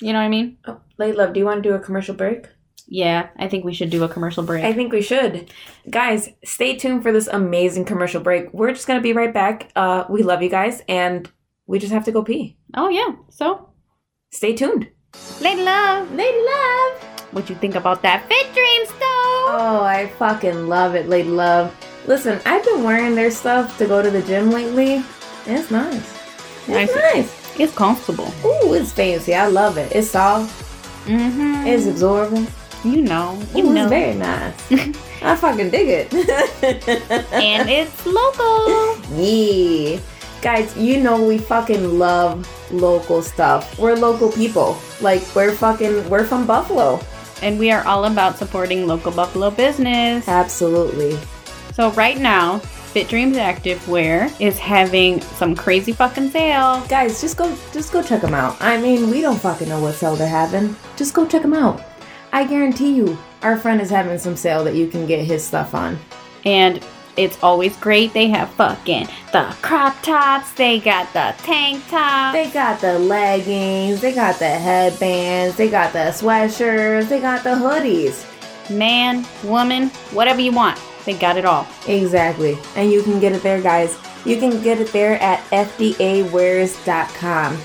You 0.00 0.12
know 0.12 0.18
what 0.18 0.24
I 0.24 0.28
mean? 0.28 0.58
Oh, 0.66 0.80
Love, 0.98 1.32
do 1.32 1.40
you 1.40 1.46
want 1.46 1.62
to 1.62 1.68
do 1.68 1.74
a 1.74 1.78
commercial 1.78 2.14
break? 2.14 2.46
Yeah, 2.86 3.28
I 3.38 3.48
think 3.48 3.64
we 3.64 3.74
should 3.74 3.90
do 3.90 4.02
a 4.04 4.08
commercial 4.08 4.42
break. 4.42 4.64
I 4.64 4.72
think 4.72 4.92
we 4.92 5.02
should. 5.02 5.50
Guys, 5.90 6.30
stay 6.44 6.74
tuned 6.76 7.02
for 7.02 7.12
this 7.12 7.26
amazing 7.28 7.84
commercial 7.84 8.20
break. 8.20 8.52
We're 8.54 8.72
just 8.72 8.86
going 8.86 8.98
to 8.98 9.02
be 9.02 9.12
right 9.12 9.32
back. 9.32 9.70
Uh, 9.76 10.04
we 10.08 10.22
love 10.22 10.42
you 10.42 10.48
guys, 10.48 10.82
and 10.88 11.30
we 11.66 11.78
just 11.78 11.92
have 11.92 12.04
to 12.06 12.12
go 12.12 12.22
pee. 12.22 12.56
oh, 12.74 12.88
yeah. 12.88 13.14
So, 13.30 13.68
Stay 14.30 14.54
tuned. 14.54 14.88
Lady 15.40 15.62
Love, 15.62 16.10
Lady 16.12 16.38
Love. 16.38 17.02
what 17.32 17.48
you 17.48 17.56
think 17.56 17.74
about 17.74 18.02
that 18.02 18.26
Fit 18.28 18.46
Dreams 18.54 18.88
stove? 18.88 19.00
Oh, 19.00 19.80
I 19.82 20.10
fucking 20.18 20.66
love 20.68 20.94
it, 20.94 21.08
Lady 21.08 21.28
Love. 21.30 21.74
Listen, 22.06 22.40
I've 22.46 22.64
been 22.64 22.84
wearing 22.84 23.14
their 23.14 23.30
stuff 23.30 23.76
to 23.78 23.86
go 23.86 24.02
to 24.02 24.10
the 24.10 24.22
gym 24.22 24.50
lately. 24.50 25.02
It's 25.46 25.70
nice. 25.70 25.96
It's 26.66 26.68
Nice. 26.68 26.94
nice. 26.94 27.60
It's 27.60 27.74
comfortable. 27.74 28.32
Ooh, 28.44 28.74
it's 28.74 28.92
fancy. 28.92 29.34
I 29.34 29.46
love 29.46 29.78
it. 29.78 29.90
It's 29.94 30.10
soft. 30.10 30.64
Mm-hmm. 31.08 31.66
It's 31.66 31.86
absorbent. 31.86 32.48
you 32.84 33.02
know. 33.02 33.40
You 33.54 33.64
Ooh, 33.66 33.72
know. 33.74 33.82
it's 33.82 33.90
very 33.90 34.14
nice. 34.14 34.54
I 35.22 35.34
fucking 35.34 35.70
dig 35.70 35.88
it. 35.88 36.14
and 37.32 37.68
it's 37.68 38.06
local. 38.06 38.96
Yeah. 39.16 39.98
Guys, 40.42 40.76
you 40.76 41.00
know 41.00 41.20
we 41.24 41.38
fucking 41.38 41.98
love 41.98 42.46
local 42.70 43.22
stuff. 43.22 43.76
We're 43.78 43.96
local 43.96 44.30
people. 44.30 44.78
Like 45.00 45.22
we're 45.34 45.52
fucking 45.52 46.08
we're 46.08 46.24
from 46.24 46.46
Buffalo. 46.46 47.00
and 47.42 47.58
we 47.58 47.70
are 47.72 47.82
all 47.86 48.04
about 48.04 48.36
supporting 48.38 48.86
local 48.86 49.10
Buffalo 49.10 49.50
business. 49.50 50.28
Absolutely. 50.28 51.18
So 51.72 51.90
right 51.92 52.18
now, 52.18 52.60
Fit 52.88 53.06
Dreams 53.06 53.36
Activewear 53.36 54.34
is 54.40 54.58
having 54.58 55.20
some 55.20 55.54
crazy 55.54 55.92
fucking 55.92 56.30
sale. 56.30 56.82
Guys, 56.88 57.20
just 57.20 57.36
go 57.36 57.54
just 57.70 57.92
go 57.92 58.02
check 58.02 58.22
them 58.22 58.32
out. 58.32 58.56
I 58.60 58.80
mean, 58.80 59.10
we 59.10 59.20
don't 59.20 59.38
fucking 59.38 59.68
know 59.68 59.80
what 59.80 59.94
sale 59.94 60.16
they're 60.16 60.26
having. 60.26 60.74
Just 60.96 61.12
go 61.12 61.26
check 61.26 61.42
them 61.42 61.52
out. 61.52 61.82
I 62.32 62.44
guarantee 62.44 62.94
you, 62.94 63.18
our 63.42 63.58
friend 63.58 63.80
is 63.82 63.90
having 63.90 64.18
some 64.18 64.36
sale 64.36 64.64
that 64.64 64.74
you 64.74 64.88
can 64.88 65.06
get 65.06 65.22
his 65.22 65.44
stuff 65.44 65.74
on. 65.74 65.98
And 66.46 66.82
it's 67.18 67.38
always 67.42 67.76
great. 67.76 68.14
They 68.14 68.28
have 68.28 68.48
fucking 68.50 69.06
the 69.32 69.54
crop 69.60 70.00
tops, 70.02 70.52
they 70.54 70.78
got 70.78 71.12
the 71.12 71.34
tank 71.44 71.86
tops. 71.88 72.32
They 72.32 72.50
got 72.50 72.80
the 72.80 72.98
leggings, 72.98 74.00
they 74.00 74.14
got 74.14 74.38
the 74.38 74.48
headbands, 74.48 75.56
they 75.56 75.68
got 75.68 75.92
the 75.92 76.10
sweatshirts, 76.10 77.10
they 77.10 77.20
got 77.20 77.44
the 77.44 77.50
hoodies. 77.50 78.24
Man, 78.70 79.26
woman, 79.44 79.88
whatever 80.12 80.40
you 80.40 80.52
want. 80.52 80.78
They 81.08 81.14
got 81.14 81.38
it 81.38 81.46
all. 81.46 81.66
Exactly. 81.86 82.58
And 82.76 82.92
you 82.92 83.02
can 83.02 83.18
get 83.18 83.32
it 83.32 83.42
there, 83.42 83.62
guys. 83.62 83.96
You 84.26 84.36
can 84.36 84.60
get 84.62 84.78
it 84.78 84.92
there 84.92 85.14
at 85.22 85.40
fdawares.com. 85.50 87.56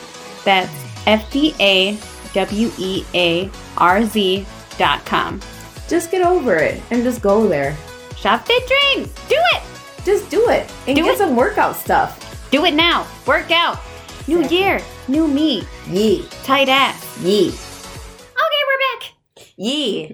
That's 0.45 0.71
F 1.05 1.29
D 1.29 1.53
A 1.59 1.97
W 2.31 2.71
E 2.77 3.03
A 3.13 3.51
R 3.77 4.05
Z 4.05 4.45
dot 4.77 5.05
com. 5.05 5.41
Just 5.89 6.09
get 6.09 6.25
over 6.25 6.55
it 6.55 6.81
and 6.89 7.03
just 7.03 7.21
go 7.21 7.45
there. 7.45 7.75
Shop 8.15 8.47
Fit 8.47 8.63
Dreams. 8.65 9.09
Do 9.27 9.35
it. 9.55 9.61
Just 10.05 10.29
do 10.29 10.47
it 10.47 10.71
and 10.87 10.95
Do 10.95 11.03
get 11.03 11.15
it. 11.15 11.17
some 11.17 11.35
workout 11.35 11.75
stuff. 11.75 12.49
Do 12.49 12.63
it 12.63 12.75
now. 12.75 13.05
Work 13.27 13.51
out. 13.51 13.77
New 14.25 14.37
Exactly. 14.39 14.57
year, 14.57 14.81
new 15.09 15.27
me. 15.27 15.67
Yee. 15.89 16.25
Tight 16.43 16.69
ass. 16.69 17.05
Yee. 17.21 17.49
Okay, 17.49 18.63
we're 18.69 18.99
back. 19.01 19.11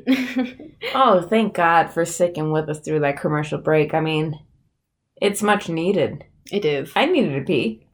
Oh, 0.95 1.21
thank 1.29 1.53
God 1.53 1.87
for 1.91 2.05
sticking 2.05 2.51
with 2.51 2.69
us 2.69 2.79
through 2.79 3.01
that 3.01 3.19
commercial 3.19 3.59
break. 3.59 3.93
I 3.93 3.99
mean, 3.99 4.39
it's 5.21 5.41
much 5.43 5.69
needed. 5.69 6.23
it 6.51 6.65
is. 6.65 6.91
I 6.95 7.05
needed 7.05 7.35
to 7.39 7.45
pee. 7.45 7.85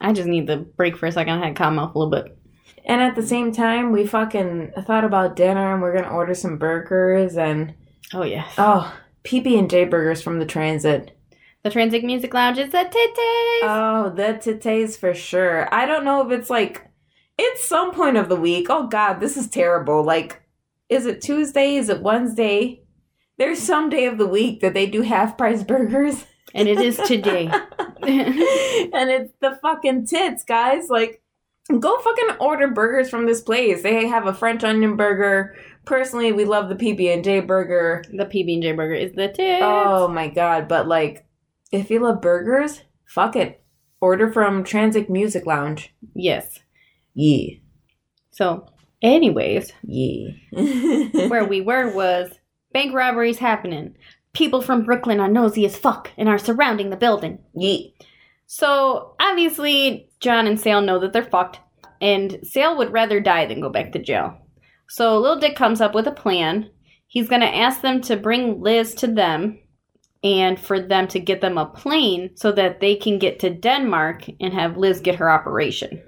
I 0.00 0.12
just 0.12 0.28
need 0.28 0.46
the 0.46 0.58
break 0.58 0.96
for 0.96 1.06
a 1.06 1.12
second. 1.12 1.34
I 1.34 1.46
had 1.46 1.56
to 1.56 1.62
calm 1.62 1.78
off 1.78 1.94
a 1.94 1.98
little 1.98 2.10
bit. 2.10 2.36
And 2.84 3.00
at 3.02 3.14
the 3.16 3.26
same 3.26 3.52
time, 3.52 3.90
we 3.90 4.06
fucking 4.06 4.72
thought 4.86 5.04
about 5.04 5.34
dinner 5.36 5.72
and 5.72 5.82
we're 5.82 5.94
gonna 5.94 6.14
order 6.14 6.34
some 6.34 6.58
burgers 6.58 7.36
and 7.36 7.74
Oh 8.14 8.22
yes. 8.22 8.54
oh, 8.58 8.94
PB 9.24 9.58
and 9.58 9.68
J 9.70 9.84
burgers 9.86 10.22
from 10.22 10.38
the 10.38 10.46
transit. 10.46 11.12
The 11.64 11.70
Transit 11.70 12.04
Music 12.04 12.32
Lounge 12.32 12.58
is 12.58 12.72
a 12.72 12.84
titties. 12.84 13.62
Oh, 13.64 14.12
the 14.14 14.38
titties 14.40 14.96
for 14.96 15.14
sure. 15.14 15.68
I 15.74 15.84
don't 15.84 16.04
know 16.04 16.24
if 16.24 16.38
it's 16.38 16.48
like 16.50 16.86
it's 17.36 17.66
some 17.66 17.92
point 17.92 18.16
of 18.16 18.28
the 18.28 18.36
week. 18.36 18.68
Oh 18.70 18.86
God, 18.86 19.14
this 19.18 19.36
is 19.36 19.48
terrible. 19.48 20.04
Like, 20.04 20.42
is 20.88 21.06
it 21.06 21.20
Tuesday? 21.20 21.76
Is 21.76 21.88
it 21.88 22.02
Wednesday? 22.02 22.82
There's 23.38 23.60
some 23.60 23.90
day 23.90 24.06
of 24.06 24.18
the 24.18 24.26
week 24.26 24.60
that 24.60 24.74
they 24.74 24.86
do 24.86 25.02
half 25.02 25.36
price 25.36 25.62
burgers. 25.62 26.24
And 26.54 26.68
it 26.68 26.80
is 26.80 26.96
today. 26.96 27.46
and 28.02 29.10
it's 29.10 29.32
the 29.40 29.58
fucking 29.60 30.06
tits, 30.06 30.42
guys. 30.44 30.88
Like, 30.88 31.22
go 31.80 31.98
fucking 31.98 32.36
order 32.40 32.68
burgers 32.68 33.10
from 33.10 33.26
this 33.26 33.42
place. 33.42 33.82
They 33.82 34.06
have 34.06 34.26
a 34.26 34.32
French 34.32 34.64
onion 34.64 34.96
burger. 34.96 35.54
Personally, 35.84 36.32
we 36.32 36.44
love 36.44 36.68
the 36.68 36.76
PB 36.76 37.12
and 37.12 37.22
J 37.24 37.40
burger. 37.40 38.04
the 38.10 38.24
PB 38.24 38.54
and 38.54 38.62
J 38.62 38.72
burger 38.72 38.94
is 38.94 39.12
the 39.12 39.28
tits. 39.28 39.62
Oh 39.62 40.08
my 40.08 40.28
god! 40.28 40.66
But 40.66 40.88
like, 40.88 41.26
if 41.72 41.90
you 41.90 42.00
love 42.00 42.20
burgers, 42.22 42.82
fuck 43.06 43.36
it. 43.36 43.62
Order 44.00 44.32
from 44.32 44.64
Transit 44.64 45.10
Music 45.10 45.46
Lounge. 45.46 45.94
yes. 46.14 46.60
Yeah, 47.18 47.54
So, 48.30 48.66
anyways, 49.06 49.72
yeah. 49.82 50.28
where 51.28 51.44
we 51.44 51.60
were 51.60 51.94
was 51.94 52.30
bank 52.72 52.94
robberies 52.94 53.38
happening. 53.38 53.94
People 54.32 54.60
from 54.60 54.84
Brooklyn 54.84 55.20
are 55.20 55.28
nosy 55.28 55.64
as 55.64 55.76
fuck 55.76 56.10
and 56.18 56.28
are 56.28 56.38
surrounding 56.38 56.90
the 56.90 56.96
building. 56.96 57.38
yeah. 57.54 57.88
So 58.46 59.16
obviously, 59.18 60.08
John 60.20 60.46
and 60.46 60.60
Sal 60.60 60.80
know 60.80 61.00
that 61.00 61.12
they're 61.12 61.24
fucked, 61.24 61.58
and 62.00 62.38
Sal 62.44 62.76
would 62.76 62.92
rather 62.92 63.18
die 63.18 63.46
than 63.46 63.60
go 63.60 63.70
back 63.70 63.92
to 63.92 63.98
jail. 63.98 64.38
So 64.88 65.18
Lil 65.18 65.40
Dick 65.40 65.56
comes 65.56 65.80
up 65.80 65.94
with 65.94 66.06
a 66.06 66.12
plan. 66.12 66.70
He's 67.08 67.28
gonna 67.28 67.46
ask 67.46 67.80
them 67.80 68.00
to 68.02 68.16
bring 68.16 68.60
Liz 68.60 68.94
to 68.96 69.08
them, 69.08 69.58
and 70.22 70.58
for 70.58 70.80
them 70.80 71.08
to 71.08 71.20
get 71.20 71.40
them 71.40 71.58
a 71.58 71.66
plane 71.66 72.30
so 72.36 72.52
that 72.52 72.80
they 72.80 72.96
can 72.96 73.18
get 73.18 73.38
to 73.40 73.50
Denmark 73.50 74.26
and 74.40 74.52
have 74.52 74.76
Liz 74.76 75.00
get 75.00 75.16
her 75.16 75.30
operation. 75.30 76.02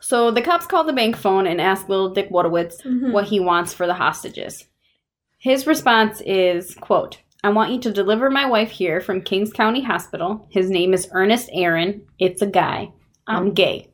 So 0.00 0.30
the 0.30 0.42
cops 0.42 0.66
call 0.66 0.84
the 0.84 0.92
bank 0.92 1.16
phone 1.16 1.46
and 1.46 1.60
ask 1.60 1.88
little 1.88 2.10
Dick 2.10 2.30
Wojtowicz 2.30 2.82
mm-hmm. 2.82 3.12
what 3.12 3.26
he 3.26 3.40
wants 3.40 3.74
for 3.74 3.86
the 3.86 3.94
hostages. 3.94 4.64
His 5.38 5.66
response 5.66 6.20
is, 6.20 6.74
quote, 6.74 7.18
I 7.44 7.50
want 7.50 7.72
you 7.72 7.80
to 7.80 7.92
deliver 7.92 8.30
my 8.30 8.46
wife 8.46 8.70
here 8.70 9.00
from 9.00 9.22
Kings 9.22 9.52
County 9.52 9.82
Hospital. 9.82 10.48
His 10.50 10.70
name 10.70 10.92
is 10.92 11.08
Ernest 11.12 11.48
Aron. 11.52 12.06
It's 12.18 12.42
a 12.42 12.46
guy. 12.46 12.92
I'm 13.26 13.50
mm. 13.50 13.54
gay. 13.54 13.92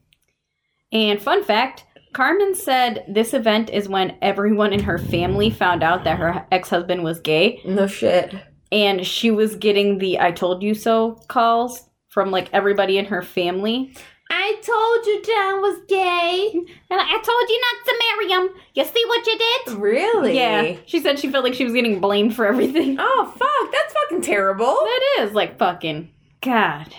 And 0.93 1.21
fun 1.21 1.45
fact 1.45 1.85
Carmen 2.15 2.55
said 2.55 3.05
this 3.09 3.35
event 3.35 3.71
is 3.71 3.89
when 3.89 4.17
everyone 4.23 4.73
in 4.73 4.85
her 4.85 4.99
family 4.99 5.51
found 5.51 5.83
out 5.83 6.05
that 6.05 6.19
her 6.19 6.47
ex 6.53 6.71
husband 6.71 7.03
was 7.03 7.21
gay, 7.21 7.61
No 7.67 7.89
shit. 7.89 8.35
and 8.73 9.05
she 9.05 9.31
was 9.33 9.57
getting 9.57 9.99
the 9.99 10.21
I 10.21 10.31
told 10.31 10.63
you 10.63 10.75
so 10.75 11.21
calls 11.29 11.91
from 12.09 12.31
like 12.31 12.49
everybody 12.53 12.97
in 12.97 13.07
her 13.07 13.21
family. 13.21 13.95
I 14.31 14.57
told 14.63 15.07
you 15.07 15.23
John 15.23 15.61
was 15.63 15.79
gay. 15.87 16.51
And 16.91 17.01
I 17.01 17.13
told 17.13 17.49
you 17.49 17.61
not 17.61 17.87
to 17.87 18.03
marry 18.09 18.33
him. 18.33 18.63
You 18.75 18.85
see 18.85 19.05
what 19.07 19.27
you 19.27 19.39
did? 19.39 19.75
Really? 19.79 20.37
Yeah. 20.37 20.77
She 20.87 21.01
said 21.01 21.19
she 21.19 21.31
felt 21.31 21.45
like 21.45 21.55
she 21.55 21.65
was 21.65 21.73
getting 21.75 22.01
blamed 22.01 22.35
for 22.35 22.47
everything. 22.47 22.97
Oh 23.01 23.35
fuck! 23.37 23.73
That's 23.73 23.93
fucking 23.93 24.23
terrible. 24.23 24.67
That 24.67 25.01
is 25.21 25.33
like 25.33 25.59
fucking 25.59 26.11
God. 26.41 26.95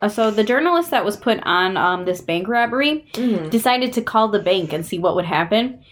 Uh, 0.00 0.08
so 0.08 0.30
the 0.30 0.44
journalist 0.44 0.90
that 0.92 1.04
was 1.04 1.16
put 1.16 1.40
on 1.44 1.76
um, 1.76 2.04
this 2.04 2.20
bank 2.20 2.46
robbery 2.48 3.06
Mhm. 3.14 3.50
decided 3.50 3.92
to 3.94 4.02
call 4.02 4.28
the 4.28 4.38
bank 4.38 4.72
and 4.72 4.86
see 4.86 4.98
what 4.98 5.14
would 5.16 5.24
happen. 5.24 5.82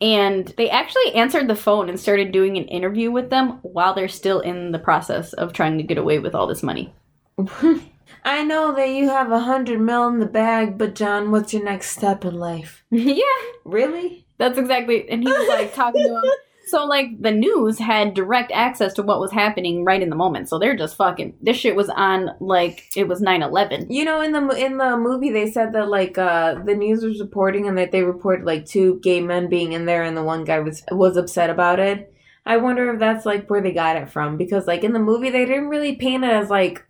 And 0.00 0.46
they 0.56 0.70
actually 0.70 1.12
answered 1.14 1.48
the 1.48 1.56
phone 1.56 1.88
and 1.88 1.98
started 1.98 2.30
doing 2.30 2.56
an 2.56 2.66
interview 2.68 3.10
with 3.10 3.30
them 3.30 3.58
while 3.62 3.94
they're 3.94 4.06
still 4.08 4.38
in 4.40 4.70
the 4.70 4.78
process 4.78 5.32
of 5.32 5.52
trying 5.52 5.76
to 5.78 5.82
get 5.84 5.98
away 5.98 6.20
with 6.20 6.34
all 6.36 6.46
this 6.46 6.62
money. 6.62 6.94
I 8.28 8.44
know 8.44 8.74
that 8.74 8.90
you 8.90 9.08
have 9.08 9.32
a 9.32 9.40
hundred 9.40 9.80
mil 9.80 10.06
in 10.08 10.18
the 10.18 10.26
bag, 10.26 10.76
but 10.76 10.94
John, 10.94 11.30
what's 11.30 11.54
your 11.54 11.64
next 11.64 11.92
step 11.96 12.26
in 12.26 12.34
life? 12.34 12.84
yeah, 12.90 13.22
Really? 13.64 14.26
that's 14.36 14.58
exactly. 14.58 15.08
And 15.08 15.22
he 15.22 15.32
was 15.32 15.48
like 15.48 15.72
talking 15.74 16.06
to 16.06 16.14
him. 16.16 16.22
So 16.66 16.84
like 16.84 17.22
the 17.22 17.30
news 17.30 17.78
had 17.78 18.12
direct 18.12 18.52
access 18.52 18.92
to 18.94 19.02
what 19.02 19.20
was 19.20 19.32
happening 19.32 19.86
right 19.86 20.02
in 20.02 20.10
the 20.10 20.16
moment. 20.16 20.50
So 20.50 20.58
they're 20.58 20.76
just 20.76 20.96
fucking. 20.96 21.32
This 21.40 21.56
shit 21.56 21.74
was 21.74 21.88
on 21.88 22.32
like 22.40 22.84
it 22.94 23.08
was 23.08 23.22
9-11. 23.22 23.86
You 23.88 24.04
know, 24.04 24.20
in 24.20 24.32
the 24.32 24.46
in 24.50 24.76
the 24.76 24.98
movie, 24.98 25.30
they 25.30 25.50
said 25.50 25.72
that 25.72 25.88
like 25.88 26.18
uh 26.18 26.56
the 26.62 26.74
news 26.74 27.02
was 27.02 27.20
reporting 27.20 27.66
and 27.66 27.78
that 27.78 27.90
they 27.90 28.02
reported 28.02 28.44
like 28.44 28.66
two 28.66 29.00
gay 29.02 29.22
men 29.22 29.48
being 29.48 29.72
in 29.72 29.86
there, 29.86 30.02
and 30.02 30.14
the 30.14 30.22
one 30.22 30.44
guy 30.44 30.58
was 30.58 30.82
was 30.92 31.16
upset 31.16 31.48
about 31.48 31.80
it. 31.80 32.12
I 32.44 32.58
wonder 32.58 32.92
if 32.92 33.00
that's 33.00 33.24
like 33.24 33.48
where 33.48 33.62
they 33.62 33.72
got 33.72 33.96
it 33.96 34.10
from 34.10 34.36
because 34.36 34.66
like 34.66 34.84
in 34.84 34.92
the 34.92 34.98
movie 34.98 35.30
they 35.30 35.46
didn't 35.46 35.68
really 35.68 35.96
paint 35.96 36.22
it 36.24 36.30
as 36.30 36.50
like 36.50 36.84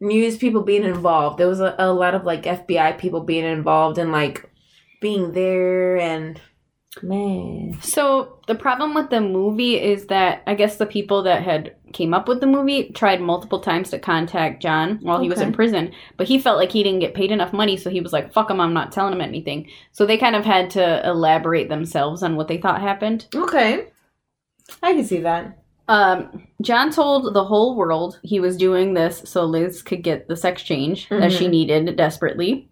news 0.00 0.36
people 0.36 0.62
being 0.62 0.84
involved. 0.84 1.38
There 1.38 1.48
was 1.48 1.60
a, 1.60 1.74
a 1.78 1.92
lot 1.92 2.14
of 2.14 2.24
like 2.24 2.44
FBI 2.44 2.98
people 2.98 3.20
being 3.20 3.44
involved 3.44 3.98
and 3.98 4.12
like 4.12 4.50
being 5.00 5.32
there 5.32 5.96
and 5.98 6.40
man. 7.02 7.78
So 7.80 8.40
the 8.46 8.54
problem 8.54 8.94
with 8.94 9.10
the 9.10 9.20
movie 9.20 9.80
is 9.80 10.06
that 10.06 10.42
I 10.46 10.54
guess 10.54 10.76
the 10.76 10.86
people 10.86 11.22
that 11.24 11.42
had 11.42 11.74
came 11.92 12.14
up 12.14 12.28
with 12.28 12.40
the 12.40 12.46
movie 12.46 12.90
tried 12.90 13.20
multiple 13.20 13.60
times 13.60 13.90
to 13.90 13.98
contact 13.98 14.62
John 14.62 14.98
while 15.02 15.20
he 15.20 15.28
was 15.28 15.40
in 15.40 15.52
prison, 15.52 15.92
but 16.16 16.26
he 16.26 16.38
felt 16.38 16.58
like 16.58 16.72
he 16.72 16.82
didn't 16.82 17.00
get 17.00 17.14
paid 17.14 17.30
enough 17.30 17.52
money, 17.52 17.76
so 17.76 17.90
he 17.90 18.00
was 18.00 18.12
like, 18.12 18.32
"Fuck 18.32 18.50
him, 18.50 18.60
I'm 18.60 18.74
not 18.74 18.92
telling 18.92 19.12
him 19.12 19.20
anything." 19.20 19.68
So 19.92 20.04
they 20.04 20.18
kind 20.18 20.36
of 20.36 20.44
had 20.44 20.70
to 20.70 21.06
elaborate 21.06 21.68
themselves 21.68 22.22
on 22.22 22.36
what 22.36 22.48
they 22.48 22.58
thought 22.58 22.80
happened. 22.80 23.26
Okay, 23.34 23.88
I 24.82 24.92
can 24.94 25.04
see 25.04 25.20
that. 25.20 25.58
Um, 25.88 26.46
John 26.62 26.90
told 26.90 27.32
the 27.32 27.44
whole 27.44 27.76
world 27.76 28.18
he 28.22 28.40
was 28.40 28.56
doing 28.56 28.94
this 28.94 29.22
so 29.24 29.44
Liz 29.44 29.82
could 29.82 30.02
get 30.02 30.26
the 30.28 30.36
sex 30.36 30.62
change 30.62 31.08
that 31.10 31.30
she 31.32 31.46
Mhm. 31.46 31.50
needed 31.50 31.96
desperately. 31.96 32.68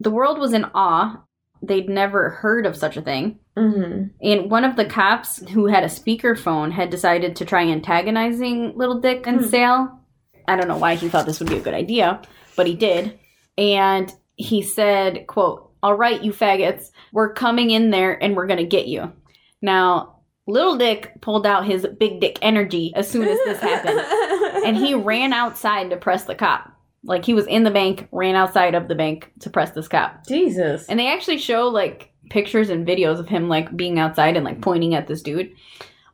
The 0.00 0.10
world 0.10 0.38
was 0.38 0.52
in 0.52 0.66
awe. 0.74 1.22
They'd 1.62 1.88
never 1.88 2.28
heard 2.30 2.66
of 2.66 2.76
such 2.76 2.98
a 2.98 3.02
thing. 3.02 3.38
Mm-hmm. 3.56 4.02
And 4.20 4.50
one 4.50 4.64
of 4.64 4.76
the 4.76 4.84
cops 4.84 5.48
who 5.48 5.66
had 5.66 5.82
a 5.82 5.86
speakerphone 5.88 6.72
had 6.72 6.90
decided 6.90 7.36
to 7.36 7.46
try 7.46 7.62
antagonizing 7.62 8.76
Little 8.76 9.00
Dick 9.00 9.26
and 9.26 9.38
Hmm. 9.40 9.46
Sal. 9.46 10.00
I 10.46 10.56
don't 10.56 10.68
know 10.68 10.76
why 10.76 10.94
he 10.96 11.08
thought 11.08 11.24
this 11.24 11.40
would 11.40 11.48
be 11.48 11.56
a 11.56 11.62
good 11.62 11.72
idea, 11.74 12.20
but 12.56 12.66
he 12.66 12.74
did. 12.74 13.18
And 13.56 14.12
he 14.36 14.60
said, 14.60 15.26
quote, 15.26 15.62
All 15.82 15.94
right, 15.94 16.22
you 16.22 16.32
faggots, 16.32 16.90
we're 17.12 17.32
coming 17.32 17.70
in 17.70 17.90
there 17.90 18.22
and 18.22 18.34
we're 18.36 18.46
gonna 18.46 18.64
get 18.64 18.86
you. 18.88 19.12
Now, 19.62 20.15
Little 20.46 20.76
Dick 20.76 21.20
pulled 21.20 21.46
out 21.46 21.66
his 21.66 21.86
big 21.98 22.20
dick 22.20 22.38
energy 22.40 22.92
as 22.94 23.08
soon 23.08 23.26
as 23.26 23.38
this 23.44 23.60
happened. 23.60 24.00
And 24.66 24.76
he 24.76 24.94
ran 24.94 25.32
outside 25.32 25.90
to 25.90 25.96
press 25.96 26.24
the 26.24 26.34
cop. 26.34 26.72
Like 27.04 27.24
he 27.24 27.34
was 27.34 27.46
in 27.46 27.62
the 27.62 27.70
bank, 27.70 28.08
ran 28.10 28.34
outside 28.34 28.74
of 28.74 28.88
the 28.88 28.96
bank 28.96 29.30
to 29.40 29.50
press 29.50 29.70
this 29.70 29.86
cop. 29.86 30.26
Jesus. 30.26 30.86
And 30.88 30.98
they 30.98 31.06
actually 31.12 31.38
show 31.38 31.68
like 31.68 32.10
pictures 32.30 32.68
and 32.68 32.86
videos 32.86 33.20
of 33.20 33.28
him 33.28 33.48
like 33.48 33.76
being 33.76 34.00
outside 34.00 34.34
and 34.34 34.44
like 34.44 34.60
pointing 34.60 34.94
at 34.94 35.06
this 35.06 35.22
dude. 35.22 35.52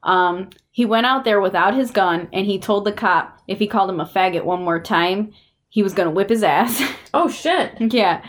Um, 0.02 0.50
he 0.70 0.84
went 0.84 1.06
out 1.06 1.24
there 1.24 1.40
without 1.40 1.74
his 1.74 1.90
gun 1.90 2.28
and 2.32 2.44
he 2.44 2.58
told 2.58 2.84
the 2.84 2.92
cop 2.92 3.40
if 3.48 3.58
he 3.58 3.66
called 3.66 3.88
him 3.88 4.00
a 4.00 4.06
faggot 4.06 4.44
one 4.44 4.62
more 4.62 4.80
time, 4.80 5.32
he 5.68 5.82
was 5.82 5.94
gonna 5.94 6.10
whip 6.10 6.28
his 6.28 6.42
ass. 6.42 6.82
oh 7.14 7.30
shit. 7.30 7.72
yeah. 7.92 8.22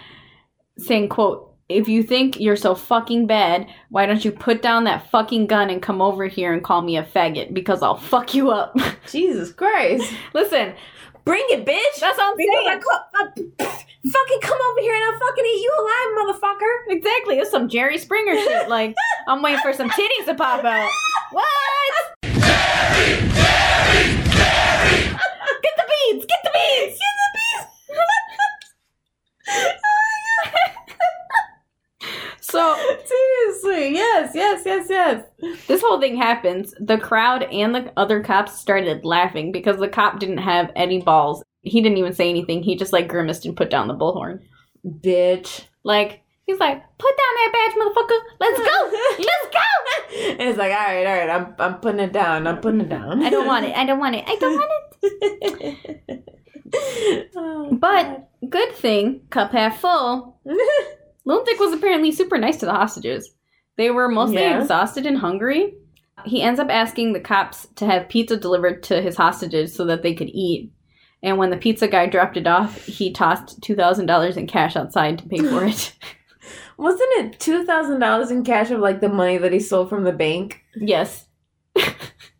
Saying, 0.77 1.09
quote, 1.09 1.52
if 1.73 1.87
you 1.87 2.03
think 2.03 2.39
you're 2.39 2.55
so 2.55 2.75
fucking 2.75 3.27
bad, 3.27 3.67
why 3.89 4.05
don't 4.05 4.23
you 4.23 4.31
put 4.31 4.61
down 4.61 4.83
that 4.85 5.09
fucking 5.09 5.47
gun 5.47 5.69
and 5.69 5.81
come 5.81 6.01
over 6.01 6.27
here 6.27 6.53
and 6.53 6.63
call 6.63 6.81
me 6.81 6.97
a 6.97 7.03
faggot 7.03 7.53
because 7.53 7.81
I'll 7.83 7.97
fuck 7.97 8.33
you 8.33 8.51
up. 8.51 8.75
Jesus 9.09 9.51
Christ. 9.51 10.13
Listen, 10.33 10.73
Bring 11.25 11.43
it, 11.51 11.65
bitch. 11.65 11.99
that's 12.01 12.19
all 12.19 12.31
I'm 12.31 12.37
Because 12.37 12.65
saying. 12.65 12.81
co- 12.81 13.65
fucking 14.11 14.39
come 14.41 14.59
over 14.71 14.81
here 14.81 14.93
and 14.93 15.03
I'll 15.05 15.17
fucking 15.19 15.45
eat 15.45 15.61
you 15.63 15.73
alive, 15.79 16.27
motherfucker. 16.35 16.73
Exactly, 16.89 17.37
it's 17.39 17.49
some 17.49 17.69
Jerry 17.69 17.97
Springer 17.97 18.35
shit. 18.35 18.67
Like, 18.67 18.93
I'm 19.29 19.41
waiting 19.41 19.61
for 19.61 19.71
some 19.71 19.89
titties 19.89 20.25
to 20.25 20.35
pop 20.35 20.65
out. 20.65 20.89
What? 21.31 21.47
Jerry, 22.23 23.21
Jerry, 23.31 24.05
Jerry. 24.35 25.15
Get 25.63 25.75
the 25.77 25.85
beads! 25.87 26.25
Get 26.25 26.39
the 26.43 26.51
beads! 26.53 26.99
Get 26.99 27.15
the 27.21 27.29
beads! 27.37 27.67
Oh 29.85 30.72
so 32.44 32.76
Seriously, 33.06 33.94
yes, 33.94 34.32
yes, 34.36 34.64
yes, 34.65 34.88
yes. 34.90 35.24
this 35.68 35.82
whole 35.82 35.99
thing 35.99 36.18
happens. 36.18 36.74
The 36.80 36.98
crowd 36.98 37.44
and 37.44 37.74
the 37.74 37.91
other 37.98 38.22
cops 38.22 38.60
started 38.60 39.06
laughing 39.06 39.52
because 39.52 39.78
the 39.78 39.88
cop 39.88 40.20
didn't 40.20 40.40
have 40.40 40.72
any 40.76 41.02
balls. 41.02 41.44
He 41.61 41.82
didn't 41.82 41.98
even 41.98 42.14
say 42.14 42.30
anything. 42.30 42.61
He 42.61 42.76
just 42.76 42.91
like 42.91 43.07
grimaced 43.07 43.45
and 43.45 43.56
put 43.56 43.70
down 43.70 43.88
the 43.88 43.95
bullhorn. 43.95 44.41
Bitch. 44.86 45.61
Like 45.84 46.22
he's 46.45 46.60
like, 46.60 46.84
put 46.98 47.11
down 47.11 47.34
that 47.36 47.52
badge, 47.53 47.76
motherfucker. 47.82 48.20
Let's 48.40 48.60
go. 48.60 48.91
Let's 49.20 49.48
go. 49.53 49.60
And 50.32 50.49
it's 50.49 50.57
like, 50.57 50.72
all 50.72 50.78
right, 50.78 51.06
all 51.07 51.18
right, 51.18 51.30
I'm, 51.30 51.56
I'm 51.60 51.80
putting 51.80 52.02
it 52.02 52.11
down. 52.11 52.45
I'm 52.45 52.60
putting 52.60 52.82
it 52.82 52.90
down. 52.90 53.24
I 53.24 53.30
don't 53.30 53.48
want 53.48 53.65
it. 53.65 53.76
I 53.76 53.86
don't 53.86 53.99
want 53.99 54.15
it. 54.15 54.26
I 54.28 54.36
don't 54.36 54.53
want 54.53 54.72
it. 55.02 56.24
Oh, 57.36 57.70
But 57.72 58.30
good 58.49 58.74
thing, 58.74 59.22
cup 59.30 59.52
half 59.52 59.80
full. 59.80 60.40
Dick 61.25 61.59
was 61.59 61.73
apparently 61.73 62.11
super 62.11 62.37
nice 62.37 62.57
to 62.57 62.65
the 62.65 62.73
hostages. 62.73 63.31
They 63.77 63.89
were 63.91 64.09
mostly 64.09 64.41
Yeah. 64.41 64.61
exhausted 64.61 65.05
and 65.05 65.17
hungry. 65.17 65.75
He 66.25 66.41
ends 66.41 66.59
up 66.59 66.69
asking 66.69 67.13
the 67.13 67.19
cops 67.19 67.67
to 67.75 67.85
have 67.85 68.07
pizza 68.09 68.37
delivered 68.37 68.83
to 68.83 69.01
his 69.01 69.15
hostages 69.17 69.73
so 69.73 69.85
that 69.85 70.03
they 70.03 70.13
could 70.13 70.29
eat. 70.29 70.71
And 71.23 71.37
when 71.37 71.49
the 71.49 71.57
pizza 71.57 71.87
guy 71.87 72.05
dropped 72.05 72.37
it 72.37 72.47
off, 72.47 72.85
he 72.85 73.11
tossed 73.11 73.61
$2,000 73.61 74.37
in 74.37 74.45
cash 74.47 74.75
outside 74.75 75.17
to 75.19 75.27
pay 75.27 75.39
for 75.39 75.65
it. 75.65 75.95
Wasn't 76.77 77.01
it 77.17 77.39
two 77.39 77.63
thousand 77.65 77.99
dollars 77.99 78.29
in 78.31 78.43
cash 78.43 78.69
of 78.71 78.79
like 78.79 78.99
the 78.99 79.07
money 79.09 79.37
that 79.37 79.53
he 79.53 79.59
stole 79.59 79.85
from 79.85 80.03
the 80.03 80.11
bank? 80.11 80.61
yes. 80.75 81.27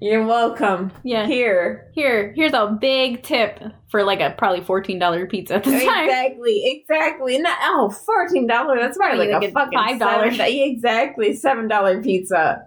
You're 0.00 0.24
welcome. 0.26 0.92
Yeah. 1.04 1.26
Here. 1.26 1.90
Here, 1.94 2.32
here's 2.36 2.52
a 2.52 2.76
big 2.80 3.22
tip 3.22 3.60
for 3.90 4.04
like 4.04 4.20
a 4.20 4.34
probably 4.38 4.60
fourteen 4.62 4.98
dollar 4.98 5.26
pizza 5.26 5.56
at 5.56 5.64
the 5.64 5.70
time. 5.72 5.80
Exactly, 6.08 6.62
exactly. 6.66 7.38
Not, 7.38 7.58
oh, 7.62 7.88
$14. 7.90 8.46
That's 8.80 8.96
probably 8.96 9.28
Probably 9.28 9.32
like, 9.32 9.42
like 9.42 9.50
a 9.50 9.52
fucking 9.52 9.98
$5. 9.98 10.36
seven- 10.36 10.46
Exactly, 10.46 11.30
$7 11.36 12.02
pizza. 12.04 12.62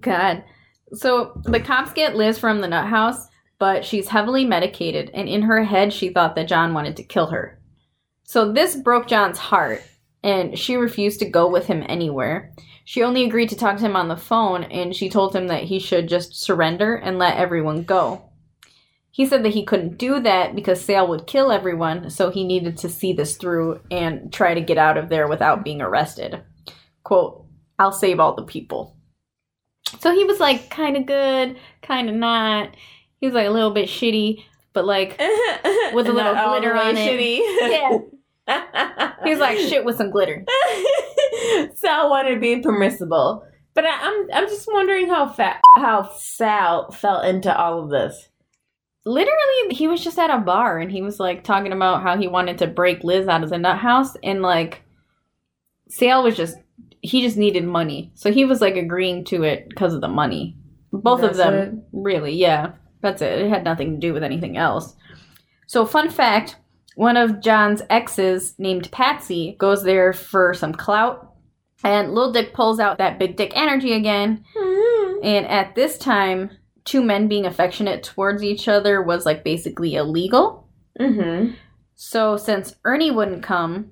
God. 0.00 0.44
So 0.92 1.40
the 1.44 1.60
cops 1.60 1.92
get 1.92 2.16
Liz 2.16 2.38
from 2.38 2.60
the 2.60 2.68
nut 2.68 2.86
house, 2.86 3.26
but 3.58 3.84
she's 3.84 4.08
heavily 4.08 4.44
medicated, 4.44 5.10
and 5.12 5.28
in 5.28 5.42
her 5.42 5.64
head, 5.64 5.92
she 5.92 6.10
thought 6.10 6.34
that 6.36 6.48
John 6.48 6.72
wanted 6.74 6.96
to 6.96 7.02
kill 7.02 7.26
her. 7.26 7.60
So 8.22 8.52
this 8.52 8.76
broke 8.76 9.06
John's 9.08 9.38
heart, 9.38 9.82
and 10.22 10.58
she 10.58 10.76
refused 10.76 11.18
to 11.20 11.28
go 11.28 11.48
with 11.50 11.66
him 11.66 11.82
anywhere. 11.88 12.52
She 12.84 13.02
only 13.02 13.24
agreed 13.24 13.48
to 13.48 13.56
talk 13.56 13.78
to 13.78 13.82
him 13.84 13.96
on 13.96 14.08
the 14.08 14.16
phone, 14.16 14.64
and 14.64 14.94
she 14.94 15.08
told 15.08 15.34
him 15.34 15.46
that 15.48 15.64
he 15.64 15.78
should 15.78 16.08
just 16.08 16.34
surrender 16.38 16.94
and 16.94 17.18
let 17.18 17.38
everyone 17.38 17.82
go. 17.82 18.22
He 19.10 19.26
said 19.26 19.44
that 19.44 19.54
he 19.54 19.64
couldn't 19.64 19.96
do 19.96 20.20
that 20.20 20.54
because 20.54 20.80
Sal 20.84 21.06
would 21.08 21.26
kill 21.26 21.50
everyone, 21.52 22.10
so 22.10 22.30
he 22.30 22.44
needed 22.44 22.76
to 22.78 22.88
see 22.88 23.12
this 23.12 23.36
through 23.36 23.80
and 23.90 24.32
try 24.32 24.54
to 24.54 24.60
get 24.60 24.76
out 24.76 24.98
of 24.98 25.08
there 25.08 25.28
without 25.28 25.64
being 25.64 25.80
arrested. 25.80 26.42
Quote, 27.04 27.46
I'll 27.78 27.92
save 27.92 28.20
all 28.20 28.34
the 28.34 28.42
people. 28.42 28.96
So 30.00 30.12
he 30.12 30.24
was 30.24 30.40
like 30.40 30.68
kind 30.68 30.96
of 30.96 31.06
good, 31.06 31.56
kind 31.80 32.10
of 32.10 32.16
not. 32.16 32.74
He 33.20 33.26
was 33.26 33.34
like 33.34 33.46
a 33.46 33.50
little 33.50 33.70
bit 33.70 33.88
shitty, 33.88 34.42
but 34.72 34.84
like, 34.84 35.16
With 35.92 36.08
a 36.08 36.12
little 36.12 36.34
Not 36.34 36.36
all 36.36 36.54
the 36.54 36.60
glitter 36.60 36.76
on 36.76 36.96
it. 36.96 37.08
shitty. 37.08 38.00
he 38.10 38.13
was 38.46 39.38
like 39.38 39.58
shit 39.58 39.84
with 39.84 39.96
some 39.96 40.10
glitter. 40.10 40.44
Sal 41.74 42.10
wanted 42.10 42.34
to 42.34 42.40
be 42.40 42.60
permissible, 42.60 43.46
but 43.74 43.84
I, 43.84 43.90
I'm 43.90 44.26
I'm 44.32 44.48
just 44.48 44.68
wondering 44.70 45.08
how 45.08 45.28
fa- 45.28 45.60
how 45.74 46.10
Sal 46.16 46.90
fell 46.90 47.20
into 47.22 47.56
all 47.56 47.82
of 47.82 47.90
this. 47.90 48.28
Literally, 49.06 49.74
he 49.74 49.88
was 49.88 50.02
just 50.02 50.18
at 50.18 50.30
a 50.30 50.38
bar 50.38 50.78
and 50.78 50.90
he 50.90 51.02
was 51.02 51.20
like 51.20 51.44
talking 51.44 51.72
about 51.72 52.02
how 52.02 52.16
he 52.16 52.26
wanted 52.26 52.58
to 52.58 52.66
break 52.66 53.04
Liz 53.04 53.28
out 53.28 53.42
of 53.42 53.50
the 53.50 53.58
nut 53.58 53.78
house, 53.78 54.16
and 54.22 54.42
like, 54.42 54.82
Sal 55.88 56.22
was 56.22 56.36
just 56.36 56.56
he 57.02 57.22
just 57.22 57.36
needed 57.36 57.64
money, 57.64 58.12
so 58.14 58.32
he 58.32 58.44
was 58.44 58.60
like 58.60 58.76
agreeing 58.76 59.24
to 59.26 59.42
it 59.42 59.68
because 59.68 59.94
of 59.94 60.00
the 60.00 60.08
money. 60.08 60.56
Both 60.92 61.22
of 61.22 61.36
them, 61.36 61.54
it? 61.54 61.74
really, 61.92 62.34
yeah. 62.34 62.72
That's 63.00 63.20
it. 63.20 63.40
It 63.40 63.50
had 63.50 63.64
nothing 63.64 63.92
to 63.92 63.98
do 63.98 64.14
with 64.14 64.22
anything 64.22 64.56
else. 64.56 64.94
So, 65.66 65.84
fun 65.84 66.08
fact 66.08 66.56
one 66.96 67.16
of 67.16 67.40
John's 67.40 67.82
exes, 67.90 68.54
named 68.58 68.90
Patsy, 68.92 69.56
goes 69.58 69.82
there 69.82 70.12
for 70.12 70.54
some 70.54 70.72
clout. 70.72 71.32
And 71.82 72.14
Lil 72.14 72.32
Dick 72.32 72.54
pulls 72.54 72.80
out 72.80 72.98
that 72.98 73.18
big 73.18 73.36
dick 73.36 73.52
energy 73.54 73.92
again. 73.92 74.44
And 75.22 75.46
at 75.46 75.74
this 75.74 75.98
time, 75.98 76.50
two 76.84 77.02
men 77.02 77.28
being 77.28 77.46
affectionate 77.46 78.02
towards 78.02 78.42
each 78.42 78.68
other 78.68 79.02
was 79.02 79.26
like 79.26 79.44
basically 79.44 79.94
illegal. 79.94 80.68
Mm-hmm. 81.00 81.54
So, 81.94 82.36
since 82.36 82.74
Ernie 82.84 83.10
wouldn't 83.10 83.42
come, 83.42 83.90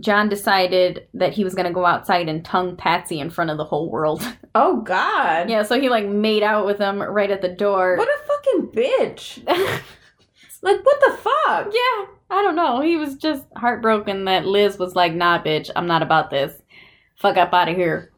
John 0.00 0.28
decided 0.28 1.06
that 1.14 1.34
he 1.34 1.44
was 1.44 1.54
going 1.54 1.66
to 1.66 1.72
go 1.72 1.84
outside 1.84 2.28
and 2.28 2.44
tongue 2.44 2.76
Patsy 2.76 3.20
in 3.20 3.30
front 3.30 3.50
of 3.50 3.56
the 3.56 3.64
whole 3.64 3.90
world. 3.90 4.22
Oh 4.52 4.82
God. 4.82 5.48
yeah, 5.48 5.62
so 5.62 5.80
he 5.80 5.88
like 5.88 6.06
made 6.06 6.42
out 6.42 6.66
with 6.66 6.80
him 6.80 7.00
right 7.00 7.30
at 7.30 7.40
the 7.40 7.48
door. 7.48 7.96
What 7.96 8.08
a 8.08 8.26
fucking 8.26 8.72
bitch. 8.72 9.46
like 10.62 10.84
what 10.84 11.00
the 11.00 11.16
fuck? 11.18 11.72
Yeah, 11.72 12.06
I 12.30 12.42
don't 12.42 12.54
know. 12.56 12.80
He 12.80 12.96
was 12.96 13.16
just 13.16 13.44
heartbroken 13.56 14.24
that 14.26 14.46
Liz 14.46 14.78
was 14.78 14.94
like, 14.94 15.12
nah, 15.14 15.42
bitch, 15.42 15.70
I'm 15.74 15.86
not 15.86 16.02
about 16.02 16.30
this. 16.30 16.52
Fuck 17.18 17.36
up 17.36 17.52
out 17.52 17.68
of 17.68 17.76
here. 17.76 18.12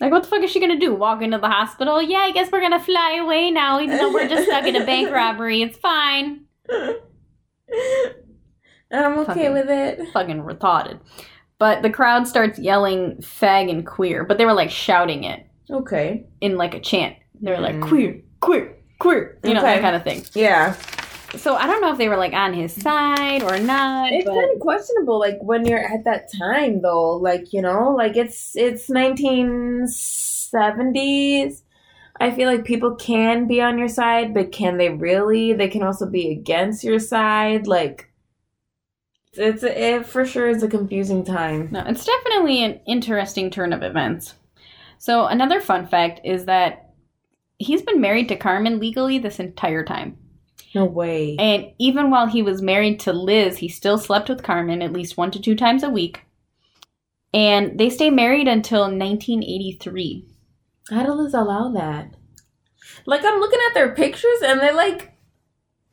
Like, 0.00 0.12
what 0.12 0.22
the 0.22 0.28
fuck 0.28 0.42
is 0.42 0.50
she 0.50 0.60
gonna 0.60 0.78
do? 0.78 0.94
Walk 0.94 1.22
into 1.22 1.38
the 1.38 1.48
hospital? 1.48 2.00
Yeah, 2.02 2.18
I 2.18 2.30
guess 2.30 2.50
we're 2.52 2.60
gonna 2.60 2.78
fly 2.82 3.18
away 3.22 3.50
now, 3.50 3.80
even 3.80 3.96
though 3.96 4.12
we're 4.12 4.28
just 4.28 4.46
stuck 4.46 4.64
in 4.66 4.76
a 4.76 4.84
bank 4.84 5.10
robbery. 5.12 5.62
It's 5.62 5.78
fine. 5.78 6.42
I'm 8.92 9.18
okay 9.20 9.24
Fucking- 9.26 9.52
with 9.52 9.70
it. 9.70 10.08
Fucking 10.12 10.42
retarded. 10.42 11.00
But 11.58 11.82
the 11.82 11.90
crowd 11.90 12.28
starts 12.28 12.58
yelling 12.58 13.16
fag 13.16 13.70
and 13.70 13.86
queer, 13.86 14.24
but 14.24 14.36
they 14.38 14.44
were 14.44 14.52
like 14.52 14.70
shouting 14.70 15.24
it 15.24 15.46
Okay. 15.70 16.26
in 16.42 16.56
like 16.56 16.74
a 16.74 16.80
chant. 16.80 17.16
They 17.40 17.50
were 17.50 17.58
like, 17.60 17.76
Mm. 17.76 17.88
queer, 17.88 18.20
queer, 18.40 18.76
queer. 18.98 19.38
You 19.42 19.54
know, 19.54 19.60
Okay. 19.60 19.74
that 19.76 19.80
kind 19.80 19.96
of 19.96 20.04
thing. 20.04 20.22
Yeah. 20.34 20.74
So 21.34 21.56
I 21.56 21.66
don't 21.66 21.80
know 21.80 21.90
if 21.92 21.98
they 21.98 22.08
were 22.08 22.16
like 22.16 22.32
on 22.32 22.54
his 22.54 22.72
side 22.72 23.42
or 23.42 23.58
not. 23.58 24.12
It's 24.12 24.24
but... 24.24 24.34
kind 24.34 24.52
of 24.54 24.60
questionable, 24.60 25.18
like 25.18 25.38
when 25.42 25.66
you're 25.66 25.78
at 25.78 26.04
that 26.04 26.32
time, 26.32 26.82
though. 26.82 27.16
Like 27.16 27.52
you 27.52 27.62
know, 27.62 27.90
like 27.90 28.16
it's 28.16 28.56
it's 28.56 28.88
1970s. 28.88 31.62
I 32.18 32.30
feel 32.30 32.48
like 32.48 32.64
people 32.64 32.94
can 32.94 33.46
be 33.46 33.60
on 33.60 33.76
your 33.76 33.88
side, 33.88 34.32
but 34.32 34.52
can 34.52 34.78
they 34.78 34.88
really? 34.88 35.52
They 35.52 35.68
can 35.68 35.82
also 35.82 36.08
be 36.08 36.30
against 36.30 36.84
your 36.84 36.98
side. 36.98 37.66
Like 37.66 38.10
it's 39.34 39.62
it 39.62 40.06
for 40.06 40.24
sure 40.24 40.48
is 40.48 40.62
a 40.62 40.68
confusing 40.68 41.24
time. 41.24 41.68
No, 41.70 41.84
it's 41.86 42.04
definitely 42.04 42.64
an 42.64 42.80
interesting 42.86 43.50
turn 43.50 43.72
of 43.72 43.82
events. 43.82 44.34
So, 44.98 45.26
another 45.26 45.60
fun 45.60 45.86
fact 45.86 46.20
is 46.24 46.46
that 46.46 46.94
he's 47.58 47.82
been 47.82 48.00
married 48.00 48.28
to 48.28 48.36
Carmen 48.36 48.80
legally 48.80 49.18
this 49.18 49.38
entire 49.38 49.84
time. 49.84 50.16
No 50.76 50.84
way. 50.84 51.36
And 51.38 51.72
even 51.78 52.10
while 52.10 52.26
he 52.26 52.42
was 52.42 52.60
married 52.60 53.00
to 53.00 53.12
Liz, 53.14 53.56
he 53.56 53.66
still 53.66 53.96
slept 53.96 54.28
with 54.28 54.42
Carmen 54.42 54.82
at 54.82 54.92
least 54.92 55.16
one 55.16 55.30
to 55.30 55.40
two 55.40 55.54
times 55.54 55.82
a 55.82 55.88
week. 55.88 56.26
And 57.32 57.78
they 57.78 57.88
stay 57.88 58.10
married 58.10 58.46
until 58.46 58.82
1983. 58.82 60.28
How 60.90 61.02
did 61.02 61.12
Liz 61.12 61.32
allow 61.32 61.70
that? 61.70 62.10
Like 63.06 63.24
I'm 63.24 63.40
looking 63.40 63.58
at 63.66 63.72
their 63.72 63.94
pictures 63.94 64.42
and 64.44 64.60
they're 64.60 64.74
like 64.74 65.14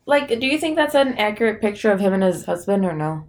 like 0.06 0.28
do 0.28 0.46
you 0.46 0.58
think 0.58 0.76
that's 0.76 0.96
an 0.96 1.14
accurate 1.18 1.62
picture 1.62 1.94
of 1.94 2.02
him 2.02 2.12
and 2.12 2.24
his 2.24 2.44
husband 2.44 2.84
or 2.84 2.92
no? 2.92 3.24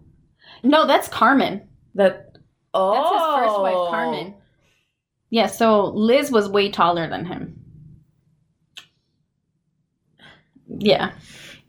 No, 0.64 0.88
that's 0.88 1.06
Carmen. 1.06 1.68
That 1.94 2.36
oh 2.74 2.94
That's 2.94 3.10
his 3.10 3.46
first 3.46 3.60
wife, 3.60 3.74
oh. 3.76 3.90
Carmen. 3.90 4.34
Yeah, 5.30 5.46
so 5.46 5.84
Liz 5.90 6.32
was 6.32 6.48
way 6.48 6.68
taller 6.72 7.08
than 7.08 7.26
him. 7.26 7.60
Yeah. 10.66 11.12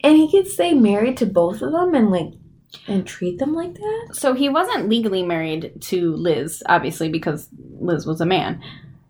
And 0.06 0.18
he 0.18 0.30
could 0.30 0.48
stay 0.48 0.74
married 0.74 1.18
to 1.18 1.26
both 1.26 1.62
of 1.62 1.72
them 1.72 1.96
and 1.96 2.12
like 2.12 2.34
and 2.88 3.06
treat 3.06 3.40
them 3.40 3.54
like 3.54 3.74
that? 3.74 4.10
So 4.14 4.34
he 4.34 4.50
wasn't 4.50 4.90
legally 4.90 5.24
married 5.24 5.82
to 5.84 6.16
Liz, 6.16 6.62
obviously, 6.68 7.10
because 7.10 7.50
Liz 7.80 8.06
was 8.06 8.22
a 8.22 8.26
man. 8.26 8.62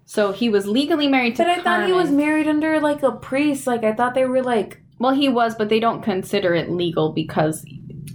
So 0.05 0.31
he 0.31 0.49
was 0.49 0.67
legally 0.67 1.07
married 1.07 1.35
to 1.37 1.43
But 1.43 1.59
I 1.59 1.61
thought 1.61 1.87
he 1.87 1.93
was 1.93 2.11
married 2.11 2.47
under 2.47 2.79
like 2.79 3.03
a 3.03 3.11
priest. 3.11 3.67
Like 3.67 3.83
I 3.83 3.93
thought 3.93 4.13
they 4.13 4.25
were 4.25 4.43
like 4.43 4.81
Well, 4.99 5.13
he 5.13 5.29
was, 5.29 5.55
but 5.55 5.69
they 5.69 5.79
don't 5.79 6.03
consider 6.03 6.53
it 6.53 6.69
legal 6.69 7.11
because, 7.11 7.65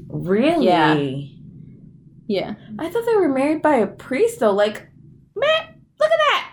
really. 0.09 0.66
Yeah. 2.27 2.55
yeah. 2.55 2.55
I 2.78 2.89
thought 2.89 3.05
they 3.07 3.16
were 3.16 3.28
married 3.28 3.62
by 3.62 3.77
a 3.77 3.86
priest 3.86 4.40
though. 4.40 4.52
Like, 4.52 4.89
man, 5.35 5.74
look 5.98 6.11
at 6.11 6.19
that. 6.19 6.52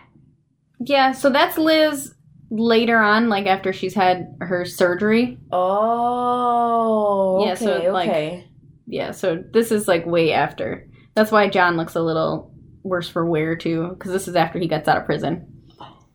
Yeah, 0.80 1.12
so 1.12 1.30
that's 1.30 1.58
Liz 1.58 2.14
later 2.50 2.98
on, 2.98 3.30
like 3.30 3.46
after 3.46 3.74
she's 3.74 3.94
had 3.94 4.36
her 4.42 4.66
surgery. 4.66 5.38
Oh, 5.52 7.46
Yeah, 7.46 7.54
okay, 7.54 7.66
so, 7.86 7.92
like- 7.92 8.10
okay. 8.10 8.44
Yeah, 8.90 9.12
so 9.12 9.44
this 9.52 9.72
is 9.72 9.88
like 9.88 10.06
way 10.06 10.32
after. 10.32 10.88
That's 11.14 11.32
why 11.32 11.50
John 11.50 11.76
looks 11.78 11.96
a 11.96 12.02
little 12.02 12.52
worse 12.84 13.10
for 13.10 13.26
wear, 13.26 13.56
too, 13.56 13.90
because 13.90 14.12
this 14.14 14.28
is 14.30 14.36
after 14.36 14.60
he 14.60 14.68
gets 14.68 14.88
out 14.88 14.98
of 14.98 15.06
prison. 15.06 15.46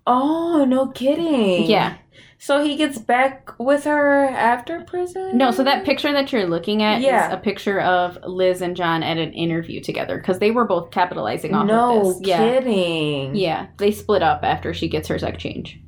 Oh, 0.07 0.65
no 0.67 0.89
kidding. 0.89 1.67
Yeah. 1.71 1.97
So 2.39 2.65
he 2.65 2.77
gets 2.77 2.99
back 2.99 3.51
with 3.59 3.85
her 3.85 4.25
after 4.25 4.81
prison? 4.81 5.37
No, 5.39 5.51
so 5.53 5.63
that 5.65 5.85
picture 5.85 6.13
that 6.13 6.33
you're 6.33 6.47
looking 6.49 6.83
at 6.83 7.01
Yeah. 7.03 7.29
is 7.29 7.35
a 7.35 7.37
picture 7.37 7.81
of 7.81 8.19
Liz 8.27 8.63
and 8.63 8.75
John 8.77 9.03
at 9.05 9.17
an 9.19 9.33
interview 9.33 9.81
together 9.81 10.17
because 10.17 10.39
they 10.41 10.51
were 10.51 10.65
both 10.65 10.91
capitalizing 10.91 11.55
off 11.55 11.67
no 11.67 12.01
of 12.01 12.19
this. 12.19 12.29
Yeah. 12.29 12.39
kidding. 12.39 13.37
Yeah, 13.37 13.67
they 13.77 13.93
split 13.93 14.23
up 14.23 14.41
after 14.43 14.73
she 14.75 14.89
gets 14.89 15.07
her 15.09 15.19
sex 15.21 15.41
change. 15.41 15.79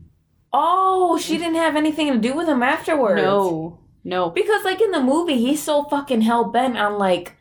Oh, 0.57 1.19
she 1.19 1.35
mm. 1.37 1.39
didn't 1.41 1.57
have 1.57 1.77
anything 1.77 2.13
to 2.13 2.19
do 2.19 2.35
with 2.35 2.49
him 2.49 2.63
afterwards. 2.63 3.21
No, 3.21 3.81
no. 4.05 4.31
Because 4.31 4.65
like 4.65 4.81
in 4.81 4.93
the 4.93 5.03
movie, 5.03 5.39
he's 5.39 5.63
so 5.63 5.85
fucking 5.85 6.23
hell 6.23 6.45
bent 6.45 6.79
on 6.79 6.97
like, 6.97 7.37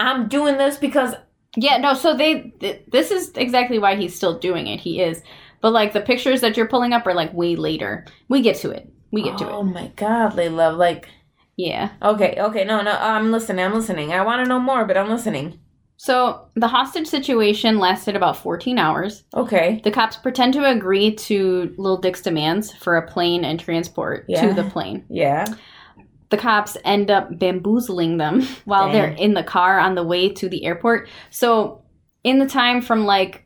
I'm 0.00 0.28
doing 0.28 0.56
this 0.56 0.78
because 0.78 1.14
Yeah, 1.56 1.78
no. 1.78 1.94
So 1.94 2.16
they, 2.16 2.52
th- 2.60 2.82
this 2.90 3.10
is 3.10 3.32
exactly 3.36 3.78
why 3.78 3.96
he's 3.96 4.16
still 4.16 4.38
doing 4.38 4.66
it. 4.66 4.80
He 4.80 5.00
is, 5.00 5.22
but 5.60 5.72
like 5.72 5.92
the 5.92 6.00
pictures 6.00 6.40
that 6.40 6.56
you're 6.56 6.68
pulling 6.68 6.92
up 6.92 7.06
are 7.06 7.14
like 7.14 7.32
way 7.32 7.56
later. 7.56 8.06
We 8.28 8.42
get 8.42 8.56
to 8.58 8.70
it. 8.70 8.88
We 9.12 9.22
get 9.22 9.38
to 9.38 9.44
it. 9.44 9.52
Oh 9.52 9.62
my 9.62 9.88
god, 9.96 10.30
they 10.30 10.48
love 10.48 10.76
like. 10.76 11.08
Yeah. 11.56 11.90
Okay, 12.02 12.34
okay, 12.36 12.64
no, 12.64 12.82
no, 12.82 12.90
I'm 12.90 13.30
listening. 13.30 13.64
I'm 13.64 13.74
listening. 13.74 14.12
I 14.12 14.24
want 14.24 14.42
to 14.42 14.48
know 14.48 14.58
more, 14.58 14.84
but 14.84 14.96
I'm 14.96 15.08
listening. 15.08 15.60
So 15.96 16.48
the 16.54 16.68
hostage 16.68 17.06
situation 17.06 17.78
lasted 17.78 18.16
about 18.16 18.36
14 18.36 18.78
hours. 18.78 19.24
Okay. 19.34 19.80
The 19.84 19.90
cops 19.90 20.16
pretend 20.16 20.54
to 20.54 20.64
agree 20.68 21.14
to 21.14 21.74
Lil 21.78 21.98
Dick's 21.98 22.20
demands 22.20 22.72
for 22.72 22.96
a 22.96 23.06
plane 23.06 23.44
and 23.44 23.58
transport 23.60 24.24
Yeah. 24.28 24.48
to 24.48 24.54
the 24.54 24.68
plane. 24.70 25.04
Yeah. 25.08 25.46
the 26.30 26.36
cops 26.38 26.76
end 26.84 27.12
up 27.12 27.38
bamboozling 27.38 28.16
them 28.16 28.42
while 28.64 28.90
they're 28.90 29.10
in 29.12 29.34
the 29.34 29.44
car 29.44 29.78
on 29.78 29.94
the 29.94 30.02
way 30.02 30.28
to 30.28 30.48
the 30.48 30.64
airport. 30.64 31.08
So, 31.30 31.82
in 32.24 32.38
the 32.40 32.46
time 32.46 32.80
from 32.82 33.04
like 33.04 33.42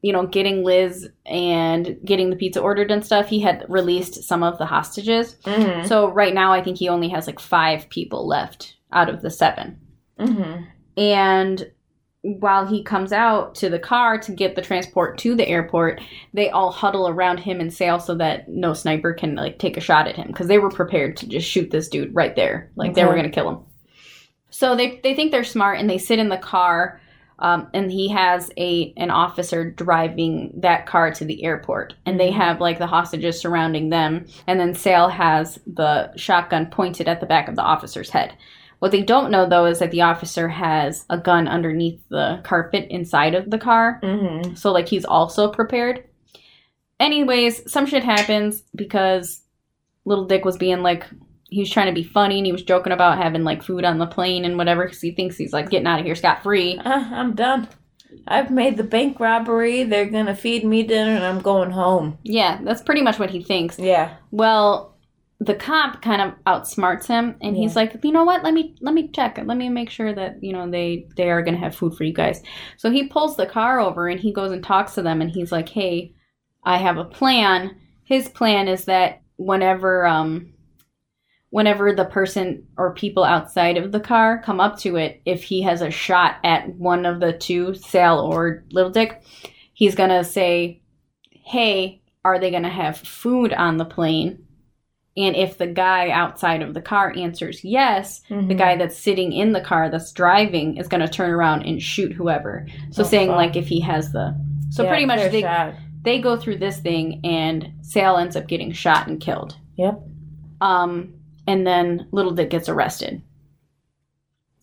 you 0.00 0.12
know, 0.12 0.26
getting 0.26 0.64
Liz 0.64 1.08
and 1.26 1.98
getting 2.04 2.30
the 2.30 2.36
pizza 2.36 2.60
ordered 2.60 2.90
and 2.92 3.04
stuff, 3.04 3.28
he 3.28 3.40
had 3.40 3.64
released 3.68 4.22
some 4.22 4.42
of 4.44 4.56
the 4.58 4.66
hostages. 4.66 5.34
Mm-hmm. 5.44 5.86
So 5.86 6.08
right 6.12 6.32
now, 6.32 6.52
I 6.52 6.62
think 6.62 6.78
he 6.78 6.88
only 6.88 7.08
has 7.08 7.26
like 7.26 7.40
five 7.40 7.88
people 7.88 8.26
left 8.26 8.76
out 8.92 9.08
of 9.08 9.22
the 9.22 9.30
seven. 9.30 9.80
Mm-hmm. 10.20 10.64
And 10.98 11.70
while 12.22 12.66
he 12.66 12.82
comes 12.82 13.12
out 13.12 13.54
to 13.54 13.70
the 13.70 13.78
car 13.78 14.18
to 14.18 14.32
get 14.32 14.56
the 14.56 14.62
transport 14.62 15.16
to 15.18 15.36
the 15.36 15.46
airport, 15.46 16.00
they 16.34 16.50
all 16.50 16.72
huddle 16.72 17.08
around 17.08 17.38
him 17.38 17.60
and 17.60 17.72
Sal 17.72 18.00
so 18.00 18.16
that 18.16 18.48
no 18.48 18.74
sniper 18.74 19.14
can 19.14 19.36
like 19.36 19.60
take 19.60 19.76
a 19.76 19.80
shot 19.80 20.08
at 20.08 20.16
him 20.16 20.26
because 20.26 20.48
they 20.48 20.58
were 20.58 20.70
prepared 20.70 21.16
to 21.18 21.28
just 21.28 21.48
shoot 21.48 21.70
this 21.70 21.88
dude 21.88 22.14
right 22.14 22.34
there, 22.34 22.70
like 22.74 22.94
they 22.94 23.04
were 23.04 23.14
gonna 23.14 23.30
kill 23.30 23.48
him. 23.48 23.58
So 24.50 24.74
they 24.74 24.98
they 25.04 25.14
think 25.14 25.30
they're 25.30 25.44
smart 25.44 25.78
and 25.78 25.88
they 25.88 25.98
sit 25.98 26.18
in 26.18 26.28
the 26.28 26.36
car. 26.36 27.00
Um, 27.40 27.68
and 27.72 27.92
he 27.92 28.08
has 28.08 28.50
a 28.58 28.92
an 28.96 29.10
officer 29.10 29.70
driving 29.70 30.50
that 30.56 30.86
car 30.86 31.12
to 31.12 31.24
the 31.24 31.44
airport, 31.44 31.94
and 32.04 32.18
they 32.18 32.32
have 32.32 32.60
like 32.60 32.80
the 32.80 32.88
hostages 32.88 33.40
surrounding 33.40 33.90
them, 33.90 34.26
and 34.48 34.58
then 34.58 34.74
Sal 34.74 35.08
has 35.08 35.60
the 35.64 36.12
shotgun 36.16 36.66
pointed 36.66 37.06
at 37.06 37.20
the 37.20 37.26
back 37.26 37.46
of 37.46 37.54
the 37.54 37.62
officer's 37.62 38.10
head. 38.10 38.36
What 38.80 38.92
they 38.92 39.02
don't 39.02 39.30
know 39.30 39.48
though 39.48 39.66
is 39.66 39.78
that 39.80 39.90
the 39.90 40.02
officer 40.02 40.48
has 40.48 41.04
a 41.10 41.18
gun 41.18 41.48
underneath 41.48 42.00
the 42.08 42.40
carpet 42.44 42.86
inside 42.90 43.34
of 43.34 43.50
the 43.50 43.58
car, 43.58 44.00
Mm-hmm. 44.02 44.54
so 44.54 44.70
like 44.72 44.88
he's 44.88 45.04
also 45.04 45.50
prepared. 45.50 46.04
Anyways, 47.00 47.70
some 47.70 47.86
shit 47.86 48.02
happens 48.04 48.62
because 48.74 49.42
little 50.04 50.24
Dick 50.26 50.44
was 50.44 50.56
being 50.56 50.82
like 50.82 51.06
he 51.50 51.60
was 51.60 51.70
trying 51.70 51.86
to 51.86 51.92
be 51.98 52.04
funny 52.04 52.38
and 52.38 52.46
he 52.46 52.52
was 52.52 52.62
joking 52.62 52.92
about 52.92 53.18
having 53.18 53.42
like 53.44 53.62
food 53.62 53.84
on 53.84 53.98
the 53.98 54.06
plane 54.06 54.44
and 54.44 54.58
whatever 54.58 54.84
because 54.84 55.00
he 55.00 55.12
thinks 55.12 55.36
he's 55.36 55.52
like 55.52 55.70
getting 55.70 55.86
out 55.86 56.00
of 56.00 56.04
here 56.04 56.14
scot 56.14 56.42
free. 56.42 56.76
Uh, 56.78 57.04
I'm 57.12 57.34
done. 57.34 57.68
I've 58.26 58.50
made 58.50 58.76
the 58.76 58.84
bank 58.84 59.20
robbery. 59.20 59.84
They're 59.84 60.06
gonna 60.06 60.34
feed 60.34 60.64
me 60.64 60.82
dinner, 60.82 61.10
and 61.12 61.24
I'm 61.24 61.40
going 61.40 61.70
home. 61.70 62.18
Yeah, 62.22 62.58
that's 62.62 62.82
pretty 62.82 63.02
much 63.02 63.18
what 63.18 63.30
he 63.30 63.42
thinks. 63.42 63.78
Yeah. 63.78 64.14
Well, 64.30 64.94
the 65.40 65.54
cop 65.54 66.02
kind 66.02 66.20
of 66.20 66.32
outsmarts 66.46 67.06
him 67.06 67.36
and 67.40 67.56
he's 67.56 67.76
like, 67.76 67.96
"You 68.02 68.10
know 68.10 68.24
what? 68.24 68.42
Let 68.42 68.54
me 68.54 68.74
let 68.80 68.92
me 68.92 69.08
check. 69.08 69.38
Let 69.42 69.56
me 69.56 69.68
make 69.68 69.88
sure 69.88 70.12
that, 70.12 70.42
you 70.42 70.52
know, 70.52 70.68
they 70.68 71.06
they 71.16 71.30
are 71.30 71.42
going 71.42 71.54
to 71.54 71.60
have 71.60 71.76
food 71.76 71.94
for 71.94 72.04
you 72.04 72.12
guys." 72.12 72.42
So 72.76 72.90
he 72.90 73.06
pulls 73.06 73.36
the 73.36 73.46
car 73.46 73.78
over 73.78 74.08
and 74.08 74.18
he 74.18 74.32
goes 74.32 74.50
and 74.50 74.64
talks 74.64 74.94
to 74.94 75.02
them 75.02 75.20
and 75.22 75.30
he's 75.30 75.52
like, 75.52 75.68
"Hey, 75.68 76.14
I 76.64 76.78
have 76.78 76.98
a 76.98 77.04
plan. 77.04 77.76
His 78.04 78.28
plan 78.28 78.66
is 78.66 78.86
that 78.86 79.22
whenever 79.36 80.06
um 80.06 80.52
whenever 81.50 81.92
the 81.92 82.04
person 82.04 82.66
or 82.76 82.92
people 82.92 83.24
outside 83.24 83.76
of 83.76 83.92
the 83.92 84.00
car 84.00 84.42
come 84.42 84.60
up 84.60 84.78
to 84.80 84.96
it, 84.96 85.22
if 85.24 85.44
he 85.44 85.62
has 85.62 85.82
a 85.82 85.90
shot 85.90 86.36
at 86.42 86.68
one 86.74 87.06
of 87.06 87.20
the 87.20 87.32
two, 87.32 87.74
Sal 87.74 88.20
or 88.20 88.64
Little 88.72 88.90
Dick, 88.90 89.22
he's 89.72 89.94
going 89.94 90.10
to 90.10 90.24
say, 90.24 90.82
"Hey, 91.30 92.02
are 92.24 92.40
they 92.40 92.50
going 92.50 92.64
to 92.64 92.68
have 92.68 92.98
food 92.98 93.52
on 93.52 93.76
the 93.76 93.84
plane?" 93.84 94.47
And 95.18 95.34
if 95.36 95.58
the 95.58 95.66
guy 95.66 96.10
outside 96.10 96.62
of 96.62 96.72
the 96.74 96.80
car 96.80 97.12
answers 97.16 97.64
yes, 97.64 98.20
the 98.28 98.34
Mhm. 98.36 98.56
guy 98.58 98.76
that's 98.76 98.96
sitting 98.96 99.32
in 99.32 99.52
the 99.52 99.60
car 99.60 99.90
that's 99.90 100.12
driving 100.12 100.76
is 100.76 100.86
going 100.88 101.00
to 101.00 101.08
turn 101.08 101.30
around 101.30 101.62
and 101.64 101.82
shoot 101.82 102.12
whoever. 102.12 102.66
So 102.92 103.02
Oh, 103.02 103.06
saying 103.06 103.28
fuck. 103.28 103.36
like 103.36 103.56
if 103.56 103.66
he 103.66 103.80
has 103.80 104.12
the 104.12 104.34
so 104.70 104.84
Yeah, 104.84 104.90
pretty 104.90 105.06
much 105.06 105.30
they 105.32 105.40
shot. 105.42 105.74
they 106.04 106.20
go 106.20 106.36
through 106.36 106.58
this 106.58 106.78
thing 106.78 107.20
and 107.24 107.72
Sal 107.82 108.16
ends 108.16 108.36
up 108.36 108.46
getting 108.46 108.70
shot 108.70 109.08
and 109.08 109.18
killed. 109.20 109.56
Yep. 109.76 110.00
Um 110.60 111.14
and 111.48 111.66
then 111.66 112.06
Little 112.12 112.32
Dick 112.32 112.50
gets 112.50 112.68
arrested. 112.68 113.22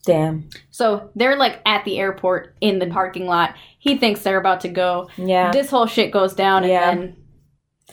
Damn. 0.05 0.49
So 0.69 1.09
they're 1.15 1.35
like 1.35 1.59
at 1.65 1.83
the 1.83 1.97
airport 1.99 2.55
in 2.61 2.77
the 2.79 2.85
parking 2.87 3.25
lot. 3.25 3.55
He 3.79 3.97
thinks 3.97 4.21
they're 4.21 4.37
about 4.39 4.61
to 4.61 4.69
go. 4.69 5.09
Yeah. 5.17 5.51
This 5.51 5.69
whole 5.71 5.87
shit 5.87 6.11
goes 6.11 6.33
down 6.35 6.63
Yeah. 6.63 6.91
and 6.91 6.99
then 7.01 7.15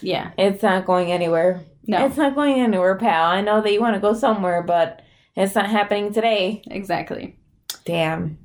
yeah. 0.03 0.31
it's 0.37 0.63
not 0.63 0.85
going 0.85 1.11
anywhere. 1.11 1.61
No. 1.87 2.07
It's 2.07 2.17
not 2.17 2.35
going 2.35 2.61
anywhere, 2.61 2.97
pal. 2.97 3.27
I 3.27 3.41
know 3.41 3.61
that 3.61 3.73
you 3.73 3.81
want 3.81 3.95
to 3.95 4.01
go 4.01 4.15
somewhere, 4.15 4.63
but 4.63 5.03
it's 5.37 5.55
not 5.55 5.69
happening 5.69 6.13
today. 6.13 6.63
Exactly. 6.71 7.37
Damn. 7.85 8.39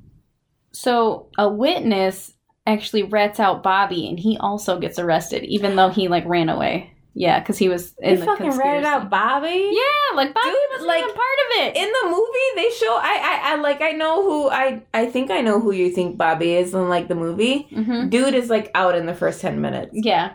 So 0.72 1.28
a 1.38 1.48
witness 1.48 2.32
actually 2.66 3.02
rats 3.02 3.40
out 3.40 3.62
Bobby, 3.62 4.08
and 4.08 4.18
he 4.18 4.36
also 4.38 4.78
gets 4.78 4.98
arrested, 4.98 5.44
even 5.44 5.76
though 5.76 5.88
he 5.88 6.08
like 6.08 6.24
ran 6.26 6.48
away. 6.48 6.92
Yeah, 7.14 7.40
because 7.40 7.58
he 7.58 7.68
was 7.68 7.94
in 7.98 8.10
You 8.10 8.16
the 8.18 8.26
fucking 8.26 8.50
ratted 8.50 8.84
out 8.84 9.10
Bobby? 9.10 9.70
Yeah, 9.72 10.14
like 10.16 10.32
Bobby 10.34 10.50
Dude, 10.50 10.78
was 10.78 10.86
like, 10.86 11.02
part 11.02 11.16
of 11.16 11.66
it. 11.66 11.76
In 11.76 11.88
the 11.90 12.08
movie, 12.08 12.50
they 12.54 12.70
show 12.76 12.96
I, 13.00 13.40
I 13.42 13.52
I 13.52 13.54
like 13.56 13.82
I 13.82 13.90
know 13.92 14.22
who 14.22 14.48
I 14.50 14.82
I 14.94 15.06
think 15.06 15.30
I 15.30 15.40
know 15.40 15.58
who 15.58 15.72
you 15.72 15.90
think 15.90 16.16
Bobby 16.16 16.54
is 16.54 16.74
in 16.74 16.88
like 16.88 17.08
the 17.08 17.16
movie. 17.16 17.66
hmm 17.74 18.08
Dude 18.08 18.34
is 18.34 18.50
like 18.50 18.70
out 18.74 18.94
in 18.94 19.06
the 19.06 19.14
first 19.14 19.40
ten 19.40 19.60
minutes. 19.60 19.90
Yeah, 19.94 20.34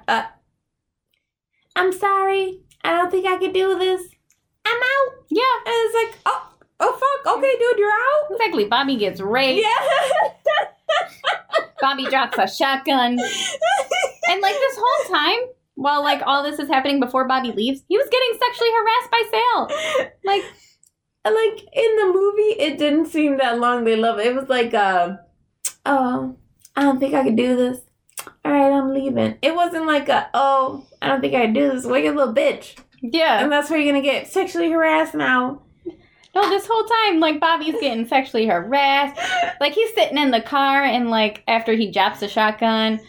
I'm 1.76 1.92
sorry. 1.94 2.60
I 2.84 2.92
don't 2.92 3.10
think 3.12 3.26
I 3.26 3.38
can 3.38 3.54
do 3.54 3.78
this. 3.78 4.02
I'm 4.66 4.78
out. 4.78 5.14
yeah, 5.30 5.42
And 5.66 5.74
it's 5.76 5.96
like, 5.96 6.20
oh, 6.26 6.54
oh 6.80 6.92
fuck. 7.24 7.38
Okay, 7.38 7.56
dude, 7.60 7.78
you're 7.80 7.92
out. 7.92 8.32
exactly. 8.32 8.66
Bobby 8.66 8.96
gets 8.96 9.20
raped. 9.22 9.62
Yeah. 9.66 10.30
Bobby 11.82 12.06
drops 12.06 12.38
a 12.38 12.48
shotgun, 12.48 13.20
and 14.30 14.42
like 14.42 14.54
this 14.56 14.78
whole 14.80 15.14
time, 15.14 15.40
while 15.76 16.02
like 16.02 16.22
all 16.26 16.42
this 16.42 16.58
is 16.58 16.70
happening 16.70 17.02
before 17.02 17.28
Bobby 17.28 17.52
leaves, 17.52 17.82
he 17.90 17.98
was 17.98 18.08
getting 18.10 18.40
sexually 18.40 18.70
harassed 18.72 19.12
by 19.12 19.24
Sal. 19.32 20.10
Like, 20.24 20.44
like 21.26 21.62
in 21.74 21.96
the 21.98 22.12
movie, 22.14 22.56
it 22.62 22.78
didn't 22.78 23.08
seem 23.08 23.38
that 23.38 23.60
long. 23.60 23.84
They 23.84 23.98
love 23.98 24.20
it. 24.20 24.28
It 24.28 24.36
was 24.36 24.48
like, 24.48 24.74
uh, 24.74 25.18
oh, 25.86 26.38
I 26.76 26.84
don't 26.84 27.00
think 27.00 27.14
I 27.16 27.24
can 27.24 27.36
do 27.36 27.56
this. 27.58 27.80
All 28.46 28.52
right, 28.52 28.72
I'm 28.72 28.94
leaving. 28.94 29.38
It 29.42 29.56
wasn't 29.56 29.86
like 29.86 30.10
a, 30.10 30.30
oh, 30.34 30.86
I 31.02 31.08
don't 31.08 31.22
think 31.22 31.34
I 31.34 31.46
do 31.48 31.72
this. 31.72 31.86
Like 31.86 32.06
a 32.06 32.12
little 32.12 32.34
bitch, 32.34 32.76
yeah, 33.02 33.42
and 33.42 33.52
that's 33.52 33.70
where 33.70 33.80
you're 33.80 33.92
gonna 33.92 34.04
get 34.04 34.28
sexually 34.28 34.70
harassed 34.70 35.14
now. 35.14 35.62
no, 36.36 36.50
this 36.50 36.68
whole 36.68 36.84
time, 36.84 37.20
like 37.20 37.40
Bobby's 37.40 37.80
getting 37.80 38.08
sexually 38.08 38.46
harassed. 38.46 39.20
Like 39.62 39.74
he's 39.74 39.94
sitting 39.94 40.18
in 40.18 40.32
the 40.32 40.42
car 40.42 40.84
and 40.84 41.10
like 41.10 41.44
after 41.48 41.74
he 41.74 41.92
drops 41.92 42.20
the 42.20 42.28
shotgun 42.28 43.00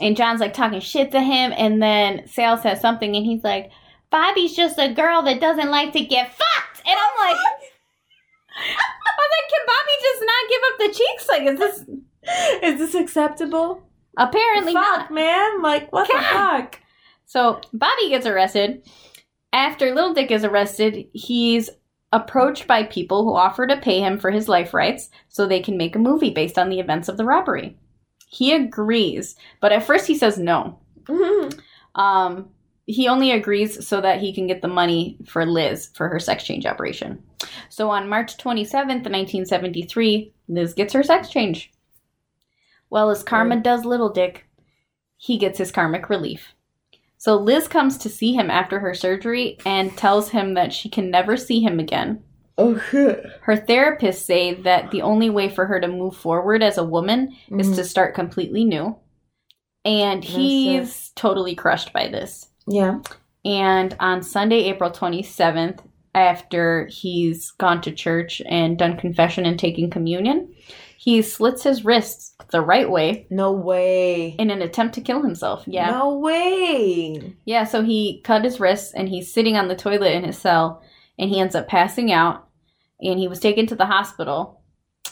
and 0.00 0.16
John's 0.16 0.40
like 0.40 0.54
talking 0.54 0.80
shit 0.80 1.10
to 1.12 1.20
him 1.20 1.52
and 1.56 1.82
then 1.82 2.26
Sal 2.28 2.56
says 2.56 2.80
something 2.80 3.14
and 3.14 3.26
he's 3.26 3.44
like, 3.44 3.70
Bobby's 4.10 4.54
just 4.54 4.78
a 4.78 4.92
girl 4.92 5.22
that 5.22 5.40
doesn't 5.40 5.70
like 5.70 5.92
to 5.92 6.04
get 6.04 6.32
fucked 6.32 6.78
and 6.86 6.94
I'm 6.94 7.28
like 7.28 7.36
I 8.58 9.10
was 9.18 9.30
like, 9.36 9.50
can 9.50 9.66
Bobby 9.66 9.96
just 10.02 10.22
not 10.26 10.48
give 10.48 10.62
up 10.64 10.78
the 10.78 10.94
cheeks? 10.98 11.28
Like 11.28 11.42
is 11.42 11.58
this 11.58 11.98
Is 12.62 12.78
this 12.78 12.94
acceptable? 12.94 13.87
Apparently 14.18 14.72
fuck, 14.74 15.10
not. 15.10 15.10
man. 15.12 15.62
Like, 15.62 15.92
what 15.92 16.06
the 16.08 16.18
fuck? 16.18 16.80
So 17.26 17.60
Bobby 17.72 18.08
gets 18.08 18.26
arrested. 18.26 18.82
After 19.52 19.94
Little 19.94 20.14
Dick 20.14 20.30
is 20.30 20.44
arrested, 20.44 21.06
he's 21.12 21.70
approached 22.12 22.66
by 22.66 22.82
people 22.84 23.24
who 23.24 23.34
offer 23.34 23.66
to 23.66 23.76
pay 23.76 24.00
him 24.00 24.18
for 24.18 24.30
his 24.30 24.48
life 24.48 24.72
rights 24.72 25.10
so 25.28 25.46
they 25.46 25.60
can 25.60 25.76
make 25.76 25.94
a 25.94 25.98
movie 25.98 26.30
based 26.30 26.58
on 26.58 26.68
the 26.70 26.80
events 26.80 27.08
of 27.08 27.16
the 27.16 27.24
robbery. 27.24 27.76
He 28.28 28.52
agrees, 28.52 29.36
but 29.60 29.72
at 29.72 29.84
first 29.84 30.06
he 30.06 30.14
says 30.16 30.38
no. 30.38 30.78
Mhm. 31.04 31.58
Um, 31.94 32.48
he 32.86 33.08
only 33.08 33.30
agrees 33.32 33.86
so 33.86 34.00
that 34.00 34.20
he 34.20 34.32
can 34.34 34.46
get 34.46 34.62
the 34.62 34.68
money 34.68 35.18
for 35.26 35.44
Liz 35.44 35.90
for 35.94 36.08
her 36.08 36.18
sex 36.18 36.44
change 36.44 36.64
operation. 36.64 37.22
So 37.68 37.90
on 37.90 38.08
March 38.08 38.36
27th, 38.38 39.04
1973, 39.04 40.32
Liz 40.48 40.72
gets 40.74 40.92
her 40.94 41.02
sex 41.02 41.28
change. 41.28 41.70
Well, 42.90 43.10
as 43.10 43.22
karma 43.22 43.56
does 43.60 43.84
Little 43.84 44.10
Dick, 44.10 44.46
he 45.16 45.36
gets 45.38 45.58
his 45.58 45.72
karmic 45.72 46.08
relief. 46.08 46.54
So 47.16 47.36
Liz 47.36 47.66
comes 47.68 47.98
to 47.98 48.08
see 48.08 48.32
him 48.32 48.50
after 48.50 48.78
her 48.78 48.94
surgery 48.94 49.58
and 49.66 49.96
tells 49.96 50.30
him 50.30 50.54
that 50.54 50.72
she 50.72 50.88
can 50.88 51.10
never 51.10 51.36
see 51.36 51.60
him 51.60 51.80
again. 51.80 52.22
Oh 52.56 52.78
shit. 52.78 53.24
Her 53.42 53.56
therapists 53.56 54.24
say 54.24 54.54
that 54.54 54.90
the 54.90 55.02
only 55.02 55.28
way 55.30 55.48
for 55.48 55.66
her 55.66 55.80
to 55.80 55.88
move 55.88 56.16
forward 56.16 56.62
as 56.62 56.78
a 56.78 56.84
woman 56.84 57.36
is 57.50 57.70
Mhm. 57.70 57.74
to 57.76 57.84
start 57.84 58.14
completely 58.14 58.64
new. 58.64 58.96
And 59.84 60.24
he's 60.24 61.10
totally 61.14 61.54
crushed 61.54 61.92
by 61.92 62.08
this. 62.08 62.48
Yeah. 62.66 63.00
And 63.44 63.96
on 64.00 64.22
Sunday, 64.22 64.64
April 64.64 64.90
27th, 64.90 65.82
after 66.14 66.86
he's 66.86 67.52
gone 67.52 67.80
to 67.82 67.92
church 67.92 68.42
and 68.46 68.76
done 68.76 68.96
confession 68.96 69.46
and 69.46 69.58
taking 69.58 69.88
communion, 69.88 70.52
he 71.00 71.22
slits 71.22 71.62
his 71.62 71.84
wrists 71.84 72.34
the 72.50 72.60
right 72.60 72.90
way 72.90 73.24
No 73.30 73.52
way. 73.52 74.30
in 74.30 74.50
an 74.50 74.62
attempt 74.62 74.96
to 74.96 75.00
kill 75.00 75.22
himself. 75.22 75.62
Yeah. 75.64 75.90
No 75.92 76.18
way. 76.18 77.36
Yeah, 77.44 77.62
so 77.64 77.82
he 77.84 78.20
cut 78.24 78.42
his 78.44 78.58
wrists 78.58 78.92
and 78.94 79.08
he's 79.08 79.32
sitting 79.32 79.56
on 79.56 79.68
the 79.68 79.76
toilet 79.76 80.12
in 80.12 80.24
his 80.24 80.36
cell 80.36 80.82
and 81.16 81.30
he 81.30 81.38
ends 81.38 81.54
up 81.54 81.68
passing 81.68 82.10
out 82.10 82.48
and 83.00 83.20
he 83.20 83.28
was 83.28 83.38
taken 83.38 83.64
to 83.68 83.76
the 83.76 83.86
hospital 83.86 84.60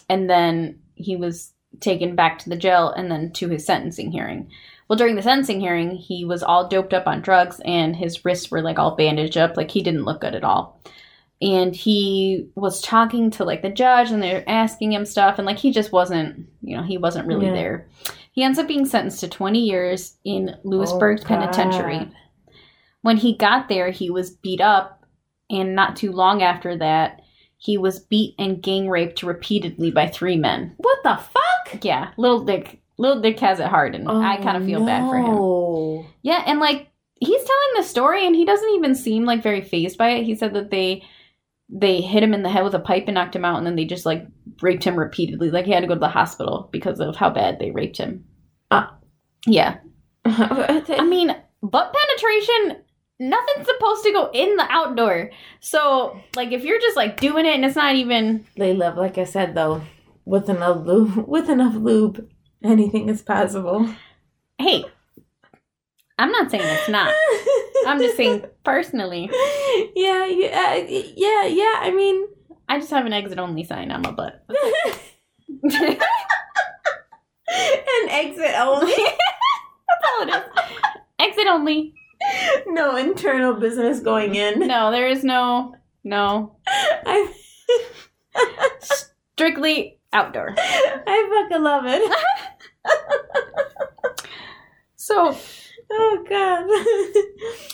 and 0.09 0.29
then 0.29 0.81
he 0.97 1.15
was 1.15 1.53
taken 1.79 2.17
back 2.17 2.41
to 2.41 2.49
the 2.49 2.57
jail 2.57 2.91
and 2.91 3.09
then 3.09 3.31
to 3.35 3.49
his 3.49 3.65
sentencing 3.65 4.11
hearing. 4.11 4.51
Well, 4.89 4.97
during 4.97 5.15
the 5.15 5.23
sentencing 5.23 5.61
hearing, 5.61 5.93
he 5.93 6.25
was 6.25 6.43
all 6.43 6.67
doped 6.69 6.95
up 6.95 7.07
on 7.07 7.21
drugs 7.23 7.61
and 7.65 7.95
his 7.95 8.25
wrists 8.25 8.51
were 8.51 8.61
like 8.63 8.81
all 8.81 8.97
bandaged 8.97 9.37
up, 9.37 9.57
like 9.57 9.71
he 9.71 9.83
didn't 9.85 10.05
look 10.05 10.21
good 10.21 10.35
at 10.35 10.43
all. 10.43 10.81
And 11.43 11.77
he 11.77 12.49
was 12.55 12.81
talking 12.81 13.31
to 13.33 13.45
like 13.45 13.61
the 13.63 13.69
judge 13.71 14.11
and 14.11 14.23
they're 14.23 14.45
asking 14.49 14.93
him 14.93 15.05
stuff 15.05 15.39
and 15.39 15.47
like 15.47 15.59
he 15.59 15.71
just 15.71 15.93
wasn't, 15.93 16.49
you 16.63 16.77
know, 16.77 16.83
he 16.83 16.97
wasn't 16.97 17.27
really 17.29 17.47
Yeah. 17.47 17.53
there. 17.55 17.89
He 18.33 18.43
ends 18.43 18.59
up 18.59 18.67
being 18.69 18.87
sentenced 18.87 19.21
to 19.21 19.29
20 19.29 19.59
years 19.61 20.17
in 20.25 20.57
Lewisburg 20.65 21.21
Oh, 21.23 21.27
Penitentiary. 21.27 22.09
When 23.03 23.17
he 23.19 23.37
got 23.37 23.69
there, 23.69 23.91
he 23.91 24.11
was 24.11 24.31
beat 24.31 24.61
up, 24.61 25.05
and 25.49 25.75
not 25.75 25.95
too 25.97 26.11
long 26.13 26.43
after 26.43 26.77
that, 26.79 27.21
he 27.59 27.79
was 27.79 28.01
beat 28.01 28.35
and 28.39 28.63
gang 28.63 28.89
raped 28.89 29.23
repeatedly 29.23 29.91
by 29.91 30.09
three 30.09 30.37
men. 30.37 30.75
What 30.79 30.99
the 31.05 31.17
fuck? 31.17 31.85
Yeah, 31.85 32.11
Little 32.17 32.45
Dick. 32.45 32.81
Little 32.99 33.21
Dick 33.23 33.39
has 33.41 33.61
it 33.61 33.69
hard, 33.69 33.95
and 33.95 34.09
I 34.11 34.39
kind 34.39 34.57
of 34.57 34.65
feel 34.65 34.85
bad 34.85 35.09
for 35.09 35.17
him. 35.19 35.27
Oh. 35.29 36.07
Yeah, 36.23 36.43
and 36.47 36.59
like 36.61 36.89
he's 37.21 37.45
telling 37.45 37.71
the 37.77 37.83
story, 37.85 38.27
and 38.27 38.35
he 38.35 38.45
doesn't 38.45 38.71
even 38.71 38.95
seem 38.95 39.25
like 39.25 39.43
very 39.43 39.61
phased 39.63 39.97
by 39.99 40.09
it. 40.11 40.25
He 40.25 40.35
said 40.35 40.53
that 40.55 40.71
they 40.71 41.05
they 41.69 42.01
hit 42.01 42.23
him 42.23 42.35
in 42.35 42.43
the 42.43 42.51
head 42.51 42.65
with 42.65 42.75
a 42.75 42.81
pipe 42.81 43.05
and 43.07 43.15
knocked 43.15 43.35
him 43.35 43.45
out, 43.45 43.59
and 43.59 43.67
then 43.67 43.77
they 43.77 43.85
just 43.85 44.07
like 44.07 44.27
raped 44.63 44.85
him 44.85 44.97
repeatedly. 44.99 45.51
Like 45.51 45.65
he 45.65 45.73
had 45.73 45.81
to 45.81 45.87
go 45.87 45.95
to 45.95 46.01
the 46.01 46.09
hospital 46.09 46.69
because 46.73 47.01
of 47.01 47.17
how 47.17 47.31
bad 47.31 47.59
they 47.59 47.71
raped 47.71 47.99
him. 47.99 48.25
Uh. 48.71 48.87
yeah, 49.47 49.79
I 50.25 51.07
mean, 51.09 51.35
butt 51.63 51.95
penetration. 51.95 52.83
Nothing's 53.19 53.67
supposed 53.67 54.05
to 54.05 54.13
go 54.13 54.31
in 54.35 54.57
the 54.57 54.67
outdoor. 54.69 55.31
So, 55.61 56.21
like, 56.35 56.53
if 56.53 56.65
you're 56.65 56.81
just 56.81 56.97
like 56.97 57.19
doing 57.19 57.47
it 57.47 57.55
and 57.55 57.65
it's 57.65 57.77
not 57.77 57.95
even 57.95 58.45
Layla, 58.59 58.95
like 58.95 59.17
I 59.17 59.25
said 59.25 59.55
though, 59.55 59.83
with 60.25 60.51
enough 60.51 60.85
lube, 60.85 61.17
with 61.29 61.49
enough 61.49 61.75
lube, 61.75 62.29
anything 62.63 63.09
is 63.09 63.23
possible. 63.23 63.89
hey, 64.59 64.85
I'm 66.19 66.31
not 66.31 66.51
saying 66.51 66.65
it's 66.65 66.89
not. 66.89 67.15
I'm 67.87 67.99
just 67.99 68.17
saying 68.17 68.45
personally. 68.65 69.31
yeah, 69.97 70.27
yeah, 70.27 70.75
uh, 70.79 70.85
yeah, 70.89 71.45
yeah. 71.47 71.79
I 71.81 71.93
mean, 71.95 72.27
I 72.69 72.79
just 72.79 72.91
have 72.91 73.07
an 73.07 73.13
exit 73.13 73.39
only 73.39 73.65
sign 73.65 73.91
on 73.91 74.03
my 74.03 74.11
butt. 74.11 74.45
an 75.63 75.99
exit 78.09 78.55
only. 78.59 78.93
That's 78.93 80.05
all 80.11 80.23
it 80.23 80.29
is. 80.29 80.43
Exit 81.19 81.47
only. 81.47 81.95
no 82.67 82.97
internal 82.97 83.55
business 83.55 84.01
going 84.01 84.35
in. 84.35 84.67
No, 84.67 84.91
there 84.91 85.09
is 85.09 85.23
no 85.23 85.75
no. 86.03 86.57
I, 86.67 87.33
Strictly 88.81 89.99
outdoor. 90.13 90.55
I 90.57 91.47
fucking 91.49 91.63
love 91.63 91.85
it. 91.87 92.17
So 94.97 95.37
Oh 95.91 96.25
god. 96.29 97.73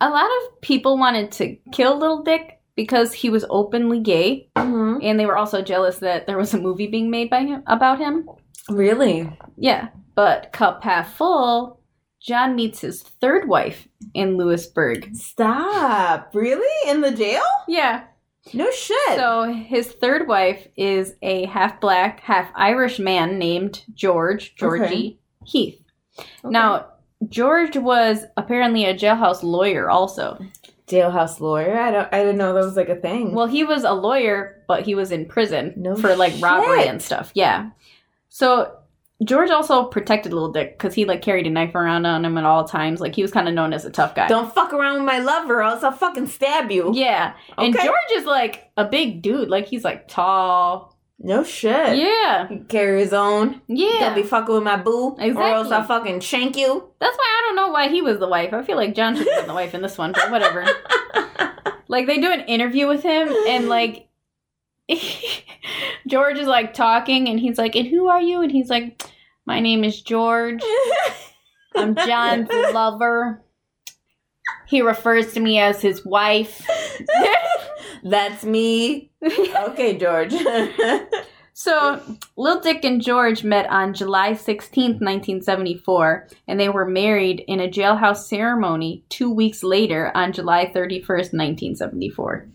A 0.00 0.08
lot 0.10 0.26
of 0.42 0.60
people 0.60 0.98
wanted 0.98 1.32
to 1.32 1.56
kill 1.72 1.96
Little 1.98 2.22
Dick 2.22 2.60
because 2.76 3.12
he 3.12 3.30
was 3.30 3.44
openly 3.50 4.00
gay, 4.00 4.48
Mhm. 4.56 4.98
and 5.02 5.18
they 5.20 5.26
were 5.26 5.36
also 5.36 5.62
jealous 5.62 5.98
that 6.00 6.26
there 6.26 6.36
was 6.38 6.52
a 6.54 6.60
movie 6.60 6.88
being 6.88 7.10
made 7.10 7.30
by 7.30 7.40
him 7.44 7.62
about 7.66 7.98
him. 7.98 8.28
Really? 8.68 9.30
Yeah, 9.56 9.88
but 10.14 10.52
cup 10.52 10.82
half 10.82 11.14
full. 11.14 11.80
John 12.20 12.56
meets 12.56 12.80
his 12.80 13.02
third 13.02 13.46
wife 13.48 13.86
in 14.14 14.36
Lewisburg. 14.38 15.14
Stop. 15.14 16.30
Really? 16.34 16.90
In 16.90 17.00
the 17.02 17.10
jail? 17.10 17.42
Yeah, 17.68 18.04
No 18.52 18.70
shit. 18.72 19.16
So 19.16 19.44
his 19.52 19.90
third 19.92 20.26
wife 20.28 20.68
is 20.76 21.14
a 21.22 21.46
half 21.46 21.80
black, 21.80 22.20
half 22.20 22.50
Irish 22.54 22.98
man 22.98 23.38
named 23.38 23.84
George 23.94 24.54
Georgie 24.56 24.84
Okay. 24.84 25.18
Heath. 25.46 25.80
Now, 26.42 26.86
George 27.28 27.76
was 27.76 28.24
apparently 28.36 28.84
a 28.84 28.94
jailhouse 28.94 29.42
lawyer 29.42 29.90
also. 29.90 30.38
jailhouse 30.86 31.40
lawyer. 31.40 31.78
I 31.78 31.90
don't. 31.90 32.08
I 32.12 32.18
didn't 32.18 32.38
know 32.38 32.52
that 32.54 32.64
was 32.64 32.76
like 32.76 32.88
a 32.88 32.96
thing. 32.96 33.34
Well, 33.34 33.46
he 33.46 33.64
was 33.64 33.84
a 33.84 33.92
lawyer, 33.92 34.62
but 34.68 34.82
he 34.84 34.94
was 34.94 35.10
in 35.12 35.26
prison 35.26 35.72
No 35.76 35.96
for 35.96 36.16
like 36.16 36.34
robbery 36.40 36.86
and 36.86 37.00
stuff. 37.00 37.30
Yeah. 37.34 37.70
So 38.28 38.76
George 39.24 39.50
also 39.50 39.84
protected 39.84 40.32
Little 40.32 40.52
Dick 40.52 40.76
because 40.76 40.92
he 40.94 41.04
like 41.04 41.22
carried 41.22 41.46
a 41.46 41.50
knife 41.50 41.74
around 41.74 42.04
on 42.04 42.24
him 42.24 42.36
at 42.36 42.44
all 42.44 42.64
times. 42.64 43.00
Like 43.00 43.14
he 43.14 43.22
was 43.22 43.30
kind 43.30 43.48
of 43.48 43.54
known 43.54 43.72
as 43.72 43.84
a 43.84 43.90
tough 43.90 44.14
guy. 44.14 44.26
don't 44.28 44.52
fuck 44.52 44.72
around 44.72 44.96
with 44.96 45.04
my 45.04 45.18
lover, 45.20 45.60
or 45.60 45.62
else 45.62 45.82
I'll 45.84 45.92
fucking 45.92 46.26
stab 46.26 46.70
you. 46.70 46.92
Yeah. 46.94 47.34
And 47.56 47.74
George 47.74 48.10
is 48.12 48.24
like 48.26 48.70
a 48.76 48.84
big 48.84 49.22
dude. 49.22 49.48
Like 49.48 49.66
he's 49.66 49.84
like 49.84 50.08
tall. 50.08 50.93
No 51.18 51.42
shit. 51.44 51.96
Yeah. 51.96 52.48
Carry 52.68 53.00
his 53.00 53.12
own. 53.12 53.62
Yeah. 53.66 54.00
Don't 54.00 54.14
be 54.16 54.22
fucking 54.22 54.54
with 54.54 54.64
my 54.64 54.76
boo, 54.76 55.16
Exactly. 55.18 55.42
or 55.42 55.54
else 55.54 55.70
I'll 55.70 55.84
fucking 55.84 56.20
shank 56.20 56.56
you. 56.56 56.90
That's 57.00 57.16
why 57.16 57.24
I 57.24 57.42
don't 57.46 57.56
know 57.56 57.68
why 57.68 57.88
he 57.88 58.02
was 58.02 58.18
the 58.18 58.28
wife. 58.28 58.52
I 58.52 58.62
feel 58.62 58.76
like 58.76 58.94
John 58.94 59.16
should 59.16 59.26
have 59.28 59.38
been 59.42 59.46
the 59.48 59.54
wife 59.54 59.74
in 59.74 59.80
this 59.82 59.96
one, 59.96 60.12
but 60.12 60.30
whatever. 60.30 60.66
like 61.88 62.06
they 62.06 62.18
do 62.20 62.30
an 62.30 62.40
interview 62.42 62.86
with 62.88 63.02
him 63.02 63.28
and 63.46 63.68
like 63.68 64.08
George 66.06 66.38
is 66.38 66.46
like 66.48 66.74
talking 66.74 67.28
and 67.28 67.40
he's 67.40 67.56
like, 67.58 67.74
"And 67.74 67.86
who 67.86 68.08
are 68.08 68.20
you?" 68.20 68.42
And 68.42 68.50
he's 68.52 68.68
like, 68.68 69.02
"My 69.46 69.60
name 69.60 69.82
is 69.84 70.02
George. 70.02 70.60
I'm 71.74 71.94
John's 71.94 72.48
lover." 72.74 73.42
He 74.66 74.82
refers 74.82 75.32
to 75.34 75.40
me 75.40 75.58
as 75.58 75.80
his 75.80 76.04
wife. 76.04 76.66
That's 78.02 78.44
me. 78.44 79.10
Okay, 79.68 79.96
George. 79.96 80.34
So, 81.56 82.02
Lil 82.36 82.60
Dick 82.60 82.84
and 82.84 83.00
George 83.00 83.44
met 83.44 83.70
on 83.70 83.94
July 83.94 84.32
16th, 84.32 85.00
1974, 85.00 86.28
and 86.48 86.58
they 86.58 86.68
were 86.68 86.84
married 86.84 87.44
in 87.46 87.60
a 87.60 87.68
jailhouse 87.68 88.24
ceremony 88.24 89.04
two 89.08 89.30
weeks 89.30 89.62
later 89.62 90.10
on 90.16 90.32
July 90.32 90.66
31st, 90.66 91.32
1974. 91.32 92.48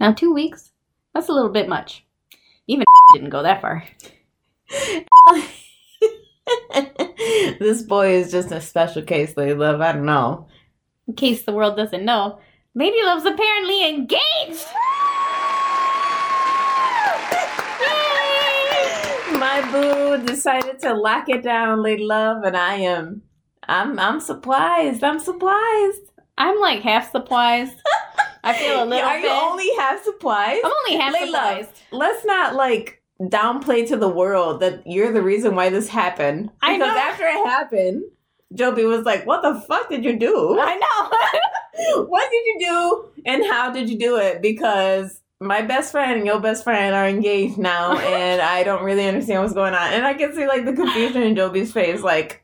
Now, 0.00 0.12
two 0.14 0.32
weeks? 0.32 0.72
That's 1.12 1.28
a 1.28 1.32
little 1.32 1.52
bit 1.52 1.68
much. 1.68 2.02
Even 2.66 2.86
didn't 3.12 3.28
go 3.28 3.42
that 3.42 3.60
far. 3.60 3.84
this 7.58 7.82
boy 7.82 8.14
is 8.14 8.32
just 8.32 8.52
a 8.52 8.60
special 8.62 9.02
case, 9.02 9.34
they 9.34 9.52
love. 9.52 9.82
I 9.82 9.92
don't 9.92 10.06
know. 10.06 10.48
In 11.06 11.12
case 11.12 11.44
the 11.44 11.52
world 11.52 11.76
doesn't 11.76 12.06
know, 12.06 12.40
Lady 12.74 13.02
Love's 13.04 13.26
apparently 13.26 13.86
engaged! 13.86 14.64
Decided 20.24 20.78
to 20.80 20.94
lock 20.94 21.28
it 21.28 21.42
down, 21.42 21.82
lady 21.82 22.04
love, 22.04 22.42
and 22.44 22.56
I 22.56 22.74
am. 22.76 23.22
I'm. 23.68 23.98
I'm 23.98 24.20
surprised. 24.20 25.02
I'm 25.02 25.18
surprised. 25.18 26.12
I'm 26.38 26.58
like 26.60 26.80
half 26.82 27.10
surprised. 27.12 27.74
I 28.44 28.54
feel 28.56 28.82
a 28.82 28.84
little 28.86 29.04
Are 29.08 29.16
bit. 29.16 29.24
you 29.24 29.30
only 29.30 29.68
half 29.76 30.02
surprised? 30.04 30.60
I'm 30.64 30.72
only 30.72 30.96
half 31.02 31.12
Lady 31.14 31.30
Love, 31.32 31.42
surprised. 31.58 31.82
let's 31.90 32.24
not 32.24 32.54
like 32.54 33.02
downplay 33.20 33.88
to 33.88 33.96
the 33.96 34.08
world 34.08 34.60
that 34.60 34.82
you're 34.86 35.12
the 35.12 35.22
reason 35.22 35.54
why 35.54 35.70
this 35.70 35.88
happened. 35.88 36.50
I 36.62 36.76
Because 36.78 36.94
know. 36.94 37.00
after 37.00 37.24
it 37.26 37.46
happened, 37.46 38.04
Joby 38.54 38.84
was 38.84 39.04
like, 39.04 39.26
"What 39.26 39.42
the 39.42 39.60
fuck 39.62 39.88
did 39.88 40.04
you 40.04 40.16
do? 40.18 40.58
I 40.60 40.76
know. 40.76 42.04
what 42.06 42.30
did 42.30 42.44
you 42.46 42.56
do? 42.60 43.22
And 43.24 43.44
how 43.50 43.70
did 43.72 43.88
you 43.90 43.98
do 43.98 44.16
it? 44.18 44.40
Because 44.42 45.20
my 45.40 45.62
best 45.62 45.92
friend 45.92 46.16
and 46.16 46.26
your 46.26 46.40
best 46.40 46.64
friend 46.64 46.94
are 46.94 47.08
engaged 47.08 47.58
now, 47.58 47.96
and 47.98 48.40
I 48.40 48.62
don't 48.62 48.82
really 48.82 49.06
understand 49.06 49.42
what's 49.42 49.54
going 49.54 49.74
on. 49.74 49.92
And 49.92 50.06
I 50.06 50.14
can 50.14 50.34
see 50.34 50.46
like 50.46 50.64
the 50.64 50.72
confusion 50.72 51.22
in 51.22 51.36
Joby's 51.36 51.72
face, 51.72 52.02
like." 52.02 52.42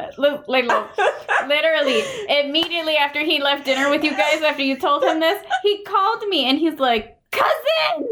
Uh, 0.00 0.06
look, 0.18 0.44
like, 0.48 0.64
look, 0.64 0.88
literally, 1.46 2.02
immediately 2.28 2.96
after 2.96 3.20
he 3.20 3.42
left 3.42 3.64
dinner 3.64 3.90
with 3.90 4.02
you 4.02 4.10
guys, 4.10 4.42
after 4.42 4.62
you 4.62 4.76
told 4.76 5.04
him 5.04 5.20
this, 5.20 5.40
he 5.62 5.84
called 5.84 6.26
me 6.28 6.46
and 6.48 6.58
he's 6.58 6.78
like, 6.78 7.18
"Cousin, 7.30 8.08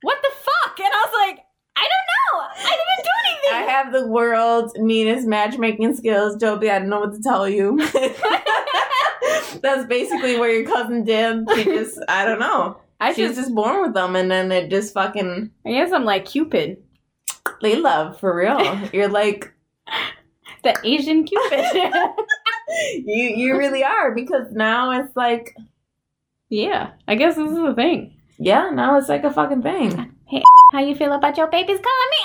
what 0.00 0.18
the 0.22 0.30
fuck?" 0.34 0.80
And 0.80 0.88
I 0.92 1.04
was 1.06 1.14
like, 1.28 1.44
"I 1.76 1.86
don't 1.92 2.08
know. 2.08 2.40
I 2.56 2.70
didn't 2.70 3.04
do 3.04 3.10
anything." 3.28 3.52
I 3.52 3.70
have 3.70 3.92
the 3.92 4.06
world's 4.08 4.76
meanest 4.78 5.28
matchmaking 5.28 5.94
skills, 5.94 6.36
Joby. 6.36 6.70
I 6.70 6.78
don't 6.78 6.88
know 6.88 7.00
what 7.00 7.12
to 7.12 7.22
tell 7.22 7.48
you. 7.48 7.76
That's 9.60 9.86
basically 9.86 10.38
where 10.40 10.50
your 10.50 10.68
cousin 10.68 11.04
did. 11.04 11.48
She 11.54 11.64
just, 11.64 11.98
I 12.08 12.24
don't 12.24 12.40
know. 12.40 12.78
I 13.02 13.12
She 13.14 13.26
was 13.26 13.36
just, 13.36 13.52
born 13.52 13.82
with 13.82 13.94
them, 13.94 14.14
and 14.14 14.30
then 14.30 14.52
it 14.52 14.70
just 14.70 14.94
fucking 14.94 15.50
I 15.66 15.70
guess 15.70 15.90
I'm 15.90 16.04
like 16.04 16.24
Cupid, 16.24 16.80
they 17.60 17.74
love 17.76 18.20
for 18.20 18.36
real. 18.36 18.78
You're 18.92 19.08
like 19.08 19.52
the 20.62 20.78
Asian 20.84 21.24
Cupid. 21.24 21.64
you, 23.04 23.34
you 23.36 23.58
really 23.58 23.82
are 23.82 24.14
because 24.14 24.52
now 24.52 24.92
it's 24.92 25.16
like, 25.16 25.56
yeah, 26.48 26.92
I 27.08 27.16
guess 27.16 27.34
this 27.34 27.50
is 27.50 27.56
the 27.58 27.74
thing. 27.74 28.14
yeah, 28.38 28.70
now 28.70 28.96
it's 28.96 29.08
like 29.08 29.24
a 29.24 29.32
fucking 29.32 29.62
thing. 29.62 30.12
Hey, 30.26 30.42
how 30.72 30.78
you 30.80 30.94
feel 30.94 31.12
about 31.12 31.36
your 31.36 31.48
babies 31.48 31.80
calling 31.80 32.10
me 32.12 32.18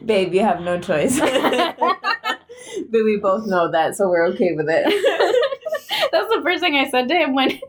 Babe, 0.04 0.34
you 0.34 0.40
have 0.40 0.60
no 0.62 0.80
choice. 0.80 1.18
but 1.20 1.76
we 2.92 3.18
both 3.18 3.46
know 3.46 3.70
that, 3.70 3.94
so 3.94 4.08
we're 4.08 4.26
okay 4.28 4.52
with 4.54 4.66
it. 4.68 4.84
That's 6.12 6.28
the 6.28 6.40
first 6.42 6.60
thing 6.60 6.74
I 6.74 6.90
said 6.90 7.06
to 7.08 7.14
him 7.14 7.34
when 7.34 7.60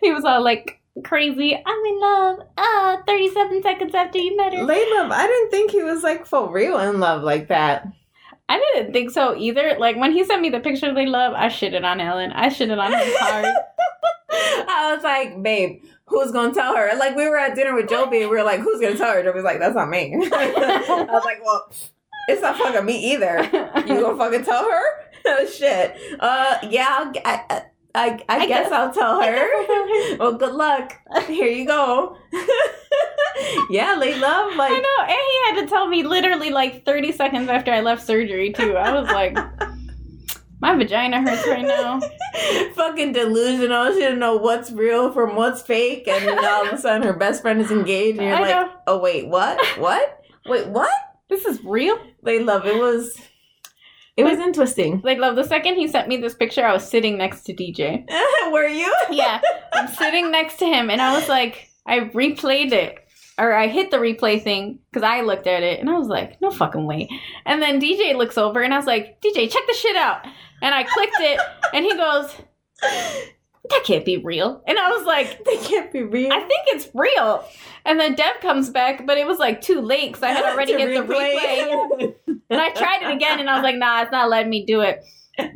he 0.00 0.12
was 0.12 0.24
all 0.24 0.42
like 0.42 0.80
crazy. 1.04 1.54
I'm 1.54 1.84
in 1.86 2.00
love. 2.00 2.38
Ah, 2.58 3.02
37 3.06 3.62
seconds 3.62 3.94
after 3.94 4.18
you 4.18 4.36
met 4.36 4.54
her. 4.54 4.64
Late 4.64 4.88
love, 4.90 5.10
I 5.10 5.26
didn't 5.26 5.50
think 5.50 5.70
he 5.70 5.82
was 5.82 6.02
like 6.02 6.26
for 6.26 6.50
real 6.50 6.78
in 6.78 7.00
love 7.00 7.22
like 7.22 7.48
that. 7.48 7.86
I 8.48 8.58
didn't 8.74 8.92
think 8.92 9.10
so 9.10 9.34
either. 9.36 9.76
Like 9.78 9.96
when 9.96 10.12
he 10.12 10.24
sent 10.24 10.42
me 10.42 10.50
the 10.50 10.60
picture 10.60 10.88
of 10.88 10.94
they 10.94 11.06
love, 11.06 11.32
I 11.34 11.46
shitted 11.46 11.84
on 11.84 12.00
Ellen. 12.00 12.32
I 12.32 12.48
shitted 12.48 12.78
on 12.78 12.92
him 12.92 13.14
hard. 13.18 13.54
I 14.30 14.94
was 14.94 15.02
like, 15.02 15.42
babe, 15.42 15.82
who's 16.06 16.32
gonna 16.32 16.52
tell 16.52 16.76
her? 16.76 16.90
Like 16.96 17.16
we 17.16 17.28
were 17.28 17.38
at 17.38 17.54
dinner 17.54 17.74
with 17.74 17.88
Joby 17.88 18.22
and 18.22 18.30
we 18.30 18.36
were 18.36 18.42
like, 18.42 18.60
who's 18.60 18.80
gonna 18.80 18.96
tell 18.96 19.14
her? 19.14 19.22
Joby's 19.22 19.44
like, 19.44 19.58
that's 19.58 19.74
not 19.74 19.88
me. 19.88 20.14
I 20.32 21.06
was 21.08 21.24
like, 21.24 21.42
well, 21.42 21.72
it's 22.28 22.42
not 22.42 22.56
fucking 22.56 22.84
me 22.84 23.12
either. 23.14 23.42
You 23.86 24.00
gonna 24.00 24.16
fucking 24.16 24.44
tell 24.44 24.70
her? 24.70 25.46
Shit. 25.46 25.96
Uh, 26.20 26.58
yeah, 26.68 26.88
I'll, 26.90 27.12
I, 27.24 27.62
I, 27.94 28.18
I, 28.28 28.38
I, 28.38 28.46
guess, 28.46 28.68
guess- 28.68 28.72
I'll 28.72 28.92
tell 28.92 29.20
her. 29.22 30.16
well, 30.16 30.34
good 30.34 30.54
luck. 30.54 30.98
Here 31.26 31.48
you 31.48 31.66
go. 31.66 32.16
yeah, 33.70 33.96
Layla, 34.00 34.22
I 34.22 34.54
like, 34.56 34.72
I 34.72 34.78
know, 34.78 35.02
and 35.02 35.10
he 35.10 35.40
had 35.46 35.60
to 35.62 35.66
tell 35.68 35.86
me 35.86 36.02
literally 36.02 36.50
like 36.50 36.84
30 36.84 37.12
seconds 37.12 37.48
after 37.48 37.70
I 37.72 37.80
left 37.80 38.06
surgery 38.06 38.52
too. 38.52 38.76
I 38.76 38.92
was 38.98 39.10
like, 39.10 39.36
my 40.60 40.74
vagina 40.74 41.20
hurts 41.20 41.46
right 41.46 41.66
now. 41.66 42.00
fucking 42.74 43.12
delusional. 43.12 43.92
She 43.92 44.00
didn't 44.00 44.20
know 44.20 44.36
what's 44.36 44.70
real 44.70 45.12
from 45.12 45.36
what's 45.36 45.60
fake, 45.62 46.08
and 46.08 46.26
then 46.26 46.44
all 46.44 46.66
of 46.66 46.72
a 46.72 46.78
sudden 46.78 47.02
her 47.02 47.12
best 47.12 47.42
friend 47.42 47.60
is 47.60 47.70
engaged, 47.70 48.18
and 48.18 48.26
you're 48.28 48.36
I 48.36 48.40
like, 48.40 48.50
know. 48.50 48.72
oh 48.86 48.98
wait, 48.98 49.28
what? 49.28 49.58
What? 49.78 50.22
Wait, 50.46 50.66
what? 50.68 50.90
This 51.28 51.44
is 51.44 51.62
real. 51.64 51.98
They 52.22 52.42
love 52.42 52.66
it 52.66 52.76
was. 52.76 53.18
It 54.16 54.24
was 54.24 54.38
interesting. 54.38 55.00
Like, 55.02 55.18
love, 55.18 55.36
the 55.36 55.44
second 55.44 55.76
he 55.76 55.88
sent 55.88 56.08
me 56.08 56.18
this 56.18 56.34
picture, 56.34 56.64
I 56.64 56.72
was 56.72 56.86
sitting 56.86 57.16
next 57.16 57.42
to 57.44 57.54
DJ. 57.54 58.04
Were 58.52 58.66
you? 58.68 58.92
Yeah, 59.10 59.40
I'm 59.72 59.88
sitting 59.88 60.30
next 60.30 60.58
to 60.58 60.66
him, 60.66 60.90
and 60.90 61.00
I 61.00 61.18
was 61.18 61.28
like, 61.28 61.70
I 61.86 62.00
replayed 62.00 62.72
it. 62.72 62.98
Or 63.38 63.54
I 63.54 63.66
hit 63.66 63.90
the 63.90 63.96
replay 63.96 64.42
thing 64.42 64.78
because 64.90 65.02
I 65.02 65.22
looked 65.22 65.46
at 65.46 65.62
it 65.62 65.80
and 65.80 65.88
I 65.88 65.94
was 65.94 66.06
like, 66.06 66.38
no 66.42 66.50
fucking 66.50 66.84
way. 66.86 67.08
And 67.46 67.62
then 67.62 67.80
DJ 67.80 68.14
looks 68.14 68.36
over 68.36 68.60
and 68.60 68.74
I 68.74 68.76
was 68.76 68.86
like, 68.86 69.22
DJ, 69.22 69.50
check 69.50 69.62
the 69.66 69.72
shit 69.72 69.96
out. 69.96 70.26
And 70.60 70.74
I 70.74 70.82
clicked 70.82 71.16
it 71.18 71.40
and 71.72 71.82
he 71.82 71.96
goes, 71.96 72.30
that 73.70 73.84
can't 73.84 74.04
be 74.04 74.16
real. 74.18 74.62
And 74.66 74.78
I 74.78 74.90
was 74.90 75.06
like, 75.06 75.44
They 75.44 75.56
can't 75.58 75.92
be 75.92 76.02
real. 76.02 76.32
I 76.32 76.40
think 76.40 76.62
it's 76.66 76.88
real. 76.94 77.44
And 77.84 77.98
then 77.98 78.14
Dev 78.14 78.40
comes 78.40 78.70
back, 78.70 79.06
but 79.06 79.18
it 79.18 79.26
was 79.26 79.38
like 79.38 79.60
too 79.60 79.80
late 79.80 80.12
because 80.12 80.22
I 80.22 80.30
had 80.32 80.44
already 80.44 80.72
hit 80.72 80.94
the 80.94 81.12
replay. 81.12 82.14
And 82.50 82.60
I 82.60 82.70
tried 82.70 83.02
it 83.02 83.14
again 83.14 83.40
and 83.40 83.48
I 83.48 83.54
was 83.54 83.62
like, 83.62 83.76
nah, 83.76 84.02
it's 84.02 84.12
not 84.12 84.28
letting 84.28 84.50
me 84.50 84.66
do 84.66 84.80
it. 84.80 85.02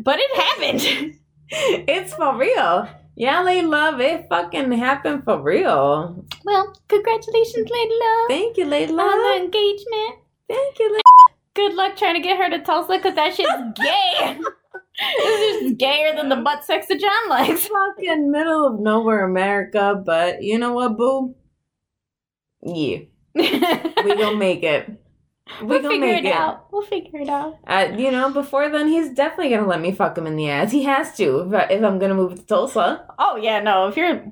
But 0.01 0.19
it 0.21 0.37
happened. 0.37 1.19
it's 1.51 2.15
for 2.15 2.37
real. 2.37 2.89
Yeah, 3.17 3.43
they 3.45 3.63
love 3.63 4.01
it. 4.01 4.27
Fucking 4.29 4.73
happened 4.73 5.25
for 5.25 5.41
real. 5.41 6.25
well, 6.45 6.75
congratulations, 6.89 7.69
Lady 7.71 7.95
Love, 8.01 8.29
Thank 8.29 8.57
you, 8.57 8.67
Lady 8.67 8.93
Love. 8.93 9.09
on 9.09 9.23
the 9.23 9.45
engagement. 9.45 10.21
Thank 10.49 10.79
you, 10.79 10.91
Layla. 10.91 11.33
Good 11.55 11.75
luck 11.75 11.97
trying 11.97 12.15
to 12.15 12.21
get 12.21 12.37
her 12.37 12.51
to 12.51 12.63
Tulsa 12.63 12.97
because 12.99 13.15
that 13.15 13.35
shit's 13.35 13.81
gay. 13.81 14.39
it's 14.99 15.63
is 15.65 15.73
gayer 15.79 16.15
than 16.15 16.29
the 16.29 16.37
butt 16.37 16.65
sex 16.65 16.87
that 16.89 17.01
John 17.01 17.29
likes. 17.29 17.69
Fucking 17.69 18.31
middle 18.31 18.67
of 18.67 18.81
nowhere 18.81 19.25
America, 19.25 20.01
but 20.05 20.43
you 20.43 20.59
know 20.59 20.73
what, 20.73 20.97
boo? 20.97 21.35
Yeah, 22.63 22.99
we 23.35 24.17
gonna 24.17 24.37
make 24.37 24.63
it. 24.63 24.91
We 25.61 25.67
we'll 25.67 25.83
figure 25.83 26.07
make 26.07 26.25
it, 26.25 26.33
out. 26.33 26.73
We'll 26.73 26.83
figure 26.83 27.21
it 27.21 27.29
out. 27.29 27.59
Uh, 27.67 27.95
you 27.97 28.11
know, 28.11 28.31
before 28.31 28.69
then, 28.69 28.89
he's 28.89 29.11
definitely 29.11 29.51
gonna 29.51 29.69
let 29.69 29.81
me 29.81 29.93
fuck 29.93 30.19
him 30.19 30.27
in 30.27 30.37
the 30.37 30.49
ass. 30.49 30.73
He 30.73 30.83
has 30.85 31.17
to 31.19 31.41
if, 31.41 31.55
I, 31.55 31.73
if 31.73 31.85
I'm 31.85 31.99
gonna 31.99 32.15
move 32.15 32.35
to 32.35 32.43
Tulsa. 32.43 33.07
Oh 33.19 33.37
yeah, 33.37 33.61
no. 33.61 33.87
If 33.87 33.97
you're, 33.97 34.25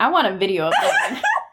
I 0.00 0.10
want 0.10 0.26
a 0.26 0.36
video 0.36 0.66
of 0.66 0.72
that. 0.72 1.22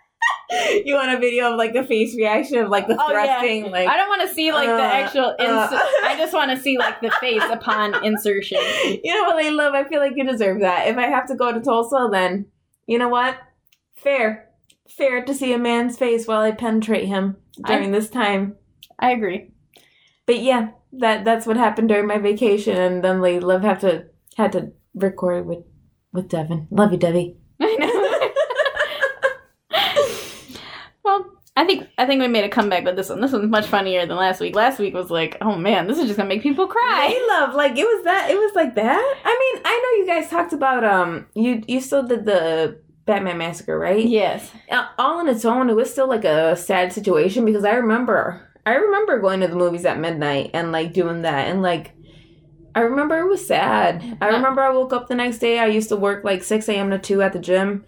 you 0.86 0.96
want 0.96 1.12
a 1.12 1.20
video 1.20 1.52
of 1.52 1.58
like 1.58 1.74
the 1.74 1.84
face 1.84 2.16
reaction 2.16 2.58
of 2.58 2.70
like 2.70 2.88
the 2.88 2.98
Oh, 3.00 3.12
yeah. 3.12 3.40
thrusting, 3.40 3.72
like 3.72 3.88
I 3.88 3.96
don't 3.98 4.10
want 4.10 4.28
to 4.28 4.34
see 4.34 4.52
like 4.52 4.68
the 4.68 4.74
Uh, 4.74 4.80
actual. 4.82 5.36
Ins- 5.40 5.50
uh. 5.50 5.70
I 6.04 6.16
just 6.18 6.34
want 6.34 6.52
to 6.52 6.58
see 6.62 6.78
like 6.78 7.00
the 7.02 7.12
face 7.22 7.44
upon 7.50 8.04
insertion. 8.04 8.60
you 9.04 9.14
know 9.14 9.24
what 9.28 9.38
they 9.42 9.50
love. 9.52 9.74
I 9.74 9.84
feel 9.86 10.00
like 10.00 10.14
you 10.16 10.26
deserve 10.26 10.60
that. 10.62 10.88
If 10.88 10.98
I 10.98 11.08
have 11.08 11.28
to 11.28 11.36
go 11.36 11.54
to 11.54 11.60
Tulsa, 11.62 12.10
then 12.12 12.46
you 12.88 12.98
know 12.98 13.10
what? 13.10 13.38
Fair, 13.96 14.50
fair 14.90 15.24
to 15.24 15.34
see 15.34 15.54
a 15.54 15.58
man's 15.58 15.98
face 15.98 16.28
while 16.28 16.42
I 16.42 16.52
penetrate 16.52 17.08
him 17.08 17.38
during 17.66 17.92
this 17.92 18.10
time. 18.10 18.56
I 19.00 19.12
agree. 19.12 19.52
But 20.26 20.40
yeah, 20.42 20.70
that 20.94 21.24
that's 21.24 21.46
what 21.48 21.58
happened 21.58 21.90
during 21.90 22.08
my 22.08 22.18
vacation, 22.18 22.76
and 22.78 23.04
then 23.04 23.22
they 23.22 23.40
love 23.40 23.62
have 23.64 23.80
to 23.82 24.06
had 24.38 24.52
to 24.54 24.72
record 24.96 25.46
with 25.46 25.64
with 26.14 26.28
Devin. 26.30 26.68
Love 26.72 26.92
you, 26.92 26.98
Debbie. 26.98 27.38
I 27.60 27.76
know. 27.80 27.98
well, 31.04 31.41
I 31.58 31.66
think 31.66 31.88
I 31.98 32.06
think 32.06 32.22
we 32.22 32.28
made 32.30 32.46
a 32.46 32.50
comeback 32.50 32.86
with 32.86 32.96
this 32.96 33.10
one. 33.10 33.20
This 33.20 33.34
one's 33.34 33.50
much 33.50 33.68
funnier 33.68 34.06
than 34.06 34.16
last 34.16 34.40
week. 34.40 34.56
Last 34.56 34.80
week 34.80 34.94
was 34.94 35.12
like, 35.12 35.38
oh 35.42 35.56
man, 35.58 35.88
this 35.88 35.98
is 35.98 36.06
just 36.06 36.18
gonna 36.18 36.30
make 36.30 36.42
people 36.42 36.66
cry. 36.68 37.14
I 37.14 37.28
love 37.28 37.56
like 37.56 37.78
it 37.78 37.84
was 37.84 38.04
that 38.06 38.30
it 38.32 38.36
was 38.36 38.54
like 38.56 38.76
that. 38.76 39.16
I 39.26 39.38
mean, 39.56 39.62
I 39.66 39.78
know 39.78 40.00
you 40.02 40.08
guys 40.08 40.30
talked 40.30 40.54
about 40.54 40.84
um 40.86 41.28
you 41.36 41.62
you 41.68 41.82
still 41.82 42.04
did 42.04 42.24
the 42.26 42.80
Batman 43.06 43.38
massacre, 43.38 43.78
right? 43.78 44.06
Yes. 44.06 44.50
Uh, 44.70 44.88
All 44.98 45.20
on 45.20 45.28
its 45.28 45.44
own, 45.44 45.70
it 45.70 45.76
was 45.76 45.92
still 45.92 46.08
like 46.08 46.24
a 46.24 46.56
sad 46.56 46.94
situation 46.94 47.44
because 47.44 47.66
I 47.66 47.74
remember 47.74 48.48
I 48.66 48.76
remember 48.76 49.20
going 49.20 49.42
to 49.42 49.48
the 49.48 49.56
movies 49.56 49.84
at 49.86 50.00
midnight 50.00 50.52
and 50.54 50.72
like 50.72 50.94
doing 50.94 51.24
that 51.24 51.50
and 51.50 51.62
like 51.62 51.92
I 52.74 52.80
remember 52.82 53.18
it 53.20 53.28
was 53.28 53.46
sad. 53.46 54.18
I 54.22 54.28
remember 54.30 54.62
I 54.62 54.70
woke 54.70 54.94
up 54.94 55.10
the 55.10 55.16
next 55.16 55.40
day. 55.40 55.60
I 55.60 55.66
used 55.66 55.90
to 55.90 55.98
work 55.98 56.24
like 56.24 56.44
six 56.44 56.70
a.m. 56.70 56.90
to 56.92 56.98
two 56.98 57.22
at 57.22 57.34
the 57.34 57.40
gym. 57.40 57.84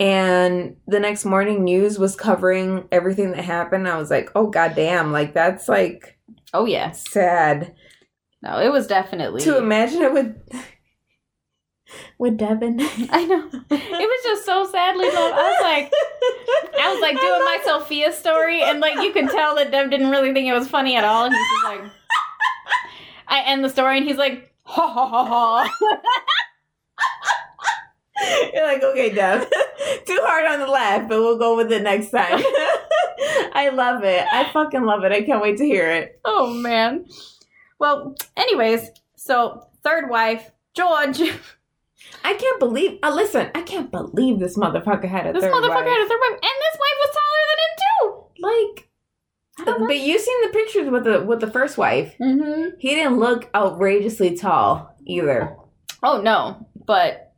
And 0.00 0.76
the 0.86 1.00
next 1.00 1.24
morning, 1.24 1.64
news 1.64 1.98
was 1.98 2.14
covering 2.14 2.86
everything 2.92 3.32
that 3.32 3.44
happened. 3.44 3.88
I 3.88 3.96
was 3.98 4.10
like, 4.10 4.30
"Oh 4.34 4.46
goddamn! 4.46 5.10
Like 5.12 5.34
that's 5.34 5.68
like 5.68 6.18
Oh 6.54 6.64
yeah, 6.64 6.92
sad." 6.92 7.74
No, 8.42 8.60
it 8.60 8.70
was 8.70 8.86
definitely. 8.86 9.42
to 9.42 9.58
imagine 9.58 10.02
it 10.02 10.12
with 10.12 10.36
with 12.18 12.36
Devin. 12.36 12.78
I 13.10 13.24
know. 13.24 13.48
It 13.70 13.70
was 13.70 14.24
just 14.24 14.44
so 14.44 14.64
sadly. 14.70 15.06
I 15.06 15.10
was 15.10 15.62
like, 15.62 15.92
I 16.80 16.92
was 16.92 17.00
like 17.00 17.20
doing 17.20 17.44
my 17.44 17.58
Sophia 17.64 18.12
story, 18.12 18.62
and 18.62 18.80
like 18.80 18.96
you 18.96 19.12
could 19.12 19.28
tell 19.30 19.56
that 19.56 19.70
Dev 19.70 19.90
didn't 19.90 20.10
really 20.10 20.32
think 20.32 20.46
it 20.46 20.52
was 20.52 20.68
funny 20.68 20.96
at 20.96 21.04
all. 21.04 21.24
And 21.24 21.34
he's 21.34 21.46
just 21.50 21.64
like, 21.64 21.90
I 23.28 23.40
end 23.42 23.64
the 23.64 23.68
story, 23.68 23.98
and 23.98 24.06
he's 24.06 24.16
like, 24.16 24.52
ha 24.62 24.86
ha 24.86 25.08
ha 25.08 25.24
ha. 25.24 25.74
You're 28.52 28.66
like, 28.66 28.82
okay, 28.82 29.14
Dev, 29.14 29.48
too 30.06 30.18
hard 30.22 30.46
on 30.46 30.60
the 30.60 30.66
laugh, 30.66 31.08
but 31.08 31.20
we'll 31.20 31.38
go 31.38 31.56
with 31.56 31.72
it 31.72 31.82
next 31.82 32.10
time. 32.10 32.38
I 33.52 33.70
love 33.72 34.04
it. 34.04 34.26
I 34.30 34.50
fucking 34.52 34.84
love 34.84 35.04
it. 35.04 35.12
I 35.12 35.22
can't 35.22 35.42
wait 35.42 35.58
to 35.58 35.64
hear 35.64 35.90
it. 35.90 36.20
Oh 36.24 36.52
man. 36.52 37.06
Well, 37.78 38.16
anyways, 38.36 38.90
so 39.16 39.68
third 39.82 40.10
wife, 40.10 40.50
George. 40.74 41.20
I 42.24 42.34
can't 42.34 42.58
believe. 42.58 42.98
Uh, 43.02 43.14
listen, 43.14 43.50
I 43.54 43.62
can't 43.62 43.90
believe 43.90 44.38
this 44.38 44.56
motherfucker 44.56 45.08
had 45.08 45.26
a 45.26 45.40
third 45.40 45.52
motherfucker 45.52 45.74
wife. 45.74 45.86
had 45.86 46.04
a 46.04 46.08
third 46.08 46.20
wife, 46.20 46.32
and 46.32 46.42
this 46.42 46.78
wife 46.78 46.98
was 47.00 47.16
taller 47.16 47.44
than 47.48 47.58
him 47.64 47.74
too. 47.80 48.24
like, 48.42 48.88
but 49.88 49.98
you 49.98 50.18
seen 50.18 50.42
the 50.42 50.48
pictures 50.48 50.90
with 50.90 51.04
the 51.04 51.22
with 51.22 51.40
the 51.40 51.50
first 51.50 51.76
wife? 51.78 52.14
Mm-hmm. 52.20 52.76
He 52.78 52.94
didn't 52.94 53.18
look 53.18 53.50
outrageously 53.54 54.36
tall 54.36 54.94
either. 55.06 55.56
Oh 56.02 56.20
no, 56.20 56.68
but 56.86 57.32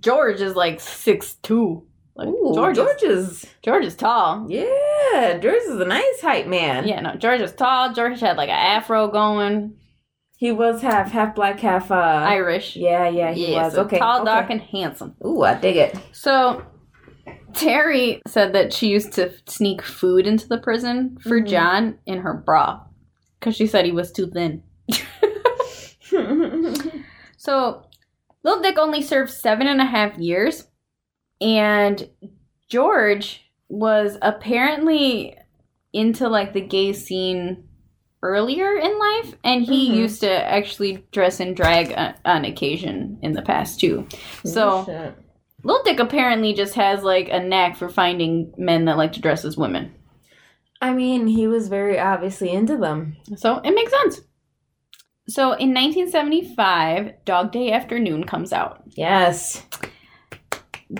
George 0.00 0.40
is 0.40 0.54
like 0.54 0.80
six 0.80 1.34
two. 1.36 1.86
Like 2.16 2.28
Ooh, 2.28 2.52
George, 2.54 2.76
George 2.76 3.02
is, 3.02 3.44
George 3.62 3.84
is 3.84 3.96
tall. 3.96 4.46
yeah, 4.48 5.36
George 5.38 5.62
is 5.66 5.80
a 5.80 5.84
nice 5.84 6.20
height 6.20 6.46
man. 6.48 6.86
Yeah, 6.86 7.00
no, 7.00 7.14
George 7.16 7.40
is 7.40 7.52
tall. 7.52 7.92
George 7.92 8.20
had 8.20 8.36
like 8.36 8.48
an 8.48 8.54
afro 8.54 9.08
going, 9.08 9.76
he 10.36 10.52
was 10.52 10.80
half 10.82 11.10
half 11.10 11.34
black, 11.34 11.58
half 11.60 11.90
uh. 11.90 11.94
Irish. 11.94 12.76
yeah, 12.76 13.08
yeah, 13.08 13.32
he 13.32 13.52
Yeah, 13.52 13.64
was 13.64 13.74
so 13.74 13.82
okay. 13.82 13.98
tall, 13.98 14.18
okay. 14.20 14.26
dark, 14.26 14.50
and 14.50 14.60
handsome. 14.60 15.14
Ooh, 15.26 15.42
I 15.42 15.54
dig 15.54 15.74
it. 15.76 15.96
So 16.12 16.64
Terry 17.52 18.20
said 18.28 18.52
that 18.52 18.72
she 18.72 18.88
used 18.88 19.12
to 19.14 19.32
sneak 19.46 19.82
food 19.82 20.26
into 20.26 20.46
the 20.46 20.58
prison 20.58 21.16
for 21.20 21.40
Mhm. 21.40 21.48
John 21.48 21.98
in 22.06 22.18
her 22.18 22.34
bra 22.34 22.80
because 23.40 23.56
she 23.56 23.66
said 23.66 23.84
he 23.86 23.92
was 23.92 24.12
too 24.12 24.28
thin. 24.28 24.62
So 27.36 27.82
Little 28.42 28.62
Dick 28.62 28.78
only 28.78 29.02
served 29.02 29.30
seven 29.30 29.66
and 29.66 29.80
a 29.80 29.84
half 29.84 30.16
years, 30.18 30.64
and 31.44 32.08
George 32.68 33.42
was 33.68 34.16
apparently 34.22 35.36
into 35.92 36.28
like 36.28 36.52
the 36.54 36.60
gay 36.60 36.92
scene 36.92 37.68
earlier 38.22 38.74
in 38.74 38.98
life, 38.98 39.34
and 39.44 39.62
he 39.62 39.90
Mhm. 39.90 39.94
used 39.96 40.20
to 40.22 40.30
actually 40.30 41.04
dress 41.12 41.38
in 41.40 41.52
drag 41.54 41.92
on, 41.92 42.14
on 42.24 42.44
occasion 42.46 43.18
in 43.22 43.32
the 43.32 43.42
past 43.42 43.78
too. 43.78 44.08
So 44.44 44.84
Shit. 44.86 45.14
Little 45.62 45.82
Dick 45.84 46.00
apparently 46.00 46.52
just 46.54 46.74
has 46.74 47.02
like 47.04 47.28
a 47.30 47.40
knack 47.40 47.76
for 47.76 47.88
finding 47.88 48.52
men 48.56 48.86
that 48.86 48.96
like 48.96 49.12
to 49.12 49.20
dress 49.20 49.44
as 49.44 49.56
women. 49.58 49.94
I 50.80 50.92
mean, 50.92 51.26
he 51.26 51.46
was 51.46 51.68
very 51.68 51.98
obviously 51.98 52.50
into 52.50 52.76
them. 52.76 53.16
So 53.36 53.58
it 53.58 53.70
makes 53.74 53.92
sense. 53.92 54.20
So 55.28 55.52
in 55.52 55.72
1975, 55.72 57.24
Dog 57.24 57.52
Day 57.52 57.72
Afternoon 57.72 58.24
comes 58.24 58.52
out. 58.52 58.82
Yes. 58.94 59.62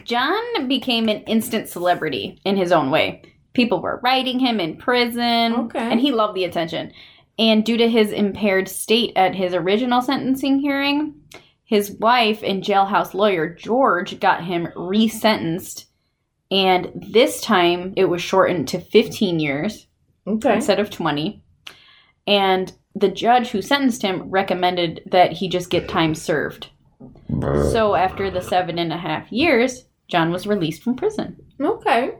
John 0.05 0.67
became 0.69 1.09
an 1.09 1.23
instant 1.23 1.69
celebrity 1.69 2.41
in 2.45 2.57
his 2.57 2.73
own 2.73 2.91
way. 2.91 3.23
People 3.53 3.81
were 3.81 4.01
writing 4.03 4.41
him 4.41 4.59
in 4.59 4.77
prison, 4.77 5.55
Okay. 5.55 5.79
and 5.79 6.01
he 6.01 6.11
loved 6.11 6.35
the 6.35 6.45
attention. 6.45 6.93
And 7.39 7.65
due 7.65 7.77
to 7.77 7.89
his 7.89 8.13
impaired 8.13 8.69
state 8.69 9.13
at 9.17 9.35
his 9.35 9.55
original 9.55 10.03
sentencing 10.03 10.59
hearing, 10.61 11.15
His 11.67 11.93
wife 11.93 12.43
and 12.45 12.63
jailhouse 12.63 13.15
lawyer 13.15 13.49
George 13.49 14.21
got 14.21 14.45
him 14.45 14.69
resentenced, 14.77 15.87
and 16.51 16.91
this 16.95 17.41
time 17.41 17.95
it 17.97 18.05
was 18.05 18.21
shortened 18.21 18.69
to 18.69 18.81
15 18.81 19.41
years 19.41 19.87
Okay. 20.27 20.55
instead 20.55 20.79
of 20.79 20.91
20. 20.91 21.43
And 22.27 22.73
the 22.95 23.09
judge 23.09 23.49
who 23.49 23.63
sentenced 23.63 24.03
him 24.03 24.31
recommended 24.31 25.01
that 25.11 25.33
he 25.33 25.49
just 25.49 25.71
get 25.71 25.89
time 25.89 26.15
served. 26.15 26.69
So 27.73 27.95
after 27.95 28.31
the 28.31 28.43
seven 28.43 28.79
and 28.79 28.93
a 28.93 28.97
half 28.97 29.31
years, 29.33 29.85
John 30.09 30.31
was 30.31 30.47
released 30.47 30.83
from 30.83 30.97
prison. 30.97 31.37
Okay. 31.61 32.15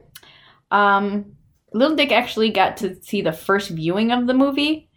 Um, 0.71 1.37
Little 1.73 1.97
Dick 1.97 2.13
actually 2.13 2.51
got 2.51 2.77
to 2.79 3.01
see 3.03 3.21
the 3.21 3.33
first 3.33 3.71
viewing 3.71 4.13
of 4.13 4.27
the 4.27 4.35
movie, 4.35 4.89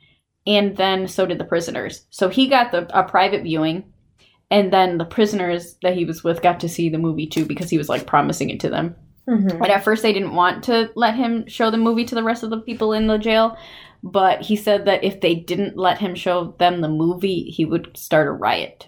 and 0.45 0.77
then 0.77 1.07
so 1.07 1.25
did 1.25 1.39
the 1.39 1.45
prisoners. 1.45 2.05
So 2.09 2.29
he 2.29 2.47
got 2.47 2.71
the 2.71 2.87
a 2.97 3.03
private 3.03 3.43
viewing, 3.43 3.91
and 4.49 4.71
then 4.71 4.97
the 4.97 5.05
prisoners 5.05 5.77
that 5.81 5.95
he 5.95 6.05
was 6.05 6.23
with 6.23 6.41
got 6.41 6.59
to 6.61 6.69
see 6.69 6.89
the 6.89 6.97
movie 6.97 7.27
too 7.27 7.45
because 7.45 7.69
he 7.69 7.77
was 7.77 7.89
like 7.89 8.07
promising 8.07 8.49
it 8.49 8.59
to 8.61 8.69
them. 8.69 8.95
Mm-hmm. 9.27 9.57
But 9.57 9.71
at 9.71 9.83
first, 9.83 10.03
they 10.03 10.13
didn't 10.13 10.35
want 10.35 10.63
to 10.65 10.89
let 10.95 11.15
him 11.15 11.47
show 11.47 11.69
the 11.69 11.77
movie 11.77 12.05
to 12.05 12.15
the 12.15 12.23
rest 12.23 12.43
of 12.43 12.49
the 12.49 12.61
people 12.61 12.93
in 12.93 13.07
the 13.07 13.17
jail. 13.17 13.57
But 14.03 14.41
he 14.41 14.55
said 14.55 14.85
that 14.85 15.03
if 15.03 15.19
they 15.21 15.35
didn't 15.35 15.75
let 15.75 15.97
him 15.97 16.15
show 16.15 16.55
them 16.59 16.81
the 16.81 16.87
movie, 16.87 17.43
he 17.49 17.65
would 17.65 17.97
start 17.97 18.27
a 18.27 18.31
riot. 18.31 18.87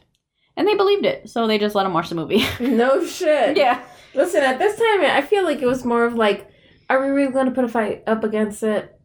And 0.60 0.68
they 0.68 0.76
believed 0.76 1.06
it, 1.06 1.30
so 1.30 1.48
they 1.48 1.58
just 1.58 1.74
let 1.74 1.86
him 1.86 1.94
watch 1.94 2.10
the 2.10 2.16
movie. 2.16 2.46
No 2.60 3.06
shit. 3.06 3.56
yeah. 3.56 3.82
Listen, 4.14 4.44
at 4.44 4.60
this 4.60 4.78
time, 4.78 5.06
I 5.06 5.22
feel 5.22 5.46
like 5.46 5.62
it 5.62 5.66
was 5.66 5.86
more 5.86 6.04
of 6.04 6.16
like, 6.16 6.52
are 6.90 7.02
we 7.02 7.08
really 7.12 7.32
going 7.32 7.46
to 7.46 7.54
put 7.54 7.64
a 7.64 7.70
fight 7.70 8.04
up 8.06 8.26
against 8.26 8.62
it? 8.62 9.00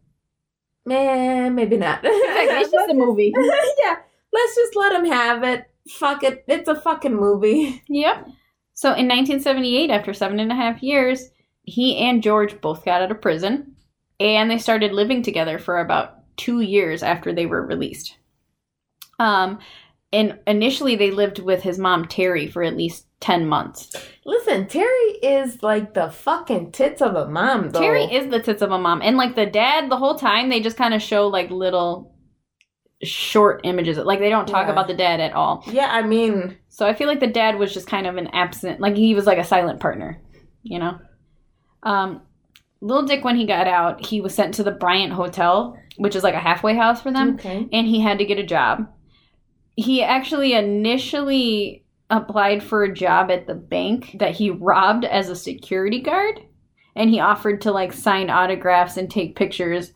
Man, 0.84 1.54
maybe 1.54 1.76
not. 1.76 2.00
It's 2.04 2.72
just 2.72 2.90
a 2.90 2.94
movie. 2.94 3.32
yeah, 3.84 3.96
let's 4.32 4.56
just 4.56 4.74
let 4.74 4.92
him 4.94 5.04
have 5.04 5.44
it. 5.44 5.70
Fuck 5.88 6.24
it. 6.24 6.44
It's 6.48 6.68
a 6.68 6.74
fucking 6.74 7.14
movie. 7.14 7.80
Yep. 7.88 8.26
So 8.72 8.88
in 8.88 9.06
1978, 9.06 9.90
after 9.90 10.12
seven 10.12 10.40
and 10.40 10.50
a 10.50 10.56
half 10.56 10.82
years, 10.82 11.30
he 11.62 11.98
and 11.98 12.20
George 12.20 12.60
both 12.60 12.84
got 12.84 13.00
out 13.00 13.12
of 13.12 13.20
prison, 13.20 13.76
and 14.18 14.50
they 14.50 14.58
started 14.58 14.90
living 14.90 15.22
together 15.22 15.60
for 15.60 15.78
about 15.78 16.36
two 16.36 16.62
years 16.62 17.04
after 17.04 17.32
they 17.32 17.46
were 17.46 17.64
released. 17.64 18.16
Um, 19.20 19.60
and 20.14 20.38
initially 20.46 20.96
they 20.96 21.10
lived 21.10 21.40
with 21.40 21.62
his 21.62 21.78
mom 21.78 22.06
Terry 22.06 22.46
for 22.46 22.62
at 22.62 22.76
least 22.76 23.06
ten 23.20 23.46
months. 23.46 23.90
Listen, 24.24 24.66
Terry 24.66 25.10
is 25.22 25.62
like 25.62 25.92
the 25.94 26.08
fucking 26.10 26.72
tits 26.72 27.02
of 27.02 27.14
a 27.16 27.28
mom, 27.28 27.70
though. 27.70 27.80
Terry 27.80 28.04
is 28.04 28.30
the 28.30 28.40
tits 28.40 28.62
of 28.62 28.70
a 28.70 28.78
mom, 28.78 29.02
and 29.02 29.16
like 29.18 29.34
the 29.34 29.44
dad, 29.46 29.90
the 29.90 29.96
whole 29.98 30.14
time 30.16 30.48
they 30.48 30.60
just 30.60 30.76
kind 30.78 30.94
of 30.94 31.02
show 31.02 31.26
like 31.26 31.50
little 31.50 32.14
short 33.02 33.60
images. 33.64 33.98
Like 33.98 34.20
they 34.20 34.30
don't 34.30 34.46
talk 34.48 34.66
Yeah. 34.66 34.72
about 34.72 34.86
the 34.88 34.94
dad 34.94 35.20
at 35.20 35.32
all. 35.34 35.62
Yeah, 35.66 35.88
I 35.90 36.02
mean, 36.02 36.56
So 36.68 36.86
I 36.86 36.94
feel 36.94 37.06
like 37.08 37.20
the 37.20 37.26
dad 37.26 37.58
was 37.58 37.72
just 37.74 37.86
kind 37.86 38.06
of 38.06 38.16
an 38.16 38.28
absent, 38.28 38.80
like 38.80 38.96
he 38.96 39.14
was 39.14 39.26
like 39.26 39.38
a 39.38 39.44
silent 39.44 39.80
partner, 39.80 40.20
you 40.62 40.78
know. 40.78 40.98
Um, 41.82 42.22
Little 42.80 43.04
Dick, 43.06 43.24
when 43.24 43.36
he 43.36 43.46
got 43.46 43.66
out, 43.66 44.04
he 44.04 44.20
was 44.20 44.34
sent 44.34 44.54
to 44.54 44.62
the 44.62 44.70
Bryant 44.70 45.12
Hotel, 45.12 45.78
which 45.96 46.16
is 46.16 46.22
like 46.22 46.34
a 46.34 46.40
halfway 46.40 46.74
house 46.74 47.00
for 47.00 47.10
them, 47.12 47.34
okay. 47.34 47.66
and 47.72 47.86
he 47.86 48.00
had 48.00 48.18
to 48.18 48.24
get 48.24 48.38
a 48.38 48.42
job. 48.44 48.86
He 49.76 50.02
actually 50.02 50.54
initially 50.54 51.84
applied 52.10 52.62
for 52.62 52.84
a 52.84 52.94
job 52.94 53.30
at 53.30 53.46
the 53.46 53.54
bank 53.54 54.16
that 54.18 54.34
he 54.34 54.50
robbed 54.50 55.04
as 55.04 55.28
a 55.28 55.36
security 55.36 56.00
guard, 56.00 56.40
and 56.94 57.10
he 57.10 57.20
offered 57.20 57.60
to 57.62 57.72
like 57.72 57.92
sign 57.92 58.30
autographs 58.30 58.96
and 58.96 59.10
take 59.10 59.36
pictures. 59.36 59.92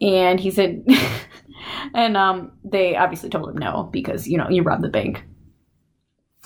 And 0.00 0.40
he 0.40 0.50
said, 0.50 0.84
and 1.94 2.16
um, 2.16 2.52
they 2.64 2.96
obviously 2.96 3.30
told 3.30 3.50
him 3.50 3.58
no 3.58 3.88
because 3.92 4.26
you 4.26 4.38
know 4.38 4.48
you 4.48 4.62
robbed 4.62 4.82
the 4.82 4.88
bank. 4.88 5.24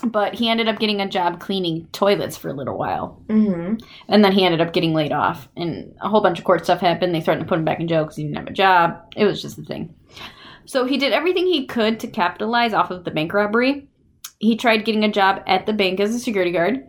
But 0.03 0.33
he 0.33 0.49
ended 0.49 0.67
up 0.67 0.77
getting 0.77 0.99
a 0.99 1.09
job 1.09 1.39
cleaning 1.39 1.87
toilets 1.93 2.35
for 2.35 2.49
a 2.49 2.53
little 2.53 2.77
while. 2.77 3.23
Mm-hmm. 3.27 3.75
And 4.09 4.25
then 4.25 4.33
he 4.33 4.43
ended 4.43 4.59
up 4.59 4.73
getting 4.73 4.93
laid 4.93 5.13
off, 5.13 5.47
and 5.55 5.95
a 6.01 6.09
whole 6.09 6.21
bunch 6.21 6.37
of 6.37 6.45
court 6.45 6.65
stuff 6.65 6.81
happened. 6.81 7.15
They 7.15 7.21
threatened 7.21 7.47
to 7.47 7.49
put 7.49 7.59
him 7.59 7.65
back 7.65 7.79
in 7.79 7.87
jail 7.87 8.03
because 8.03 8.17
he 8.17 8.23
didn't 8.23 8.37
have 8.37 8.47
a 8.47 8.53
job. 8.53 9.01
It 9.15 9.25
was 9.25 9.41
just 9.41 9.57
a 9.57 9.63
thing. 9.63 9.95
So 10.65 10.85
he 10.85 10.97
did 10.97 11.13
everything 11.13 11.45
he 11.47 11.65
could 11.65 11.99
to 12.01 12.07
capitalize 12.07 12.73
off 12.73 12.91
of 12.91 13.03
the 13.05 13.11
bank 13.11 13.33
robbery. 13.33 13.87
He 14.39 14.55
tried 14.57 14.85
getting 14.85 15.03
a 15.03 15.11
job 15.11 15.41
at 15.47 15.65
the 15.65 15.73
bank 15.73 15.99
as 15.99 16.13
a 16.13 16.19
security 16.19 16.51
guard. 16.51 16.79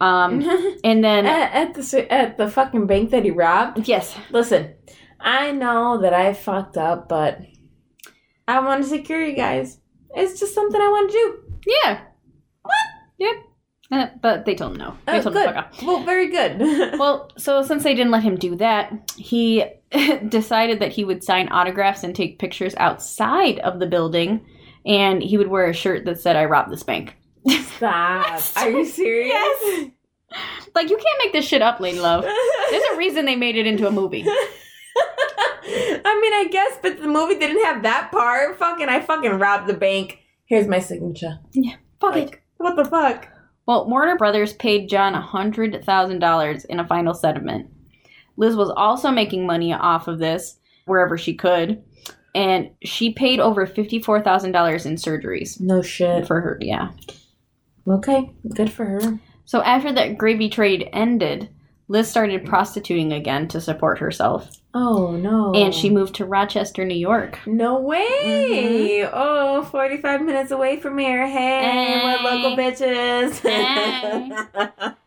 Um, 0.00 0.40
and 0.84 1.04
then, 1.04 1.26
at, 1.26 1.52
at 1.52 1.74
the 1.74 2.06
at 2.12 2.38
the 2.38 2.48
fucking 2.50 2.86
bank 2.86 3.10
that 3.10 3.24
he 3.24 3.30
robbed. 3.30 3.86
yes, 3.88 4.16
Listen, 4.30 4.74
I 5.20 5.52
know 5.52 6.00
that 6.00 6.14
I 6.14 6.32
fucked 6.32 6.76
up, 6.78 7.08
but 7.08 7.40
I 8.48 8.60
want 8.60 8.82
to 8.82 8.88
secure 8.88 9.22
you 9.24 9.36
guys. 9.36 9.78
It's 10.14 10.40
just 10.40 10.54
something 10.54 10.80
I 10.80 10.88
want 10.88 11.10
to 11.10 11.16
do. 11.16 11.72
yeah. 11.84 12.00
What? 12.62 12.74
Yep. 13.18 13.36
Uh, 13.92 14.06
but 14.22 14.44
they 14.46 14.54
told 14.54 14.72
him 14.72 14.78
no. 14.78 14.96
They 15.06 15.18
Oh, 15.18 15.22
told 15.22 15.36
him 15.36 15.42
good. 15.42 15.46
to 15.48 15.54
fuck 15.54 15.72
off. 15.74 15.82
Well, 15.82 16.04
very 16.04 16.28
good. 16.30 16.60
Well, 16.98 17.30
so 17.36 17.62
since 17.62 17.82
they 17.82 17.94
didn't 17.94 18.12
let 18.12 18.22
him 18.22 18.36
do 18.36 18.56
that, 18.56 19.12
he 19.16 19.64
decided 20.28 20.80
that 20.80 20.92
he 20.92 21.04
would 21.04 21.24
sign 21.24 21.48
autographs 21.48 22.04
and 22.04 22.14
take 22.14 22.38
pictures 22.38 22.74
outside 22.76 23.58
of 23.60 23.80
the 23.80 23.86
building, 23.86 24.44
and 24.86 25.22
he 25.22 25.36
would 25.36 25.48
wear 25.48 25.66
a 25.66 25.74
shirt 25.74 26.04
that 26.04 26.20
said, 26.20 26.36
I 26.36 26.44
robbed 26.44 26.72
this 26.72 26.82
bank. 26.82 27.16
Stop. 27.76 28.40
Are 28.56 28.70
you 28.70 28.84
serious? 28.84 29.32
Yes. 29.34 29.90
Like, 30.74 30.90
you 30.90 30.96
can't 30.96 31.18
make 31.24 31.32
this 31.32 31.44
shit 31.46 31.62
up, 31.62 31.80
Lady 31.80 31.98
Love. 31.98 32.22
There's 32.22 32.84
a 32.92 32.96
reason 32.96 33.24
they 33.24 33.34
made 33.34 33.56
it 33.56 33.66
into 33.66 33.88
a 33.88 33.90
movie. 33.90 34.24
I 34.26 36.18
mean, 36.20 36.32
I 36.34 36.48
guess, 36.50 36.78
but 36.82 37.00
the 37.00 37.08
movie 37.08 37.38
didn't 37.38 37.64
have 37.64 37.82
that 37.82 38.10
part. 38.12 38.58
Fucking, 38.58 38.88
I 38.88 39.00
fucking 39.00 39.32
robbed 39.32 39.68
the 39.68 39.74
bank. 39.74 40.18
Here's 40.46 40.68
my 40.68 40.78
signature. 40.78 41.40
Yeah. 41.52 41.76
Fuck 42.00 42.16
it. 42.16 42.40
What 42.58 42.76
the 42.76 42.84
fuck? 42.84 43.28
Well, 43.66 43.88
Warner 43.88 44.16
Brothers 44.16 44.52
paid 44.52 44.88
John 44.88 45.14
$100,000 45.14 46.64
in 46.66 46.80
a 46.80 46.86
final 46.86 47.14
settlement. 47.14 47.70
Liz 48.40 48.56
was 48.56 48.70
also 48.70 49.10
making 49.10 49.46
money 49.46 49.72
off 49.72 50.08
of 50.08 50.18
this 50.18 50.58
wherever 50.86 51.16
she 51.18 51.34
could, 51.34 51.82
and 52.34 52.70
she 52.82 53.12
paid 53.12 53.38
over 53.38 53.66
$54,000 53.66 54.86
in 54.86 54.94
surgeries 54.96 55.60
No 55.60 55.82
shit. 55.82 56.26
for 56.26 56.40
her. 56.40 56.58
Yeah. 56.60 56.88
Okay, 57.86 58.32
good 58.56 58.72
for 58.72 58.86
her. 58.86 59.18
So 59.44 59.60
after 59.62 59.92
that 59.92 60.16
gravy 60.16 60.48
trade 60.48 60.88
ended, 60.92 61.50
Liz 61.88 62.08
started 62.08 62.46
prostituting 62.46 63.12
again 63.12 63.46
to 63.48 63.60
support 63.60 63.98
herself, 63.98 64.48
Oh 64.72 65.10
no. 65.16 65.52
and 65.54 65.74
she 65.74 65.90
moved 65.90 66.14
to 66.14 66.24
Rochester, 66.24 66.84
New 66.84 66.94
York. 66.96 67.38
No 67.46 67.80
way! 67.80 69.00
Mm-hmm. 69.02 69.10
Oh, 69.12 69.64
45 69.64 70.22
minutes 70.22 70.52
away 70.52 70.78
from 70.80 70.96
here. 70.98 71.26
Hey, 71.26 72.00
what 72.02 72.20
Hey. 72.20 72.24
local 72.24 72.56
bitches? 72.56 73.40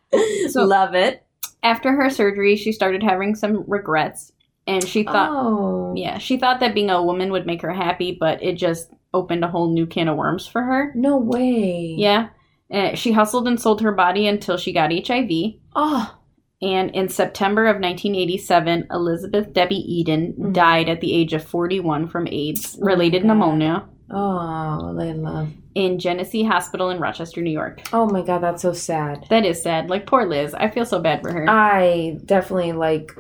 So- 0.51 0.65
Love 0.65 0.93
it. 0.93 1.23
After 1.63 1.93
her 1.93 2.09
surgery, 2.09 2.55
she 2.57 2.71
started 2.73 3.01
having 3.01 3.35
some 3.35 3.63
regrets, 3.67 4.31
and 4.67 4.85
she 4.85 5.03
thought, 5.03 5.29
oh. 5.31 5.93
yeah, 5.95 6.17
she 6.17 6.37
thought 6.37 6.59
that 6.59 6.73
being 6.75 6.89
a 6.89 7.01
woman 7.01 7.31
would 7.31 7.45
make 7.45 7.61
her 7.61 7.71
happy, 7.73 8.17
but 8.19 8.43
it 8.43 8.53
just 8.57 8.91
opened 9.13 9.43
a 9.43 9.47
whole 9.47 9.71
new 9.73 9.85
can 9.85 10.07
of 10.09 10.17
worms 10.17 10.45
for 10.45 10.61
her. 10.61 10.91
No 10.95 11.17
way. 11.17 11.95
Yeah. 11.97 12.29
Uh, 12.71 12.95
she 12.95 13.11
hustled 13.11 13.47
and 13.47 13.59
sold 13.59 13.81
her 13.81 13.91
body 13.91 14.27
until 14.27 14.57
she 14.57 14.73
got 14.73 14.91
HIV. 14.91 15.29
Oh. 15.75 16.17
And 16.61 16.91
in 16.91 17.09
September 17.09 17.63
of 17.67 17.75
1987, 17.75 18.87
Elizabeth 18.91 19.53
Debbie 19.53 19.75
Eden 19.75 20.33
Mhm. 20.39 20.53
died 20.53 20.89
at 20.89 21.01
the 21.01 21.13
age 21.13 21.33
of 21.33 21.43
41 21.43 22.07
from 22.07 22.27
AIDS 22.27 22.77
Oh 22.81 22.85
related 22.85 23.21
God. 23.23 23.27
pneumonia 23.27 23.83
Oh, 24.11 24.95
they 24.97 25.13
love. 25.13 25.49
In 25.75 25.99
Genesee 25.99 26.43
Hospital 26.43 26.89
in 26.89 26.99
Rochester, 26.99 27.41
New 27.41 27.51
York. 27.51 27.81
Oh 27.93 28.07
my 28.07 28.21
god, 28.21 28.39
that's 28.39 28.61
so 28.61 28.73
sad. 28.73 29.25
That 29.29 29.45
is 29.45 29.61
sad. 29.61 29.89
Like, 29.89 30.05
poor 30.05 30.25
Liz. 30.25 30.53
I 30.53 30.69
feel 30.69 30.85
so 30.85 30.99
bad 30.99 31.21
for 31.21 31.31
her. 31.31 31.49
I 31.49 32.19
definitely 32.25 32.71
like. 32.73 33.11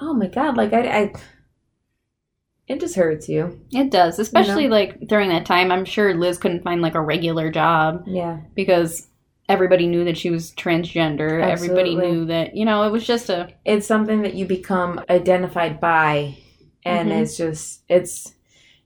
Oh 0.00 0.12
my 0.14 0.26
god, 0.26 0.56
like 0.56 0.72
I, 0.72 0.80
I. 1.02 1.12
It 2.68 2.80
just 2.80 2.94
hurts 2.94 3.28
you. 3.28 3.60
it 3.72 3.90
does. 3.90 4.18
Especially, 4.18 4.64
You 4.64 4.68
know? 4.70 4.76
like, 4.76 5.00
during 5.06 5.28
that 5.30 5.44
time. 5.46 5.70
I'm 5.72 5.84
sure 5.84 6.14
Liz 6.14 6.38
couldn't 6.38 6.62
find, 6.62 6.80
like, 6.80 6.94
a 6.94 7.00
regular 7.00 7.50
job 7.50 8.04
Yeah. 8.06 8.38
because 8.54 9.08
everybody 9.48 9.86
knew 9.86 10.04
that 10.04 10.16
she 10.16 10.30
was 10.30 10.52
transgender. 10.52 11.42
Absolutely. 11.42 11.80
Everybody 11.92 11.96
knew 11.96 12.24
that, 12.26 12.56
you 12.56 12.64
know, 12.64 12.84
it 12.84 12.90
was 12.90 13.04
just 13.06 13.28
a. 13.30 13.52
It's 13.64 13.86
something 13.86 14.22
that 14.22 14.34
you 14.34 14.46
become 14.46 15.00
identified 15.10 15.80
by, 15.80 16.36
and 16.84 17.10
Mhm. 17.10 17.22
it's 17.22 17.36
just 17.36 17.82
it's 17.88 18.34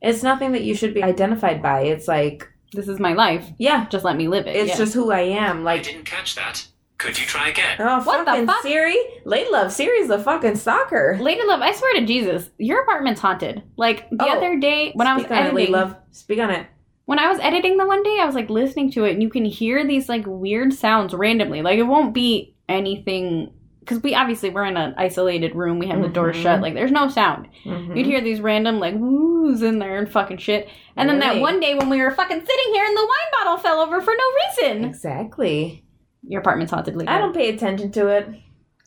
it's 0.03 0.23
nothing 0.23 0.53
that 0.53 0.63
you 0.65 0.75
should 0.75 0.95
be 0.95 1.03
identified 1.03 1.63
by. 1.63 1.83
It's 1.83 2.09
like 2.09 2.49
This 2.77 2.89
is 2.89 3.01
my 3.01 3.13
life. 3.15 3.45
yeah, 3.59 3.87
Just 3.89 4.05
let 4.05 4.17
me 4.17 4.29
live 4.29 4.47
it. 4.47 4.55
it's 4.55 4.71
yeah. 4.71 4.77
just 4.77 4.95
who 4.95 5.11
I 5.11 5.21
am. 5.23 5.59
I 5.61 5.63
Like 5.63 5.83
didn't 5.83 6.05
catch 6.05 6.35
that. 6.37 6.67
Could 6.99 7.19
you 7.19 7.27
try 7.27 7.49
again? 7.49 7.77
oh 7.79 8.03
What 8.05 8.21
the 8.21 8.25
fucking 8.25 8.47
fuck? 8.47 8.63
Siri, 8.63 8.97
Lady 9.27 9.51
Love 9.51 9.71
Siri's 9.73 10.09
the 10.09 10.19
fucking 10.19 10.57
stalker. 10.57 11.19
Lady 11.21 11.43
Love, 11.45 11.61
I 11.61 11.73
swear 11.73 11.95
to 12.01 12.07
Jesus, 12.07 12.49
your 12.59 12.83
apartment's 12.83 13.21
haunted. 13.21 13.63
Like 13.77 14.09
the 14.11 14.25
Oh, 14.25 14.37
other 14.37 14.59
day 14.59 14.93
when 14.95 15.07
I 15.07 15.15
was 15.15 15.25
Speak 15.25 15.33
on 15.33 15.37
editing, 15.39 15.57
Lady 15.57 15.73
Love. 15.73 15.97
Speak 16.13 16.39
on 16.39 16.51
it. 16.51 16.67
when 17.05 17.19
I 17.19 17.29
was 17.29 17.39
editing 17.41 17.77
the 17.77 17.87
one 17.87 18.03
day, 18.03 18.19
I 18.21 18.25
was 18.25 18.35
like 18.35 18.49
listening 18.49 18.91
to 18.93 19.05
it, 19.05 19.13
and 19.13 19.23
you 19.23 19.29
can 19.29 19.45
hear 19.45 19.87
these 19.87 20.09
like 20.09 20.25
weird 20.27 20.73
sounds 20.73 21.13
randomly. 21.13 21.61
Like 21.61 21.79
it 21.79 21.83
won't 21.83 22.15
be 22.15 22.55
anything 22.69 23.53
because 23.87 24.03
we 24.03 24.17
obviously 24.17 24.51
we're 24.51 24.65
in 24.65 24.77
an 24.77 24.95
isolated 24.99 25.55
room. 25.55 25.79
We 25.79 25.87
have 25.87 26.03
the 26.03 26.09
door 26.09 26.33
shut. 26.33 26.61
Like 26.61 26.75
there's 26.75 26.91
no 26.91 27.09
sound. 27.09 27.47
Mhm. 27.65 27.97
You'd 27.97 28.07
hear 28.07 28.21
these 28.21 28.41
random 28.41 28.81
like 28.81 28.95
woos 28.97 29.63
in 29.63 29.79
there 29.79 29.97
and 29.97 30.11
fucking 30.11 30.39
shit. 30.39 30.69
And 30.97 31.09
then 31.09 31.21
that 31.21 31.41
one 31.41 31.61
day 31.61 31.77
when 31.77 31.89
we 31.89 32.01
were 32.03 32.11
fucking 32.11 32.41
sitting 32.45 32.75
here 32.75 32.85
and 32.85 32.97
the 32.97 33.01
wine 33.07 33.45
bottle 33.45 33.59
fell 33.59 33.79
over 33.81 34.01
for 34.01 34.13
no 34.13 34.65
reason. 34.73 34.85
Exactly. 34.85 35.85
Your 36.27 36.41
apartment's 36.41 36.73
haunted. 36.73 36.97
Leave 36.97 37.09
I 37.09 37.19
don't 37.19 37.35
pay 37.35 37.49
attention 37.49 37.93
to 37.93 38.09
it. 38.09 38.29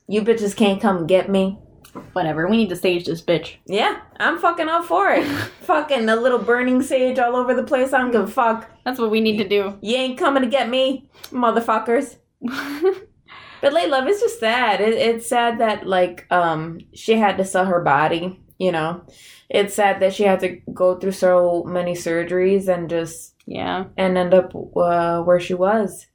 You 0.07 0.21
bitches 0.23 0.53
can't 0.55 0.81
come 0.81 1.07
get 1.07 1.29
me. 1.29 1.57
Whatever. 2.13 2.47
We 2.47 2.57
need 2.57 2.69
to 2.69 2.75
stage 2.75 3.05
this 3.05 3.21
bitch. 3.21 3.55
Yeah, 3.65 3.99
I'm 4.19 4.37
fucking 4.37 4.67
up 4.67 4.85
for 4.85 5.09
it. 5.11 5.25
fucking 5.61 6.05
the 6.07 6.15
little 6.17 6.39
burning 6.39 6.81
sage 6.81 7.17
all 7.19 7.35
over 7.37 7.53
the 7.55 7.63
place. 7.63 7.93
I 7.93 7.99
don't 7.99 8.11
give 8.11 8.21
a 8.23 8.27
fuck. 8.27 8.69
That's 8.85 8.99
what 8.99 9.09
we 9.11 9.21
need 9.21 9.37
to 9.37 9.47
do. 9.47 9.77
You 9.81 9.95
ain't 9.95 10.17
coming 10.19 10.43
to 10.43 10.49
get 10.49 10.69
me, 10.69 11.09
motherfuckers. 11.31 12.17
But 13.61 13.73
late 13.73 13.89
love 13.89 14.07
is 14.07 14.21
just 14.21 14.39
sad. 14.39 14.81
It, 14.81 14.93
it's 14.93 15.27
sad 15.27 15.59
that 15.59 15.87
like 15.87 16.25
um 16.31 16.79
she 16.93 17.17
had 17.17 17.37
to 17.37 17.45
sell 17.45 17.65
her 17.65 17.81
body. 17.81 18.39
You 18.57 18.71
know, 18.73 19.03
it's 19.49 19.73
sad 19.73 20.01
that 20.01 20.13
she 20.13 20.23
had 20.23 20.41
to 20.41 20.57
go 20.73 20.99
through 20.99 21.13
so 21.13 21.63
many 21.63 21.93
surgeries 21.93 22.67
and 22.67 22.89
just 22.89 23.35
yeah. 23.45 23.85
and 23.97 24.17
end 24.17 24.33
up 24.33 24.53
uh, 24.75 25.21
where 25.21 25.39
she 25.39 25.53
was. 25.53 26.07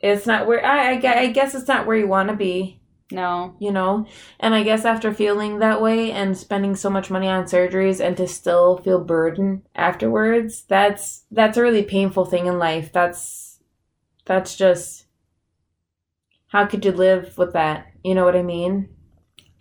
It's 0.00 0.26
not 0.26 0.46
where 0.46 0.64
I, 0.64 0.94
I 0.94 1.18
I 1.20 1.26
guess 1.28 1.54
it's 1.54 1.66
not 1.66 1.86
where 1.86 1.96
you 1.96 2.06
want 2.06 2.28
to 2.28 2.36
be. 2.36 2.80
No. 3.10 3.56
You 3.58 3.72
know, 3.72 4.06
and 4.38 4.54
I 4.54 4.62
guess 4.62 4.84
after 4.84 5.12
feeling 5.14 5.58
that 5.58 5.80
way 5.80 6.12
and 6.12 6.36
spending 6.36 6.76
so 6.76 6.90
much 6.90 7.10
money 7.10 7.26
on 7.26 7.44
surgeries 7.44 8.04
and 8.04 8.16
to 8.18 8.28
still 8.28 8.78
feel 8.78 9.02
burden 9.02 9.62
afterwards, 9.74 10.64
that's 10.68 11.24
that's 11.30 11.56
a 11.56 11.62
really 11.62 11.82
painful 11.82 12.26
thing 12.26 12.46
in 12.46 12.58
life. 12.58 12.92
That's 12.92 13.58
that's 14.26 14.56
just 14.56 14.97
how 16.48 16.66
could 16.66 16.84
you 16.84 16.92
live 16.92 17.36
with 17.38 17.52
that? 17.52 17.86
You 18.02 18.14
know 18.14 18.24
what 18.24 18.36
I 18.36 18.42
mean? 18.42 18.88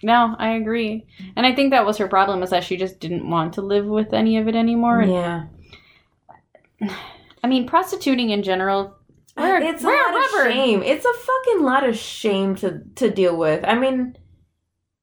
No, 0.04 0.36
I 0.38 0.50
agree. 0.52 1.08
And 1.36 1.46
I 1.46 1.56
think 1.56 1.72
that 1.72 1.86
was 1.86 1.98
her 1.98 2.08
problem 2.08 2.44
is 2.44 2.52
that 2.52 2.64
she 2.64 2.78
just 2.78 3.00
didn't 3.00 3.30
want 3.30 3.54
to 3.54 3.62
live 3.62 3.86
with 3.86 4.14
any 4.14 4.38
of 4.38 4.48
it 4.48 4.56
anymore. 4.56 5.02
Yeah. 5.02 5.46
I 7.44 7.48
mean, 7.48 7.68
prostituting 7.68 8.30
in 8.32 8.44
general. 8.44 8.96
We're, 9.36 9.62
it's 9.62 9.84
a 9.84 9.88
lot 9.88 10.16
of 10.16 10.52
shame. 10.52 10.82
It's 10.82 11.06
a 11.06 11.14
fucking 11.14 11.64
lot 11.64 11.88
of 11.88 11.96
shame 11.96 12.56
to 12.56 12.82
to 12.96 13.12
deal 13.12 13.38
with. 13.38 13.64
I 13.64 13.76
mean, 13.76 14.18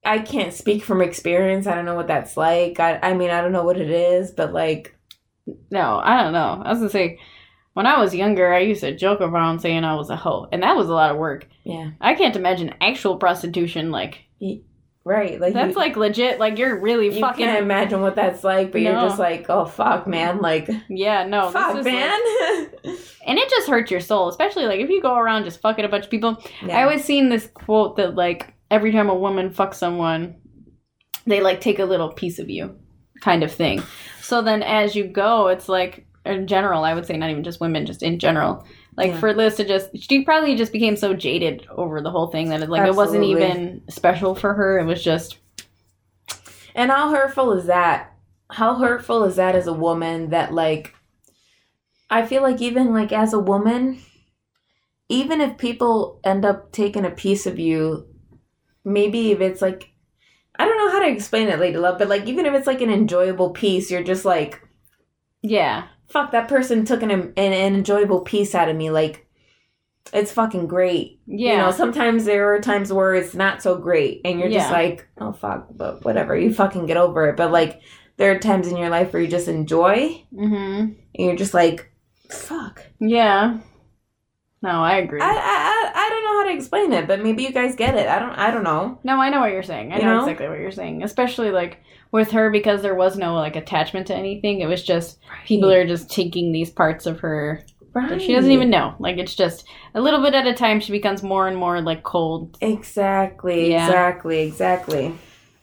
I 0.03 0.19
can't 0.19 0.53
speak 0.53 0.83
from 0.83 1.01
experience. 1.01 1.67
I 1.67 1.73
don't 1.73 1.85
know 1.85 1.95
what 1.95 2.07
that's 2.07 2.35
like. 2.35 2.79
I 2.79 2.99
I 3.01 3.13
mean, 3.13 3.29
I 3.29 3.39
don't 3.39 3.53
know 3.53 3.63
what 3.63 3.79
it 3.79 3.89
is, 3.89 4.31
but 4.31 4.51
like, 4.51 4.97
No, 5.71 6.01
I 6.03 6.21
don't 6.21 6.33
know. 6.33 6.61
I 6.65 6.69
was 6.69 6.79
gonna 6.79 6.89
say, 6.89 7.19
when 7.75 7.85
I 7.85 7.99
was 7.99 8.15
younger, 8.15 8.53
I 8.53 8.59
used 8.59 8.79
to 8.81 8.95
joke 8.95 9.19
around 9.19 9.59
saying 9.59 9.83
I 9.83 9.95
was 9.95 10.09
a 10.09 10.15
hoe, 10.15 10.47
and 10.53 10.63
that 10.63 10.77
was 10.77 10.87
a 10.87 10.93
lot 10.93 11.11
of 11.11 11.17
work. 11.17 11.45
yeah, 11.65 11.91
I 11.99 12.13
can't 12.13 12.35
imagine 12.35 12.73
actual 12.79 13.17
prostitution. 13.17 13.91
Like 13.91 14.19
right. 15.03 15.39
Like 15.41 15.53
that's 15.53 15.75
you, 15.75 15.81
like 15.81 15.97
legit. 15.97 16.39
Like 16.39 16.57
you're 16.57 16.79
really 16.79 17.13
you 17.13 17.19
fucking. 17.19 17.45
can't 17.45 17.61
imagine 17.61 17.99
what 17.99 18.15
that's 18.15 18.45
like, 18.45 18.71
but 18.71 18.79
you're 18.79 18.93
just 18.93 19.19
like, 19.19 19.47
oh 19.49 19.65
fuck, 19.65 20.07
man, 20.07 20.39
like 20.39 20.69
yeah, 20.87 21.25
no. 21.25 21.51
fuck, 21.51 21.73
this 21.75 21.85
is 21.85 21.91
man. 21.91 22.19
like- 22.45 22.97
and 23.27 23.37
it 23.37 23.49
just 23.49 23.67
hurts 23.67 23.91
your 23.91 23.99
soul, 23.99 24.29
especially 24.29 24.67
like 24.67 24.79
if 24.79 24.89
you 24.89 25.01
go 25.01 25.15
around 25.15 25.43
just 25.43 25.59
fucking 25.59 25.83
a 25.83 25.89
bunch 25.89 26.05
of 26.05 26.11
people. 26.11 26.41
Yeah. 26.65 26.79
I 26.79 26.83
always 26.83 27.03
seen 27.03 27.27
this 27.27 27.45
quote 27.47 27.97
that 27.97 28.15
like 28.15 28.53
every 28.71 28.93
time 28.93 29.09
a 29.09 29.15
woman 29.15 29.49
fucks 29.49 29.75
someone, 29.75 30.35
they 31.27 31.41
like 31.41 31.59
take 31.59 31.79
a 31.79 31.85
little 31.85 32.13
piece 32.13 32.39
of 32.39 32.49
you, 32.49 32.77
kind 33.19 33.43
of 33.43 33.51
thing. 33.51 33.83
So 34.21 34.41
then 34.41 34.63
as 34.63 34.95
you 34.95 35.03
go, 35.03 35.47
it's 35.49 35.67
like 35.67 36.04
in 36.25 36.47
general, 36.47 36.83
I 36.83 36.93
would 36.93 37.05
say 37.05 37.17
not 37.17 37.29
even 37.29 37.43
just 37.43 37.59
women, 37.61 37.85
just 37.85 38.03
in 38.03 38.19
general. 38.19 38.65
Like 38.97 39.11
Yeah. 39.11 39.19
for 39.19 39.33
Liz 39.33 39.55
to 39.55 39.65
just, 39.65 39.97
she 39.97 40.23
probably 40.23 40.55
just 40.55 40.71
became 40.71 40.95
so 40.95 41.13
jaded 41.13 41.67
over 41.69 42.01
the 42.01 42.11
whole 42.11 42.27
thing 42.27 42.49
that 42.49 42.61
it 42.61 42.69
like 42.69 42.87
it 42.87 42.95
wasn't 42.95 43.23
even 43.23 43.81
special 43.89 44.35
for 44.35 44.53
her. 44.53 44.79
It 44.79 44.85
was 44.85 45.03
just 45.03 45.37
And 46.73 46.91
how 46.91 47.11
hurtful 47.11 47.53
is 47.53 47.65
that? 47.65 48.13
How 48.51 48.75
hurtful 48.75 49.23
is 49.23 49.35
that 49.37 49.55
as 49.55 49.67
a 49.67 49.73
woman 49.73 50.29
that 50.29 50.53
like 50.53 50.93
I 52.09 52.25
feel 52.25 52.41
like 52.41 52.61
even 52.61 52.93
like 52.93 53.11
as 53.11 53.33
a 53.33 53.39
woman, 53.39 53.99
even 55.09 55.41
if 55.41 55.57
people 55.57 56.19
end 56.23 56.45
up 56.45 56.71
taking 56.71 57.05
a 57.05 57.11
piece 57.11 57.45
of 57.45 57.59
you, 57.59 58.07
maybe 58.83 59.31
if 59.31 59.41
it's 59.41 59.61
like 59.61 59.91
I 60.57 60.65
don't 60.65 60.77
know 60.77 60.91
how 60.91 60.99
to 60.99 61.11
explain 61.11 61.49
it, 61.49 61.59
Lady 61.59 61.77
Love, 61.77 61.97
but 61.97 62.07
like 62.07 62.25
even 62.27 62.45
if 62.45 62.53
it's 62.53 62.67
like 62.67 62.81
an 62.81 62.89
enjoyable 62.89 63.49
piece, 63.49 63.91
you're 63.91 64.03
just 64.03 64.23
like, 64.25 64.61
yeah, 65.41 65.87
fuck, 66.07 66.31
that 66.31 66.47
person 66.47 66.85
took 66.85 67.03
an 67.03 67.11
an, 67.11 67.33
an 67.37 67.75
enjoyable 67.75 68.21
piece 68.21 68.55
out 68.55 68.69
of 68.69 68.75
me. 68.75 68.89
Like 68.89 69.25
it's 70.13 70.31
fucking 70.31 70.67
great. 70.67 71.19
yeah. 71.25 71.51
You 71.51 71.57
know, 71.57 71.71
sometimes 71.71 72.25
there 72.25 72.53
are 72.53 72.61
times 72.61 72.93
where 72.93 73.15
it's 73.15 73.33
not 73.33 73.61
so 73.61 73.77
great 73.77 74.21
and 74.23 74.39
you're 74.39 74.49
just 74.49 74.71
like, 74.71 75.07
oh 75.19 75.33
fuck, 75.33 75.67
but 75.71 76.05
whatever, 76.05 76.37
you 76.37 76.53
fucking 76.53 76.85
get 76.85 76.97
over 76.97 77.29
it. 77.29 77.37
But 77.37 77.51
like 77.51 77.81
there 78.17 78.31
are 78.31 78.39
times 78.39 78.67
in 78.67 78.77
your 78.77 78.89
life 78.89 79.11
where 79.11 79.21
you 79.21 79.27
just 79.27 79.47
enjoy 79.47 80.23
mm-hmm. 80.33 80.55
and 80.55 80.97
you're 81.15 81.35
just 81.35 81.53
like, 81.53 81.91
fuck. 82.29 82.85
Yeah. 82.99 83.59
No, 84.61 84.83
I 84.83 84.97
agree. 84.97 85.21
I, 85.21 85.27
I 85.27 85.31
I 85.35 85.91
I 85.95 86.09
don't 86.09 86.23
know 86.23 86.29
how 86.29 86.33
to 86.49 86.55
explain 86.55 86.93
it, 86.93 87.07
but 87.07 87.21
maybe 87.23 87.43
you 87.43 87.51
guys 87.51 87.75
get 87.75 87.95
it. 87.95 88.07
I 88.07 88.19
don't 88.19 88.31
I 88.31 88.51
don't 88.51 88.63
know. 88.63 88.99
No, 89.03 89.19
I 89.21 89.29
know 89.29 89.39
what 89.41 89.51
you're 89.51 89.63
saying. 89.63 89.91
I 89.93 89.97
You 89.97 90.03
know, 90.03 90.15
know? 90.17 90.19
exactly 90.21 90.47
what 90.47 90.59
you're 90.59 90.71
saying. 90.71 91.03
Especially 91.03 91.51
like 91.51 91.81
with 92.11 92.31
her 92.31 92.49
because 92.49 92.81
there 92.81 92.95
was 92.95 93.17
no 93.17 93.35
like 93.35 93.55
attachment 93.55 94.07
to 94.07 94.15
anything. 94.15 94.61
It 94.61 94.67
was 94.67 94.83
just 94.83 95.19
people 95.45 95.71
are 95.71 95.85
just 95.87 96.09
taking 96.09 96.51
these 96.51 96.69
parts 96.69 97.05
of 97.05 97.19
her 97.21 97.63
that 97.93 98.21
she 98.21 98.33
doesn't 98.33 98.51
even 98.51 98.69
know. 98.69 98.93
Like 98.99 99.17
it's 99.17 99.35
just 99.35 99.65
a 99.93 100.01
little 100.01 100.21
bit 100.21 100.33
at 100.33 100.45
a 100.47 100.53
time 100.53 100.79
she 100.81 100.91
becomes 100.91 101.23
more 101.23 101.47
and 101.47 101.55
more 101.57 101.81
like 101.81 102.03
cold. 102.03 102.57
Exactly, 102.61 103.71
Yeah. 103.71 103.85
exactly, 103.85 104.39
exactly. 104.41 105.15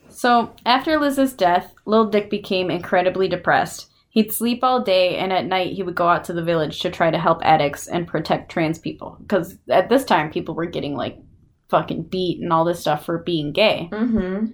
So 0.08 0.54
after 0.66 0.98
Liz's 0.98 1.32
death, 1.34 1.72
Lil 1.86 2.06
Dick 2.06 2.30
became 2.30 2.70
incredibly 2.70 3.28
depressed. 3.28 3.90
He'd 4.12 4.30
sleep 4.30 4.62
all 4.62 4.82
day 4.82 5.16
and 5.16 5.32
at 5.32 5.46
night 5.46 5.72
he 5.72 5.82
would 5.82 5.94
go 5.94 6.06
out 6.06 6.24
to 6.24 6.34
the 6.34 6.42
village 6.42 6.80
to 6.80 6.90
try 6.90 7.10
to 7.10 7.18
help 7.18 7.40
addicts 7.42 7.88
and 7.88 8.06
protect 8.06 8.52
trans 8.52 8.78
people. 8.78 9.16
Because 9.20 9.56
at 9.70 9.88
this 9.88 10.04
time 10.04 10.30
people 10.30 10.54
were 10.54 10.66
getting 10.66 10.94
like 10.94 11.18
fucking 11.70 12.02
beat 12.02 12.38
and 12.38 12.52
all 12.52 12.66
this 12.66 12.78
stuff 12.78 13.06
for 13.06 13.18
being 13.18 13.52
gay. 13.52 13.88
Mm-hmm. 13.90 14.52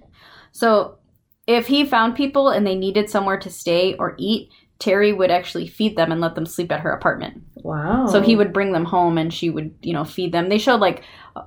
So 0.53 0.97
if 1.45 1.67
he 1.67 1.83
found 1.83 2.15
people 2.15 2.47
and 2.47 2.65
they 2.65 2.75
needed 2.75 3.09
somewhere 3.09 3.37
to 3.37 3.49
stay 3.49 3.95
or 3.95 4.15
eat, 4.17 4.49
Terry 4.79 5.11
would 5.11 5.29
actually 5.29 5.67
feed 5.67 5.97
them 5.97 6.09
and 6.09 6.21
let 6.21 6.35
them 6.35 6.45
sleep 6.45 6.71
at 6.71 6.79
her 6.79 6.91
apartment. 6.91 7.43
Wow. 7.55 8.07
So 8.07 8.21
he 8.21 8.37
would 8.37 8.53
bring 8.53 8.71
them 8.71 8.85
home 8.85 9.17
and 9.17 9.33
she 9.33 9.49
would, 9.49 9.75
you 9.81 9.91
know, 9.91 10.05
feed 10.05 10.31
them. 10.31 10.47
They 10.47 10.57
showed 10.57 10.79
like 10.79 11.03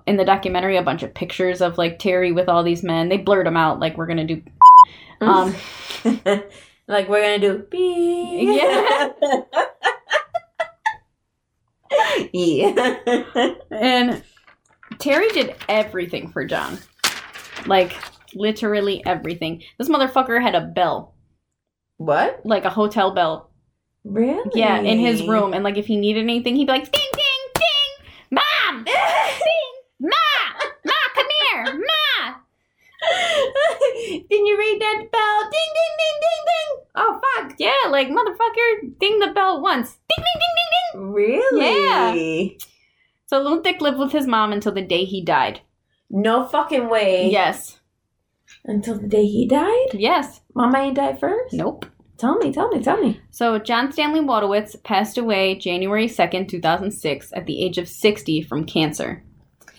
in 0.07 0.19
the 0.19 0.25
documentary 0.27 0.77
a 0.77 0.83
bunch 0.83 1.03
of 1.03 1.15
pictures 1.15 1.63
of 1.63 1.79
like 1.79 1.99
Terry 1.99 2.31
with 2.31 2.51
all 2.51 2.63
these 2.63 2.83
men. 2.83 3.09
They 3.09 3.17
blurred 3.17 3.47
them 3.47 3.57
out 3.57 3.81
like 3.81 3.97
we're 3.97 4.07
going 4.07 4.27
to 4.27 4.35
do 4.35 4.43
um 5.23 5.55
like 6.89 7.09
we're 7.09 7.23
gonna 7.23 7.39
do 7.39 7.59
beep. 7.71 8.61
Yeah. 8.61 9.09
yeah. 12.33 13.55
and 13.71 14.23
Terry 14.99 15.29
did 15.31 15.55
everything 15.69 16.31
for 16.31 16.45
John. 16.45 16.79
Like 17.67 17.95
literally 18.35 19.05
everything. 19.07 19.63
This 19.79 19.89
motherfucker 19.89 20.41
had 20.43 20.55
a 20.55 20.61
bell, 20.61 21.15
what? 21.99 22.41
like 22.45 22.65
a 22.65 22.71
hotel 22.71 23.13
bell 23.15 23.53
Really? 24.05 24.51
Yeah, 24.55 24.81
in 24.81 24.99
his 24.99 25.27
room, 25.29 25.55
and 25.55 25.63
like 25.63 25.77
if 25.77 25.87
he 25.87 25.97
needed 25.97 26.25
anything, 26.25 26.57
he'd 26.57 26.67
be 26.67 26.73
like, 26.73 26.91
"Ding, 26.91 27.11
ding, 27.13 27.43
ding, 27.55 28.07
mom, 28.33 28.85
ding, 28.85 29.73
ma, 30.01 30.17
ma, 30.85 30.93
come 31.15 31.27
here, 31.41 31.65
ma." 31.79 32.35
Did 34.29 34.47
you 34.47 34.59
read 34.59 34.81
that 34.81 35.07
bell? 35.13 35.41
Ding, 35.43 35.71
ding, 35.77 35.95
ding, 35.99 36.19
ding, 36.21 36.43
ding. 36.51 36.62
Oh, 36.95 37.21
fuck. 37.37 37.55
Yeah, 37.59 37.89
like 37.91 38.09
motherfucker, 38.09 38.99
ding 39.01 39.19
the 39.19 39.33
bell 39.35 39.63
once, 39.63 39.99
ding, 40.09 40.19
ding, 40.19 40.25
ding, 40.35 40.55
ding, 40.57 41.03
ding. 41.03 41.13
Really? 41.13 41.87
Yeah. 41.87 42.59
So 43.27 43.41
Lil 43.41 43.63
Dick 43.63 43.81
lived 43.81 43.99
with 43.99 44.13
his 44.13 44.27
mom 44.27 44.53
until 44.53 44.73
the 44.73 44.83
day 44.83 45.05
he 45.05 45.25
died. 45.25 45.61
No 46.11 46.45
fucking 46.47 46.91
way. 46.91 47.31
Yes, 47.31 47.81
Until 48.67 48.99
the 48.99 49.09
day 49.09 49.25
he 49.27 49.49
died? 49.49 49.95
yes, 49.95 50.43
Mama 50.55 50.79
ain't 50.81 50.97
died 50.97 51.19
first? 51.19 51.55
nope. 51.55 51.87
Tell 52.19 52.37
me, 52.37 52.53
tell 52.53 52.69
me, 52.69 52.81
tell 52.83 52.99
me. 53.03 53.21
So 53.31 53.59
John 53.59 53.91
Stanley 53.91 54.21
Wojtowicz 54.21 54.85
passed 54.85 55.19
away 55.19 55.57
January 55.57 56.07
second, 56.07 56.49
two 56.49 56.61
thousand 56.61 56.93
six, 56.93 57.33
at 57.33 57.47
the 57.47 57.65
age 57.65 57.79
of 57.79 57.89
sixty 57.89 58.43
from 58.43 58.65
cancer. 58.65 59.25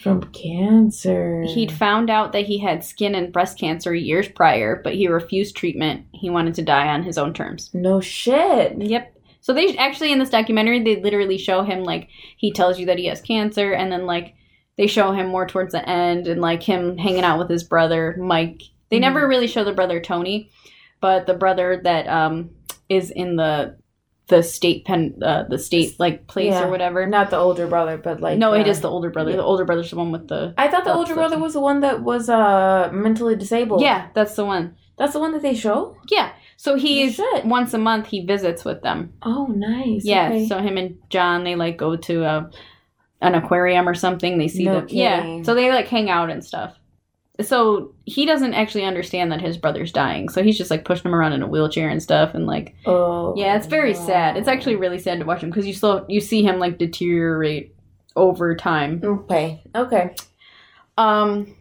From 0.03 0.21
cancer. 0.33 1.43
He'd 1.47 1.71
found 1.71 2.09
out 2.09 2.33
that 2.33 2.45
he 2.45 2.57
had 2.59 2.83
skin 2.83 3.15
and 3.15 3.31
breast 3.31 3.57
cancer 3.57 3.95
years 3.95 4.27
prior, 4.27 4.81
but 4.83 4.95
he 4.95 5.07
refused 5.07 5.55
treatment. 5.55 6.05
He 6.11 6.29
wanted 6.29 6.55
to 6.55 6.61
die 6.61 6.89
on 6.89 7.03
his 7.03 7.17
own 7.17 7.33
terms. 7.33 7.69
No 7.73 8.01
shit. 8.01 8.75
Yep. 8.81 9.15
So 9.41 9.53
they 9.53 9.75
actually 9.77 10.11
in 10.11 10.19
this 10.19 10.29
documentary 10.29 10.83
they 10.83 11.01
literally 11.01 11.37
show 11.37 11.63
him 11.63 11.83
like 11.83 12.09
he 12.37 12.51
tells 12.51 12.79
you 12.79 12.85
that 12.87 12.97
he 12.99 13.05
has 13.05 13.21
cancer 13.21 13.71
and 13.73 13.91
then 13.91 14.05
like 14.05 14.35
they 14.77 14.87
show 14.87 15.11
him 15.13 15.27
more 15.27 15.47
towards 15.47 15.71
the 15.73 15.87
end 15.87 16.27
and 16.27 16.41
like 16.41 16.63
him 16.63 16.97
hanging 16.97 17.23
out 17.23 17.39
with 17.39 17.49
his 17.49 17.63
brother 17.63 18.15
Mike. 18.19 18.61
They 18.89 18.97
Mhm. 18.97 19.01
never 19.01 19.27
really 19.27 19.47
show 19.47 19.63
the 19.63 19.73
brother 19.73 19.99
Tony, 20.01 20.49
but 21.01 21.27
the 21.27 21.33
brother 21.33 21.79
that 21.83 22.07
um 22.07 22.49
is 22.89 23.09
in 23.11 23.35
the 23.37 23.77
the 24.27 24.41
state 24.41 24.85
pen, 24.85 25.15
uh, 25.21 25.43
the 25.49 25.57
state 25.59 25.99
like 25.99 26.27
place 26.27 26.53
Yeah. 26.53 26.65
or 26.65 26.71
whatever. 26.71 27.05
Not 27.05 27.29
the 27.29 27.37
older 27.37 27.67
brother, 27.67 27.97
but 27.97 28.21
like 28.21 28.37
no, 28.37 28.53
it 28.53 28.67
uh, 28.67 28.69
is 28.69 28.81
the 28.81 28.89
older 28.89 29.09
brother. 29.09 29.31
yeah. 29.31 29.37
The 29.37 29.43
older 29.43 29.65
brother's 29.65 29.89
the 29.89 29.97
one 29.97 30.11
with 30.11 30.27
the. 30.29 30.53
I 30.57 30.69
thought 30.69 30.85
the 30.85 30.93
older 30.93 31.13
brother 31.13 31.37
was 31.37 31.53
the 31.53 31.59
one 31.59 31.81
that 31.81 32.01
was 32.03 32.29
uh 32.29 32.89
mentally 32.93 33.35
disabled. 33.35 33.81
Yeah, 33.81 34.07
that's 34.13 34.35
the 34.35 34.45
one. 34.45 34.75
that's 34.97 35.13
the 35.13 35.19
one 35.19 35.33
that 35.33 35.41
they 35.41 35.55
show. 35.55 35.97
Yeah. 36.09 36.31
So 36.55 36.75
he's 36.75 37.19
once 37.43 37.73
a 37.73 37.77
month 37.77 38.07
he 38.07 38.25
visits 38.25 38.63
with 38.63 38.81
them. 38.83 39.13
Oh, 39.23 39.47
nice. 39.47 40.05
Yeah. 40.05 40.29
Okay. 40.29 40.47
So 40.47 40.59
him 40.59 40.77
and 40.77 40.97
John 41.09 41.43
they 41.43 41.55
like 41.55 41.77
go 41.77 41.97
to 41.97 42.23
a, 42.23 42.49
an 43.21 43.35
aquarium 43.35 43.89
or 43.89 43.95
something. 43.95 44.37
They 44.37 44.47
see 44.47 44.63
No 44.63 44.81
the 44.81 44.93
yeah. 44.95 45.41
So 45.43 45.55
they 45.55 45.69
like 45.71 45.87
hang 45.87 46.09
out 46.09 46.29
and 46.29 46.45
stuff. 46.45 46.77
So 47.41 47.95
he 48.05 48.25
doesn't 48.25 48.53
actually 48.53 48.83
understand 48.83 49.31
that 49.31 49.41
his 49.41 49.57
brother's 49.57 49.91
dying. 49.91 50.29
So 50.29 50.43
he's 50.43 50.57
just 50.57 50.69
like 50.69 50.85
pushing 50.85 51.05
him 51.05 51.15
around 51.15 51.33
in 51.33 51.41
a 51.41 51.47
wheelchair 51.47 51.89
and 51.89 52.01
stuff 52.01 52.35
and 52.35 52.45
like 52.45 52.75
oh, 52.85 53.33
yeah, 53.35 53.57
it's 53.57 53.65
very 53.65 53.93
no. 53.93 54.05
sad. 54.05 54.37
It's 54.37 54.47
actually 54.47 54.75
really 54.75 54.99
sad 54.99 55.19
to 55.19 55.25
watch 55.25 55.41
him 55.41 55.49
because 55.49 55.65
you 55.65 55.73
still 55.73 56.05
you 56.07 56.21
see 56.21 56.43
him 56.43 56.59
like 56.59 56.77
deteriorate 56.77 57.75
over 58.15 58.55
time. 58.55 59.01
okay. 59.03 59.63
Okay. 59.75 60.15
Um, 60.97 61.55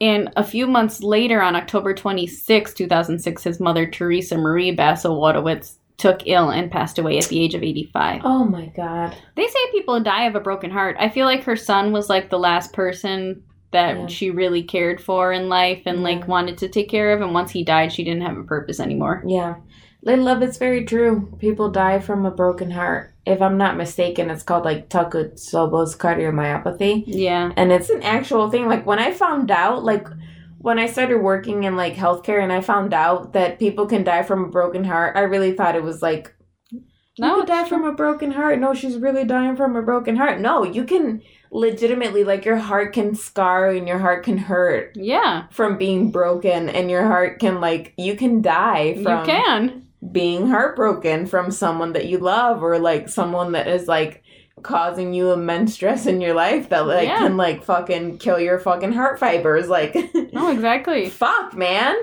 and 0.00 0.32
a 0.36 0.44
few 0.44 0.66
months 0.66 1.02
later, 1.02 1.42
on 1.42 1.56
October 1.56 1.92
26, 1.92 2.72
2006, 2.72 3.42
his 3.42 3.60
mother, 3.60 3.86
Teresa 3.86 4.38
Marie 4.38 4.70
Basso 4.70 5.12
Wojtowicz, 5.12 5.76
took 5.98 6.26
ill 6.26 6.48
and 6.50 6.70
passed 6.70 6.98
away 6.98 7.18
at 7.18 7.26
the 7.26 7.38
age 7.38 7.54
of 7.54 7.62
85. 7.62 8.22
Oh 8.24 8.44
my 8.44 8.66
god. 8.74 9.14
They 9.36 9.46
say 9.46 9.70
people 9.72 10.00
die 10.00 10.24
of 10.24 10.34
a 10.34 10.40
broken 10.40 10.70
heart. 10.70 10.96
I 10.98 11.10
feel 11.10 11.26
like 11.26 11.42
her 11.42 11.56
son 11.56 11.92
was 11.92 12.08
like 12.08 12.30
the 12.30 12.38
last 12.38 12.72
person 12.72 13.42
that 13.72 13.96
Yeah. 13.96 14.06
she 14.06 14.30
really 14.30 14.62
cared 14.62 15.00
for 15.00 15.32
in 15.32 15.48
life 15.48 15.82
and 15.86 16.02
like 16.02 16.26
wanted 16.26 16.58
to 16.58 16.68
take 16.68 16.88
care 16.88 17.12
of. 17.12 17.20
And 17.20 17.32
once 17.34 17.50
he 17.52 17.62
died, 17.64 17.92
she 17.92 18.04
didn't 18.04 18.22
have 18.22 18.36
a 18.36 18.42
purpose 18.44 18.80
anymore. 18.80 19.22
Yeah. 19.26 19.56
Lady 20.02 20.22
Love, 20.22 20.42
it's 20.42 20.56
very 20.58 20.84
true. 20.84 21.28
People 21.38 21.70
die 21.70 21.98
from 22.00 22.24
a 22.24 22.30
broken 22.30 22.70
heart. 22.70 23.14
If 23.26 23.42
I'm 23.42 23.58
not 23.58 23.76
mistaken, 23.76 24.30
it's 24.30 24.42
called 24.42 24.64
like 24.64 24.88
Takotsubo's 24.88 25.94
cardiomyopathy. 25.96 27.04
Yeah. 27.06 27.52
And 27.56 27.70
it's 27.70 27.90
an 27.90 28.02
actual 28.02 28.50
thing. 28.50 28.66
Like 28.66 28.86
when 28.86 28.98
I 28.98 29.12
found 29.12 29.50
out, 29.50 29.84
like 29.84 30.08
when 30.58 30.78
I 30.78 30.86
started 30.86 31.18
working 31.18 31.64
in 31.64 31.76
like 31.76 31.94
healthcare 31.94 32.42
and 32.42 32.52
I 32.52 32.60
found 32.62 32.94
out 32.94 33.34
that 33.34 33.58
people 33.58 33.86
can 33.86 34.02
die 34.04 34.22
from 34.22 34.44
a 34.44 34.48
broken 34.48 34.84
heart, 34.84 35.16
I 35.16 35.20
really 35.20 35.52
thought 35.52 35.76
it 35.76 35.82
was 35.82 36.02
like 36.02 36.34
no, 37.18 37.34
you 37.34 37.40
could 37.40 37.48
die 37.48 37.60
it's 37.60 37.68
from 37.68 37.84
a 37.84 37.92
broken 37.92 38.30
heart. 38.30 38.58
No, 38.58 38.72
she's 38.72 38.96
really 38.96 39.24
dying 39.24 39.54
from 39.56 39.76
a 39.76 39.82
broken 39.82 40.16
heart. 40.16 40.40
No, 40.40 40.64
you 40.64 40.84
can 40.84 41.20
legitimately 41.52 42.22
like 42.24 42.44
your 42.44 42.56
heart 42.56 42.92
can 42.92 43.14
scar 43.14 43.70
and 43.70 43.88
your 43.88 43.98
heart 43.98 44.24
can 44.24 44.38
hurt 44.38 44.92
Yeah, 44.96 45.46
from 45.50 45.76
being 45.78 46.10
broken 46.12 46.68
and 46.68 46.90
your 46.90 47.04
heart 47.06 47.40
can 47.40 47.60
like 47.60 47.92
you 47.96 48.16
can 48.16 48.40
die 48.40 48.94
from 49.02 49.20
you 49.20 49.26
can. 49.26 49.86
being 50.12 50.46
heartbroken 50.46 51.26
from 51.26 51.50
someone 51.50 51.92
that 51.94 52.06
you 52.06 52.18
love 52.18 52.62
or 52.62 52.78
like 52.78 53.08
someone 53.08 53.52
that 53.52 53.66
is 53.66 53.88
like 53.88 54.22
causing 54.62 55.12
you 55.14 55.32
immense 55.32 55.74
stress 55.74 56.06
in 56.06 56.20
your 56.20 56.34
life 56.34 56.68
that 56.68 56.86
like 56.86 57.08
Yeah. 57.08 57.18
can 57.18 57.36
like 57.36 57.64
fucking 57.64 58.18
kill 58.18 58.38
your 58.38 58.58
fucking 58.60 58.92
heart 58.92 59.18
fibers 59.18 59.68
like 59.68 59.96
No, 60.32 60.50
exactly. 60.52 61.08
fuck 61.08 61.56
man 61.56 61.96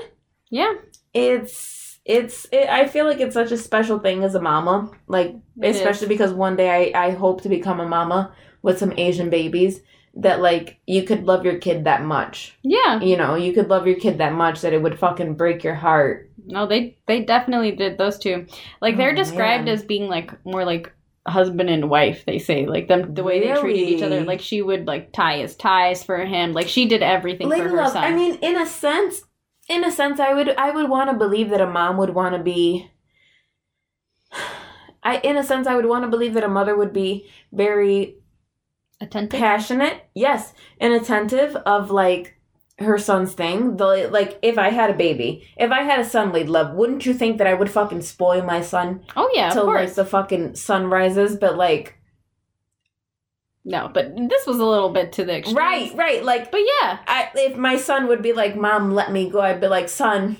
Yeah. 0.49 0.73
it's 1.13 1.99
it's 2.05 2.47
it, 2.51 2.67
i 2.69 2.87
feel 2.87 3.05
like 3.05 3.19
it's 3.19 3.33
such 3.33 3.51
a 3.51 3.57
special 3.57 3.99
thing 3.99 4.23
as 4.23 4.33
a 4.35 4.41
mama 4.41 4.89
like 5.07 5.35
It 5.61 5.75
especially 5.75 6.05
is. 6.05 6.09
because 6.09 6.33
one 6.33 6.55
day 6.55 6.91
I, 6.93 7.07
I 7.07 7.11
hope 7.11 7.41
to 7.43 7.49
become 7.49 7.79
a 7.79 7.87
mama 7.87 8.33
with 8.61 8.77
some 8.77 8.93
asian 8.97 9.29
babies 9.29 9.81
that 10.15 10.41
like 10.41 10.79
you 10.87 11.03
could 11.03 11.25
love 11.25 11.45
your 11.45 11.57
kid 11.59 11.83
that 11.83 12.03
much 12.03 12.57
Yeah. 12.63 12.99
you 13.01 13.15
know 13.17 13.35
you 13.35 13.53
could 13.53 13.69
love 13.69 13.85
your 13.87 13.97
kid 13.99 14.17
that 14.17 14.33
much 14.33 14.61
that 14.61 14.73
it 14.73 14.81
would 14.81 14.97
fucking 14.97 15.35
break 15.35 15.63
your 15.63 15.75
heart 15.75 16.31
No, 16.45 16.65
they 16.65 16.97
they 17.07 17.23
definitely 17.25 17.71
did 17.75 17.97
those 17.97 18.17
two. 18.17 18.47
Like 18.81 18.95
they're 18.97 19.11
Oh, 19.11 19.15
described 19.23 19.65
man. 19.65 19.73
as 19.75 19.83
being 19.83 20.07
like 20.07 20.31
more 20.45 20.63
like 20.65 20.91
husband 21.27 21.69
and 21.69 21.89
wife. 21.89 22.23
They 22.25 22.39
say 22.39 22.65
like 22.65 22.87
them 22.87 23.13
the 23.13 23.23
way 23.23 23.41
they 23.41 23.53
treated 23.59 23.89
each 23.89 24.01
other. 24.01 24.23
Like 24.23 24.39
she 24.39 24.61
would 24.61 24.87
like 24.87 25.11
tie 25.11 25.39
his 25.39 25.57
ties 25.57 26.03
for 26.05 26.17
him. 26.25 26.53
Like 26.53 26.69
she 26.69 26.85
did 26.87 27.03
everything 27.03 27.49
Lady 27.49 27.63
for 27.63 27.69
her 27.75 27.75
Love, 27.83 27.91
son. 27.91 28.03
I 28.05 28.15
mean, 28.15 28.35
in 28.41 28.55
a 28.55 28.65
sense, 28.65 29.23
in 29.67 29.83
a 29.83 29.91
sense, 29.91 30.21
I 30.21 30.33
would 30.33 30.49
I 30.55 30.71
would 30.71 30.89
want 30.89 31.09
to 31.11 31.17
believe 31.17 31.49
that 31.49 31.59
a 31.59 31.67
mom 31.67 31.97
would 31.97 32.15
want 32.15 32.33
to 32.35 32.41
be. 32.41 32.89
I, 35.03 35.17
in 35.19 35.37
a 35.37 35.43
sense, 35.43 35.67
I 35.67 35.75
would 35.75 35.85
want 35.85 36.03
to 36.03 36.09
believe 36.09 36.33
that 36.33 36.43
a 36.43 36.49
mother 36.49 36.75
would 36.75 36.93
be 36.93 37.29
very 37.51 38.15
attentive. 39.01 39.39
passionate, 39.39 40.09
yes, 40.13 40.53
and 40.79 40.93
attentive 40.93 41.55
of 41.55 41.91
like 41.91 42.37
her 42.79 42.97
son's 42.97 43.33
thing. 43.33 43.77
The 43.77 44.09
like, 44.11 44.39
if 44.41 44.57
I 44.57 44.69
had 44.69 44.89
a 44.89 44.97
baby, 44.97 45.47
if 45.57 45.71
I 45.71 45.83
had 45.83 45.99
a 45.99 46.05
son, 46.05 46.31
Lady 46.31 46.49
Love, 46.49 46.75
wouldn't 46.75 47.05
you 47.05 47.13
think 47.13 47.37
that 47.37 47.47
I 47.47 47.53
would 47.53 47.71
fucking 47.71 48.01
spoil 48.01 48.43
my 48.43 48.61
son 48.61 49.01
oh 49.15 49.29
yeah, 49.33 49.47
of 49.47 49.53
till 49.53 49.65
like 49.65 49.93
the 49.93 50.05
fucking 50.05 50.55
sun 50.55 50.87
rises? 50.87 51.35
But 51.35 51.57
like, 51.57 51.97
no, 53.65 53.89
but 53.93 54.15
this 54.15 54.45
was 54.45 54.59
a 54.59 54.65
little 54.65 54.89
bit 54.89 55.11
to 55.13 55.25
the 55.25 55.37
extreme. 55.37 55.57
right, 55.57 55.93
right, 55.95 56.23
like 56.23 56.51
But 56.51 56.61
yeah. 56.61 56.99
I, 57.07 57.29
if 57.35 57.57
my 57.57 57.77
son 57.77 58.07
would 58.07 58.21
be 58.21 58.33
like, 58.33 58.55
"Mom, 58.55 58.93
let 58.93 59.11
me 59.11 59.29
go," 59.29 59.41
I'd 59.41 59.61
be 59.61 59.67
like, 59.67 59.89
"Son, 59.89 60.37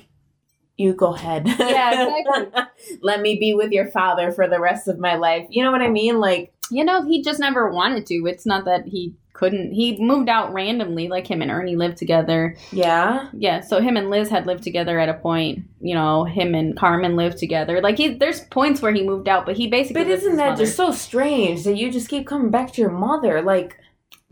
you 0.76 0.94
go 0.94 1.14
ahead. 1.14 1.46
Yeah, 1.46 2.08
exactly. 2.16 2.62
let 3.02 3.20
me 3.20 3.38
be 3.38 3.52
with 3.52 3.72
your 3.72 3.90
father 3.90 4.32
for 4.32 4.48
the 4.48 4.60
rest 4.60 4.88
of 4.88 4.98
my 4.98 5.16
life." 5.16 5.46
You 5.50 5.64
know 5.64 5.72
what 5.72 5.82
I 5.82 5.90
mean? 5.90 6.20
Like, 6.20 6.54
You 6.70 6.84
know, 6.84 7.06
he 7.06 7.22
just 7.22 7.40
never 7.40 7.70
wanted 7.70 8.06
to. 8.06 8.26
It's 8.26 8.46
not 8.46 8.64
that 8.66 8.86
he 8.86 9.14
couldn't. 9.38 9.72
He 9.72 9.96
moved 10.00 10.28
out 10.28 10.52
randomly, 10.52 11.06
like 11.06 11.26
him 11.26 11.40
and 11.42 11.50
Ernie 11.50 11.76
lived 11.76 11.96
together. 11.96 12.56
yeah, 12.72 13.28
Yeah, 13.32 13.60
so 13.60 13.80
him 13.80 13.96
and 13.96 14.10
Liz 14.10 14.28
had 14.28 14.46
lived 14.46 14.64
together 14.64 14.98
at 14.98 15.08
a 15.08 15.14
point. 15.14 15.64
You 15.80 15.94
know, 15.94 16.24
him 16.24 16.54
and 16.56 16.76
Carmen 16.76 17.14
lived 17.14 17.38
together. 17.38 17.80
Like 17.80 17.96
he, 17.96 18.14
there's 18.14 18.40
points 18.46 18.82
where 18.82 18.92
he 18.92 19.04
moved 19.04 19.28
out, 19.28 19.46
but 19.46 19.56
he 19.56 19.68
basically. 19.68 20.02
but 20.02 20.10
isn't 20.10 20.36
that 20.36 20.50
mother. 20.50 20.64
just 20.64 20.76
so 20.76 20.90
strange 20.90 21.62
that 21.64 21.76
you 21.76 21.92
just 21.92 22.08
keep 22.08 22.26
coming 22.26 22.50
back 22.50 22.72
to 22.72 22.80
your 22.80 22.90
mother? 22.90 23.40
Like, 23.40 23.76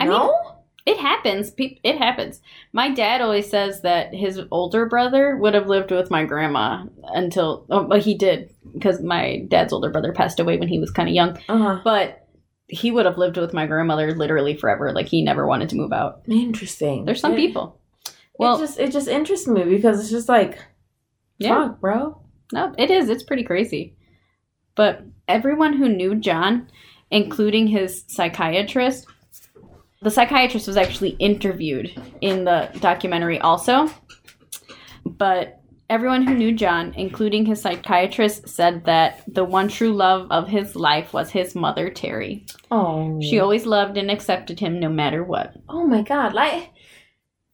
I 0.00 0.06
no, 0.06 0.26
mean, 0.26 0.52
It 0.86 0.98
happens. 0.98 1.52
It 1.56 1.98
happens. 1.98 2.40
My 2.72 2.90
dad 2.90 3.20
always 3.20 3.48
says 3.48 3.82
that 3.82 4.12
his 4.12 4.40
older 4.50 4.86
brother 4.86 5.36
would 5.36 5.54
have 5.54 5.68
lived 5.68 5.92
with 5.92 6.10
my 6.10 6.24
grandma 6.24 6.84
until, 7.14 7.64
oh, 7.70 7.84
but 7.84 8.00
he 8.00 8.18
did 8.18 8.50
because 8.74 9.00
my 9.00 9.44
dad's 9.48 9.72
older 9.72 9.90
brother 9.90 10.12
passed 10.12 10.40
away 10.40 10.58
when 10.58 10.68
he 10.68 10.80
was 10.80 10.90
kind 10.90 11.08
of 11.08 11.14
young. 11.14 11.38
uh 11.48 11.58
huh. 11.58 11.80
But 11.84 12.25
he 12.68 12.90
would 12.90 13.06
have 13.06 13.18
lived 13.18 13.36
with 13.36 13.52
my 13.54 13.66
grandmother 13.66 14.14
literally 14.14 14.56
forever. 14.56 14.92
Like 14.92 15.06
he 15.06 15.22
never 15.22 15.46
wanted 15.46 15.68
to 15.70 15.76
move 15.76 15.92
out. 15.92 16.22
Interesting. 16.28 17.04
There's 17.04 17.20
some 17.20 17.34
It- 17.34 17.36
people. 17.36 17.80
Well, 18.38 18.56
it 18.56 18.60
just 18.60 18.78
it 18.78 18.92
just 18.92 19.08
interests 19.08 19.46
me 19.46 19.64
because 19.64 19.98
it's 19.98 20.10
just 20.10 20.28
like, 20.28 20.58
yeah. 21.38 21.68
fuck, 21.68 21.80
bro. 21.80 22.20
No, 22.52 22.74
it 22.76 22.90
is. 22.90 23.08
It's 23.08 23.22
pretty 23.22 23.44
crazy. 23.44 23.96
But 24.74 25.02
everyone 25.26 25.72
who 25.72 25.88
knew 25.88 26.14
John, 26.16 26.68
including 27.10 27.66
his 27.66 28.04
psychiatrist, 28.08 29.06
the 30.02 30.10
psychiatrist 30.10 30.66
was 30.66 30.76
actually 30.76 31.10
interviewed 31.18 31.90
in 32.20 32.44
the 32.44 32.68
documentary 32.80 33.40
also. 33.40 33.88
But 35.06 35.55
everyone 35.88 36.26
who 36.26 36.34
knew 36.34 36.52
John, 36.52 36.92
including 36.96 37.46
his 37.46 37.60
psychiatrist, 37.60 38.48
said 38.48 38.84
that 38.84 39.22
the 39.26 39.44
one 39.44 39.68
true 39.68 39.92
love 39.92 40.28
of 40.30 40.48
his 40.48 40.76
life 40.76 41.12
was 41.12 41.30
his 41.30 41.54
mother, 41.54 41.90
Terry. 41.90 42.46
Oh, 42.70 43.20
She 43.20 43.38
always 43.40 43.66
loved 43.66 43.96
and 43.96 44.10
accepted 44.10 44.60
him 44.60 44.80
no 44.80 44.88
matter 44.88 45.22
what. 45.22 45.54
Oh 45.68 45.86
my 45.86 46.02
god, 46.02 46.34
like 46.34 46.70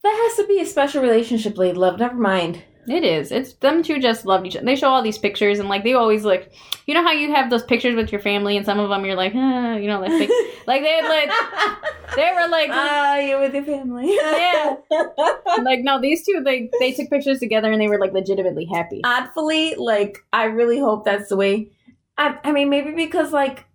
that 0.03 0.27
has 0.29 0.37
to 0.37 0.47
be 0.47 0.59
a 0.59 0.65
special 0.65 1.01
relationship, 1.01 1.57
Lady 1.57 1.77
Love. 1.77 1.99
Never 1.99 2.15
mind. 2.15 2.63
It 2.87 3.05
is. 3.05 3.31
It's 3.31 3.53
them 3.53 3.81
two 3.81 3.99
just 3.99 4.25
loved 4.25 4.45
each 4.45 4.57
other. 4.57 4.65
They 4.65 4.75
show 4.75 4.89
all 4.89 5.01
these 5.01 5.17
pictures 5.17 5.59
and 5.59 5.69
like 5.69 5.83
they 5.83 5.93
always 5.93 6.25
like, 6.25 6.51
you 6.85 6.93
know 6.93 7.03
how 7.03 7.11
you 7.11 7.31
have 7.33 7.49
those 7.49 7.63
pictures 7.63 7.95
with 7.95 8.11
your 8.11 8.21
family 8.21 8.57
and 8.57 8.65
some 8.65 8.79
of 8.79 8.89
them 8.89 9.05
you're 9.05 9.15
like, 9.15 9.33
ah, 9.35 9.75
you 9.75 9.87
know, 9.87 9.99
like, 9.99 10.11
they, 10.11 10.27
like 10.67 10.81
they 10.81 10.89
had 10.89 11.07
like 11.07 11.31
they 12.15 12.31
were 12.33 12.47
like, 12.47 12.69
Ah, 12.71 13.17
you're 13.17 13.39
with 13.39 13.53
your 13.53 13.63
family. 13.63 14.13
Yeah. 14.13 14.75
like 15.63 15.81
no, 15.81 16.01
these 16.01 16.25
two 16.25 16.41
they 16.43 16.69
they 16.79 16.91
took 16.91 17.09
pictures 17.09 17.39
together 17.39 17.71
and 17.71 17.81
they 17.81 17.87
were 17.87 17.99
like 17.99 18.13
legitimately 18.13 18.65
happy. 18.65 19.01
Oddly, 19.03 19.75
like 19.75 20.19
I 20.33 20.45
really 20.45 20.79
hope 20.79 21.05
that's 21.05 21.29
the 21.29 21.37
way. 21.37 21.69
I, 22.17 22.37
I 22.43 22.51
mean, 22.51 22.69
maybe 22.69 22.91
because 22.91 23.31
like 23.31 23.65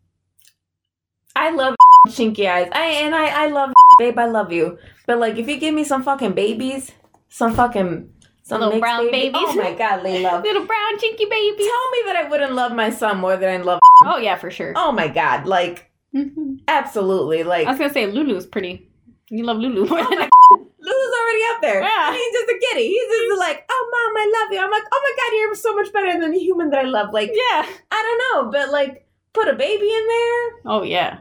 I 1.35 1.51
love 1.51 1.74
chinky 2.09 2.48
eyes. 2.48 2.68
I 2.72 2.85
and 3.05 3.14
I 3.14 3.44
I 3.44 3.47
love 3.48 3.72
babe. 3.98 4.18
I 4.18 4.26
love 4.26 4.52
you. 4.52 4.78
But 5.06 5.18
like, 5.18 5.36
if 5.36 5.48
you 5.48 5.59
give 5.59 5.74
me 5.74 5.85
some 5.85 6.02
fucking 6.02 6.32
babies, 6.32 6.93
some 7.28 7.55
fucking 7.55 8.10
some 8.48 8.60
Little 8.62 8.80
brown 8.80 9.04
baby- 9.10 9.30
babies. 9.30 9.40
Oh 9.44 9.54
my 9.56 9.74
god, 9.74 10.02
Lady 10.02 10.24
Love. 10.24 10.42
Little 10.48 10.64
brown 10.66 10.96
chinky 10.98 11.28
baby. 11.28 11.56
Tell 11.58 11.90
me 11.90 12.00
that 12.06 12.16
I 12.16 12.28
wouldn't 12.30 12.54
love 12.54 12.72
my 12.72 12.90
son 12.90 13.18
more 13.18 13.36
than 13.36 13.60
I 13.60 13.62
love. 13.62 13.80
Oh 14.04 14.16
yeah, 14.18 14.36
for 14.36 14.50
sure. 14.50 14.72
Oh 14.76 14.90
my 14.92 15.08
god, 15.08 15.46
like 15.46 15.90
Mhm. 16.14 16.60
absolutely, 16.66 17.42
like 17.44 17.66
I 17.66 17.70
was 17.70 17.78
gonna 17.78 17.92
say 17.92 18.06
Lulu's 18.06 18.46
pretty. 18.46 18.88
You 19.30 19.44
love 19.44 19.58
Lulu 19.58 19.86
more 19.86 19.98
Oh 20.00 20.08
than 20.08 20.28
Lulu's 20.80 21.14
already 21.20 21.42
up 21.54 21.60
there. 21.60 21.82
Yeah. 21.82 22.12
He's 22.14 22.32
just 22.32 22.48
a 22.48 22.58
kitty. 22.58 22.88
He's 22.88 23.08
just 23.28 23.38
like, 23.38 23.66
oh 23.70 23.88
mom, 23.92 24.22
I 24.22 24.40
love 24.42 24.52
you. 24.54 24.60
I'm 24.64 24.70
like, 24.70 24.84
oh 24.90 25.00
my 25.04 25.12
god, 25.22 25.36
you're 25.36 25.54
so 25.54 25.74
much 25.74 25.92
better 25.92 26.18
than 26.18 26.30
the 26.32 26.38
human 26.38 26.70
that 26.70 26.78
I 26.86 26.88
love. 26.88 27.12
Like, 27.12 27.30
yeah. 27.34 27.66
I 27.92 28.02
don't 28.02 28.18
know, 28.46 28.50
but 28.50 28.70
like, 28.72 29.06
put 29.34 29.48
a 29.48 29.52
baby 29.54 29.84
in 29.92 30.06
there. 30.08 30.72
Oh 30.72 30.82
yeah. 30.82 31.18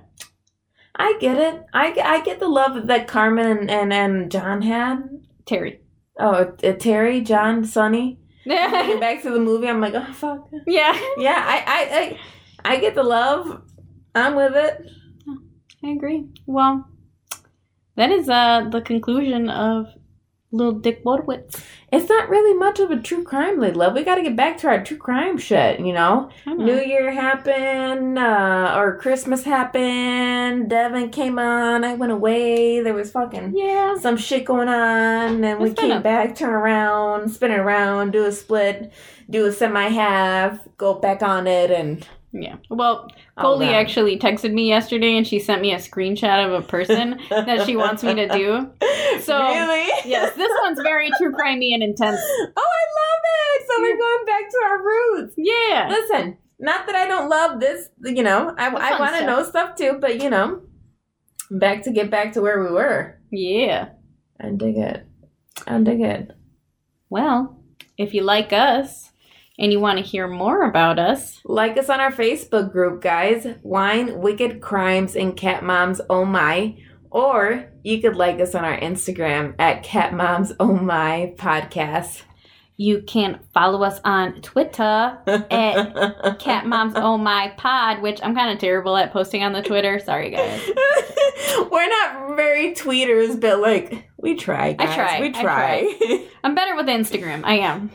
I 0.96 1.18
get 1.20 1.38
it. 1.38 1.64
I, 1.74 1.92
get- 1.92 2.06
I 2.08 2.22
get 2.22 2.40
the 2.40 2.48
love 2.48 2.88
that 2.88 3.08
Carmen 3.08 3.70
and, 3.70 3.92
and 3.92 4.32
John 4.32 4.62
had. 4.62 5.10
Terry. 5.46 5.82
Oh, 6.20 6.32
uh, 6.64 6.74
Terry, 6.74 7.22
John, 7.22 7.66
Sonny. 7.66 8.20
Yeah. 8.46 8.98
back 9.00 9.22
to 9.24 9.30
the 9.32 9.40
movie, 9.40 9.68
I'm 9.68 9.82
like, 9.82 9.94
oh 9.94 10.14
fuck. 10.14 10.48
Yeah, 10.66 10.94
I, 10.96 11.64
I, 11.68 12.00
I 12.00 12.74
I 12.76 12.80
get 12.80 12.96
the 12.96 13.04
love. 13.04 13.62
I'm 14.16 14.36
with 14.36 14.56
it. 14.56 14.90
I 15.84 15.90
agree. 15.90 16.30
Well, 16.46 16.88
that 17.96 18.12
is 18.12 18.30
uh 18.30 18.68
the 18.72 18.82
conclusion 18.82 19.50
of 19.50 19.88
Little 20.52 20.74
Dick 20.74 21.04
Wojtowicz. 21.04 21.62
It's 21.92 22.08
not 22.08 22.30
really 22.30 22.58
much 22.58 22.80
of 22.80 22.90
a 22.90 22.98
true 23.02 23.24
crime 23.24 23.60
lately. 23.60 23.78
love. 23.80 23.94
We 23.96 24.04
got 24.04 24.16
to 24.16 24.24
get 24.24 24.36
back 24.38 24.58
to 24.60 24.68
our 24.68 24.82
true 24.84 24.96
crime 24.98 25.38
shit, 25.38 25.80
you 25.82 25.92
know? 25.92 26.30
Know. 26.46 26.54
New 26.56 26.80
Year 26.80 27.12
happened, 27.12 28.18
uh, 28.18 28.74
or 28.78 28.98
Christmas 28.98 29.44
happened. 29.44 30.70
Devin 30.70 31.10
came 31.10 31.38
on. 31.38 31.84
I 31.84 31.96
went 31.96 32.12
away. 32.14 32.82
There 32.82 32.94
was 32.94 33.12
fucking 33.12 33.54
Yeah. 33.56 33.96
some 33.98 34.16
shit 34.18 34.46
going 34.46 34.70
on. 34.70 35.44
And 35.44 35.60
we 35.60 35.74
came 35.74 36.02
back, 36.02 36.36
turn 36.36 36.54
around, 36.54 37.30
spin 37.30 37.52
it 37.52 37.60
around, 37.60 38.12
do 38.12 38.26
a 38.26 38.32
split, 38.32 38.92
do 39.30 39.46
a 39.46 39.52
semi 39.52 39.90
half, 39.90 40.60
go 40.78 40.94
back 40.94 41.22
on 41.22 41.48
it, 41.48 41.72
and 41.72 42.08
Yeah. 42.32 42.56
Well, 42.70 43.10
Oh, 43.38 43.42
Goldie 43.44 43.66
that. 43.68 43.76
actually 43.76 44.18
texted 44.18 44.52
me 44.52 44.68
yesterday 44.68 45.16
and 45.16 45.26
she 45.28 45.40
sent 45.40 45.62
me 45.62 45.72
a 45.74 45.78
screenshot 45.78 46.46
of 46.46 46.64
a 46.64 46.68
person 46.68 47.20
that 47.30 47.66
she 47.66 47.76
wants 47.76 48.04
me 48.04 48.14
to 48.16 48.28
do. 48.28 48.72
So- 49.24 49.40
really? 49.42 49.88
Yes, 50.06 50.36
this 50.36 50.52
one's 50.62 50.80
very 50.82 51.10
true 51.18 51.32
crimey 51.34 51.74
and 51.74 51.82
intense. 51.84 52.20
Oh, 52.40 52.70
I 52.82 52.84
love 53.00 53.24
it. 53.24 53.68
So 53.68 53.82
we're 53.82 53.98
going 53.98 54.26
back 54.26 54.50
to 54.50 54.58
our 54.68 54.84
roots. 54.84 55.34
Yeah. 55.38 55.88
Listen, 55.90 56.38
not 56.60 56.86
that 56.88 56.96
I 56.96 57.08
don't 57.08 57.28
love 57.30 57.60
this, 57.60 57.90
you 58.04 58.24
know, 58.24 58.54
I, 58.58 58.68
I 58.68 59.00
want 59.00 59.16
to 59.18 59.26
know 59.26 59.44
stuff 59.44 59.76
too, 59.76 59.98
but 60.00 60.22
you 60.22 60.30
know, 60.30 60.62
back 61.52 61.84
to 61.84 61.92
get 61.92 62.10
back 62.10 62.34
to 62.34 62.42
where 62.42 62.64
we 62.64 62.72
were. 62.72 63.20
Yeah. 63.32 63.90
I 64.40 64.52
dig 64.52 64.78
it. 64.78 65.06
I 65.66 65.80
dig 65.82 66.02
it. 66.02 66.32
Well, 67.10 67.60
if 67.98 68.14
you 68.14 68.22
like 68.24 68.54
us 68.54 69.12
and 69.60 69.72
you 69.72 69.80
want 69.80 69.98
to 70.00 70.04
hear 70.06 70.28
more 70.28 70.64
about 70.64 71.00
us, 71.00 71.40
Like 71.46 71.78
us 71.78 71.90
on 71.90 72.00
our 72.00 72.12
Facebook 72.12 72.72
group, 72.72 73.02
guys. 73.02 73.48
Wine, 73.64 74.20
Wicked 74.20 74.62
Crimes, 74.62 75.16
and 75.16 75.36
Cat 75.36 75.64
Moms 75.64 76.00
Oh 76.10 76.26
My. 76.26 76.78
Or 77.10 77.66
you 77.84 78.02
could 78.02 78.16
like 78.16 78.40
us 78.40 78.54
on 78.54 78.66
our 78.66 78.78
Instagram 78.80 79.56
at 79.60 79.82
Cat 79.84 80.14
Moms 80.14 80.52
Oh 80.60 80.74
My 80.76 81.34
Podcast. 81.38 82.24
you 82.80 83.02
can 83.02 83.40
follow 83.56 83.82
us 83.82 84.00
on 84.06 84.40
Twitter 84.42 85.18
at 85.50 86.36
Cat 86.40 86.68
Moms 86.68 86.94
Oh 86.96 87.18
My 87.18 87.54
Pod, 87.58 88.02
which 88.04 88.20
I'm 88.22 88.36
kind 88.36 88.52
of 88.52 88.60
terrible 88.60 88.96
at 88.98 89.12
posting 89.12 89.42
on 89.42 89.54
the 89.54 89.64
Twitter. 89.64 89.98
Sorry, 90.00 90.30
guys. 90.30 90.62
We're 91.72 91.90
not 91.90 92.36
very 92.36 92.74
tweeters, 92.76 93.40
but 93.40 93.60
like 93.60 94.08
we 94.18 94.36
try. 94.36 94.76
I 94.78 94.86
try, 94.94 95.22
We 95.22 95.30
I 95.30 95.42
try. 95.42 96.28
I'm 96.44 96.54
better 96.54 96.76
with 96.76 96.86
Instagram. 96.88 97.42
I 97.46 97.60
am. 97.60 97.90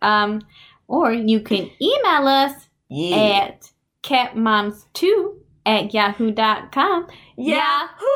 Um, 0.00 0.42
or 0.86 1.12
you 1.12 1.40
can 1.40 1.70
email 1.80 2.28
us 2.28 2.68
yeah. 2.88 3.48
at 3.48 3.70
catmoms2 4.02 5.34
at 5.66 5.94
yahoo.com. 5.94 7.06
Yahoo! 7.36 8.06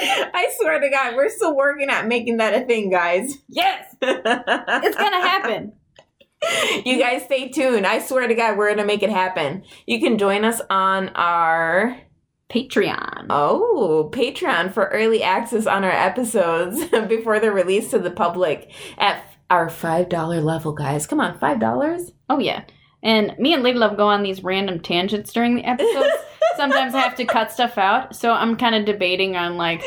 I 0.02 0.52
swear 0.58 0.80
to 0.80 0.88
God, 0.88 1.16
we're 1.16 1.28
still 1.28 1.56
working 1.56 1.88
at 1.90 2.06
making 2.06 2.38
that 2.38 2.54
a 2.54 2.64
thing, 2.66 2.90
guys. 2.90 3.38
Yes, 3.48 3.94
it's 4.00 4.96
gonna 4.96 5.20
happen. 5.20 5.72
You 6.86 6.98
guys 6.98 7.24
stay 7.24 7.50
tuned. 7.50 7.86
I 7.86 7.98
swear 7.98 8.26
to 8.26 8.34
God, 8.34 8.56
we're 8.56 8.70
gonna 8.70 8.86
make 8.86 9.02
it 9.02 9.10
happen. 9.10 9.62
You 9.86 10.00
can 10.00 10.16
join 10.16 10.42
us 10.46 10.62
on 10.70 11.10
our 11.10 12.00
Patreon. 12.48 13.26
oh 13.28 14.10
Patreon 14.10 14.72
for 14.72 14.86
early 14.86 15.22
access 15.22 15.66
on 15.66 15.84
our 15.84 15.90
episodes 15.90 16.82
before 17.08 17.40
they're 17.40 17.52
released 17.52 17.90
to 17.90 17.98
the 17.98 18.10
public 18.10 18.72
at 18.96 19.22
our 19.50 19.68
five 19.68 20.08
dollar 20.08 20.40
level, 20.40 20.72
guys. 20.72 21.06
Come 21.06 21.20
on, 21.20 21.38
five 21.38 21.60
dollars. 21.60 22.12
Oh 22.28 22.38
yeah. 22.38 22.64
And 23.02 23.34
me 23.38 23.54
and 23.54 23.62
Lady 23.62 23.78
Love 23.78 23.96
go 23.96 24.08
on 24.08 24.22
these 24.22 24.44
random 24.44 24.80
tangents 24.80 25.32
during 25.32 25.56
the 25.56 25.64
episodes. 25.64 26.08
Sometimes 26.56 26.94
I 26.94 27.00
have 27.00 27.14
to 27.16 27.24
cut 27.24 27.50
stuff 27.50 27.78
out, 27.78 28.14
so 28.14 28.32
I'm 28.32 28.56
kind 28.56 28.74
of 28.74 28.84
debating 28.84 29.36
on 29.36 29.56
like 29.56 29.82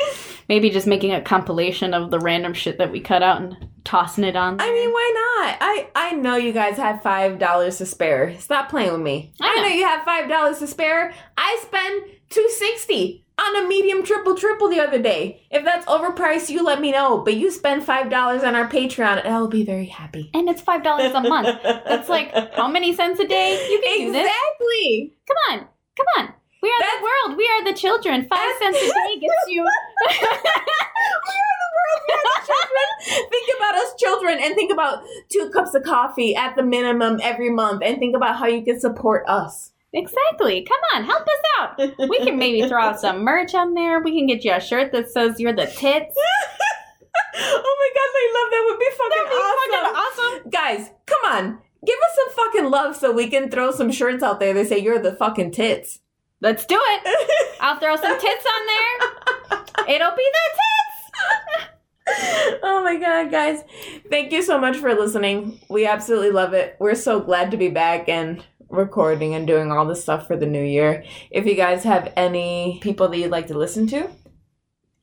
maybe 0.48 0.70
just 0.70 0.86
making 0.86 1.12
a 1.12 1.20
compilation 1.22 1.94
of 1.94 2.10
the 2.10 2.18
random 2.18 2.52
shit 2.54 2.78
that 2.78 2.90
we 2.90 3.00
cut 3.00 3.22
out 3.22 3.40
and 3.40 3.68
tossing 3.84 4.24
it 4.24 4.34
on. 4.34 4.60
I 4.60 4.72
mean, 4.72 4.90
why 4.90 5.12
not? 5.14 5.56
I 5.60 5.88
I 5.94 6.12
know 6.12 6.36
you 6.36 6.52
guys 6.52 6.76
have 6.76 7.02
five 7.02 7.38
dollars 7.38 7.78
to 7.78 7.86
spare. 7.86 8.38
Stop 8.40 8.68
playing 8.68 8.92
with 8.92 9.02
me. 9.02 9.32
I 9.40 9.52
I 9.52 9.56
know, 9.56 9.68
know. 9.68 9.74
you 9.74 9.84
have 9.84 10.04
five 10.04 10.28
dollars 10.28 10.58
to 10.58 10.66
spare. 10.66 11.12
I 11.36 11.58
spend 11.62 12.04
two 12.30 12.48
sixty 12.50 13.23
on 13.36 13.64
a 13.64 13.68
medium 13.68 14.04
triple 14.04 14.34
triple 14.36 14.68
the 14.68 14.80
other 14.80 15.00
day. 15.02 15.42
If 15.50 15.64
that's 15.64 15.84
overpriced, 15.86 16.50
you 16.50 16.62
let 16.64 16.80
me 16.80 16.92
know. 16.92 17.18
But 17.18 17.34
you 17.36 17.50
spend 17.50 17.84
five 17.84 18.08
dollars 18.10 18.42
on 18.44 18.54
our 18.54 18.68
Patreon, 18.68 19.24
and 19.24 19.34
I'll 19.34 19.48
be 19.48 19.64
very 19.64 19.86
happy. 19.86 20.30
and 20.34 20.48
it's 20.48 20.62
five 20.62 20.82
dollars 20.82 21.12
a 21.14 21.20
month. 21.20 21.48
That's 21.62 22.08
like 22.08 22.32
how 22.54 22.68
many 22.68 22.94
cents 22.94 23.18
a 23.20 23.26
day? 23.26 23.66
You 23.70 23.80
can 23.82 24.06
do 24.06 24.12
this. 24.12 24.26
exactly. 24.26 25.14
Come 25.26 25.36
on, 25.50 25.66
come 25.96 26.06
on. 26.18 26.34
We 26.62 26.70
are 26.70 26.80
That's- 26.80 26.98
the 26.98 27.04
world. 27.04 27.36
We 27.36 27.44
are 27.52 27.64
the 27.64 27.74
children. 27.78 28.26
Five 28.28 28.54
cents 28.58 28.78
a 28.78 28.86
day 28.86 29.18
gets 29.20 29.44
you. 29.48 29.62
we 29.62 30.14
are 30.16 31.58
the 31.60 31.70
world. 31.76 32.00
We 32.08 32.14
are 32.14 32.22
the 32.24 32.46
children. 32.46 33.28
think 33.30 33.48
about 33.58 33.74
us 33.74 33.94
children, 33.98 34.38
and 34.40 34.54
think 34.54 34.72
about 34.72 35.02
two 35.28 35.50
cups 35.52 35.74
of 35.74 35.82
coffee 35.82 36.34
at 36.34 36.56
the 36.56 36.62
minimum 36.62 37.20
every 37.22 37.50
month, 37.50 37.82
and 37.84 37.98
think 37.98 38.16
about 38.16 38.36
how 38.36 38.46
you 38.46 38.62
can 38.64 38.80
support 38.80 39.24
us. 39.28 39.72
Exactly. 39.94 40.62
Come 40.62 40.80
on, 40.94 41.04
help 41.04 41.22
us 41.22 41.28
out. 41.58 42.08
We 42.08 42.18
can 42.18 42.38
maybe 42.38 42.68
throw 42.68 42.82
out 42.82 43.00
some 43.00 43.22
merch 43.22 43.54
on 43.54 43.74
there. 43.74 44.00
We 44.00 44.16
can 44.16 44.26
get 44.26 44.44
you 44.44 44.52
a 44.52 44.60
shirt 44.60 44.92
that 44.92 45.10
says 45.10 45.40
you're 45.40 45.54
the 45.54 45.66
tits. 45.66 46.16
oh 47.36 47.76
my 47.78 47.90
god, 47.94 48.10
I 48.14 48.26
love 48.34 48.50
that 48.50 48.62
would 48.66 48.78
be 48.78 48.90
fucking 49.00 49.28
awesome. 49.72 49.96
awesome. 49.96 50.50
Guys, 50.50 50.90
come 51.06 51.32
on. 51.32 51.58
Give 51.86 51.98
us 51.98 52.16
some 52.16 52.44
fucking 52.44 52.70
love 52.70 52.96
so 52.96 53.12
we 53.12 53.28
can 53.28 53.50
throw 53.50 53.70
some 53.70 53.90
shirts 53.90 54.22
out 54.22 54.40
there 54.40 54.54
that 54.54 54.68
say 54.68 54.78
you're 54.78 54.98
the 54.98 55.14
fucking 55.14 55.52
tits. 55.52 56.00
Let's 56.40 56.64
do 56.66 56.78
it. 56.78 57.56
I'll 57.60 57.78
throw 57.78 57.96
some 57.96 58.20
tits 58.20 58.46
on 58.46 58.66
there. 58.66 59.96
It'll 59.96 60.16
be 60.16 60.30
the 60.32 60.50
tits. 60.54 61.70
oh 62.62 62.82
my 62.82 62.96
god, 62.96 63.30
guys. 63.30 63.62
Thank 64.10 64.32
you 64.32 64.42
so 64.42 64.58
much 64.58 64.76
for 64.76 64.94
listening. 64.94 65.60
We 65.68 65.86
absolutely 65.86 66.30
love 66.30 66.52
it. 66.52 66.76
We're 66.78 66.94
so 66.94 67.20
glad 67.20 67.50
to 67.50 67.56
be 67.56 67.68
back 67.68 68.08
and 68.08 68.44
recording 68.74 69.34
and 69.34 69.46
doing 69.46 69.70
all 69.72 69.86
this 69.86 70.02
stuff 70.02 70.26
for 70.26 70.36
the 70.36 70.46
new 70.46 70.62
year. 70.62 71.04
If 71.30 71.46
you 71.46 71.54
guys 71.54 71.84
have 71.84 72.12
any 72.16 72.78
people 72.82 73.08
that 73.08 73.18
you'd 73.18 73.30
like 73.30 73.46
to 73.48 73.58
listen 73.58 73.86
to, 73.88 74.10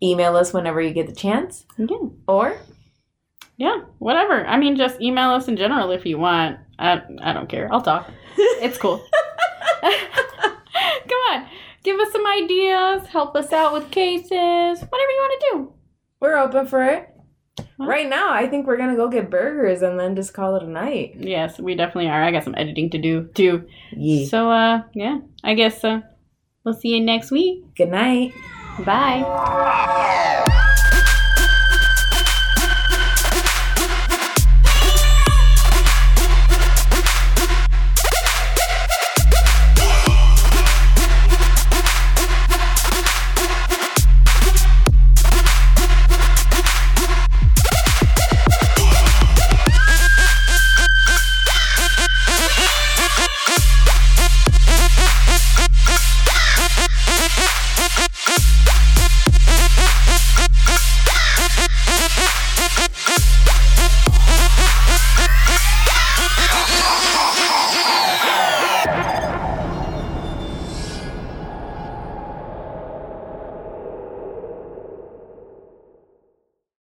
email 0.04 0.36
us 0.36 0.54
whenever 0.54 0.82
you 0.82 0.92
get 0.94 1.08
the 1.08 1.16
chance. 1.16 1.66
Yeah. 1.78 1.98
Or 2.28 2.58
Yeah, 3.58 3.82
whatever. 4.00 4.46
I 4.46 4.58
mean, 4.58 4.76
just 4.76 5.00
email 5.02 5.30
us 5.32 5.48
in 5.48 5.58
general 5.58 5.92
if 5.92 6.06
you 6.06 6.18
want. 6.18 6.58
I, 6.80 7.02
I 7.22 7.34
don't 7.34 7.48
care. 7.50 7.72
I'll 7.72 7.82
talk. 7.82 8.10
It's 8.38 8.78
cool. 8.78 9.04
Come 9.82 11.20
on. 11.32 11.48
Give 11.84 12.00
us 12.00 12.12
some 12.12 12.26
ideas. 12.28 13.08
Help 13.08 13.36
us 13.36 13.52
out 13.52 13.74
with 13.74 13.92
cases. 13.92 14.30
Whatever 14.30 15.12
you 15.12 15.20
want 15.20 15.42
to 15.42 15.48
do. 15.52 15.74
we're 16.20 16.38
open 16.38 16.68
for 16.68 16.84
it. 16.84 17.11
Right 17.78 18.10
now, 18.10 18.32
I 18.32 18.48
think 18.48 18.68
we're 18.68 18.78
gonna 18.78 18.96
go 18.96 19.10
get 19.10 19.30
burgers 19.30 19.82
and 19.82 20.00
then 20.00 20.16
just 20.16 20.34
call 20.34 20.56
it 20.56 20.64
a 20.64 20.68
night. 20.68 21.16
Yes, 21.18 21.60
we 21.60 21.76
definitely 21.76 22.10
are. 22.10 22.24
I 22.24 22.32
got 22.32 22.44
some 22.44 22.56
editing 22.56 22.90
to 22.92 22.98
do 22.98 23.30
too. 23.34 23.68
Yeah. 23.92 24.28
So, 24.28 24.50
uh, 24.52 24.84
yeah. 24.94 25.20
I 25.44 25.54
guess 25.54 25.84
uh, 25.84 26.02
we'll 26.64 26.74
see 26.74 26.90
you 26.90 27.02
next 27.02 27.32
week. 27.32 27.64
Good 27.76 27.90
night. 27.90 28.34
Bye. 28.86 30.58